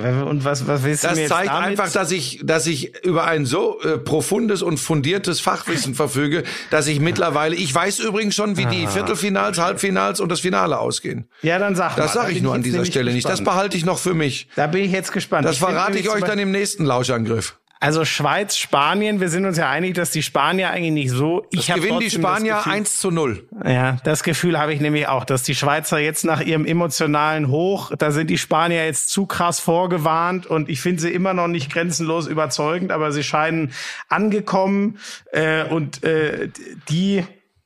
Ja, 0.02 0.22
und 0.22 0.44
was, 0.44 0.66
was 0.66 0.82
willst 0.82 1.04
du 1.04 1.08
Das 1.08 1.16
mir 1.16 1.22
jetzt 1.22 1.30
zeigt 1.30 1.48
damit? 1.50 1.68
einfach, 1.80 1.90
dass 1.92 2.10
ich, 2.10 2.40
dass 2.44 2.66
ich 2.66 3.04
über 3.04 3.24
ein 3.24 3.46
so 3.46 3.80
äh, 3.82 3.98
profundes 3.98 4.62
und 4.62 4.78
fundiertes 4.78 5.40
Fachwissen 5.40 5.94
verfüge, 5.94 6.42
dass 6.70 6.86
ich 6.86 7.00
mittlerweile, 7.00 7.54
ich 7.56 7.74
weiß 7.74 7.98
übrigens 8.00 8.34
schon, 8.34 8.56
wie 8.56 8.66
Ah. 8.66 8.70
die 8.70 8.86
Viertelfinals, 8.86 9.58
Halbfinals 9.58 10.20
und 10.20 10.30
das 10.30 10.40
Finale 10.40 10.78
ausgehen. 10.78 11.28
ja, 11.42 11.58
dann 11.58 11.74
sag 11.74 11.96
mal. 11.96 12.02
Das 12.02 12.12
da 12.14 12.22
sage 12.22 12.32
ich 12.32 12.42
nur 12.42 12.54
an 12.54 12.62
dieser 12.62 12.84
Stelle 12.84 13.12
nicht. 13.12 13.24
Das 13.26 13.38
gespannt. 13.38 13.56
behalte 13.56 13.76
ich 13.76 13.84
noch 13.84 13.98
für 13.98 14.14
mich. 14.14 14.48
Da 14.56 14.66
bin 14.66 14.84
ich 14.84 14.92
jetzt 14.92 15.12
gespannt. 15.12 15.46
Das 15.46 15.58
find 15.58 15.70
verrate 15.70 15.98
ich 15.98 16.08
euch 16.10 16.22
dann 16.24 16.38
im 16.38 16.50
nächsten 16.50 16.84
Lauschangriff. 16.84 17.56
Also 17.78 18.06
Schweiz, 18.06 18.56
Spanien, 18.56 19.20
wir 19.20 19.28
sind 19.28 19.44
uns 19.44 19.58
ja 19.58 19.68
einig, 19.68 19.94
dass 19.94 20.10
die 20.10 20.22
Spanier 20.22 20.70
eigentlich 20.70 20.92
nicht 20.92 21.10
so. 21.10 21.44
Ich 21.50 21.70
hab 21.70 21.78
Gewinnen 21.78 22.00
die 22.00 22.06
das 22.06 22.14
Spanier 22.14 22.54
Gefühl- 22.56 22.72
1 22.72 22.98
zu 22.98 23.10
0. 23.10 23.48
Ja, 23.66 23.98
das 24.02 24.22
Gefühl 24.22 24.58
habe 24.58 24.72
ich 24.72 24.80
nämlich 24.80 25.08
auch, 25.08 25.24
dass 25.24 25.42
die 25.42 25.54
Schweizer 25.54 25.98
jetzt 25.98 26.24
nach 26.24 26.40
ihrem 26.40 26.64
emotionalen 26.64 27.48
Hoch, 27.48 27.92
da 27.98 28.12
sind 28.12 28.30
die 28.30 28.38
Spanier 28.38 28.86
jetzt 28.86 29.10
zu 29.10 29.26
krass 29.26 29.60
vorgewarnt 29.60 30.46
und 30.46 30.70
ich 30.70 30.80
finde 30.80 31.02
sie 31.02 31.10
immer 31.10 31.34
noch 31.34 31.48
nicht 31.48 31.70
grenzenlos 31.70 32.26
überzeugend, 32.26 32.92
aber 32.92 33.12
sie 33.12 33.22
scheinen 33.22 33.72
angekommen 34.08 34.98
äh, 35.32 35.64
und 35.64 36.02
äh, 36.02 36.48
die 36.88 37.24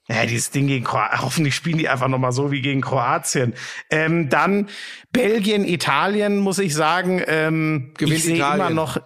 ja, 0.09 0.27
dieses 0.27 0.51
Ding 0.51 0.67
gegen 0.67 0.85
Kroatien, 0.85 1.23
hoffentlich 1.23 1.55
spielen 1.55 1.79
die 1.79 1.89
einfach 1.89 2.09
nochmal 2.09 2.33
so 2.33 2.51
wie 2.51 2.63
gegen 2.63 2.81
Kroatien. 2.81 3.55
Ähm, 3.91 4.29
dann 4.29 4.69
Belgien, 5.13 5.65
Italien, 5.65 6.39
muss 6.39 6.59
ich 6.59 6.75
sagen, 6.75 7.23
ähm, 7.29 7.93
Gewinnt 7.97 8.19
ich 8.19 8.25
sehe 8.25 8.35
immer 8.35 8.71
noch, 8.71 9.01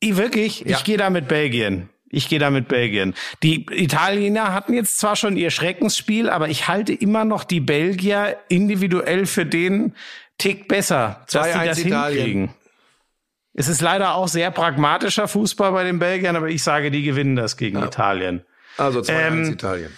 ich, 0.00 0.16
wirklich, 0.16 0.60
Ja. 0.60 0.76
ich 0.76 0.84
gehe 0.84 0.96
da 0.96 1.10
mit 1.10 1.28
Belgien. 1.28 1.88
Ich 2.12 2.28
gehe 2.28 2.40
da 2.40 2.50
mit 2.50 2.66
Belgien. 2.66 3.14
Die 3.44 3.66
Italiener 3.70 4.52
hatten 4.52 4.74
jetzt 4.74 4.98
zwar 4.98 5.14
schon 5.14 5.36
ihr 5.36 5.50
Schreckensspiel, 5.50 6.28
aber 6.28 6.48
ich 6.48 6.66
halte 6.66 6.92
immer 6.92 7.24
noch 7.24 7.44
die 7.44 7.60
Belgier 7.60 8.36
individuell 8.48 9.26
für 9.26 9.46
den 9.46 9.94
Tick 10.38 10.66
besser, 10.66 11.24
dass 11.30 11.46
die 11.46 11.52
2-1 11.52 11.64
das 11.66 11.78
Italien. 11.78 12.16
hinkriegen. 12.18 12.54
Es 13.54 13.68
ist 13.68 13.80
leider 13.80 14.14
auch 14.14 14.26
sehr 14.26 14.50
pragmatischer 14.50 15.28
Fußball 15.28 15.70
bei 15.72 15.84
den 15.84 15.98
Belgiern, 16.00 16.34
aber 16.34 16.48
ich 16.48 16.62
sage, 16.62 16.90
die 16.90 17.02
gewinnen 17.02 17.36
das 17.36 17.56
gegen 17.56 17.80
Italien. 17.82 18.42
Also 18.76 19.00
2-1 19.00 19.10
Ähm, 19.28 19.52
Italien. 19.52 19.92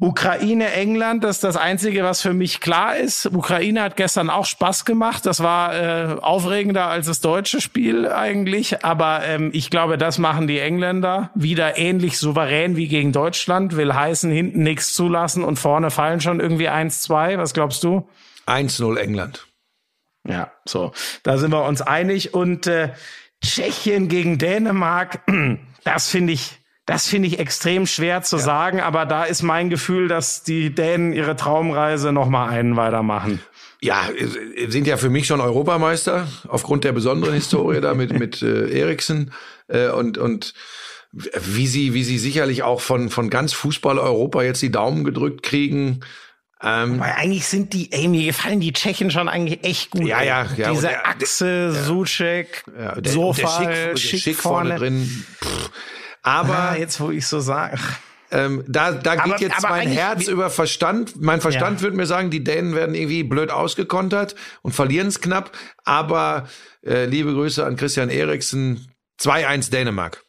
Ukraine, 0.00 0.72
England, 0.72 1.22
das 1.22 1.36
ist 1.36 1.44
das 1.44 1.56
Einzige, 1.56 2.02
was 2.02 2.20
für 2.20 2.32
mich 2.32 2.60
klar 2.60 2.96
ist. 2.96 3.26
Ukraine 3.26 3.82
hat 3.82 3.96
gestern 3.96 4.28
auch 4.28 4.44
Spaß 4.44 4.84
gemacht. 4.84 5.24
Das 5.24 5.40
war 5.40 5.74
äh, 5.74 6.16
aufregender 6.20 6.86
als 6.86 7.06
das 7.06 7.20
deutsche 7.20 7.60
Spiel 7.60 8.08
eigentlich. 8.08 8.84
Aber 8.84 9.24
ähm, 9.24 9.50
ich 9.52 9.70
glaube, 9.70 9.96
das 9.96 10.18
machen 10.18 10.48
die 10.48 10.58
Engländer 10.58 11.30
wieder 11.34 11.78
ähnlich 11.78 12.18
souverän 12.18 12.76
wie 12.76 12.88
gegen 12.88 13.12
Deutschland. 13.12 13.76
Will 13.76 13.94
heißen, 13.94 14.30
hinten 14.32 14.64
nichts 14.64 14.94
zulassen 14.94 15.44
und 15.44 15.58
vorne 15.58 15.90
fallen 15.90 16.20
schon 16.20 16.40
irgendwie 16.40 16.68
1-2. 16.68 17.38
Was 17.38 17.54
glaubst 17.54 17.84
du? 17.84 18.08
1-0 18.46 18.96
England. 18.96 19.46
Ja, 20.26 20.50
so. 20.64 20.92
Da 21.22 21.38
sind 21.38 21.52
wir 21.52 21.64
uns 21.64 21.82
einig. 21.82 22.34
Und 22.34 22.66
äh, 22.66 22.92
Tschechien 23.44 24.08
gegen 24.08 24.38
Dänemark, 24.38 25.20
das 25.84 26.08
finde 26.08 26.32
ich, 26.32 26.63
das 26.86 27.06
finde 27.06 27.28
ich 27.28 27.38
extrem 27.38 27.86
schwer 27.86 28.22
zu 28.22 28.36
sagen. 28.38 28.80
Aber 28.80 29.06
da 29.06 29.24
ist 29.24 29.42
mein 29.42 29.70
Gefühl, 29.70 30.08
dass 30.08 30.42
die 30.42 30.74
Dänen 30.74 31.12
ihre 31.12 31.36
Traumreise 31.36 32.12
noch 32.12 32.28
mal 32.28 32.48
einen 32.48 32.76
weitermachen. 32.76 33.40
Ja, 33.80 34.08
äh, 34.10 34.70
sind 34.70 34.86
ja 34.86 34.96
für 34.96 35.10
mich 35.10 35.26
schon 35.26 35.40
Europameister 35.40 36.26
aufgrund 36.48 36.84
der 36.84 36.92
besonderen 36.92 37.34
Historie 37.34 37.80
da 37.80 37.94
mit 37.94 38.12
mit 38.18 38.42
äh, 38.42 38.70
Eriksen 38.80 39.32
äh, 39.68 39.88
und 39.88 40.18
und 40.18 40.54
wie 41.12 41.66
sie 41.66 41.94
wie 41.94 42.02
sie 42.04 42.18
sicherlich 42.18 42.62
auch 42.62 42.80
von 42.80 43.08
von 43.10 43.30
ganz 43.30 43.52
Fußball 43.52 43.98
Europa 43.98 44.42
jetzt 44.42 44.62
die 44.62 44.70
Daumen 44.72 45.04
gedrückt 45.04 45.42
kriegen. 45.42 46.00
Ähm, 46.62 46.98
Weil 46.98 47.12
eigentlich 47.18 47.46
sind 47.46 47.74
die, 47.74 47.92
ey, 47.92 48.08
mir 48.08 48.24
gefallen 48.26 48.58
die 48.58 48.72
Tschechen 48.72 49.10
schon 49.10 49.28
eigentlich 49.28 49.62
echt 49.64 49.90
gut. 49.90 50.06
Ja, 50.06 50.22
ja, 50.22 50.46
ja, 50.56 50.70
Diese 50.70 50.86
der- 50.88 51.06
Achse, 51.06 51.72
Suchek, 51.72 52.64
ja, 52.78 52.94
der, 52.98 53.12
Sofa, 53.12 53.64
der 53.66 53.96
schick, 53.96 54.10
Schick, 54.10 54.20
Schick 54.22 54.36
vorne. 54.36 54.76
drin. 54.76 55.24
Pff. 55.42 55.70
Aber 56.24 56.76
jetzt, 56.78 57.00
wo 57.00 57.10
ich 57.10 57.26
so 57.26 57.38
sage. 57.40 57.78
ähm, 58.32 58.64
da, 58.66 58.92
da 58.92 59.14
geht 59.14 59.24
Aber- 59.34 59.40
jetzt 59.40 59.58
aber 59.58 59.68
mein 59.68 59.88
Herz 59.88 60.26
über 60.26 60.50
Verstand. 60.50 61.20
Mein 61.22 61.40
Verstand 61.40 61.78
Ja. 61.78 61.82
würde 61.82 61.96
mir 61.96 62.06
sagen, 62.06 62.30
die 62.30 62.42
Dänen 62.42 62.74
werden 62.74 62.94
irgendwie 62.96 63.22
blöd 63.22 63.50
ausgekontert 63.50 64.34
und 64.62 64.72
verlieren 64.72 65.06
es 65.08 65.20
knapp. 65.20 65.56
Aber 65.84 66.48
äh, 66.84 67.04
liebe 67.04 67.32
Grüße 67.32 67.64
an 67.64 67.76
Christian 67.76 68.08
Eriksen. 68.10 68.88
2-1 69.20 69.70
Dänemark. 69.70 70.24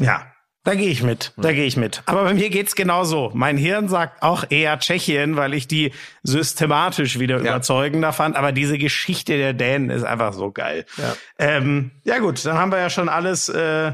Ja, 0.00 0.32
da 0.64 0.74
gehe 0.74 0.88
ich 0.88 1.02
mit, 1.02 1.32
da 1.36 1.52
gehe 1.52 1.66
ich 1.66 1.76
mit. 1.76 2.02
Aber 2.06 2.24
bei 2.24 2.34
mir 2.34 2.50
geht's 2.50 2.74
genauso. 2.74 3.30
Mein 3.34 3.56
Hirn 3.56 3.88
sagt 3.88 4.22
auch 4.22 4.44
eher 4.50 4.78
Tschechien, 4.78 5.36
weil 5.36 5.54
ich 5.54 5.68
die 5.68 5.92
systematisch 6.22 7.18
wieder 7.18 7.36
Ja. 7.36 7.42
überzeugender 7.42 8.12
fand. 8.12 8.36
Aber 8.36 8.50
diese 8.52 8.78
Geschichte 8.78 9.36
der 9.36 9.52
Dänen 9.52 9.90
ist 9.90 10.04
einfach 10.04 10.32
so 10.32 10.50
geil. 10.50 10.86
Ja. 10.96 11.16
Ähm, 11.38 11.90
ja 12.04 12.18
gut, 12.18 12.44
dann 12.46 12.56
haben 12.56 12.72
wir 12.72 12.78
ja 12.78 12.90
schon 12.90 13.08
alles 13.08 13.48
äh, 13.50 13.92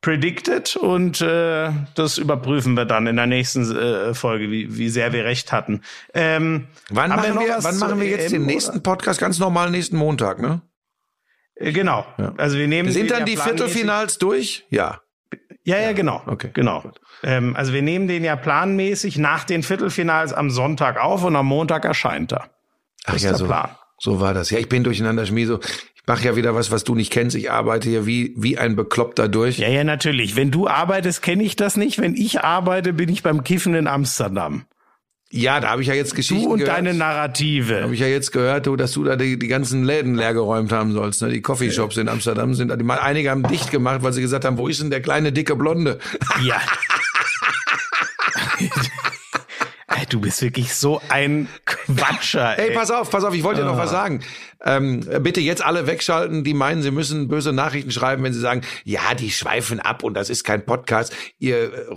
predicted 0.00 0.76
und 0.76 1.20
äh, 1.20 1.70
das 1.94 2.18
überprüfen 2.18 2.74
wir 2.74 2.84
dann 2.84 3.06
in 3.06 3.16
der 3.16 3.26
nächsten 3.26 3.74
äh, 3.76 4.14
Folge, 4.14 4.50
wie, 4.50 4.76
wie 4.76 4.88
sehr 4.88 5.12
wir 5.12 5.24
recht 5.24 5.52
hatten. 5.52 5.82
Ähm, 6.14 6.68
Wann 6.90 7.10
machen 7.10 7.38
wir, 7.40 7.56
wann 7.60 7.78
machen 7.78 8.00
wir 8.00 8.06
jetzt 8.08 8.26
EM, 8.32 8.42
den 8.42 8.46
nächsten 8.46 8.82
Podcast? 8.82 9.18
Ganz 9.20 9.38
normal 9.38 9.70
nächsten 9.70 9.96
Montag, 9.96 10.40
ne? 10.40 10.60
Äh, 11.56 11.72
Genau. 11.72 12.06
Also 12.36 12.56
wir 12.58 12.68
nehmen 12.68 12.90
Sind 12.92 13.10
dann 13.10 13.20
ja 13.20 13.24
die 13.24 13.36
Viertelfinals 13.36 14.18
durch? 14.18 14.64
Ja. 14.70 15.00
Ja, 15.66 15.78
ja, 15.80 15.92
genau. 15.92 16.22
Okay, 16.26 16.50
Genau. 16.54 16.84
Ähm, 17.24 17.56
also 17.56 17.72
wir 17.72 17.82
nehmen 17.82 18.06
den 18.06 18.22
ja 18.22 18.36
planmäßig 18.36 19.18
nach 19.18 19.42
den 19.42 19.64
Viertelfinals 19.64 20.32
am 20.32 20.50
Sonntag 20.50 21.02
auf 21.02 21.24
und 21.24 21.34
am 21.34 21.46
Montag 21.46 21.84
erscheint 21.84 22.32
er. 22.32 22.44
Ach 23.04 23.16
ist 23.16 23.24
ja, 23.24 23.34
so, 23.34 23.46
Plan. 23.46 23.70
so 23.98 24.20
war 24.20 24.32
das. 24.32 24.50
Ja, 24.50 24.60
ich 24.60 24.68
bin 24.68 24.84
durcheinander, 24.84 25.26
Schmieso. 25.26 25.58
Ich 25.96 26.02
mache 26.06 26.24
ja 26.24 26.36
wieder 26.36 26.54
was, 26.54 26.70
was 26.70 26.84
du 26.84 26.94
nicht 26.94 27.12
kennst. 27.12 27.34
Ich 27.34 27.50
arbeite 27.50 27.88
hier 27.88 28.06
wie, 28.06 28.32
wie 28.36 28.58
ein 28.58 28.76
Bekloppter 28.76 29.28
durch. 29.28 29.58
Ja, 29.58 29.68
ja, 29.68 29.82
natürlich. 29.82 30.36
Wenn 30.36 30.52
du 30.52 30.68
arbeitest, 30.68 31.20
kenne 31.20 31.42
ich 31.42 31.56
das 31.56 31.76
nicht. 31.76 32.00
Wenn 32.00 32.14
ich 32.14 32.42
arbeite, 32.42 32.92
bin 32.92 33.08
ich 33.08 33.24
beim 33.24 33.42
Kiffen 33.42 33.74
in 33.74 33.88
Amsterdam. 33.88 34.66
Ja, 35.32 35.58
da 35.58 35.70
habe 35.70 35.82
ich 35.82 35.88
ja 35.88 35.94
jetzt 35.94 36.14
Geschichten 36.14 36.44
Du 36.44 36.52
und 36.52 36.58
gehört. 36.60 36.76
deine 36.78 36.94
Narrative. 36.94 37.82
Habe 37.82 37.94
ich 37.94 38.00
ja 38.00 38.06
jetzt 38.06 38.30
gehört, 38.30 38.66
du, 38.66 38.76
dass 38.76 38.92
du 38.92 39.02
da 39.02 39.16
die, 39.16 39.38
die 39.38 39.48
ganzen 39.48 39.82
Läden 39.84 40.14
leergeräumt 40.14 40.70
haben 40.70 40.92
sollst. 40.92 41.20
Ne? 41.20 41.30
Die 41.30 41.42
Coffeeshops 41.42 41.96
in 41.96 42.08
Amsterdam 42.08 42.54
sind, 42.54 42.72
die, 42.78 42.84
mal- 42.84 43.00
einige 43.00 43.30
haben 43.30 43.42
dicht 43.42 43.72
gemacht, 43.72 44.02
weil 44.02 44.12
sie 44.12 44.20
gesagt 44.22 44.44
haben, 44.44 44.56
wo 44.56 44.68
ist 44.68 44.80
denn 44.80 44.90
der 44.90 45.02
kleine 45.02 45.32
dicke 45.32 45.56
Blonde? 45.56 45.98
Ja. 46.44 46.60
Du 50.10 50.20
bist 50.20 50.40
wirklich 50.40 50.72
so 50.72 51.00
ein 51.08 51.48
Quatscher. 51.64 52.56
Ey, 52.58 52.68
Ey, 52.68 52.74
pass 52.76 52.92
auf, 52.92 53.10
pass 53.10 53.24
auf, 53.24 53.34
ich 53.34 53.42
wollte 53.42 53.62
dir 53.62 53.66
noch 53.66 53.74
Ah. 53.74 53.78
was 53.84 53.90
sagen. 53.90 54.22
Ähm, 54.64 55.00
bitte 55.20 55.40
jetzt 55.40 55.64
alle 55.64 55.88
wegschalten, 55.88 56.44
die 56.44 56.54
meinen, 56.54 56.80
sie 56.82 56.92
müssen 56.92 57.26
böse 57.26 57.52
Nachrichten 57.52 57.90
schreiben, 57.90 58.22
wenn 58.22 58.32
sie 58.32 58.38
sagen, 58.38 58.60
ja, 58.84 59.14
die 59.18 59.30
schweifen 59.32 59.80
ab 59.80 60.04
und 60.04 60.14
das 60.14 60.30
ist 60.30 60.44
kein 60.44 60.64
Podcast. 60.64 61.12
Ihr 61.40 61.72
äh, 61.72 61.96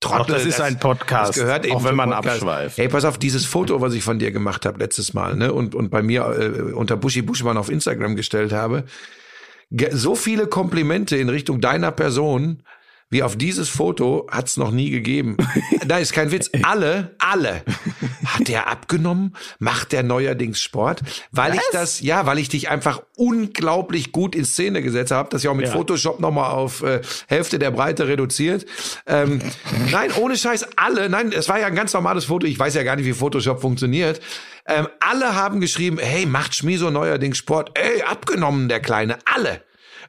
Trottel. 0.00 0.18
Doch, 0.18 0.26
das 0.34 0.44
ist 0.44 0.60
ein 0.60 0.78
Podcast, 0.78 1.30
Das 1.30 1.36
gehört 1.36 1.64
eben 1.64 1.76
auch 1.76 1.84
wenn 1.84 1.94
man 1.94 2.10
Podcast. 2.10 2.42
abschweift. 2.42 2.78
Ey, 2.78 2.88
pass 2.88 3.04
auf, 3.04 3.18
dieses 3.18 3.46
Foto, 3.46 3.80
was 3.80 3.94
ich 3.94 4.02
von 4.04 4.18
dir 4.18 4.32
gemacht 4.32 4.66
habe 4.66 4.78
letztes 4.78 5.14
Mal, 5.14 5.34
ne, 5.36 5.52
und, 5.52 5.74
und 5.74 5.90
bei 5.90 6.02
mir 6.02 6.24
äh, 6.26 6.72
unter 6.72 6.96
Buschi 6.96 7.22
Buschmann 7.22 7.56
auf 7.56 7.70
Instagram 7.70 8.16
gestellt 8.16 8.52
habe, 8.52 8.84
so 9.92 10.14
viele 10.14 10.46
Komplimente 10.46 11.16
in 11.16 11.28
Richtung 11.28 11.60
deiner 11.60 11.90
Person, 11.90 12.62
wie 13.10 13.22
auf 13.22 13.36
dieses 13.36 13.68
Foto 13.68 14.26
hat's 14.30 14.56
noch 14.56 14.70
nie 14.70 14.90
gegeben. 14.90 15.36
da 15.86 15.98
ist 15.98 16.12
kein 16.12 16.32
Witz. 16.32 16.50
Alle, 16.62 17.14
alle. 17.18 17.62
Hat 18.24 18.48
der 18.48 18.68
abgenommen? 18.68 19.36
Macht 19.58 19.92
der 19.92 20.02
neuerdings 20.02 20.60
Sport? 20.60 21.00
Weil 21.30 21.54
ich 21.54 21.60
das, 21.72 22.00
ja, 22.00 22.26
weil 22.26 22.38
ich 22.38 22.48
dich 22.48 22.70
einfach 22.70 23.02
unglaublich 23.16 24.12
gut 24.12 24.34
in 24.34 24.44
Szene 24.44 24.82
gesetzt 24.82 25.12
habe. 25.12 25.28
Das 25.30 25.42
ja 25.42 25.50
auch 25.50 25.54
mit 25.54 25.66
Ja. 25.66 25.72
Photoshop 25.72 26.20
nochmal 26.20 26.50
auf 26.50 26.82
äh, 26.82 27.02
Hälfte 27.28 27.58
der 27.58 27.70
Breite 27.70 28.08
reduziert. 28.08 28.66
Ähm, 29.06 29.40
nein, 29.90 30.10
ohne 30.18 30.36
Scheiß, 30.36 30.66
alle, 30.76 31.08
nein, 31.08 31.32
es 31.32 31.48
war 31.48 31.60
ja 31.60 31.66
ein 31.66 31.74
ganz 31.74 31.92
normales 31.92 32.24
Foto. 32.26 32.46
Ich 32.46 32.58
weiß 32.58 32.74
ja 32.74 32.82
gar 32.82 32.96
nicht, 32.96 33.06
wie 33.06 33.12
Photoshop 33.12 33.60
funktioniert. 33.60 34.20
Ähm, 34.66 34.88
alle 35.00 35.34
haben 35.34 35.60
geschrieben, 35.60 35.98
hey, 35.98 36.26
macht 36.26 36.54
Schmiso 36.54 36.90
neuerdings 36.90 37.38
Sport? 37.38 37.78
Ey, 37.78 38.02
abgenommen, 38.02 38.68
der 38.68 38.80
Kleine. 38.80 39.18
Alle. 39.26 39.62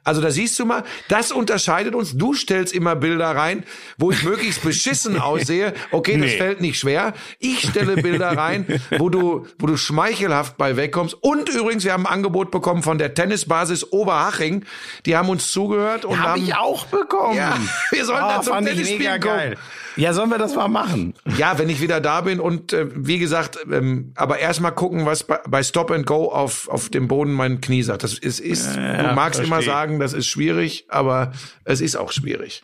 Also 0.06 0.20
da 0.20 0.30
siehst 0.30 0.58
du 0.58 0.64
mal, 0.64 0.84
das 1.08 1.32
unterscheidet 1.32 1.94
uns. 1.94 2.16
Du 2.16 2.32
stellst 2.32 2.72
immer 2.72 2.94
Bilder 2.96 3.30
rein, 3.34 3.64
wo 3.98 4.12
ich 4.12 4.22
möglichst 4.22 4.62
beschissen 4.62 5.18
aussehe. 5.20 5.74
Okay, 5.90 6.12
das 6.16 6.30
Nee. 6.30 6.36
fällt 6.38 6.60
nicht 6.60 6.78
schwer. 6.78 7.12
Ich 7.40 7.68
stelle 7.68 7.96
Bilder 7.96 8.36
rein, 8.36 8.80
wo 8.98 9.08
du, 9.10 9.46
wo 9.58 9.66
du 9.66 9.76
schmeichelhaft 9.76 10.56
bei 10.56 10.76
wegkommst. 10.76 11.14
Und 11.20 11.48
übrigens, 11.48 11.84
wir 11.84 11.92
haben 11.92 12.06
ein 12.06 12.12
Angebot 12.12 12.50
bekommen 12.50 12.82
von 12.82 12.98
der 12.98 13.14
Tennisbasis 13.14 13.92
Oberhaching. 13.92 14.64
Die 15.06 15.16
haben 15.16 15.28
uns 15.28 15.50
zugehört 15.50 16.04
und 16.04 16.18
Hab 16.20 16.28
haben 16.28 16.42
ich 16.42 16.54
auch 16.54 16.86
bekommen. 16.86 17.36
Ja, 17.36 17.58
wir 17.90 18.04
sollen 18.04 18.22
oh, 18.24 18.28
da 18.28 18.42
zum 18.42 18.62
mega 18.62 19.18
kommen. 19.18 19.20
geil. 19.20 19.56
Ja, 19.96 20.12
sollen 20.12 20.28
wir 20.28 20.36
das 20.38 20.54
mal 20.54 20.68
machen? 20.68 21.14
Ja, 21.38 21.58
wenn 21.58 21.70
ich 21.70 21.80
wieder 21.80 22.00
da 22.00 22.20
bin 22.20 22.38
und 22.38 22.72
äh, 22.74 22.86
wie 22.94 23.18
gesagt, 23.18 23.58
ähm, 23.72 24.12
aber 24.14 24.38
erstmal 24.38 24.72
gucken, 24.72 25.06
was 25.06 25.24
bei, 25.24 25.40
bei 25.48 25.62
Stop 25.62 25.90
and 25.90 26.06
Go 26.06 26.30
auf, 26.30 26.68
auf 26.68 26.90
dem 26.90 27.08
Boden 27.08 27.32
mein 27.32 27.62
Knie 27.62 27.82
sagt. 27.82 28.04
Das 28.04 28.12
ist, 28.12 28.38
ist 28.38 28.76
du 28.76 29.12
magst 29.14 29.40
immer 29.40 29.56
verstehe. 29.56 29.72
Sagen, 29.96 30.00
das 30.00 30.12
ist 30.12 30.26
schwierig, 30.26 30.84
aber 30.88 31.32
es 31.64 31.80
ist 31.80 31.96
auch 31.96 32.12
schwierig. 32.12 32.62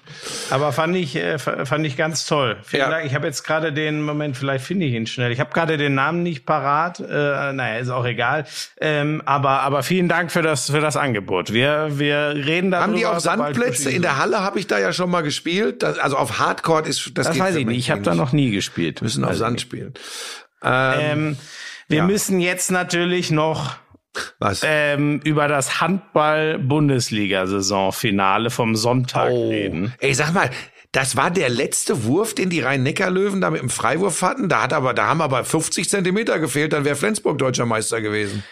Aber 0.51 0.73
fand 0.73 0.97
ich, 0.97 1.17
äh, 1.17 1.39
fand 1.39 1.87
ich 1.87 1.97
ganz 1.97 2.27
toll. 2.27 2.57
Vielen 2.63 2.83
Ja. 2.83 2.91
Dank. 2.91 3.07
Ich 3.07 3.15
habe 3.15 3.27
jetzt 3.27 3.43
gerade 3.45 3.73
den 3.73 4.03
Moment, 4.03 4.37
vielleicht 4.37 4.65
finde 4.65 4.87
ich 4.87 4.95
ihn 4.95 5.07
schnell. 5.07 5.33
Ich 5.33 5.41
habe 5.41 5.53
gerade 5.53 5.77
den 5.77 5.95
Namen 5.95 6.23
nicht 6.23 6.47
parat. 6.47 7.01
Äh, 7.01 7.53
naja, 7.53 7.79
ist 7.79 7.89
auch 7.89 8.05
egal. 8.05 8.45
Ähm, 8.81 9.23
aber, 9.25 9.61
aber 9.61 9.83
vielen 9.83 10.09
Dank 10.09 10.31
für 10.31 10.43
das, 10.43 10.71
für 10.71 10.81
das 10.81 10.97
Angebot. 10.97 11.53
Wir, 11.53 11.99
wir 11.99 12.35
reden 12.35 12.71
darüber. 12.71 12.87
Haben 12.87 12.97
die 12.97 13.07
auch 13.07 13.21
Sandplätze? 13.21 13.91
In 13.91 14.03
der 14.03 14.19
Halle 14.19 14.41
habe 14.41 14.59
ich 14.59 14.67
da 14.67 14.79
ja 14.79 14.93
schon 14.93 15.11
mal 15.11 15.23
gespielt. 15.23 15.83
Das, 15.83 15.99
also 15.99 16.17
auf 16.17 16.39
Hardcore 16.39 16.83
ist 16.89 17.11
das, 17.15 17.27
Das 17.29 17.39
weiß 17.39 17.57
ich 17.57 17.67
nicht. 17.67 17.79
Ich 17.79 17.91
habe 17.91 18.03
da 18.03 18.15
noch 18.15 18.33
nie 18.33 18.51
gespielt. 18.51 19.01
Wir 19.01 19.05
müssen 19.05 19.25
auf 19.25 19.35
Sand 19.37 19.55
nicht. 19.55 19.63
spielen. 19.63 19.95
Ähm, 20.63 21.37
wir 21.89 21.99
ja. 21.99 22.05
müssen 22.07 22.41
jetzt 22.41 22.71
natürlich 22.71 23.31
noch 23.31 23.77
Was? 24.39 24.61
ähm, 24.65 25.21
über 25.25 25.49
das 25.49 25.81
Handball-Bundesliga-Saisonfinale 25.81 28.51
vom 28.51 28.77
Sonntag 28.77 29.31
Oh. 29.31 29.49
reden. 29.51 29.95
Ey, 30.01 30.13
sag 30.15 30.33
mal, 30.35 30.51
das 30.93 31.17
war 31.17 31.31
der 31.31 31.49
letzte 31.49 32.05
Wurf, 32.05 32.35
den 32.35 32.51
die 32.51 32.61
Rhein-Neckar-Löwen 32.61 33.41
da 33.41 33.51
mit 33.51 33.63
dem 33.63 33.71
Freiwurf 33.71 34.21
hatten. 34.23 34.49
Da 34.51 34.63
hat 34.63 34.73
aber, 34.75 34.93
da 34.95 35.07
haben 35.07 35.23
aber 35.23 35.45
50 35.45 35.89
Zentimeter 35.89 36.39
gefehlt, 36.39 36.73
dann 36.75 36.85
wäre 36.85 36.97
Flensburg 36.97 37.39
deutscher 37.39 37.65
Meister 37.67 38.01
gewesen. 38.03 38.45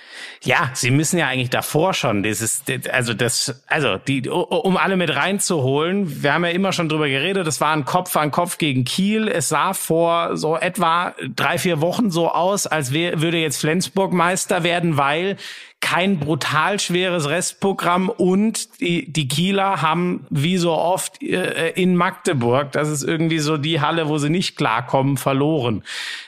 Ja, 0.42 0.70
sie 0.74 0.90
müssen 0.90 1.18
ja 1.18 1.28
eigentlich 1.28 1.50
davor 1.50 1.94
schon 1.94 2.22
dieses, 2.22 2.62
also 2.90 3.14
das, 3.14 3.62
also 3.66 3.98
die, 3.98 4.28
um 4.28 4.76
alle 4.76 4.96
mit 4.96 5.14
reinzuholen. 5.14 6.22
Wir 6.22 6.32
haben 6.34 6.44
ja 6.44 6.50
immer 6.50 6.72
schon 6.72 6.88
drüber 6.88 7.08
geredet. 7.08 7.46
Es 7.46 7.60
war 7.60 7.72
ein 7.72 7.84
Kopf 7.84 8.16
an 8.16 8.30
Kopf 8.30 8.58
gegen 8.58 8.84
Kiel. 8.84 9.28
Es 9.28 9.48
sah 9.48 9.74
vor 9.74 10.36
so 10.36 10.56
etwa 10.56 11.14
drei 11.36 11.58
vier 11.58 11.80
Wochen 11.80 12.10
so 12.10 12.30
aus, 12.30 12.66
als 12.66 12.92
wär, 12.92 13.20
würde 13.20 13.38
jetzt 13.38 13.60
Flensburg 13.60 14.12
Meister 14.12 14.62
werden, 14.62 14.96
weil 14.96 15.36
kein 15.80 16.18
brutal 16.18 16.78
schweres 16.78 17.28
Restprogramm 17.28 18.10
und 18.10 18.80
die, 18.80 19.10
die 19.10 19.28
Kieler 19.28 19.80
haben 19.80 20.26
wie 20.28 20.58
so 20.58 20.72
oft 20.72 21.22
äh, 21.22 21.70
in 21.70 21.96
Magdeburg, 21.96 22.72
das 22.72 22.90
ist 22.90 23.02
irgendwie 23.02 23.38
so 23.38 23.56
die 23.56 23.80
Halle, 23.80 24.08
wo 24.08 24.18
sie 24.18 24.28
nicht 24.28 24.56
klarkommen, 24.56 25.16
verloren. 25.16 25.82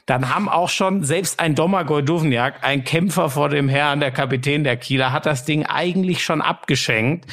Dann 0.07 0.34
haben 0.34 0.48
auch 0.48 0.68
schon 0.68 1.05
selbst 1.05 1.38
ein 1.38 1.55
Domagoj 1.55 2.03
Duvniak, 2.03 2.64
ein 2.64 2.84
Kämpfer 2.84 3.30
vor 3.30 3.48
dem 3.48 3.68
Herrn, 3.68 4.00
der 4.00 4.11
Kapitän 4.11 4.64
der 4.64 4.76
Kieler, 4.76 5.12
hat 5.12 5.26
das 5.26 5.44
Ding 5.44 5.64
eigentlich 5.66 6.24
schon 6.24 6.40
abgeschenkt. 6.40 7.26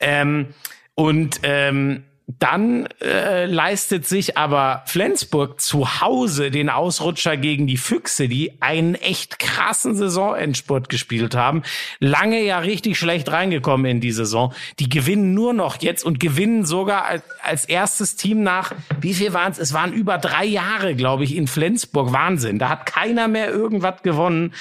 Ähm, 0.00 0.48
und 0.94 1.40
ähm, 1.42 2.04
dann 2.26 2.86
äh, 3.02 3.44
leistet 3.44 4.06
sich 4.06 4.38
aber 4.38 4.82
Flensburg 4.86 5.60
zu 5.60 6.00
Hause 6.00 6.50
den 6.50 6.70
Ausrutscher 6.70 7.36
gegen 7.36 7.66
die 7.66 7.76
Füchse, 7.76 8.28
die 8.28 8.62
einen 8.62 8.94
echt 8.94 9.38
krassen 9.38 9.94
Saisonendspurt 9.94 10.88
gespielt 10.88 11.34
haben. 11.34 11.62
Lange 12.00 12.42
ja 12.42 12.60
richtig 12.60 12.98
schlecht 12.98 13.30
reingekommen 13.30 13.84
in 13.86 14.00
die 14.00 14.12
Saison. 14.12 14.54
Die 14.78 14.88
gewinnen 14.88 15.34
nur 15.34 15.52
noch 15.52 15.82
jetzt 15.82 16.02
und 16.02 16.18
gewinnen 16.18 16.64
sogar 16.64 17.04
als, 17.04 17.24
als 17.42 17.64
erstes 17.66 18.16
Team 18.16 18.42
nach, 18.42 18.72
wie 19.00 19.12
viel 19.12 19.34
waren 19.34 19.52
es? 19.52 19.58
Es 19.58 19.74
waren 19.74 19.92
über 19.92 20.16
drei 20.16 20.46
Jahre, 20.46 20.94
glaube 20.94 21.24
ich, 21.24 21.36
in 21.36 21.46
Flensburg. 21.46 22.12
Wahnsinn. 22.12 22.58
Da 22.58 22.70
hat 22.70 22.86
keiner 22.86 23.28
mehr 23.28 23.50
irgendwas 23.50 24.02
gewonnen. 24.02 24.54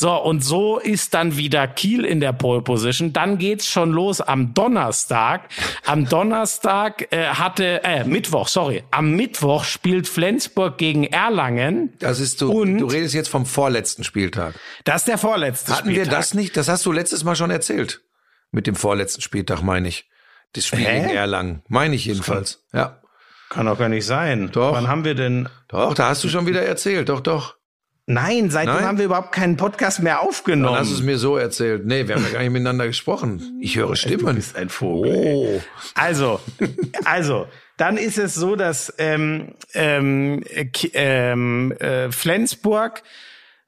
So, 0.00 0.14
und 0.16 0.42
so 0.42 0.78
ist 0.78 1.12
dann 1.12 1.36
wieder 1.36 1.68
Kiel 1.68 2.06
in 2.06 2.20
der 2.20 2.32
Pole 2.32 2.62
Position. 2.62 3.12
Dann 3.12 3.36
geht's 3.36 3.66
schon 3.66 3.90
los 3.90 4.22
am 4.22 4.54
Donnerstag. 4.54 5.50
Am 5.84 6.08
Donnerstag 6.08 7.12
äh, 7.12 7.26
hatte, 7.26 7.84
äh, 7.84 8.04
Mittwoch, 8.04 8.48
sorry. 8.48 8.82
Am 8.92 9.14
Mittwoch 9.14 9.64
spielt 9.64 10.08
Flensburg 10.08 10.78
gegen 10.78 11.04
Erlangen. 11.04 11.92
Das 11.98 12.18
ist 12.18 12.40
du, 12.40 12.50
Und? 12.50 12.78
du 12.78 12.86
redest 12.86 13.12
jetzt 13.12 13.28
vom 13.28 13.44
vorletzten 13.44 14.02
Spieltag. 14.02 14.54
Das 14.84 15.02
ist 15.02 15.08
der 15.08 15.18
vorletzte 15.18 15.76
Hatten 15.76 15.88
wir 15.90 15.96
Spieltag. 15.96 16.14
das 16.14 16.32
nicht? 16.32 16.56
Das 16.56 16.70
hast 16.70 16.86
du 16.86 16.92
letztes 16.92 17.22
Mal 17.22 17.36
schon 17.36 17.50
erzählt. 17.50 18.00
Mit 18.52 18.66
dem 18.66 18.76
vorletzten 18.76 19.20
Spieltag, 19.20 19.60
meine 19.60 19.88
ich. 19.88 20.08
Das 20.54 20.66
Spiel 20.66 20.78
Hä? 20.78 21.00
gegen 21.02 21.10
Erlangen. 21.10 21.62
Meine 21.68 21.94
ich 21.94 22.06
jedenfalls. 22.06 22.64
Ja. 22.72 23.02
Kann 23.50 23.66
doch 23.66 23.78
gar 23.78 23.90
nicht 23.90 24.06
sein. 24.06 24.48
Doch. 24.50 24.72
Wann 24.72 24.88
haben 24.88 25.04
wir 25.04 25.14
denn? 25.14 25.50
Doch, 25.68 25.92
da 25.92 26.08
hast 26.08 26.24
du 26.24 26.30
schon 26.30 26.46
wieder 26.46 26.62
erzählt. 26.62 27.10
Doch, 27.10 27.20
doch. 27.20 27.59
Nein, 28.12 28.50
seitdem 28.50 28.74
Nein? 28.74 28.84
haben 28.84 28.98
wir 28.98 29.04
überhaupt 29.04 29.32
keinen 29.32 29.56
Podcast 29.56 30.02
mehr 30.02 30.16
Dann 30.16 30.26
aufgenommen. 30.28 30.76
hast 30.78 30.90
du 30.90 30.94
es 30.94 31.02
mir 31.02 31.16
so 31.18 31.36
erzählt. 31.36 31.86
Nee, 31.86 32.08
wir 32.08 32.16
haben 32.16 32.24
ja 32.24 32.30
gar 32.30 32.40
nicht 32.40 32.50
miteinander 32.50 32.86
gesprochen. 32.86 33.58
Ich 33.60 33.76
höre 33.76 33.88
Du 33.88 33.94
Stimmen. 33.96 34.34
bist 34.36 34.56
ein 34.56 34.68
Vogel. 34.68 35.12
Oh. 35.16 35.60
Also, 35.94 36.40
also, 37.04 37.46
dann 37.76 37.96
ist 37.96 38.18
es 38.18 38.34
so, 38.34 38.56
dass 38.56 38.92
ähm, 38.98 39.54
ähm, 39.74 40.42
äh, 40.48 40.66
ähm, 40.94 41.72
äh, 41.78 42.10
Flensburg 42.10 43.02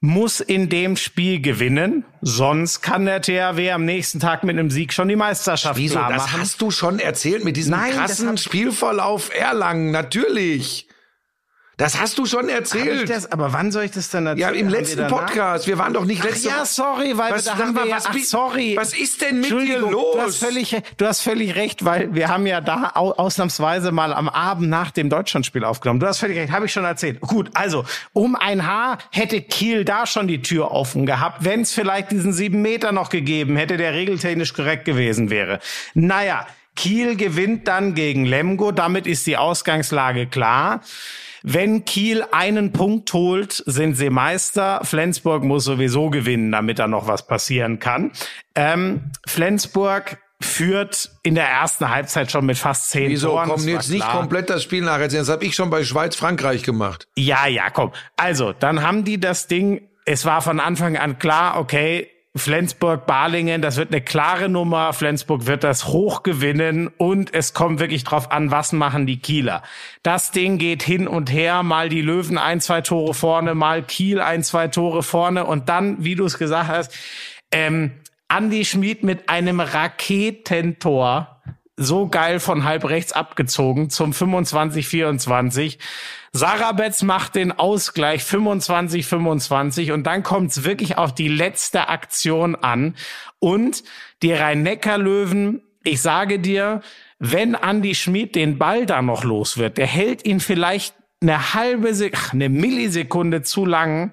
muss 0.04 0.40
in 0.40 0.68
dem 0.68 0.96
Spiel 0.96 1.40
gewinnen, 1.40 2.04
sonst 2.22 2.82
kann 2.82 3.04
der 3.04 3.22
THW 3.22 3.70
am 3.70 3.84
nächsten 3.84 4.18
Tag 4.18 4.42
mit 4.42 4.58
einem 4.58 4.68
Sieg 4.68 4.92
schon 4.92 5.06
die 5.06 5.14
Meisterschaft 5.14 5.78
Wieso? 5.78 5.94
klar 5.98 6.10
Das 6.12 6.22
machen. 6.24 6.40
hast 6.40 6.60
du 6.60 6.72
schon 6.72 6.98
erzählt 6.98 7.44
mit 7.44 7.56
diesem 7.56 7.70
Nein, 7.70 7.90
das 7.94 8.16
krassen 8.16 8.36
Spielverlauf 8.36 9.32
Erlangen. 9.32 9.92
Natürlich. 9.92 10.88
Das 11.82 12.00
hast 12.00 12.16
du 12.18 12.26
schon 12.26 12.48
erzählt. 12.48 13.10
das, 13.10 13.30
aber 13.32 13.52
wann 13.52 13.72
soll 13.72 13.84
ich 13.84 13.90
das 13.90 14.08
denn 14.10 14.24
ja, 14.24 14.30
erzählen? 14.30 14.54
im 14.54 14.66
Haben 14.66 14.72
wir 14.72 14.78
letzten 14.80 14.98
danach- 14.98 15.26
Podcast. 15.26 15.66
Wir 15.66 15.78
waren 15.78 15.92
doch 15.92 16.04
nicht 16.04 16.20
Ach 16.22 16.26
letzte 16.26 16.48
ja, 16.48 16.64
sorry, 16.64 17.18
weil 17.18 17.32
Was- 17.32 17.44
wir 17.46 17.52
da 17.52 17.58
haben 17.58 17.74
wir 17.74 17.86
ja, 17.86 17.96
was 17.96 18.06
ach, 18.06 18.14
sorry. 18.24 18.76
was 18.76 18.94
ist 18.94 19.20
denn 19.20 19.40
mit 19.40 19.50
dir 19.50 19.78
los? 19.80 19.90
Du 20.14 20.20
hast 20.20 20.36
völlig, 20.38 20.76
du 20.96 21.06
hast 21.06 21.20
völlig 21.22 21.56
recht, 21.56 21.84
weil 21.84 22.14
wir 22.14 22.28
haben 22.28 22.46
ja 22.46 22.60
da 22.60 22.92
au 22.94 23.10
ausnahmsweise 23.12 23.90
mal 23.90 24.12
am 24.14 24.28
Abend 24.28 24.68
nach 24.70 24.90
dem 24.92 25.10
Deutschlandspiel 25.10 25.64
aufgenommen. 25.64 25.98
Du 26.00 26.06
hast 26.06 26.18
völlig 26.18 26.38
recht, 26.38 26.52
habe 26.52 26.66
ich 26.66 26.72
schon 26.72 26.84
erzählt. 26.84 27.20
Gut, 27.20 27.50
also 27.54 27.84
um 28.12 28.36
ein 28.36 28.66
Haar 28.66 28.98
hätte 29.10 29.40
Kiel 29.42 29.84
da 29.84 30.06
schon 30.06 30.28
die 30.28 30.40
Tür 30.40 30.70
offen 30.70 31.04
gehabt, 31.04 31.44
wenn 31.44 31.62
es 31.62 31.72
vielleicht 31.72 32.12
diesen 32.12 32.32
sieben 32.32 32.62
Meter 32.62 32.92
noch 32.92 33.08
gegeben 33.08 33.56
hätte, 33.56 33.76
der 33.76 33.92
regeltechnisch 33.92 34.52
korrekt 34.54 34.84
gewesen 34.84 35.30
wäre. 35.30 35.58
Naja, 35.94 36.46
Kiel 36.76 37.16
gewinnt 37.16 37.66
dann 37.68 37.94
gegen 37.94 38.24
Lemgo, 38.24 38.70
damit 38.72 39.06
ist 39.06 39.26
die 39.26 39.36
Ausgangslage 39.36 40.26
klar. 40.26 40.80
Wenn 41.42 41.84
Kiel 41.84 42.24
einen 42.32 42.72
Punkt 42.72 43.12
holt, 43.12 43.62
sind 43.66 43.94
sie 43.94 44.10
Meister. 44.10 44.80
Flensburg 44.84 45.42
muss 45.42 45.64
sowieso 45.64 46.10
gewinnen, 46.10 46.52
damit 46.52 46.78
da 46.78 46.86
noch 46.86 47.06
was 47.06 47.26
passieren 47.26 47.78
kann. 47.78 48.12
Ähm, 48.54 49.10
Flensburg 49.26 50.18
führt 50.40 51.10
in 51.22 51.34
der 51.34 51.48
ersten 51.48 51.88
Halbzeit 51.88 52.30
schon 52.30 52.46
mit 52.46 52.58
fast 52.58 52.90
zehn 52.90 53.10
Wieso 53.10 53.28
Toren. 53.28 53.48
kommen 53.48 53.58
das 53.58 53.66
war 53.66 53.72
jetzt 53.74 53.90
nicht 53.90 54.02
klar. 54.02 54.18
komplett 54.18 54.50
das 54.50 54.62
Spiel 54.62 54.82
nacherzählen? 54.82 55.22
Das 55.22 55.32
habe 55.32 55.44
ich 55.44 55.54
schon 55.54 55.70
bei 55.70 55.84
Schweiz-Frankreich 55.84 56.62
gemacht. 56.62 57.06
Ja, 57.16 57.46
ja, 57.46 57.70
komm. 57.70 57.92
Also, 58.16 58.52
dann 58.52 58.82
haben 58.82 59.04
die 59.04 59.20
das 59.20 59.46
Ding, 59.46 59.88
es 60.04 60.24
war 60.24 60.42
von 60.42 60.60
Anfang 60.60 60.96
an 60.96 61.18
klar, 61.18 61.58
okay, 61.58 62.08
Flensburg, 62.34 63.06
Balingen, 63.06 63.60
das 63.60 63.76
wird 63.76 63.90
eine 63.90 64.00
klare 64.00 64.48
Nummer. 64.48 64.94
Flensburg 64.94 65.46
wird 65.46 65.64
das 65.64 65.88
hoch 65.88 66.22
gewinnen 66.22 66.88
und 66.96 67.34
es 67.34 67.52
kommt 67.52 67.78
wirklich 67.78 68.04
drauf 68.04 68.30
an, 68.30 68.50
was 68.50 68.72
machen 68.72 69.06
die 69.06 69.18
Kieler. 69.18 69.62
Das 70.02 70.30
Ding 70.30 70.56
geht 70.56 70.82
hin 70.82 71.06
und 71.06 71.30
her, 71.30 71.62
mal 71.62 71.90
die 71.90 72.00
Löwen 72.00 72.38
ein, 72.38 72.62
zwei 72.62 72.80
Tore 72.80 73.12
vorne, 73.12 73.54
mal 73.54 73.82
Kiel 73.82 74.20
ein, 74.20 74.42
zwei 74.42 74.68
Tore 74.68 75.02
vorne 75.02 75.44
und 75.44 75.68
dann, 75.68 76.02
wie 76.04 76.14
du 76.14 76.24
es 76.24 76.38
gesagt 76.38 76.68
hast, 76.68 76.94
ähm, 77.50 77.92
Andi 78.28 78.64
Schmid 78.64 79.02
mit 79.02 79.28
einem 79.28 79.60
Raketentor 79.60 81.42
so 81.76 82.08
geil 82.08 82.40
von 82.40 82.64
halb 82.64 82.88
rechts 82.88 83.12
abgezogen 83.12 83.90
zum 83.90 84.12
25-24. 84.12 85.78
Sarabetz 86.34 87.02
macht 87.02 87.34
den 87.34 87.52
Ausgleich 87.52 88.22
25-25 88.22 89.92
und 89.92 90.04
dann 90.04 90.22
kommt's 90.22 90.64
wirklich 90.64 90.96
auf 90.96 91.14
die 91.14 91.28
letzte 91.28 91.88
Aktion 91.88 92.54
an. 92.54 92.96
Und 93.38 93.84
die 94.22 94.32
Rhein-Neckar-Löwen, 94.32 95.60
ich 95.84 96.00
sage 96.00 96.38
dir, 96.38 96.80
wenn 97.18 97.54
Andy 97.54 97.94
Schmid 97.94 98.34
den 98.34 98.56
Ball 98.56 98.86
da 98.86 99.02
noch 99.02 99.24
los 99.24 99.58
wird, 99.58 99.76
der 99.76 99.86
hält 99.86 100.24
ihn 100.24 100.40
vielleicht 100.40 100.94
eine 101.20 101.54
halbe 101.54 101.94
Sekunde, 101.94 102.32
eine 102.32 102.48
Millisekunde 102.48 103.42
zu 103.42 103.66
lang, 103.66 104.12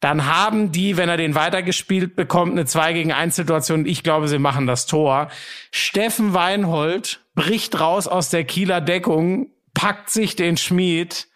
dann 0.00 0.26
haben 0.26 0.72
die, 0.72 0.96
wenn 0.96 1.08
er 1.08 1.16
den 1.16 1.36
weitergespielt 1.36 2.16
bekommt, 2.16 2.52
eine 2.52 2.66
2 2.66 2.92
gegen 2.92 3.12
1 3.12 3.36
Situation. 3.36 3.86
Ich 3.86 4.02
glaube, 4.02 4.26
sie 4.26 4.40
machen 4.40 4.66
das 4.66 4.86
Tor. 4.86 5.28
Steffen 5.70 6.34
Weinhold 6.34 7.20
bricht 7.36 7.78
raus 7.78 8.08
aus 8.08 8.28
der 8.28 8.42
Kieler 8.42 8.80
Deckung, 8.80 9.50
packt 9.74 10.10
sich 10.10 10.34
den 10.34 10.56
Schmied, 10.56 11.28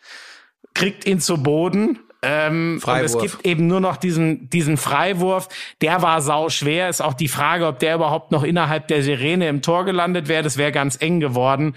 kriegt 0.77 1.07
ihn 1.07 1.21
zu 1.21 1.43
Boden. 1.43 1.99
Ähm, 2.23 2.75
und 2.75 2.81
Freiwurf. 2.81 3.05
es 3.25 3.33
gibt 3.33 3.47
eben 3.47 3.67
nur 3.67 3.81
noch 3.81 3.97
diesen, 3.97 4.49
diesen 4.51 4.77
Freiwurf. 4.77 5.49
Der 5.81 6.03
war 6.03 6.21
sau 6.21 6.49
schwer. 6.49 6.89
Ist 6.89 7.01
auch 7.01 7.15
die 7.15 7.29
Frage, 7.29 7.67
ob 7.67 7.79
der 7.79 7.95
überhaupt 7.95 8.31
noch 8.31 8.43
innerhalb 8.43 8.89
der 8.89 9.03
Sirene 9.03 9.49
im 9.49 9.63
Tor 9.63 9.85
gelandet 9.85 10.29
wäre. 10.29 10.43
Das 10.43 10.57
wäre 10.57 10.73
ganz 10.73 10.97
eng 11.01 11.21
geworden. 11.21 11.75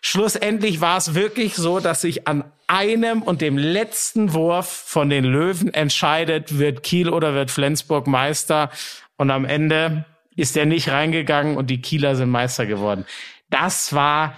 Schlussendlich 0.00 0.80
war 0.80 0.98
es 0.98 1.14
wirklich 1.14 1.56
so, 1.56 1.80
dass 1.80 2.02
sich 2.02 2.28
an 2.28 2.44
einem 2.68 3.22
und 3.22 3.40
dem 3.40 3.58
letzten 3.58 4.32
Wurf 4.32 4.66
von 4.66 5.08
den 5.08 5.24
Löwen 5.24 5.72
entscheidet, 5.72 6.58
wird 6.58 6.82
Kiel 6.82 7.08
oder 7.08 7.34
wird 7.34 7.50
Flensburg 7.50 8.06
Meister. 8.06 8.70
Und 9.16 9.30
am 9.30 9.44
Ende 9.44 10.04
ist 10.36 10.56
er 10.56 10.66
nicht 10.66 10.90
reingegangen 10.90 11.56
und 11.56 11.70
die 11.70 11.80
Kieler 11.80 12.14
sind 12.14 12.30
Meister 12.30 12.66
geworden. 12.66 13.06
Das 13.50 13.94
war, 13.94 14.36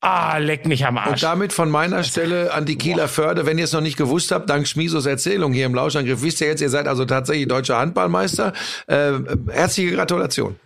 ah, 0.00 0.38
leck 0.38 0.66
mich 0.66 0.86
am 0.86 0.96
Und 0.96 1.02
Arsch. 1.02 1.20
damit 1.20 1.52
von 1.52 1.70
meiner 1.70 2.02
Stelle 2.04 2.52
an 2.54 2.64
die 2.66 2.76
Kieler 2.78 3.08
Förde, 3.08 3.46
wenn 3.46 3.58
ihr 3.58 3.64
es 3.64 3.72
noch 3.72 3.80
nicht 3.80 3.96
gewusst 3.96 4.30
habt, 4.32 4.48
dank 4.50 4.66
Schmisos 4.68 5.06
Erzählung 5.06 5.52
hier 5.52 5.66
im 5.66 5.74
Lauschangriff, 5.74 6.22
wisst 6.22 6.40
ihr 6.40 6.46
jetzt, 6.48 6.60
ihr 6.60 6.70
seid 6.70 6.86
also 6.88 7.04
tatsächlich 7.04 7.48
deutscher 7.48 7.78
Handballmeister. 7.78 8.52
Äh, 8.86 9.12
herzliche 9.50 9.94
Gratulation. 9.94 10.56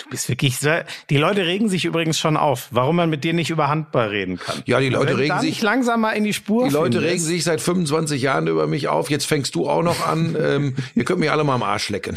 Du 0.00 0.10
bist 0.10 0.28
wirklich 0.28 0.56
so, 0.58 0.70
die 1.10 1.16
Leute 1.16 1.44
regen 1.44 1.68
sich 1.68 1.84
übrigens 1.84 2.18
schon 2.20 2.36
auf, 2.36 2.68
warum 2.70 2.96
man 2.96 3.10
mit 3.10 3.24
dir 3.24 3.32
nicht 3.34 3.50
über 3.50 3.68
Handball 3.68 4.08
reden 4.08 4.38
kann. 4.38 4.62
Ja, 4.64 4.78
die 4.78 4.88
Leute 4.90 5.08
Wenn 5.10 5.16
regen 5.32 5.40
sich- 5.40 5.60
langsam 5.60 6.00
mal 6.00 6.12
in 6.12 6.22
die 6.24 6.32
Spur 6.32 6.66
Die 6.68 6.72
Leute 6.72 6.98
findest. 6.98 7.12
regen 7.14 7.24
sich 7.24 7.44
seit 7.44 7.60
25 7.60 8.22
Jahren 8.22 8.46
über 8.46 8.68
mich 8.68 8.86
auf. 8.88 9.10
Jetzt 9.10 9.26
fängst 9.26 9.54
du 9.56 9.68
auch 9.68 9.82
noch 9.82 10.06
an. 10.06 10.36
Ähm, 10.40 10.76
ihr 10.94 11.04
könnt 11.04 11.18
mich 11.18 11.30
alle 11.32 11.42
mal 11.44 11.54
am 11.56 11.64
Arsch 11.64 11.88
lecken. 11.90 12.16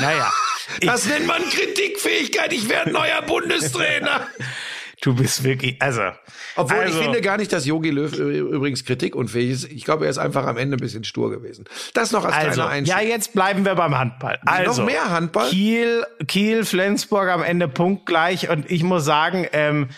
Naja, 0.00 0.32
Das 0.80 1.06
nennt 1.06 1.26
man 1.26 1.42
Kritikfähigkeit. 1.42 2.52
Ich 2.54 2.68
werde 2.70 2.90
neuer 2.92 3.20
Bundestrainer. 3.22 4.26
du 5.00 5.14
bist 5.14 5.44
wirklich, 5.44 5.80
also. 5.80 6.02
Obwohl 6.56 6.78
also, 6.78 6.98
ich 6.98 7.04
finde 7.04 7.20
gar 7.20 7.36
nicht, 7.36 7.52
dass 7.52 7.66
Yogi 7.66 7.90
Löw 7.90 8.12
äh, 8.12 8.38
übrigens 8.38 8.84
kritikunfähig 8.84 9.50
ist. 9.50 9.64
Ich 9.64 9.84
glaube, 9.84 10.04
er 10.04 10.10
ist 10.10 10.18
einfach 10.18 10.46
am 10.46 10.56
Ende 10.56 10.76
ein 10.76 10.80
bisschen 10.80 11.04
stur 11.04 11.30
gewesen. 11.30 11.64
Das 11.94 12.12
noch 12.12 12.24
als 12.24 12.34
Also, 12.34 12.50
kleiner 12.52 12.68
Einschub. 12.70 12.96
ja, 12.96 13.02
jetzt 13.02 13.32
bleiben 13.32 13.64
wir 13.64 13.74
beim 13.74 13.96
Handball. 13.98 14.38
Also, 14.44 14.82
noch 14.82 14.86
mehr 14.86 15.10
Handball? 15.10 15.48
Kiel, 15.48 16.04
Kiel, 16.26 16.64
Flensburg 16.64 17.28
am 17.28 17.42
Ende 17.42 17.68
punktgleich 17.68 18.48
und 18.50 18.70
ich 18.70 18.82
muss 18.82 19.04
sagen, 19.04 19.46
ähm, 19.52 19.88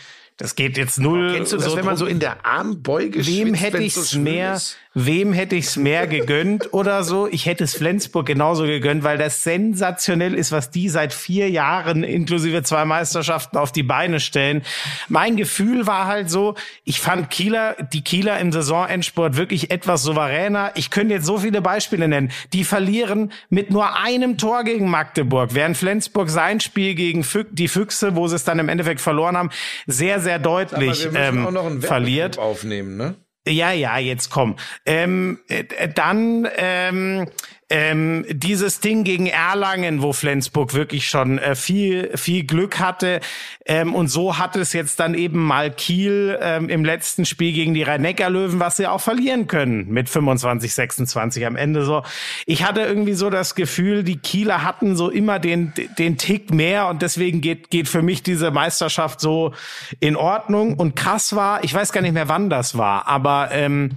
das 0.41 0.55
geht 0.55 0.79
jetzt 0.79 0.99
null. 0.99 1.35
Kennst 1.35 1.53
du 1.53 1.59
das, 1.59 1.77
wenn 1.77 1.85
man 1.85 1.99
so 1.99 2.07
in 2.07 2.19
der 2.19 2.47
Armbeuge 2.47 3.27
Wem 3.27 3.53
hätte 3.53 3.77
ich's 3.77 4.13
so 4.13 4.19
mehr, 4.19 4.55
ist? 4.55 4.79
wem 4.95 5.35
hätte 5.35 5.55
ich's 5.55 5.77
mehr 5.77 6.07
gegönnt 6.07 6.69
oder 6.73 7.05
so? 7.05 7.29
Ich 7.31 7.45
hätte 7.45 7.65
es 7.65 7.75
Flensburg 7.75 8.25
genauso 8.25 8.65
gegönnt, 8.65 9.05
weil 9.05 9.19
das 9.19 9.45
sensationell 9.45 10.33
ist, 10.33 10.51
was 10.51 10.71
die 10.71 10.89
seit 10.89 11.13
vier 11.13 11.51
Jahren 11.51 12.05
inklusive 12.05 12.63
zwei 12.63 12.87
Meisterschaften 12.87 13.59
auf 13.59 13.71
die 13.71 13.83
Beine 13.83 14.19
stellen. 14.19 14.63
Mein 15.11 15.37
Gefühl 15.37 15.87
war 15.87 16.07
halt 16.07 16.31
so, 16.31 16.55
ich 16.85 17.01
fand 17.01 17.29
Kieler, 17.29 17.77
die 17.93 18.03
Kieler 18.03 18.41
im 18.41 18.51
Saisonendsport 18.51 19.37
wirklich 19.37 19.71
etwas 19.71 20.03
souveräner. 20.05 20.73
Ich 20.75 20.89
könnte 20.89 21.13
jetzt 21.13 21.27
so 21.27 21.37
viele 21.37 21.61
Beispiele 21.61 22.09
nennen. 22.09 22.33
Die 22.55 22.65
verlieren 22.65 23.31
mit 23.51 23.71
nur 23.71 23.95
einem 23.95 24.39
Tor 24.39 24.65
gegen 24.65 24.89
Magdeburg, 24.89 25.51
während 25.53 25.77
Flensburg 25.77 26.31
sein 26.31 26.61
Spiel 26.61 26.95
gegen 26.95 27.27
die 27.51 27.69
Füchse, 27.69 28.17
wo 28.17 28.27
sie 28.27 28.37
es 28.37 28.45
dann 28.45 28.59
im 28.59 28.71
Endeffekt 28.71 29.03
verloren 29.03 29.37
haben, 29.37 29.51
sehr, 29.87 30.19
sehr 30.19 30.30
deutlich 30.39 31.07
Aber 31.07 31.15
wir 31.15 31.21
ähm, 31.21 31.47
auch 31.47 31.51
noch 31.51 31.67
einen 31.67 31.83
verliert. 31.83 32.39
Aufnehmen, 32.39 32.97
ne? 32.97 33.17
Ja, 33.49 33.73
ja, 33.73 33.99
jetzt 33.99 34.31
komm. 34.31 34.57
Ähm, 34.85 35.41
äh, 35.49 35.89
dann 35.89 36.47
ähm, 36.57 37.29
ähm, 37.71 38.27
dieses 38.29 38.81
Ding 38.81 39.05
gegen 39.05 39.27
Erlangen, 39.27 40.03
wo 40.03 40.13
Flensburg 40.13 40.75
wirklich 40.75 41.09
schon 41.09 41.39
äh, 41.39 41.55
viel 41.55 42.11
viel 42.17 42.45
Glück 42.45 42.81
hatte 42.81 43.21
ähm, 43.65 43.95
und 43.95 44.09
so 44.09 44.39
hat 44.39 44.57
es 44.57 44.73
jetzt 44.73 44.99
dann 44.99 45.15
eben 45.15 45.45
mal 45.45 45.71
Kiel 45.71 46.37
ähm, 46.43 46.69
im 46.69 46.85
letzten 46.85 47.25
Spiel 47.25 47.53
gegen 47.53 47.73
die 47.73 47.85
Rhein-Neckar-Löwen, 47.85 48.59
was 48.59 48.77
sie 48.77 48.89
auch 48.89 49.01
verlieren 49.01 49.47
können 49.47 49.89
mit 49.89 50.09
25, 50.09 50.75
26 50.75 51.47
am 51.47 51.55
Ende 51.55 51.85
so. 51.85 52.03
Ich 52.47 52.65
hatte 52.65 52.81
irgendwie 52.81 53.15
so 53.15 53.31
das 53.31 53.55
Gefühl, 53.55 54.03
die 54.03 54.17
Kieler 54.19 54.65
hatten 54.65 54.97
so 54.97 55.09
immer 55.09 55.39
den 55.39 55.73
den 55.99 56.19
Tick 56.19 56.53
mehr 56.53 56.89
und 56.89 57.03
deswegen 57.03 57.41
geht 57.41 57.71
geht 57.71 57.89
für 57.89 58.03
mich 58.03 58.25
diese 58.25 58.51
Meisterschaft 58.51 59.21
so 59.21 59.55
in 60.01 60.17
Ordnung 60.17 60.75
und 60.75 60.97
krass 60.97 61.37
war. 61.37 61.63
Ich 61.63 61.73
weiß 61.73 61.93
gar 61.93 62.01
nicht 62.01 62.15
mehr, 62.15 62.29
wann 62.29 62.51
das 62.51 62.77
war, 62.77 63.07
aber 63.07 63.51
ähm, 63.53 63.91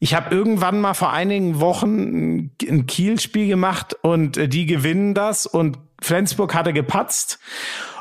ich 0.00 0.14
habe 0.14 0.34
irgendwann 0.34 0.80
mal 0.80 0.94
vor 0.94 1.12
einigen 1.12 1.60
Wochen 1.60 2.50
ein 2.62 2.86
Kiel-Spiel 2.86 3.48
gemacht 3.48 3.96
und 4.02 4.36
äh, 4.36 4.48
die 4.48 4.66
gewinnen 4.66 5.14
das 5.14 5.46
und 5.46 5.78
Flensburg 6.00 6.54
hatte 6.54 6.72
gepatzt 6.72 7.38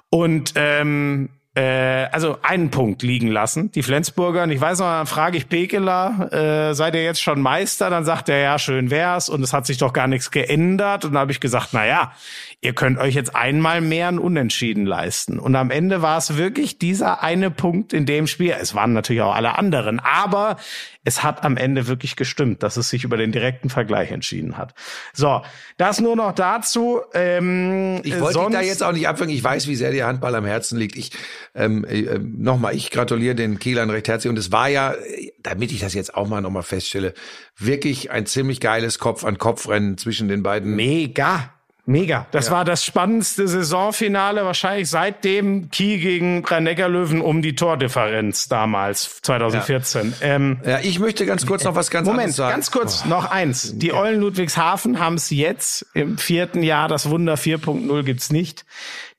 und 0.09 0.53
ähm, 0.55 1.29
äh, 1.57 2.07
also 2.11 2.37
einen 2.43 2.69
Punkt 2.69 3.01
liegen 3.01 3.29
lassen, 3.29 3.71
die 3.71 3.81
Flensburger. 3.81 4.43
Und 4.43 4.51
ich 4.51 4.61
weiß 4.61 4.79
noch, 4.79 4.85
dann 4.85 5.07
frage 5.07 5.37
ich 5.37 5.49
Pekeler, 5.49 6.31
äh, 6.31 6.75
seid 6.75 6.93
ihr 6.93 7.03
jetzt 7.03 7.21
schon 7.21 7.41
Meister? 7.41 7.89
Dann 7.89 8.05
sagt 8.05 8.29
er, 8.29 8.37
ja, 8.37 8.59
schön 8.59 8.91
wär's 8.91 9.27
und 9.27 9.41
es 9.41 9.53
hat 9.53 9.65
sich 9.65 9.79
doch 9.79 9.91
gar 9.91 10.07
nichts 10.07 10.29
geändert. 10.29 11.03
Und 11.03 11.13
dann 11.13 11.21
habe 11.21 11.31
ich 11.31 11.39
gesagt, 11.39 11.69
na 11.71 11.85
ja, 11.85 12.11
ihr 12.59 12.73
könnt 12.73 12.97
euch 12.97 13.13
jetzt 13.13 13.35
einmal 13.35 13.81
mehr 13.81 14.07
ein 14.07 14.17
Unentschieden 14.17 14.85
leisten. 14.85 15.37
Und 15.37 15.55
am 15.55 15.69
Ende 15.69 16.01
war 16.01 16.17
es 16.17 16.37
wirklich 16.37 16.79
dieser 16.79 17.21
eine 17.21 17.51
Punkt 17.51 17.93
in 17.93 18.05
dem 18.07 18.25
Spiel. 18.25 18.55
Es 18.59 18.73
waren 18.73 18.93
natürlich 18.93 19.21
auch 19.21 19.35
alle 19.35 19.57
anderen, 19.57 19.99
aber 19.99 20.57
es 21.03 21.23
hat 21.23 21.43
am 21.45 21.55
Ende 21.55 21.87
wirklich 21.87 22.15
gestimmt, 22.15 22.63
dass 22.63 22.75
es 22.75 22.89
sich 22.89 23.03
über 23.03 23.15
den 23.15 23.31
direkten 23.31 23.69
Vergleich 23.69 24.11
entschieden 24.11 24.57
hat. 24.57 24.73
So, 25.13 25.43
das 25.77 26.01
nur 26.01 26.15
noch 26.15 26.33
dazu. 26.33 27.01
Ähm, 27.13 28.01
Ich 28.03 28.13
wollte 28.19 28.25
dich 28.25 28.33
sonst- 28.33 28.55
da 28.55 28.61
jetzt 28.61 28.83
auch 28.83 28.91
nicht 28.91 29.07
abwürgen. 29.07 29.33
Ich 29.35 29.43
weiß, 29.43 29.67
wie 29.67 29.75
sehr 29.75 29.91
dir 29.91 30.07
Handball 30.07 30.33
am 30.33 30.45
Herzen 30.45 30.79
liegt. 30.79 30.95
Ich 30.97 31.11
ähm, 31.53 31.85
äh, 31.85 32.17
nochmal, 32.19 32.75
ich 32.75 32.89
gratuliere 32.89 33.35
den 33.35 33.59
Kielern 33.59 33.91
recht 33.91 34.07
herzlich. 34.07 34.29
Und 34.31 34.37
es 34.39 34.51
war 34.51 34.67
ja, 34.67 34.93
äh, 34.93 35.31
damit 35.43 35.71
ich 35.71 35.79
das 35.79 35.93
jetzt 35.93 36.15
auch 36.15 36.27
mal 36.27 36.41
nochmal 36.41 36.63
feststelle, 36.63 37.13
wirklich 37.55 38.09
ein 38.09 38.25
ziemlich 38.25 38.59
geiles 38.59 38.97
Kopf-an-Kopf-Rennen 38.97 39.97
zwischen 39.99 40.27
den 40.27 40.41
beiden. 40.43 40.75
Mega. 40.75 41.53
Mega. 41.89 42.27
Das 42.31 42.51
war 42.51 42.65
das 42.65 42.83
spannendste 42.83 43.47
Saisonfinale 43.47 44.43
wahrscheinlich 44.43 44.89
seitdem 44.89 45.71
Kiel 45.71 45.99
gegen 45.99 46.43
Rhein-Neckar-Löwen 46.43 47.21
um 47.21 47.41
die 47.41 47.55
Tordifferenz 47.55 48.49
damals, 48.49 49.21
2014. 49.21 50.13
Ähm, 50.19 50.59
Ja, 50.65 50.79
ich 50.79 50.99
möchte 50.99 51.25
ganz 51.25 51.45
kurz 51.45 51.63
noch 51.63 51.75
was 51.75 51.89
ganz 51.89 52.05
Moment, 52.05 52.33
sagen. 52.33 52.55
ganz 52.55 52.71
kurz, 52.71 53.05
noch 53.05 53.31
eins. 53.31 53.77
Die 53.77 53.93
Eulen 53.93 54.19
Ludwigshafen 54.19 54.99
haben 54.99 55.15
es 55.15 55.29
jetzt 55.29 55.85
im 55.93 56.17
vierten 56.17 56.61
Jahr, 56.61 56.89
das 56.89 57.09
Wunder 57.09 57.35
4.0 57.35 58.03
gibt's 58.03 58.33
nicht. 58.33 58.65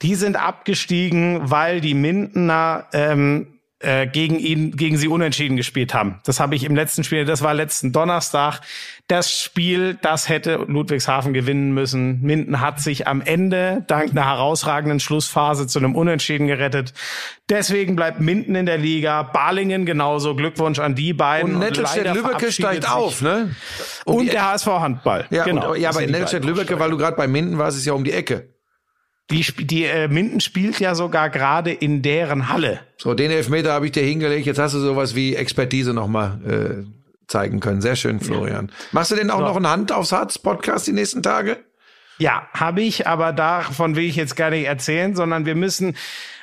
Die 0.02 0.14
sind 0.14 0.36
abgestiegen, 0.36 1.50
weil 1.50 1.80
die 1.80 1.94
Mindener 1.94 2.84
ähm, 2.92 3.46
äh, 3.80 4.06
gegen 4.06 4.38
ihn, 4.38 4.76
gegen 4.76 4.96
sie 4.96 5.08
unentschieden 5.08 5.56
gespielt 5.56 5.94
haben. 5.94 6.20
Das 6.24 6.40
habe 6.40 6.54
ich 6.56 6.64
im 6.64 6.74
letzten 6.74 7.04
Spiel, 7.04 7.24
das 7.24 7.42
war 7.42 7.54
letzten 7.54 7.92
Donnerstag. 7.92 8.60
Das 9.08 9.32
Spiel, 9.32 9.98
das 10.02 10.28
hätte 10.28 10.56
Ludwigshafen 10.68 11.32
gewinnen 11.32 11.72
müssen. 11.72 12.20
Minden 12.20 12.60
hat 12.60 12.78
sich 12.78 13.06
am 13.08 13.22
Ende 13.22 13.82
dank 13.86 14.10
einer 14.10 14.26
herausragenden 14.26 15.00
Schlussphase 15.00 15.66
zu 15.66 15.78
einem 15.78 15.96
Unentschieden 15.96 16.46
gerettet. 16.46 16.92
Deswegen 17.48 17.96
bleibt 17.96 18.20
Minden 18.20 18.54
in 18.54 18.66
der 18.66 18.76
Liga, 18.76 19.22
Balingen 19.22 19.86
genauso. 19.86 20.34
Glückwunsch 20.34 20.78
an 20.78 20.94
die 20.94 21.14
beiden. 21.14 21.54
Und 21.54 21.60
Nettelstedt-Lübbecke 21.60 22.52
steigt 22.52 22.82
sich- 22.84 22.92
auf, 22.92 23.22
ne? 23.22 23.54
Und, 24.04 24.26
die- 24.26 24.30
der 24.30 24.44
HSV 24.52 24.66
Handball. 24.66 25.24
Ja, 25.30 25.44
genau. 25.44 25.72
und, 25.72 25.80
ja 25.80 25.88
aber 25.88 26.02
in 26.02 26.10
Nettelstedt-Lübbecke, 26.10 26.78
weil 26.78 26.90
du 26.90 26.98
gerade 26.98 27.16
bei 27.16 27.26
Minden 27.26 27.56
warst, 27.56 27.78
ist 27.78 27.86
ja 27.86 27.94
um 27.94 28.04
die 28.04 28.12
Ecke. 28.12 28.50
Die, 29.30 29.40
die 29.58 29.84
äh, 29.84 30.08
Minden 30.08 30.40
spielt 30.40 30.80
ja 30.80 30.94
sogar 30.94 31.30
gerade 31.30 31.70
in 31.72 32.02
deren 32.02 32.50
Halle. 32.50 32.80
So, 32.98 33.14
den 33.14 33.30
Elfmeter 33.30 33.72
habe 33.72 33.86
ich 33.86 33.92
dir 33.92 34.02
hingelegt. 34.02 34.44
Jetzt 34.44 34.58
hast 34.58 34.74
du 34.74 34.80
sowas 34.80 35.14
wie 35.14 35.34
Expertise 35.34 35.94
nochmal 35.94 36.40
äh, 36.84 36.97
zeigen 37.28 37.60
können. 37.60 37.80
Sehr 37.80 37.96
schön, 37.96 38.20
Florian. 38.20 38.72
Machst 38.92 39.10
du 39.10 39.14
denn 39.14 39.30
auch 39.30 39.40
noch 39.40 39.56
einen 39.56 39.68
Hand 39.68 39.92
aufs 39.92 40.12
Harz 40.12 40.38
Podcast 40.38 40.86
die 40.86 40.92
nächsten 40.92 41.22
Tage? 41.22 41.58
Ja, 42.18 42.48
habe 42.52 42.82
ich, 42.82 43.06
aber 43.06 43.32
davon 43.32 43.94
will 43.94 44.04
ich 44.04 44.16
jetzt 44.16 44.34
gar 44.34 44.50
nicht 44.50 44.66
erzählen, 44.66 45.14
sondern 45.14 45.46
wir 45.46 45.54
müssen. 45.54 45.96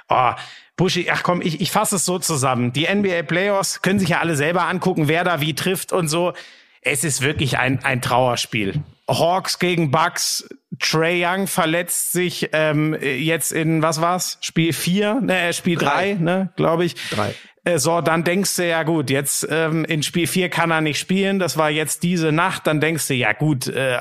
Oh, 0.07 0.31
Buschi, 0.77 1.09
ach 1.09 1.23
komm, 1.23 1.41
ich, 1.41 1.61
ich 1.61 1.71
fasse 1.71 1.97
es 1.97 2.05
so 2.05 2.19
zusammen. 2.19 2.71
Die 2.73 2.87
NBA 2.87 3.23
Playoffs 3.23 3.81
können 3.81 3.99
sich 3.99 4.09
ja 4.09 4.19
alle 4.19 4.35
selber 4.35 4.67
angucken, 4.67 5.07
wer 5.07 5.23
da 5.23 5.41
wie 5.41 5.55
trifft 5.55 5.91
und 5.91 6.07
so. 6.07 6.33
Es 6.81 7.03
ist 7.03 7.21
wirklich 7.21 7.57
ein, 7.57 7.83
ein 7.83 8.01
Trauerspiel. 8.01 8.83
Hawks 9.09 9.59
gegen 9.59 9.91
Bucks, 9.91 10.47
Trey 10.79 11.25
Young 11.25 11.47
verletzt 11.47 12.11
sich 12.11 12.49
ähm, 12.53 12.95
jetzt 13.01 13.51
in, 13.51 13.81
was 13.81 14.01
war's? 14.01 14.37
Spiel 14.41 14.73
4, 14.73 15.21
ne, 15.21 15.39
äh, 15.39 15.53
Spiel 15.53 15.77
3, 15.77 16.13
ne, 16.15 16.49
glaube 16.55 16.85
ich. 16.85 16.95
Drei. 17.09 17.33
Äh, 17.65 17.79
so, 17.79 17.99
dann 17.99 18.23
denkst 18.23 18.55
du, 18.57 18.67
ja 18.67 18.83
gut, 18.83 19.09
jetzt 19.09 19.47
ähm, 19.49 19.85
in 19.85 20.03
Spiel 20.03 20.27
4 20.27 20.49
kann 20.49 20.69
er 20.69 20.81
nicht 20.81 20.99
spielen, 20.99 21.39
das 21.39 21.57
war 21.57 21.71
jetzt 21.71 22.03
diese 22.03 22.31
Nacht, 22.31 22.67
dann 22.67 22.79
denkst 22.79 23.07
du, 23.07 23.15
ja 23.15 23.33
gut, 23.33 23.67
äh, 23.67 23.97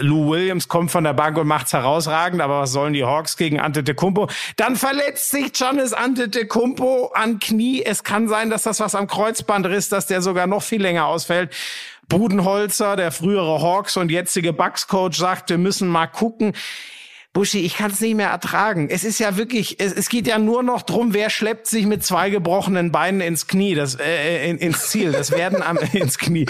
Lou 0.00 0.30
Williams 0.30 0.66
kommt 0.66 0.90
von 0.90 1.04
der 1.04 1.12
Bank 1.12 1.38
und 1.38 1.46
macht's 1.46 1.72
herausragend, 1.72 2.42
aber 2.42 2.62
was 2.62 2.72
sollen 2.72 2.92
die 2.92 3.04
Hawks 3.04 3.36
gegen 3.36 3.60
Antetokounmpo? 3.60 4.28
Dann 4.56 4.74
verletzt 4.74 5.30
sich 5.30 5.52
Giannis 5.52 5.92
Antetokounmpo 5.92 7.12
an 7.14 7.38
Knie. 7.38 7.84
Es 7.84 8.02
kann 8.02 8.26
sein, 8.26 8.50
dass 8.50 8.64
das 8.64 8.80
was 8.80 8.96
am 8.96 9.06
Kreuzband 9.06 9.66
ist, 9.66 9.92
dass 9.92 10.06
der 10.06 10.20
sogar 10.20 10.48
noch 10.48 10.62
viel 10.62 10.82
länger 10.82 11.06
ausfällt. 11.06 11.54
Budenholzer, 12.18 12.96
der 12.96 13.10
frühere 13.10 13.60
Hawks 13.60 13.96
und 13.96 14.10
jetzige 14.10 14.52
Bucks-Coach, 14.52 15.18
sagt, 15.18 15.50
wir 15.50 15.58
müssen 15.58 15.88
mal 15.88 16.06
gucken. 16.06 16.52
Buschi, 17.32 17.64
ich 17.66 17.76
kann 17.76 17.90
es 17.90 18.00
nicht 18.00 18.14
mehr 18.14 18.28
ertragen. 18.28 18.88
Es 18.88 19.02
ist 19.02 19.18
ja 19.18 19.36
wirklich, 19.36 19.80
es, 19.80 19.92
es 19.92 20.08
geht 20.08 20.28
ja 20.28 20.38
nur 20.38 20.62
noch 20.62 20.82
drum, 20.82 21.14
wer 21.14 21.30
schleppt 21.30 21.66
sich 21.66 21.84
mit 21.84 22.04
zwei 22.04 22.30
gebrochenen 22.30 22.92
Beinen 22.92 23.20
ins 23.20 23.48
Knie, 23.48 23.74
das 23.74 23.96
äh, 23.98 24.48
in, 24.48 24.58
ins 24.58 24.88
Ziel. 24.90 25.10
Das 25.10 25.32
werden 25.32 25.60
am 25.60 25.76
ins 25.92 26.18
Knie. 26.18 26.46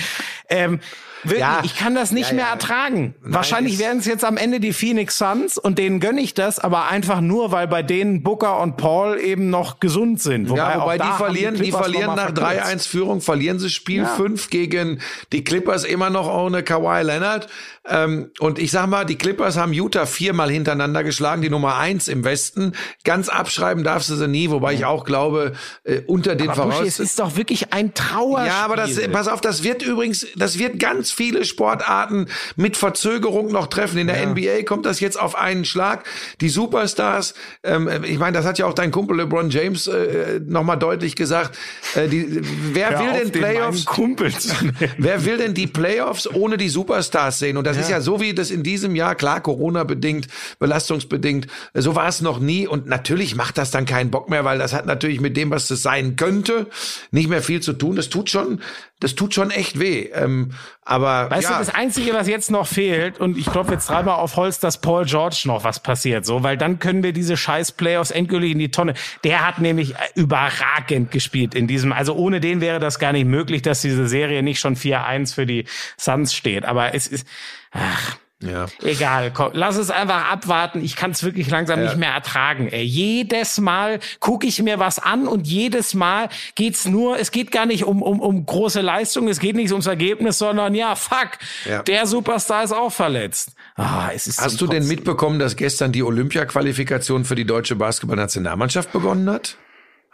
Ähm, 0.51 0.81
wirklich, 1.25 1.41
Ja. 1.41 1.61
ich 1.65 1.77
kann 1.77 1.95
das 1.95 2.13
nicht 2.13 2.29
Ja, 2.31 2.35
mehr 2.37 2.45
ja. 2.47 2.51
ertragen. 2.53 3.15
Nein, 3.23 3.35
Wahrscheinlich 3.35 3.79
werden 3.79 3.99
es 3.99 4.07
jetzt 4.07 4.25
am 4.25 4.37
Ende 4.37 4.61
die 4.61 4.73
Phoenix 4.73 5.19
Suns 5.19 5.59
und 5.59 5.79
denen 5.79 6.01
gönne 6.01 6.21
ich 6.21 6.35
das, 6.35 6.59
aber 6.59 6.89
einfach 6.89 7.21
nur, 7.21 7.53
weil 7.53 7.67
bei 7.69 7.83
denen 7.83 8.23
Booker 8.23 8.61
und 8.61 8.77
Paul 8.77 9.19
eben 9.19 9.51
noch 9.51 9.81
gesund 9.81 10.21
sind. 10.23 10.51
ja, 10.51 10.77
auch 10.79 10.83
wobei 10.83 10.99
die 10.99 11.05
verlieren, 11.17 11.55
die, 11.55 11.63
Clippers 11.63 11.81
verlieren 11.81 12.15
nach 12.17 12.35
verkürzt. 12.35 12.65
3-1 12.85 12.89
Führung, 12.89 13.21
verlieren 13.21 13.59
sie 13.59 13.71
Spiel 13.71 14.05
5 14.07 14.51
gegen 14.51 15.01
die 15.33 15.45
Clippers 15.45 15.85
immer 15.85 16.11
noch 16.11 16.29
ohne 16.33 16.63
Kawhi 16.63 17.03
Leonard. 17.03 17.49
Ähm, 17.87 18.31
und 18.41 18.59
ich 18.59 18.71
sag 18.71 18.87
mal, 18.87 19.05
die 19.05 19.17
Clippers 19.17 19.57
haben 19.57 19.73
Utah 19.73 20.07
viermal 20.07 20.51
hintereinander 20.51 21.05
geschlagen, 21.05 21.43
die 21.43 21.51
Nummer 21.51 21.77
eins 21.77 22.09
im 22.09 22.25
Westen. 22.25 22.73
Ganz 23.05 23.29
abschreiben 23.29 23.85
darfst 23.85 24.09
du 24.09 24.15
sie 24.15 24.27
nie, 24.27 24.51
wobei 24.51 24.73
ich 24.73 24.87
auch 24.87 25.05
glaube, 25.05 25.53
äh, 25.85 26.01
unter 26.07 26.35
den 26.35 26.47
Buschi, 26.47 26.61
es 26.61 26.65
Voraussetzungen. 26.65 27.07
ist 27.07 27.19
doch 27.19 27.37
wirklich 27.37 27.73
ein 27.75 27.93
Trauerspiel. 27.93 28.47
Ja, 28.47 28.65
aber 28.65 28.77
das, 28.77 28.99
pass 29.13 29.29
auf, 29.29 29.41
das 29.43 29.65
wird 29.65 29.83
übrigens, 29.83 30.27
das 30.37 30.59
wird 30.59 30.79
ganz 30.79 31.11
viele 31.11 31.45
Sportarten 31.45 32.27
mit 32.57 32.77
Verzögerung 32.77 33.53
noch 33.53 33.67
treffen. 33.67 33.99
In 33.99 34.07
der 34.07 34.27
NBA 34.27 34.63
kommt 34.65 34.87
das 34.87 35.01
jetzt 35.01 35.21
auf 35.21 35.35
einen 35.35 35.67
Schlag. 35.67 36.05
Die 36.41 36.49
Superstars, 36.49 37.35
ähm, 37.63 37.91
ich 38.05 38.19
meine, 38.19 38.37
das 38.37 38.47
hat 38.47 38.59
ja 38.59 38.67
auch 38.67 38.75
dein 38.75 38.93
Kumpel 38.93 39.19
LeBron 39.19 39.51
James 39.51 39.87
äh, 39.89 40.41
nochmal 40.47 40.79
deutlich 40.79 41.17
gesagt. 41.17 41.59
Äh, 41.95 42.09
die, 42.09 42.41
wer 42.73 42.91
Hör 42.91 43.01
will 43.01 43.13
denn 43.13 43.31
den 43.31 43.41
Playoffs? 43.41 43.85
Wer 44.99 45.25
will 45.25 45.39
denn 45.39 45.55
die 45.55 45.67
Playoffs 45.67 46.27
ohne 46.27 46.57
die 46.57 46.69
Superstars 46.69 47.39
sehen? 47.39 47.57
Und 47.57 47.67
das 47.67 47.74
ist 47.77 47.91
ja 47.91 48.01
so 48.01 48.21
wie 48.21 48.35
das 48.35 48.51
in 48.51 48.63
diesem 48.63 48.97
Jahr, 48.97 49.15
klar, 49.15 49.41
Corona-bedingt, 49.41 50.29
belastungsbedingt, 50.59 51.47
so 51.75 51.95
war 51.95 52.09
es 52.09 52.21
noch 52.21 52.39
nie. 52.39 52.67
Und 52.67 52.87
natürlich 52.87 53.35
macht 53.35 53.59
das 53.59 53.71
dann 53.71 53.87
keinen 53.87 54.11
Bock 54.11 54.31
mehr, 54.31 54.45
weil 54.45 54.59
das 54.59 54.73
hat 54.73 54.87
natürlich 54.87 55.21
mit 55.21 55.37
dem, 55.37 55.51
was 55.51 55.71
es 55.71 55.83
sein 55.83 56.17
könnte, 56.17 56.67
nicht 57.11 57.29
mehr 57.29 57.43
viel 57.43 57.61
zu 57.61 57.73
tun. 57.73 57.97
Das 57.97 58.09
tut 58.09 58.31
schon, 58.31 58.61
das 59.05 59.15
tut 59.15 59.35
schon 59.35 59.51
echt 59.51 59.79
weh. 59.79 60.09
Ähm, 60.15 60.53
aber 60.83 61.31
Weißt 61.31 61.45
ja, 61.51 61.59
du, 61.59 61.65
das 61.65 61.75
Einzige, 61.75 62.15
was 62.15 62.27
jetzt 62.27 62.51
noch 62.51 62.67
fehlt, 62.67 63.21
und 63.21 63.37
ich 63.37 63.47
klopfe 63.47 63.73
jetzt 63.73 63.89
dreimal 63.89 64.17
auf 64.17 64.37
Holz, 64.37 64.59
dass 64.59 64.81
Paul 64.81 65.05
George 65.05 65.43
noch 65.45 65.63
was 65.63 65.81
passiert, 65.81 66.25
so, 66.27 66.43
weil 66.43 66.57
dann 66.57 66.79
können 66.79 67.03
wir 67.03 67.13
diese 67.13 67.37
scheiß 67.37 67.73
Playoffs 67.73 68.11
endgültig 68.11 68.53
in 68.53 68.59
die 68.59 68.71
Tonne. 68.71 68.95
Der 69.23 69.47
hat 69.47 69.59
nämlich 69.59 69.95
äh, 69.95 69.97
überragend 70.15 71.11
gespielt 71.11 71.55
in 71.55 71.67
diesem, 71.67 71.93
also 71.93 72.15
ohne 72.15 72.41
den 72.41 72.61
wäre 72.61 72.81
das 72.81 72.99
gar 72.99 73.13
nicht 73.13 73.27
möglich, 73.27 73.63
dass 73.63 73.83
diese 73.83 74.09
Serie 74.09 74.43
nicht 74.43 74.59
schon 74.59 74.75
4-1 74.75 75.35
für 75.35 75.47
die 75.47 75.67
Suns 75.99 76.35
steht. 76.35 76.65
Aber 76.65 76.95
es 76.95 77.07
ist, 77.07 77.27
ach, 77.73 78.17
ja. 78.43 78.67
Egal, 78.83 79.31
komm, 79.33 79.51
lass 79.55 79.77
es 79.77 79.91
einfach 79.91 80.31
abwarten. 80.31 80.83
Ich 80.85 80.97
kann 80.97 81.13
es 81.13 81.23
wirklich 81.23 81.49
langsam 81.49 81.83
nicht 81.83 81.97
mehr 81.97 82.11
ertragen. 82.11 82.69
Ey. 82.69 82.83
Jedes 82.83 83.59
Mal 83.59 84.01
gucke 84.21 84.47
ich 84.47 84.61
mir 84.63 84.79
was 84.79 84.99
an 84.99 85.27
und 85.27 85.47
jedes 85.47 85.95
Mal 85.95 86.29
geht's 86.55 86.85
nur, 86.85 87.19
es 87.19 87.31
geht 87.31 87.51
gar 87.53 87.65
nicht 87.65 87.85
um, 87.85 88.03
um, 88.03 88.21
um 88.21 88.45
große 88.45 88.81
Leistung, 88.83 89.29
es 89.29 89.39
geht 89.41 89.57
nicht 89.57 89.71
ums 89.73 89.87
Ergebnis, 89.87 90.39
sondern 90.39 90.75
ja, 90.75 90.95
fuck, 90.95 91.39
Ja. 91.65 91.83
der 91.83 92.07
Superstar 92.07 92.65
ist 92.65 92.73
auch 92.73 92.93
verletzt. 92.93 93.53
Ah, 93.77 94.11
es 94.15 94.27
ist 94.27 94.41
Hast 94.41 94.61
du 94.61 94.67
denn 94.67 94.87
mitbekommen, 94.87 95.39
dass 95.39 95.57
gestern 95.57 95.93
die 95.93 96.03
Olympia-Qualifikation 96.03 97.25
für 97.25 97.35
die 97.37 97.47
deutsche 97.47 97.77
Basketballnationalmannschaft 97.77 98.93
begonnen 98.93 99.31
hat? 99.31 99.57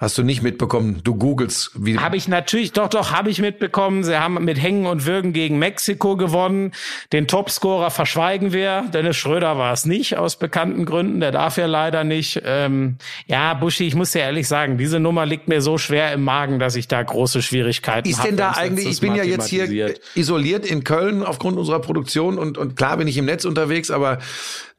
Hast 0.00 0.16
du 0.16 0.22
nicht 0.22 0.42
mitbekommen? 0.42 1.02
Du 1.04 1.14
googelst, 1.14 1.72
wie 1.74 1.98
Habe 1.98 2.16
ich 2.16 2.26
natürlich, 2.26 2.72
doch, 2.72 2.88
doch, 2.88 3.12
habe 3.12 3.28
ich 3.28 3.38
mitbekommen. 3.38 4.02
Sie 4.02 4.16
haben 4.16 4.42
mit 4.42 4.60
Hängen 4.60 4.86
und 4.86 5.04
Würgen 5.04 5.34
gegen 5.34 5.58
Mexiko 5.58 6.16
gewonnen. 6.16 6.72
Den 7.12 7.28
Topscorer 7.28 7.90
verschweigen 7.90 8.54
wir. 8.54 8.86
Dennis 8.94 9.18
Schröder 9.18 9.58
war 9.58 9.74
es 9.74 9.84
nicht, 9.84 10.16
aus 10.16 10.38
bekannten 10.38 10.86
Gründen. 10.86 11.20
Der 11.20 11.32
darf 11.32 11.58
ja 11.58 11.66
leider 11.66 12.02
nicht. 12.02 12.40
Ähm, 12.46 12.96
ja, 13.26 13.52
Buschi, 13.52 13.86
ich 13.86 13.94
muss 13.94 14.12
dir 14.12 14.20
ehrlich 14.20 14.48
sagen, 14.48 14.78
diese 14.78 15.00
Nummer 15.00 15.26
liegt 15.26 15.48
mir 15.48 15.60
so 15.60 15.76
schwer 15.76 16.14
im 16.14 16.24
Magen, 16.24 16.58
dass 16.58 16.76
ich 16.76 16.88
da 16.88 17.02
große 17.02 17.42
Schwierigkeiten 17.42 18.08
ist 18.08 18.20
habe. 18.20 18.28
denn 18.28 18.38
da 18.38 18.52
eigentlich, 18.52 18.86
ich 18.86 19.00
bin 19.02 19.14
ja 19.14 19.22
jetzt 19.22 19.48
hier 19.48 19.96
isoliert 20.14 20.64
in 20.64 20.82
Köln 20.82 21.22
aufgrund 21.22 21.58
unserer 21.58 21.80
Produktion 21.80 22.38
und, 22.38 22.56
und 22.56 22.74
klar 22.74 22.96
bin 22.96 23.06
ich 23.06 23.18
im 23.18 23.26
Netz 23.26 23.44
unterwegs, 23.44 23.90
aber 23.90 24.16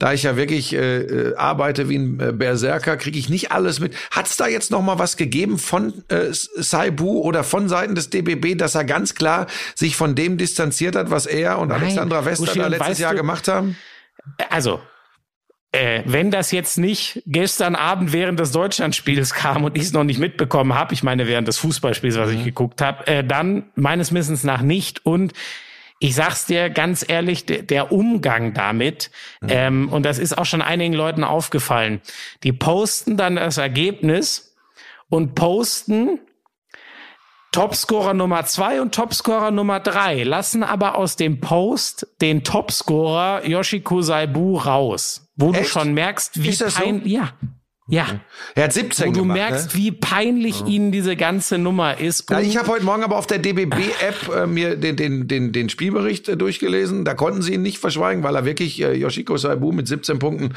da 0.02 0.14
ich 0.14 0.24
ja 0.24 0.36
wirklich 0.36 0.74
äh, 0.74 0.98
äh, 1.02 1.36
arbeite 1.36 1.88
wie 1.88 1.96
ein 1.98 2.20
äh, 2.20 2.32
Berserker, 2.34 2.98
kriege 2.98 3.20
ich 3.20 3.30
nicht 3.30 3.52
alles 3.52 3.80
mit. 3.80 3.94
Hat 4.10 4.26
es 4.26 4.36
da 4.36 4.48
jetzt 4.48 4.72
noch 4.72 4.82
mal 4.82 4.98
was 4.98 5.16
gegeben 5.16 5.60
von 5.60 5.94
äh, 6.08 6.30
Saibu 6.32 7.20
oder 7.22 7.44
von 7.44 7.70
Seiten 7.70 7.94
des 7.94 8.10
DBB, 8.10 8.58
dass 8.58 8.74
er 8.74 8.84
ganz 8.84 9.14
klar 9.14 9.46
sich 9.76 9.96
von 9.96 10.16
dem 10.16 10.40
distanziert 10.40 10.96
hat, 10.96 11.12
was 11.12 11.28
er 11.28 11.60
und 11.60 11.72
Alexandra 11.72 12.26
Wester 12.26 12.44
Uschi, 12.50 12.58
da 12.60 12.68
letztes 12.68 12.98
Jahr 12.98 13.12
du- 13.12 13.18
gemacht 13.18 13.48
haben? 13.48 13.78
Also, 14.50 14.82
äh, 15.72 16.02
wenn 16.06 16.32
das 16.32 16.52
jetzt 16.52 16.80
nicht 16.80 17.22
gestern 17.28 17.76
Abend 17.76 18.12
während 18.12 18.40
des 18.40 18.52
Deutschlandspiels 18.52 19.36
kam 19.36 19.64
und 19.64 19.78
ich 19.78 19.84
es 19.84 19.94
noch 19.94 20.04
nicht 20.04 20.20
mitbekommen 20.20 20.74
habe, 20.74 20.96
ich 20.96 21.04
meine 21.04 21.28
während 21.28 21.48
des 21.48 21.60
Fußballspiels, 21.60 22.18
was 22.18 22.32
ich 22.32 22.44
geguckt 22.44 22.82
habe, 22.82 23.06
äh, 23.06 23.24
dann 23.24 23.66
meines 23.76 24.12
Wissens 24.16 24.44
nach 24.44 24.64
nicht. 24.64 25.06
Und 25.06 25.34
ich 26.04 26.16
sag's 26.16 26.48
dir 26.48 26.72
ganz 26.72 27.06
ehrlich, 27.08 27.46
der, 27.46 27.92
Umgang 27.92 28.56
damit, 28.56 29.12
ähm, 29.48 29.88
und 29.90 30.04
das 30.04 30.18
ist 30.18 30.36
auch 30.36 30.46
schon 30.46 30.64
einigen 30.64 30.94
Leuten 30.96 31.24
aufgefallen, 31.24 32.02
die 32.42 32.52
posten 32.52 33.18
dann 33.18 33.36
das 33.36 33.58
Ergebnis 33.58 34.56
und 35.10 35.36
posten 35.36 36.20
Topscorer 37.52 38.16
Nummer 38.16 38.46
zwei 38.46 38.82
und 38.82 38.96
Topscorer 38.96 39.52
Nummer 39.52 39.80
drei, 39.80 40.24
lassen 40.24 40.64
aber 40.64 40.96
aus 40.98 41.18
dem 41.18 41.40
Post 41.40 42.08
den 42.20 42.44
Topscorer 42.44 43.46
Yoshiko 43.46 44.02
Saibu 44.02 44.58
raus, 44.58 45.30
wo 45.36 45.52
du 45.52 45.60
Echt? 45.60 45.70
schon 45.70 45.94
merkst, 45.94 46.42
wie 46.42 46.50
Ist 46.50 46.62
das 46.62 46.76
so? 46.76 46.84
ja, 47.04 47.34
ja, 47.92 48.22
Er 48.56 48.64
hat 48.64 48.74
17 48.74 49.08
wo 49.08 49.12
du 49.12 49.20
gemacht, 49.20 49.38
merkst, 49.38 49.76
ne? 49.76 49.82
wie 49.82 49.92
peinlich 49.92 50.66
ihnen 50.66 50.94
diese 50.94 51.18
ganze 51.18 51.58
Nummer 51.58 52.00
ist. 52.00 52.30
Ja, 52.30 52.38
Und 52.38 52.46
ich 52.46 52.56
habe 52.56 52.70
heute 52.70 52.86
Morgen 52.86 53.04
aber 53.04 53.18
auf 53.18 53.28
der 53.28 53.40
DBB-App 53.40 54.34
äh, 54.34 54.48
mir 54.48 54.78
den, 54.78 54.96
den, 54.96 55.28
den, 55.28 55.52
den 55.52 55.68
Spielbericht 55.68 56.30
äh, 56.30 56.38
durchgelesen. 56.38 57.04
Da 57.04 57.16
konnten 57.16 57.42
sie 57.42 57.54
ihn 57.54 57.62
nicht 57.62 57.80
verschweigen, 57.80 58.24
weil 58.24 58.36
er 58.36 58.46
wirklich 58.46 58.82
äh, 58.82 58.94
Yoshiko 58.94 59.36
Saibu 59.36 59.74
mit 59.74 59.90
17 59.90 60.20
Punkten 60.20 60.54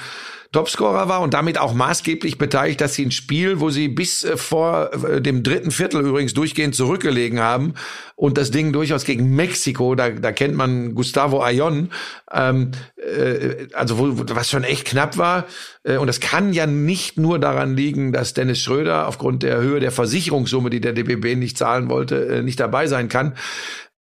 Topscorer 0.55 1.09
war 1.09 1.20
und 1.20 1.35
damit 1.35 1.59
auch 1.59 1.74
maßgeblich 1.74 2.39
beteiligt, 2.39 2.81
dass 2.81 2.94
sie 2.94 3.05
ein 3.05 3.10
Spiel, 3.10 3.59
wo 3.59 3.70
sie 3.70 3.89
bis 3.89 4.22
äh, 4.22 4.36
vor 4.36 4.93
äh, 4.93 5.20
dem 5.20 5.43
dritten 5.43 5.72
Viertel 5.72 6.01
übrigens 6.06 6.32
durchgehend 6.32 6.76
zurückgelegen 6.76 7.40
haben 7.40 7.74
und 8.14 8.39
das 8.39 8.52
Ding 8.52 8.72
durchaus 8.72 9.05
gegen 9.05 9.35
Mexiko, 9.35 9.97
da, 9.97 10.10
da 10.10 10.31
kennt 10.31 10.55
man 10.55 10.94
Gustavo 10.94 11.43
Ayon, 11.43 11.90
ähm, 12.32 12.70
äh, 12.97 13.66
also 13.72 13.98
wo, 13.98 14.12
was 14.35 14.48
schon 14.48 14.62
echt 14.62 14.86
knapp 14.86 15.18
war. 15.18 15.47
Äh, 15.82 15.97
und 15.97 16.06
das 16.06 16.20
kann 16.20 16.52
ja 16.52 16.66
nicht 16.66 17.18
nur 17.18 17.40
daran 17.40 17.76
liegen, 17.76 18.12
dass 18.12 18.32
Dennis 18.32 18.60
Schröder 18.60 19.09
aufgrund 19.09 19.43
der 19.43 19.59
Höhe 19.59 19.81
der 19.81 19.90
Versicherungssumme, 19.90 20.70
die 20.70 20.81
der 20.81 20.93
DBB 20.93 21.35
nicht 21.36 21.59
zahlen 21.59 21.90
wollte, 21.90 22.43
nicht 22.44 22.60
dabei 22.60 22.86
sein 22.86 23.09
kann. 23.09 23.35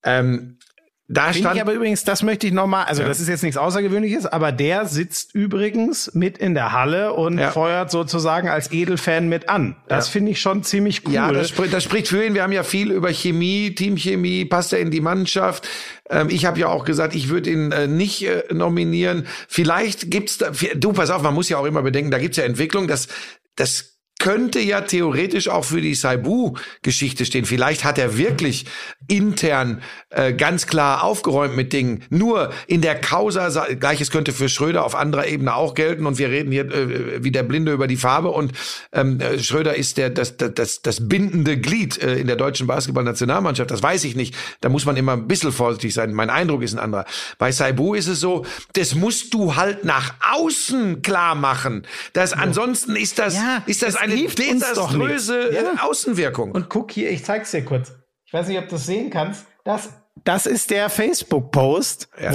Ähm, 0.04 0.58
da 1.06 1.24
Finde 1.24 1.38
stand 1.40 1.56
ich 1.56 1.60
aber 1.62 1.72
übrigens, 1.74 2.04
das 2.04 2.22
möchte 2.22 2.46
ich 2.46 2.52
nochmal, 2.54 2.86
also 2.86 3.02
Ja. 3.02 3.08
das 3.08 3.20
ist 3.20 3.28
jetzt 3.28 3.42
nichts 3.42 3.58
Außergewöhnliches, 3.58 4.24
aber 4.24 4.52
der 4.52 4.86
sitzt 4.86 5.34
übrigens 5.34 6.10
mit 6.14 6.38
in 6.38 6.54
der 6.54 6.72
Halle 6.72 7.12
und 7.12 7.38
Ja. 7.38 7.50
feuert 7.50 7.90
sozusagen 7.90 8.48
als 8.48 8.72
Edelfan 8.72 9.28
mit 9.28 9.48
an. 9.50 9.76
Das 9.86 10.06
Ja. 10.06 10.12
finde 10.12 10.30
ich 10.32 10.40
schon 10.40 10.62
ziemlich 10.62 11.06
cool. 11.06 11.12
Ja, 11.12 11.30
das 11.30 11.50
spricht, 11.50 11.74
das 11.74 11.84
spricht 11.84 12.08
für 12.08 12.24
ihn. 12.24 12.32
Wir 12.34 12.42
haben 12.42 12.52
ja 12.52 12.62
viel 12.62 12.90
über 12.90 13.12
Chemie, 13.12 13.74
Teamchemie, 13.74 14.46
passt 14.46 14.72
er 14.72 14.78
in 14.80 14.90
die 14.90 15.02
Mannschaft. 15.02 15.68
Ähm, 16.08 16.28
ich 16.30 16.46
habe 16.46 16.58
ja 16.58 16.68
auch 16.68 16.84
gesagt, 16.86 17.14
ich 17.14 17.28
würde 17.28 17.50
ihn 17.50 17.70
äh, 17.72 17.86
nicht 17.86 18.22
äh, 18.26 18.42
nominieren. 18.52 19.26
Vielleicht 19.48 20.10
gibt's 20.10 20.38
da, 20.38 20.52
du 20.74 20.92
pass 20.94 21.10
auf, 21.10 21.20
man 21.22 21.34
muss 21.34 21.50
ja 21.50 21.58
auch 21.58 21.66
immer 21.66 21.82
bedenken, 21.82 22.10
da 22.10 22.18
gibt's 22.18 22.38
ja 22.38 22.44
Entwicklung, 22.44 22.88
dass 22.88 23.08
das 23.56 23.93
könnte 24.24 24.58
ja 24.58 24.80
theoretisch 24.80 25.48
auch 25.48 25.66
für 25.66 25.82
die 25.82 25.94
Saibu-Geschichte 25.94 27.26
stehen. 27.26 27.44
Vielleicht 27.44 27.84
hat 27.84 27.98
er 27.98 28.16
wirklich 28.16 28.64
intern 29.06 29.82
äh, 30.08 30.32
ganz 30.32 30.66
klar 30.66 31.04
aufgeräumt 31.04 31.54
mit 31.56 31.74
Dingen. 31.74 32.04
Nur 32.08 32.52
in 32.66 32.80
der 32.80 32.98
Causa, 32.98 33.50
sa- 33.50 33.66
gleiches 33.74 34.10
könnte 34.10 34.32
für 34.32 34.48
Schröder 34.48 34.82
auf 34.86 34.94
anderer 34.94 35.26
Ebene 35.26 35.54
auch 35.54 35.74
gelten. 35.74 36.06
Und 36.06 36.16
wir 36.16 36.30
reden 36.30 36.50
hier 36.52 36.64
äh, 36.72 37.22
wie 37.22 37.30
der 37.32 37.42
Blinde 37.42 37.72
über 37.72 37.86
die 37.86 37.98
Farbe. 37.98 38.30
Und 38.30 38.52
ähm, 38.92 39.20
äh, 39.20 39.38
Schröder 39.38 39.76
ist 39.76 39.98
der 39.98 40.08
das, 40.08 40.38
das, 40.38 40.54
das, 40.54 40.80
das 40.80 41.06
bindende 41.06 41.58
Glied 41.58 42.02
äh, 42.02 42.14
in 42.16 42.26
der 42.26 42.36
deutschen 42.36 42.66
Basketballnationalmannschaft. 42.66 43.70
Das 43.70 43.82
weiß 43.82 44.04
ich 44.04 44.16
nicht. 44.16 44.34
Da 44.62 44.70
muss 44.70 44.86
man 44.86 44.96
immer 44.96 45.12
ein 45.12 45.28
bisschen 45.28 45.52
vorsichtig 45.52 45.92
sein. 45.92 46.14
Mein 46.14 46.30
Eindruck 46.30 46.62
ist 46.62 46.72
ein 46.72 46.78
anderer. 46.78 47.04
Bei 47.36 47.52
Saibu 47.52 47.92
ist 47.92 48.06
es 48.08 48.20
so, 48.20 48.46
das 48.72 48.94
musst 48.94 49.34
du 49.34 49.54
halt 49.56 49.84
nach 49.84 50.14
außen 50.32 51.02
klar 51.02 51.34
machen. 51.34 51.86
Das, 52.14 52.32
Ansonsten 52.32 52.96
ist 52.96 53.18
das, 53.18 53.34
Ja, 53.34 53.62
ist 53.66 53.82
das 53.82 53.92
das 53.94 54.02
eine 54.02 54.13
hilft 54.16 54.40
uns 54.40 54.72
doch 54.74 54.92
desaströse 54.92 55.50
äh, 55.50 55.54
Ja. 55.54 55.84
Außenwirkung. 55.84 56.52
Und 56.52 56.68
guck 56.68 56.90
hier, 56.92 57.10
ich 57.10 57.24
zeig's 57.24 57.50
dir 57.50 57.64
kurz. 57.64 57.92
Ich 58.24 58.32
weiß 58.32 58.48
nicht, 58.48 58.58
ob 58.58 58.68
du 58.68 58.76
es 58.76 58.86
sehen 58.86 59.10
kannst. 59.10 59.46
Das, 59.64 59.90
das 60.24 60.46
ist 60.46 60.70
der 60.70 60.90
Facebook-Post, 60.90 62.08
ja, 62.20 62.32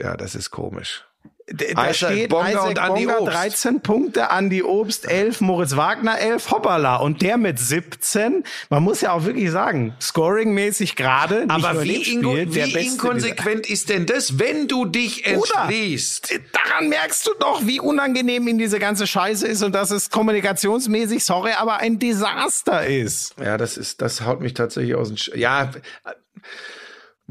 ja, 0.00 0.16
das 0.16 0.34
ist 0.34 0.50
komisch. 0.50 1.04
Da 1.52 1.90
Isaac 1.90 1.94
steht 1.94 2.28
Bonga 2.30 2.48
Isaac 2.48 2.68
und 2.68 2.78
Andi 2.78 3.06
Bonga 3.06 3.18
Obst. 3.18 3.34
13 3.34 3.80
Punkte, 3.80 4.30
Andi 4.30 4.62
Obst 4.62 5.08
11, 5.08 5.40
Moritz 5.40 5.76
Wagner 5.76 6.18
11, 6.18 6.50
hoppala. 6.50 6.96
Und 6.96 7.22
der 7.22 7.36
mit 7.36 7.58
17, 7.58 8.44
man 8.70 8.82
muss 8.82 9.00
ja 9.00 9.12
auch 9.12 9.24
wirklich 9.24 9.50
sagen, 9.50 9.94
scoringmäßig 10.00 10.96
gerade, 10.96 11.44
Aber 11.48 11.82
wie, 11.82 11.96
inko 11.96 12.32
Spiel, 12.32 12.46
der 12.46 12.66
wie 12.68 12.86
inkonsequent 12.86 13.68
ist 13.68 13.90
denn 13.90 14.06
das, 14.06 14.38
wenn 14.38 14.68
du 14.68 14.84
dich 14.84 15.26
entschließt? 15.26 16.40
Daran 16.52 16.88
merkst 16.88 17.26
du 17.26 17.32
doch, 17.38 17.66
wie 17.66 17.80
unangenehm 17.80 18.48
ihm 18.48 18.58
diese 18.58 18.78
ganze 18.78 19.06
Scheiße 19.06 19.46
ist 19.46 19.62
und 19.62 19.74
dass 19.74 19.90
es 19.90 20.10
kommunikationsmäßig, 20.10 21.24
sorry, 21.24 21.52
aber 21.58 21.78
ein 21.78 21.98
Desaster 21.98 22.86
ist. 22.86 23.34
Ja, 23.38 23.58
das 23.58 23.76
ist, 23.76 24.02
das 24.02 24.22
haut 24.22 24.40
mich 24.40 24.54
tatsächlich 24.54 24.94
aus 24.94 25.08
dem, 25.08 25.16
Sch 25.16 25.30
ja, 25.34 25.64
äh, 25.64 25.68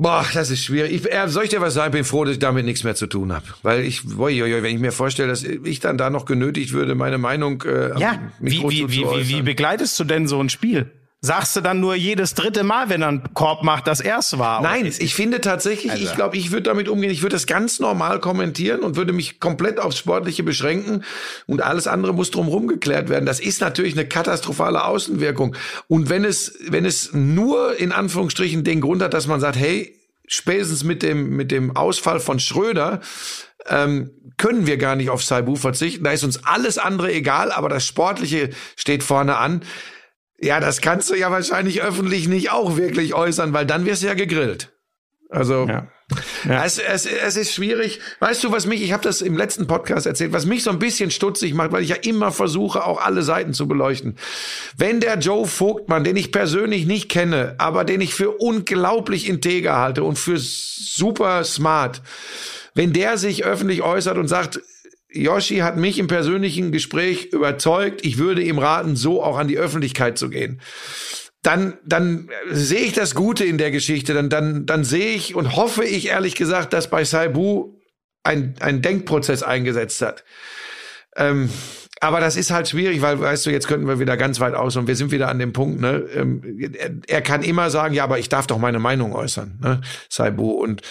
boah, 0.02 0.26
das 0.34 0.50
ist 0.50 0.64
schwierig. 0.64 0.92
Ich, 0.92 1.14
äh, 1.14 1.28
soll 1.28 1.44
ich 1.46 1.50
dir 1.52 1.62
was 1.62 1.76
sagen? 1.76 1.90
Ich 1.90 2.00
bin 2.00 2.04
froh, 2.04 2.26
dass 2.26 2.34
ich 2.34 2.40
damit 2.40 2.66
nichts 2.66 2.84
mehr 2.84 2.96
zu 2.96 3.08
tun 3.08 3.32
habe. 3.32 3.46
Weil 3.62 3.86
ich, 3.86 4.04
uiuiui, 4.06 4.64
wenn 4.64 4.76
ich 4.76 4.82
mir 4.82 4.92
vorstelle, 4.92 5.30
dass 5.30 5.44
ich 5.44 5.80
dann 5.80 5.98
da 5.98 6.10
noch 6.10 6.26
genötigt 6.26 6.74
würde, 6.74 6.96
meine 6.96 7.18
Meinung, 7.18 7.64
äh, 7.64 7.98
Ja, 8.00 8.20
wie, 8.40 8.52
wie, 8.52 8.82
zu 8.82 8.92
wie, 8.92 9.06
wie, 9.06 9.30
wie 9.30 9.42
begleitest 9.42 10.00
du 10.00 10.04
denn 10.04 10.28
so 10.28 10.40
ein 10.42 10.50
Spiel? 10.50 10.92
Sagst 11.24 11.56
du 11.56 11.62
dann 11.62 11.80
nur 11.80 11.94
jedes 11.94 12.34
dritte 12.34 12.64
Mal, 12.64 12.90
wenn 12.90 13.04
er 13.04 13.10
einen 13.10 13.34
Korb 13.36 13.62
macht, 13.62 13.86
das 13.86 14.00
erste 14.00 14.40
war? 14.40 14.60
Nein, 14.64 14.88
Oder- 14.88 15.02
ich 15.02 15.14
finde 15.14 15.40
tatsächlich, 15.40 15.92
Also 15.92 16.04
ich 16.04 16.16
glaube, 16.16 16.36
ich 16.36 16.50
würde 16.50 16.64
damit 16.64 16.90
umgehen. 16.90 17.12
Ich 17.12 17.22
würde 17.22 17.36
das 17.36 17.46
ganz 17.46 17.80
normal 17.80 18.20
kommentieren 18.20 18.80
und 18.82 18.96
würde 18.96 19.14
mich 19.14 19.40
komplett 19.40 19.80
aufs 19.80 20.00
Sportliche 20.00 20.42
beschränken 20.42 21.04
und 21.46 21.62
alles 21.62 21.86
andere 21.86 22.16
muss 22.16 22.32
drumherum 22.32 22.68
geklärt 22.68 23.10
werden. 23.10 23.28
Das 23.28 23.40
ist 23.40 23.62
natürlich 23.62 23.94
eine 23.94 24.08
katastrophale 24.08 24.84
Außenwirkung. 24.84 25.56
Und 25.88 26.10
wenn 26.10 26.26
es, 26.26 26.58
wenn 26.68 26.86
es 26.86 27.14
nur 27.14 27.78
in 27.80 27.92
Anführungsstrichen 27.92 28.64
den 28.64 28.82
Grund 28.82 29.04
hat, 29.04 29.14
dass 29.14 29.28
man 29.28 29.40
sagt, 29.40 29.58
hey, 29.58 29.96
spätestens 30.26 30.84
mit 30.84 31.04
dem, 31.04 31.36
mit 31.36 31.52
dem 31.52 31.76
Ausfall 31.76 32.20
von 32.20 32.40
Schröder, 32.40 33.00
ähm, 33.68 34.10
können 34.38 34.66
wir 34.66 34.78
gar 34.78 34.96
nicht 34.96 35.12
auf 35.12 35.24
Saibu 35.24 35.56
verzichten. 35.56 36.04
Da 36.04 36.14
ist 36.14 36.24
uns 36.24 36.44
alles 36.46 36.80
andere 36.80 37.14
egal, 37.14 37.52
aber 37.52 37.70
das 37.70 37.86
Sportliche 37.86 38.50
steht 38.76 39.04
vorne 39.04 39.38
an. 39.38 39.62
Ja, 40.42 40.60
das 40.60 40.82
kannst 40.82 41.10
du 41.10 41.16
ja 41.16 41.32
wahrscheinlich 41.32 41.82
öffentlich 41.82 42.28
nicht 42.28 42.52
auch 42.52 42.78
wirklich 42.78 43.14
äußern, 43.14 43.54
weil 43.54 43.66
dann 43.66 43.86
wirst 43.86 44.04
du 44.04 44.08
ja 44.08 44.14
gegrillt. 44.14 44.72
Also 45.30 45.66
Ja. 45.68 45.88
Ja. 46.48 46.66
Es, 46.66 46.78
es, 46.78 47.06
es 47.06 47.38
ist 47.38 47.54
schwierig. 47.54 48.00
Weißt 48.20 48.44
du, 48.44 48.52
was 48.52 48.66
mich, 48.66 48.82
ich 48.82 48.92
habe 48.92 49.04
das 49.04 49.22
im 49.22 49.38
letzten 49.38 49.68
Podcast 49.68 50.06
erzählt, 50.06 50.34
was 50.34 50.46
mich 50.46 50.64
so 50.64 50.70
ein 50.70 50.80
bisschen 50.80 51.12
stutzig 51.12 51.54
macht, 51.54 51.72
weil 51.72 51.84
ich 51.84 51.90
ja 51.90 51.96
immer 51.96 52.32
versuche, 52.32 52.84
auch 52.86 53.02
alle 53.02 53.22
Seiten 53.22 53.54
zu 53.54 53.68
beleuchten. 53.68 54.18
Wenn 54.78 55.00
der 55.00 55.18
Joe 55.20 55.48
Vogtmann, 55.48 56.04
den 56.04 56.18
ich 56.18 56.32
persönlich 56.32 56.86
nicht 56.86 57.10
kenne, 57.10 57.56
aber 57.58 57.84
den 57.84 58.02
ich 58.02 58.14
für 58.14 58.32
unglaublich 58.32 59.28
integer 59.28 59.78
halte 59.78 60.04
und 60.04 60.18
für 60.18 60.38
super 60.38 61.44
smart, 61.44 62.02
wenn 62.74 62.94
der 62.94 63.18
sich 63.18 63.44
öffentlich 63.44 63.82
äußert 63.82 64.18
und 64.18 64.28
sagt, 64.28 64.60
Yoshi 65.14 65.58
hat 65.58 65.78
mich 65.78 66.00
im 66.00 66.08
persönlichen 66.08 66.72
Gespräch 66.72 67.26
überzeugt, 67.34 68.06
ich 68.06 68.18
würde 68.18 68.42
ihm 68.42 68.60
raten, 68.60 68.96
so 68.96 69.24
auch 69.24 69.38
an 69.38 69.48
die 69.48 69.58
Öffentlichkeit 69.58 70.18
zu 70.18 70.30
gehen 70.30 70.62
dann, 71.42 71.74
dann 71.84 72.30
sehe 72.50 72.82
ich 72.82 72.94
das 72.94 73.16
Gute 73.16 73.46
in 73.46 73.58
der 73.58 73.72
Geschichte. 73.72 74.14
Dann, 74.14 74.30
dann, 74.30 74.66
dann 74.66 74.84
sehe 74.84 75.14
ich 75.14 75.36
und 75.36 75.56
hoffe 75.56 75.84
ich 75.84 76.10
ehrlich 76.10 76.36
gesagt, 76.36 76.74
dass 76.74 76.90
bei 76.90 77.04
Saibu 77.04 77.74
ein, 78.24 78.56
ein 78.60 78.82
Denkprozess 78.82 79.42
eingesetzt 79.42 80.02
hat. 80.02 80.24
Ähm, 81.16 81.50
aber 82.00 82.20
das 82.20 82.36
ist 82.36 82.52
halt 82.52 82.68
schwierig, 82.68 83.02
weil, 83.02 83.20
weißt 83.20 83.46
du, 83.46 83.52
jetzt 83.52 83.68
könnten 83.68 83.88
wir 83.88 84.00
wieder 84.00 84.18
ganz 84.18 84.40
weit 84.40 84.54
aus 84.54 84.76
und 84.76 84.88
wir 84.88 84.96
sind 84.96 85.12
wieder 85.12 85.30
an 85.30 85.40
dem 85.40 85.54
Punkt, 85.54 85.82
ne? 85.82 86.04
Ähm, 86.16 86.74
er, 86.74 86.92
er 87.08 87.22
kann 87.22 87.44
immer 87.44 87.70
sagen, 87.70 87.94
ja, 87.94 88.04
aber 88.04 88.18
ich 88.18 88.30
darf 88.30 88.48
doch 88.48 88.58
meine 88.58 88.80
Meinung 88.80 89.14
äußern, 89.14 89.60
ne? 89.62 89.82
Saibu. 90.10 90.52
Und 90.52 90.82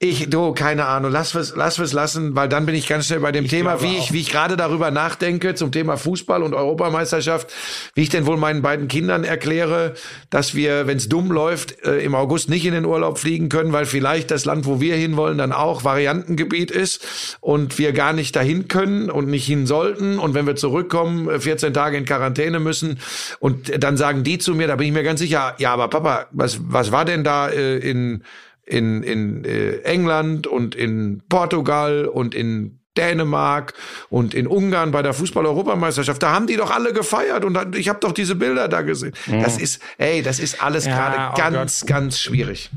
ich, 0.00 0.28
du, 0.28 0.52
keine 0.52 0.86
Ahnung, 0.86 1.12
lass 1.12 1.34
es, 1.34 1.54
lass 1.54 1.78
es 1.78 1.92
lassen, 1.92 2.34
weil 2.34 2.48
dann 2.48 2.66
bin 2.66 2.74
ich 2.74 2.88
ganz 2.88 3.06
schnell 3.06 3.20
bei 3.20 3.30
dem 3.30 3.48
Thema, 3.48 3.80
wie 3.80 3.96
ich, 3.96 4.12
wie 4.12 4.20
ich 4.20 4.28
gerade 4.28 4.56
darüber 4.56 4.90
nachdenke 4.90 5.54
zum 5.54 5.70
Thema 5.70 5.96
Fußball 5.96 6.42
und 6.42 6.52
Europameisterschaft, 6.52 7.52
wie 7.94 8.02
ich 8.02 8.08
denn 8.08 8.26
wohl 8.26 8.36
meinen 8.36 8.60
beiden 8.60 8.88
Kindern 8.88 9.22
erkläre, 9.22 9.94
dass 10.30 10.54
wir, 10.54 10.88
wenn 10.88 10.96
es 10.96 11.08
dumm 11.08 11.30
läuft, 11.30 11.84
äh, 11.86 12.00
im 12.00 12.14
August 12.16 12.50
nicht 12.50 12.66
in 12.66 12.74
den 12.74 12.84
Urlaub 12.84 13.18
fliegen 13.18 13.48
können, 13.48 13.72
weil 13.72 13.86
vielleicht 13.86 14.32
das 14.32 14.44
Land, 14.44 14.66
wo 14.66 14.80
wir 14.80 14.96
hinwollen, 14.96 15.38
dann 15.38 15.52
auch 15.52 15.84
Variantengebiet 15.84 16.72
ist 16.72 17.38
und 17.40 17.78
wir 17.78 17.92
gar 17.92 18.12
nicht 18.12 18.34
dahin 18.34 18.66
können 18.66 19.10
und 19.10 19.28
nicht 19.28 19.46
hin 19.46 19.66
sollten. 19.66 20.18
Und 20.18 20.34
wenn 20.34 20.46
wir 20.46 20.56
zurückkommen, 20.56 21.30
äh, 21.30 21.40
14 21.40 21.72
Tage 21.72 21.96
in 21.96 22.04
Quarantäne 22.04 22.58
müssen 22.58 22.98
und 23.38 23.82
dann 23.82 23.96
sagen 23.96 24.24
die 24.24 24.38
zu 24.38 24.54
mir, 24.54 24.66
da 24.66 24.74
bin 24.74 24.88
ich 24.88 24.92
mir 24.92 25.04
ganz 25.04 25.20
sicher, 25.20 25.54
ja, 25.58 25.72
aber 25.72 25.88
Papa, 25.88 26.26
was, 26.32 26.58
was 26.60 26.90
war 26.90 27.04
denn 27.04 27.22
da 27.22 27.48
äh, 27.48 27.78
in 27.78 28.24
in, 28.66 29.02
in 29.02 29.44
äh, 29.44 29.78
England 29.82 30.46
und 30.46 30.74
in 30.74 31.22
Portugal 31.28 32.06
und 32.06 32.34
in 32.34 32.80
Dänemark 32.96 33.74
und 34.08 34.34
in 34.34 34.46
Ungarn 34.46 34.92
bei 34.92 35.02
der 35.02 35.14
Fußball-Europameisterschaft, 35.14 36.22
da 36.22 36.32
haben 36.32 36.46
die 36.46 36.56
doch 36.56 36.70
alle 36.70 36.92
gefeiert 36.92 37.44
und 37.44 37.76
ich 37.76 37.88
habe 37.88 37.98
doch 38.00 38.12
diese 38.12 38.36
Bilder 38.36 38.68
da 38.68 38.82
gesehen. 38.82 39.14
Das 39.26 39.58
ist, 39.58 39.82
ey, 39.98 40.22
das 40.22 40.38
ist 40.38 40.62
alles 40.62 40.86
Ja, 40.86 40.94
gerade 40.96 41.32
oh 41.32 41.36
ganz, 41.36 41.86
ganz 41.86 42.20
schwierig. 42.20 42.70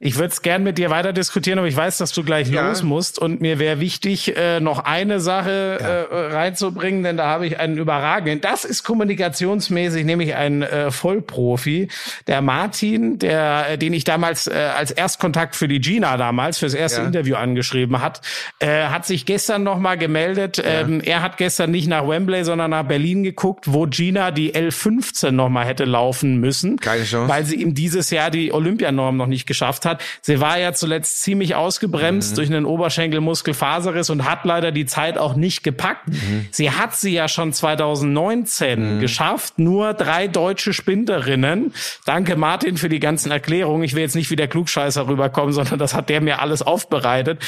Ich 0.00 0.14
würde 0.14 0.28
es 0.28 0.42
gern 0.42 0.62
mit 0.62 0.78
dir 0.78 0.90
weiter 0.90 1.12
diskutieren, 1.12 1.58
aber 1.58 1.66
ich 1.66 1.74
weiß, 1.74 1.98
dass 1.98 2.12
du 2.12 2.22
gleich 2.22 2.48
Ja. 2.48 2.68
los 2.68 2.84
musst. 2.84 3.18
Und 3.18 3.40
mir 3.40 3.58
wäre 3.58 3.80
wichtig, 3.80 4.36
äh, 4.36 4.60
noch 4.60 4.84
eine 4.84 5.18
Sache 5.18 6.06
äh, 6.08 6.32
reinzubringen, 6.36 7.02
denn 7.02 7.16
da 7.16 7.26
habe 7.26 7.48
ich 7.48 7.58
einen 7.58 7.76
überragenden. 7.78 8.40
Das 8.40 8.64
ist 8.64 8.84
kommunikationsmäßig 8.84 10.04
nämlich 10.04 10.36
ein 10.36 10.62
äh, 10.62 10.92
Vollprofi. 10.92 11.88
Der 12.28 12.42
Martin, 12.42 13.18
der, 13.18 13.70
äh, 13.70 13.78
den 13.78 13.92
ich 13.92 14.04
damals 14.04 14.46
äh, 14.46 14.52
als 14.76 14.92
Erstkontakt 14.92 15.56
für 15.56 15.66
die 15.66 15.80
Gina 15.80 16.16
damals, 16.16 16.58
fürs 16.58 16.74
erste 16.74 17.00
Ja. 17.00 17.06
Interview 17.08 17.34
angeschrieben 17.34 18.00
hat, 18.00 18.20
äh, 18.60 18.84
hat 18.84 19.04
sich 19.04 19.26
gestern 19.26 19.64
noch 19.64 19.80
mal 19.80 19.98
gemeldet. 19.98 20.62
Ähm, 20.64 21.00
er 21.00 21.22
hat 21.22 21.38
gestern 21.38 21.72
nicht 21.72 21.88
nach 21.88 22.06
Wembley, 22.06 22.44
sondern 22.44 22.70
nach 22.70 22.84
Berlin 22.84 23.24
geguckt, 23.24 23.64
wo 23.66 23.86
Gina 23.86 24.30
die 24.30 24.54
L15 24.54 25.32
noch 25.32 25.48
mal 25.48 25.64
hätte 25.66 25.86
laufen 25.86 26.38
müssen. 26.38 26.76
Keine 26.76 27.02
Chance. 27.02 27.28
Weil 27.28 27.44
sie 27.44 27.56
ihm 27.56 27.74
dieses 27.74 28.10
Jahr 28.10 28.30
die 28.30 28.52
Olympianorm 28.52 29.16
noch 29.16 29.26
nicht 29.26 29.46
geschafft 29.46 29.86
hat. 29.86 29.87
Sie 30.20 30.40
war 30.40 30.58
ja 30.58 30.72
zuletzt 30.72 31.22
ziemlich 31.22 31.54
ausgebremst 31.54 32.36
durch 32.36 32.48
einen 32.48 32.64
Oberschenkelmuskelfaserriss 32.64 34.10
und 34.10 34.24
hat 34.24 34.44
leider 34.44 34.72
die 34.72 34.86
Zeit 34.86 35.18
auch 35.18 35.34
nicht 35.34 35.62
gepackt. 35.62 36.08
Sie 36.50 36.70
hat 36.70 36.94
sie 36.94 37.12
ja 37.12 37.28
schon 37.28 37.52
2019 37.52 39.00
geschafft, 39.00 39.58
nur 39.58 39.94
drei 39.94 40.28
deutsche 40.28 40.72
Sprinterinnen. 40.72 41.72
Danke 42.04 42.36
Martin 42.36 42.76
für 42.76 42.88
die 42.88 43.00
ganzen 43.00 43.30
Erklärungen. 43.30 43.82
Ich 43.84 43.94
will 43.94 44.02
jetzt 44.02 44.16
nicht 44.16 44.30
wie 44.30 44.36
der 44.36 44.48
Klugscheißer 44.48 45.08
rüberkommen, 45.08 45.52
sondern 45.52 45.78
das 45.78 45.94
hat 45.94 46.08
der 46.08 46.20
mir 46.20 46.40
alles 46.40 46.62
aufbereitet. 46.62 47.42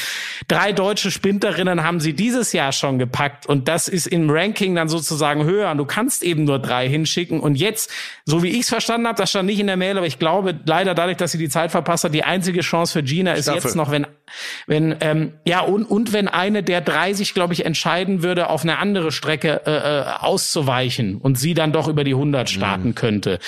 Drei 0.47 0.71
deutsche 0.71 1.11
Sprinterinnen 1.11 1.83
haben 1.83 1.99
sie 1.99 2.13
dieses 2.13 2.53
Jahr 2.53 2.71
schon 2.71 2.99
gepackt 2.99 3.45
und 3.45 3.67
das 3.67 3.87
ist 3.87 4.07
im 4.07 4.29
Ranking 4.29 4.75
dann 4.75 4.89
sozusagen 4.89 5.43
höher. 5.43 5.71
Und 5.71 5.77
du 5.77 5.85
kannst 5.85 6.23
eben 6.23 6.45
nur 6.45 6.59
drei 6.59 6.87
hinschicken 6.87 7.39
und 7.39 7.55
jetzt, 7.55 7.91
so 8.25 8.43
wie 8.43 8.49
ich 8.49 8.61
es 8.61 8.69
verstanden 8.69 9.07
habe, 9.07 9.17
das 9.17 9.29
stand 9.29 9.47
nicht 9.47 9.59
in 9.59 9.67
der 9.67 9.77
Mail, 9.77 9.97
aber 9.97 10.07
ich 10.07 10.19
glaube 10.19 10.59
leider 10.65 10.93
dadurch, 10.93 11.17
dass 11.17 11.31
sie 11.31 11.37
die 11.37 11.49
Zeit 11.49 11.71
verpasst 11.71 12.03
hat, 12.03 12.13
die 12.13 12.23
einzige 12.31 12.61
Chance 12.61 12.93
für 12.93 13.03
Gina 13.03 13.33
ist 13.33 13.43
Staffel. 13.43 13.61
jetzt 13.61 13.75
noch, 13.75 13.91
wenn, 13.91 14.07
wenn 14.65 14.95
ähm, 15.01 15.33
ja 15.45 15.59
und 15.59 15.85
und 15.85 16.13
wenn 16.13 16.27
eine 16.27 16.63
der 16.63 16.81
drei 16.81 17.13
sich, 17.13 17.33
glaube 17.33 17.53
ich, 17.53 17.65
entscheiden 17.65 18.23
würde, 18.23 18.49
auf 18.49 18.63
eine 18.63 18.77
andere 18.77 19.11
Strecke 19.11 19.61
äh, 19.65 19.71
äh, 19.71 20.03
auszuweichen 20.19 21.17
und 21.17 21.37
sie 21.37 21.53
dann 21.53 21.73
doch 21.73 21.87
über 21.87 22.03
die 22.03 22.13
100 22.13 22.49
starten 22.49 22.95
könnte. 22.95 23.39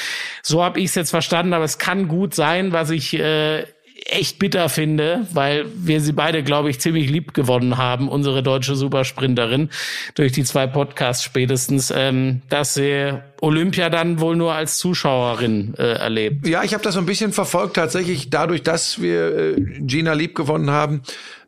So 0.41 0.64
habe 0.64 0.80
ich 0.80 0.85
es 0.85 0.95
jetzt 0.95 1.11
verstanden, 1.11 1.53
aber 1.53 1.64
es 1.64 1.77
kann 1.77 2.07
gut 2.07 2.35
sein, 2.35 2.73
was 2.73 2.89
ich 2.89 3.14
äh, 3.14 3.64
echt 4.05 4.39
bitter 4.39 4.69
finde, 4.69 5.27
weil 5.31 5.65
wir 5.75 6.01
sie 6.01 6.13
beide, 6.13 6.43
glaube 6.43 6.69
ich, 6.69 6.79
ziemlich 6.79 7.09
lieb 7.09 7.33
gewonnen 7.33 7.77
haben, 7.77 8.09
unsere 8.09 8.43
deutsche 8.43 8.75
Supersprinterin, 8.75 9.69
durch 10.15 10.31
die 10.31 10.43
zwei 10.43 10.67
Podcasts 10.67 11.23
spätestens, 11.23 11.91
ähm, 11.95 12.41
dass 12.49 12.73
sie 12.73 13.19
Olympia 13.41 13.89
dann 13.89 14.19
wohl 14.19 14.35
nur 14.35 14.53
als 14.53 14.77
Zuschauerin 14.77 15.73
äh, 15.77 15.93
erlebt. 15.93 16.47
Ja, 16.47 16.63
ich 16.63 16.73
habe 16.73 16.83
das 16.83 16.95
so 16.95 16.99
ein 16.99 17.05
bisschen 17.05 17.33
verfolgt, 17.33 17.75
tatsächlich 17.75 18.29
dadurch, 18.29 18.63
dass 18.63 19.01
wir 19.01 19.37
äh, 19.37 19.61
Gina 19.79 20.13
lieb 20.13 20.35
gewonnen 20.35 20.71
haben. 20.71 21.03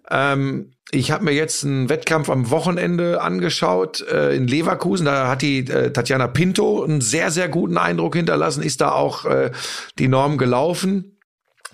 Ähm, 0.09 0.71
ich 0.91 1.11
habe 1.11 1.25
mir 1.25 1.33
jetzt 1.33 1.63
einen 1.65 1.89
Wettkampf 1.89 2.29
am 2.29 2.51
Wochenende 2.51 3.21
angeschaut 3.21 4.01
äh, 4.07 4.35
in 4.35 4.47
Leverkusen. 4.47 5.05
Da 5.05 5.27
hat 5.27 5.41
die 5.41 5.59
äh, 5.59 5.91
Tatjana 5.91 6.27
Pinto 6.27 6.83
einen 6.83 7.01
sehr, 7.01 7.31
sehr 7.31 7.49
guten 7.49 7.77
Eindruck 7.77 8.15
hinterlassen, 8.15 8.61
ist 8.63 8.81
da 8.81 8.91
auch 8.91 9.25
äh, 9.25 9.51
die 9.97 10.07
Norm 10.07 10.37
gelaufen. 10.37 11.14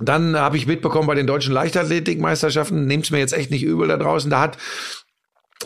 Dann 0.02 0.36
habe 0.36 0.58
ich 0.58 0.68
mitbekommen 0.68 1.08
bei 1.08 1.16
den 1.16 1.28
deutschen 1.28 1.54
Leichtathletikmeisterschaften, 1.54 2.86
nehmt's 2.86 3.12
mir 3.12 3.20
jetzt 3.20 3.34
echt 3.34 3.52
nicht 3.52 3.64
übel 3.64 3.88
da 3.88 3.98
draußen, 3.98 4.30
da 4.30 4.42
hat 4.42 4.58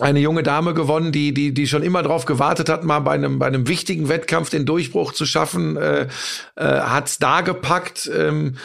eine 0.01 0.19
junge 0.19 0.43
Dame 0.43 0.73
gewonnen, 0.73 1.11
die 1.11 1.33
die 1.33 1.53
die 1.53 1.67
schon 1.67 1.83
immer 1.83 2.03
darauf 2.03 2.25
gewartet 2.25 2.69
hat, 2.69 2.83
mal 2.83 2.99
bei 2.99 3.13
einem 3.13 3.39
bei 3.39 3.47
einem 3.47 3.67
wichtigen 3.67 4.09
Wettkampf 4.09 4.49
den 4.49 4.65
Durchbruch 4.65 5.13
zu 5.13 5.25
schaffen, 5.25 5.77
äh, 5.77 6.07
äh, 6.55 6.63
hat's 6.63 7.19
da 7.19 7.41
gepackt. 7.41 8.09
Ähm, 8.13 8.55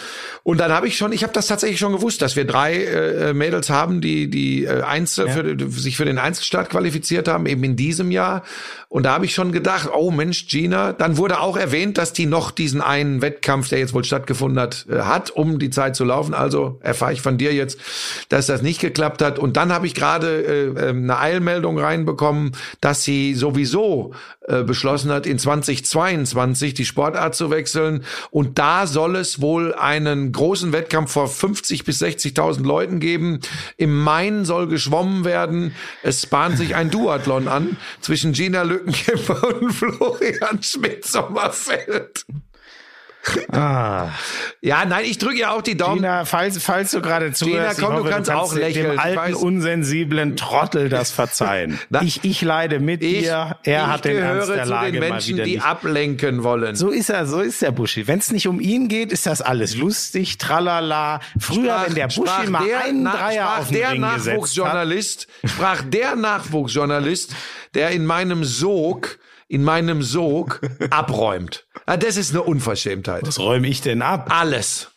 und 0.42 0.58
dann 0.58 0.72
habe 0.72 0.88
ich 0.88 0.96
schon, 0.96 1.12
ich 1.12 1.22
habe 1.22 1.32
das 1.32 1.46
tatsächlich 1.46 1.78
schon 1.78 1.92
gewusst, 1.92 2.22
dass 2.22 2.36
wir 2.36 2.44
drei 2.44 2.84
äh, 2.84 3.34
Mädels 3.34 3.70
haben, 3.70 4.00
die 4.00 4.28
die 4.28 4.64
äh, 4.64 4.82
Einzel 4.82 5.28
für, 5.28 5.70
sich 5.70 5.96
für 5.96 6.04
den 6.04 6.18
Einzelstart 6.18 6.70
qualifiziert 6.70 7.28
haben, 7.28 7.46
eben 7.46 7.62
in 7.64 7.76
diesem 7.76 8.10
Jahr. 8.10 8.42
Und 8.88 9.04
da 9.04 9.12
habe 9.12 9.24
ich 9.24 9.34
schon 9.34 9.52
gedacht, 9.52 9.88
oh 9.94 10.10
Mensch, 10.10 10.48
Gina. 10.48 10.92
Dann 10.92 11.16
wurde 11.16 11.38
auch 11.38 11.56
erwähnt, 11.56 11.96
dass 11.96 12.12
die 12.12 12.26
noch 12.26 12.50
diesen 12.50 12.80
einen 12.80 13.22
Wettkampf, 13.22 13.68
der 13.68 13.78
jetzt 13.78 13.94
wohl 13.94 14.02
stattgefunden 14.02 14.58
hat, 14.58 14.86
äh, 14.90 15.02
hat, 15.02 15.30
um 15.30 15.60
die 15.60 15.70
Zeit 15.70 15.94
zu 15.94 16.04
laufen. 16.04 16.34
Also 16.34 16.80
erfahre 16.82 17.12
ich 17.12 17.22
von 17.22 17.38
dir 17.38 17.54
jetzt, 17.54 17.78
dass 18.30 18.46
das 18.46 18.62
nicht 18.62 18.80
geklappt 18.80 19.22
hat. 19.22 19.38
Und 19.38 19.56
dann 19.56 19.72
habe 19.72 19.86
ich 19.86 19.94
gerade 19.94 20.42
äh, 20.42 20.86
äh, 20.86 20.88
eine 20.88 21.18
Eilmeldung 21.20 21.78
reinbekommen, 21.78 22.52
dass 22.80 23.04
sie 23.04 23.34
sowieso 23.34 24.14
äh, 24.46 24.62
beschlossen 24.62 25.12
hat, 25.12 25.26
in 25.26 25.38
2022 25.38 26.74
die 26.74 26.84
Sportart 26.84 27.34
zu 27.34 27.50
wechseln. 27.50 28.04
Und 28.30 28.58
da 28.58 28.86
soll 28.86 29.16
es 29.16 29.40
wohl 29.40 29.74
einen 29.74 30.32
großen 30.32 30.72
Wettkampf 30.72 31.12
vor 31.12 31.28
50 31.28 31.84
bis 31.84 32.02
60.000 32.02 32.64
Leuten 32.64 33.00
geben. 33.00 33.40
Im 33.76 34.02
Main 34.02 34.44
soll 34.44 34.66
geschwommen 34.66 35.24
werden. 35.24 35.74
Es 36.02 36.26
bahnt 36.26 36.58
sich 36.58 36.74
ein 36.74 36.90
Duathlon 36.90 37.48
an 37.48 37.76
zwischen 38.00 38.32
Gina 38.32 38.62
Lückenkämper 38.62 39.60
und 39.60 39.72
Florian 39.72 40.62
Schmidt-Sommerfeld. 40.62 42.24
Ah. 43.52 44.08
Ja, 44.62 44.84
nein, 44.86 45.04
ich 45.04 45.18
drücke 45.18 45.38
ja 45.40 45.50
auch 45.52 45.62
die 45.62 45.76
Daumen. 45.76 45.96
Gina, 45.96 46.24
falls, 46.24 46.62
falls 46.62 46.90
du 46.92 47.02
gerade 47.02 47.32
zuhörst, 47.32 47.76
Gina, 47.78 47.88
komm, 47.88 47.96
ich 47.96 47.98
du 47.98 48.04
hoffe, 48.04 48.10
kannst 48.14 48.30
auch 48.30 48.54
lächeln. 48.54 48.90
dem 48.92 48.98
alten, 48.98 49.34
unsensiblen 49.34 50.36
Trottel 50.36 50.88
das 50.88 51.10
verzeihen. 51.10 51.78
Na, 51.90 52.02
ich, 52.02 52.24
ich 52.24 52.40
leide 52.42 52.80
mit 52.80 53.02
Ich, 53.02 53.20
dir. 53.24 53.58
Er 53.64 53.86
hat 53.88 54.04
den 54.04 54.16
gehöre 54.16 54.34
Ernst 54.36 54.48
der 54.50 54.64
zu 54.64 54.70
Lage 54.70 54.92
den 54.92 55.00
Menschen, 55.00 55.36
die 55.36 55.42
nicht. 55.42 55.64
ablenken 55.64 56.42
wollen. 56.42 56.76
So 56.76 56.88
ist 56.88 57.10
er, 57.10 57.26
so 57.26 57.40
ist 57.40 57.60
der 57.62 57.72
Buschi. 57.72 58.06
Wenn 58.08 58.18
es 58.20 58.32
nicht 58.32 58.48
um 58.48 58.58
ihn 58.60 58.88
geht, 58.88 59.12
ist 59.12 59.26
das 59.26 59.42
alles 59.42 59.76
lustig, 59.76 60.38
tralala. 60.38 61.20
Früher, 61.38 61.82
wenn 61.86 61.94
der 61.94 62.08
Buschi 62.08 62.48
mal 62.48 62.62
einen 62.84 63.02
Na- 63.02 63.16
Dreier 63.16 63.42
sprach 63.44 63.58
auf 63.58 63.68
den 63.68 63.76
der 63.78 63.90
Ring 63.92 64.00
gesetzt 64.02 64.26
hat. 64.26 64.34
Nachwuchsjournalist, 64.34 65.26
sprach 65.44 65.82
der 65.82 66.16
Nachwuchsjournalist, 66.16 67.34
der 67.74 67.90
in 67.90 68.06
meinem 68.06 68.44
Sog, 68.44 69.18
in 69.50 69.64
meinem 69.64 70.02
Sog 70.02 70.60
abräumt. 70.90 71.66
Ja, 71.88 71.96
das 71.96 72.16
ist 72.16 72.30
eine 72.30 72.42
Unverschämtheit. 72.42 73.26
Was 73.26 73.40
räume 73.40 73.66
ich 73.66 73.80
denn 73.82 74.00
ab? 74.00 74.28
Alles. 74.30 74.92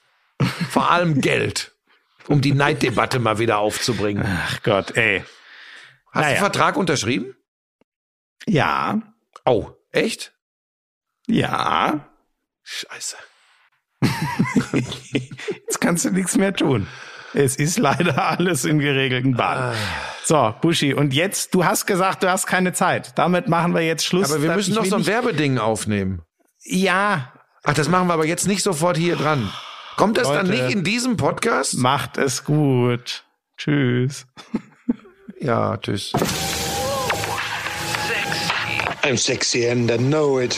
Vor 0.70 0.92
allem 0.92 1.22
Geld. 1.22 1.72
Um 2.28 2.40
die 2.40 2.54
Neiddebatte 2.54 3.18
mal 3.20 3.40
wieder 3.40 3.58
aufzubringen. 3.58 4.24
Ach 4.26 4.62
Gott, 4.62 4.96
ey. 4.96 5.22
Hast 5.22 6.16
du 6.16 6.20
Naja. 6.20 6.36
den 6.36 6.40
Vertrag 6.40 6.78
unterschrieben? 6.78 7.36
Ja, 8.46 9.02
Oh, 9.46 9.72
echt? 9.92 10.34
ja. 11.28 12.08
Scheiße. 12.62 13.18
Jetzt 14.74 15.82
kannst 15.82 16.06
du 16.06 16.12
nichts 16.12 16.36
mehr 16.38 16.54
tun. 16.54 16.88
Es 17.34 17.56
ist 17.56 17.80
leider 17.80 18.24
alles 18.40 18.64
in 18.66 18.80
geregelten 18.80 19.36
Bahnen. 19.36 19.76
So, 20.26 20.54
Buschi, 20.62 20.94
und 20.94 21.14
jetzt, 21.14 21.54
du 21.54 21.66
hast 21.66 21.86
gesagt, 21.86 22.24
du 22.24 22.30
hast 22.30 22.46
keine 22.48 22.74
Zeit. 22.74 23.18
Damit 23.18 23.48
machen 23.50 23.74
wir 23.74 23.82
jetzt 23.82 24.06
Schluss. 24.06 24.32
Aber 24.32 24.42
wir 24.42 24.50
Da- 24.50 24.56
müssen 24.56 24.74
noch 24.76 24.86
so 24.86 24.96
ein 24.96 25.06
Werbeding 25.08 25.58
aufnehmen. 25.58 26.22
Ja, 26.64 27.34
Ach, 27.66 27.74
das 27.74 27.88
machen 27.88 28.08
wir 28.08 28.14
aber 28.14 28.26
jetzt 28.26 28.46
nicht 28.48 28.62
sofort 28.62 28.98
hier 28.98 29.16
dran. 29.16 29.50
Kommt 29.96 30.18
das 30.18 30.28
dann 30.28 30.48
Leute. 30.48 30.64
nicht 30.64 30.76
in 30.76 30.84
diesem 30.84 31.16
Podcast? 31.18 31.76
macht 31.78 32.18
es 32.18 32.44
gut. 32.44 33.24
Tschüss. 33.58 34.26
Ja, 35.40 35.76
tschüss. 35.76 36.14
I'm 39.04 39.18
sexy 39.18 39.68
and 39.70 39.92
I 39.92 39.98
know 39.98 40.40
it. 40.40 40.58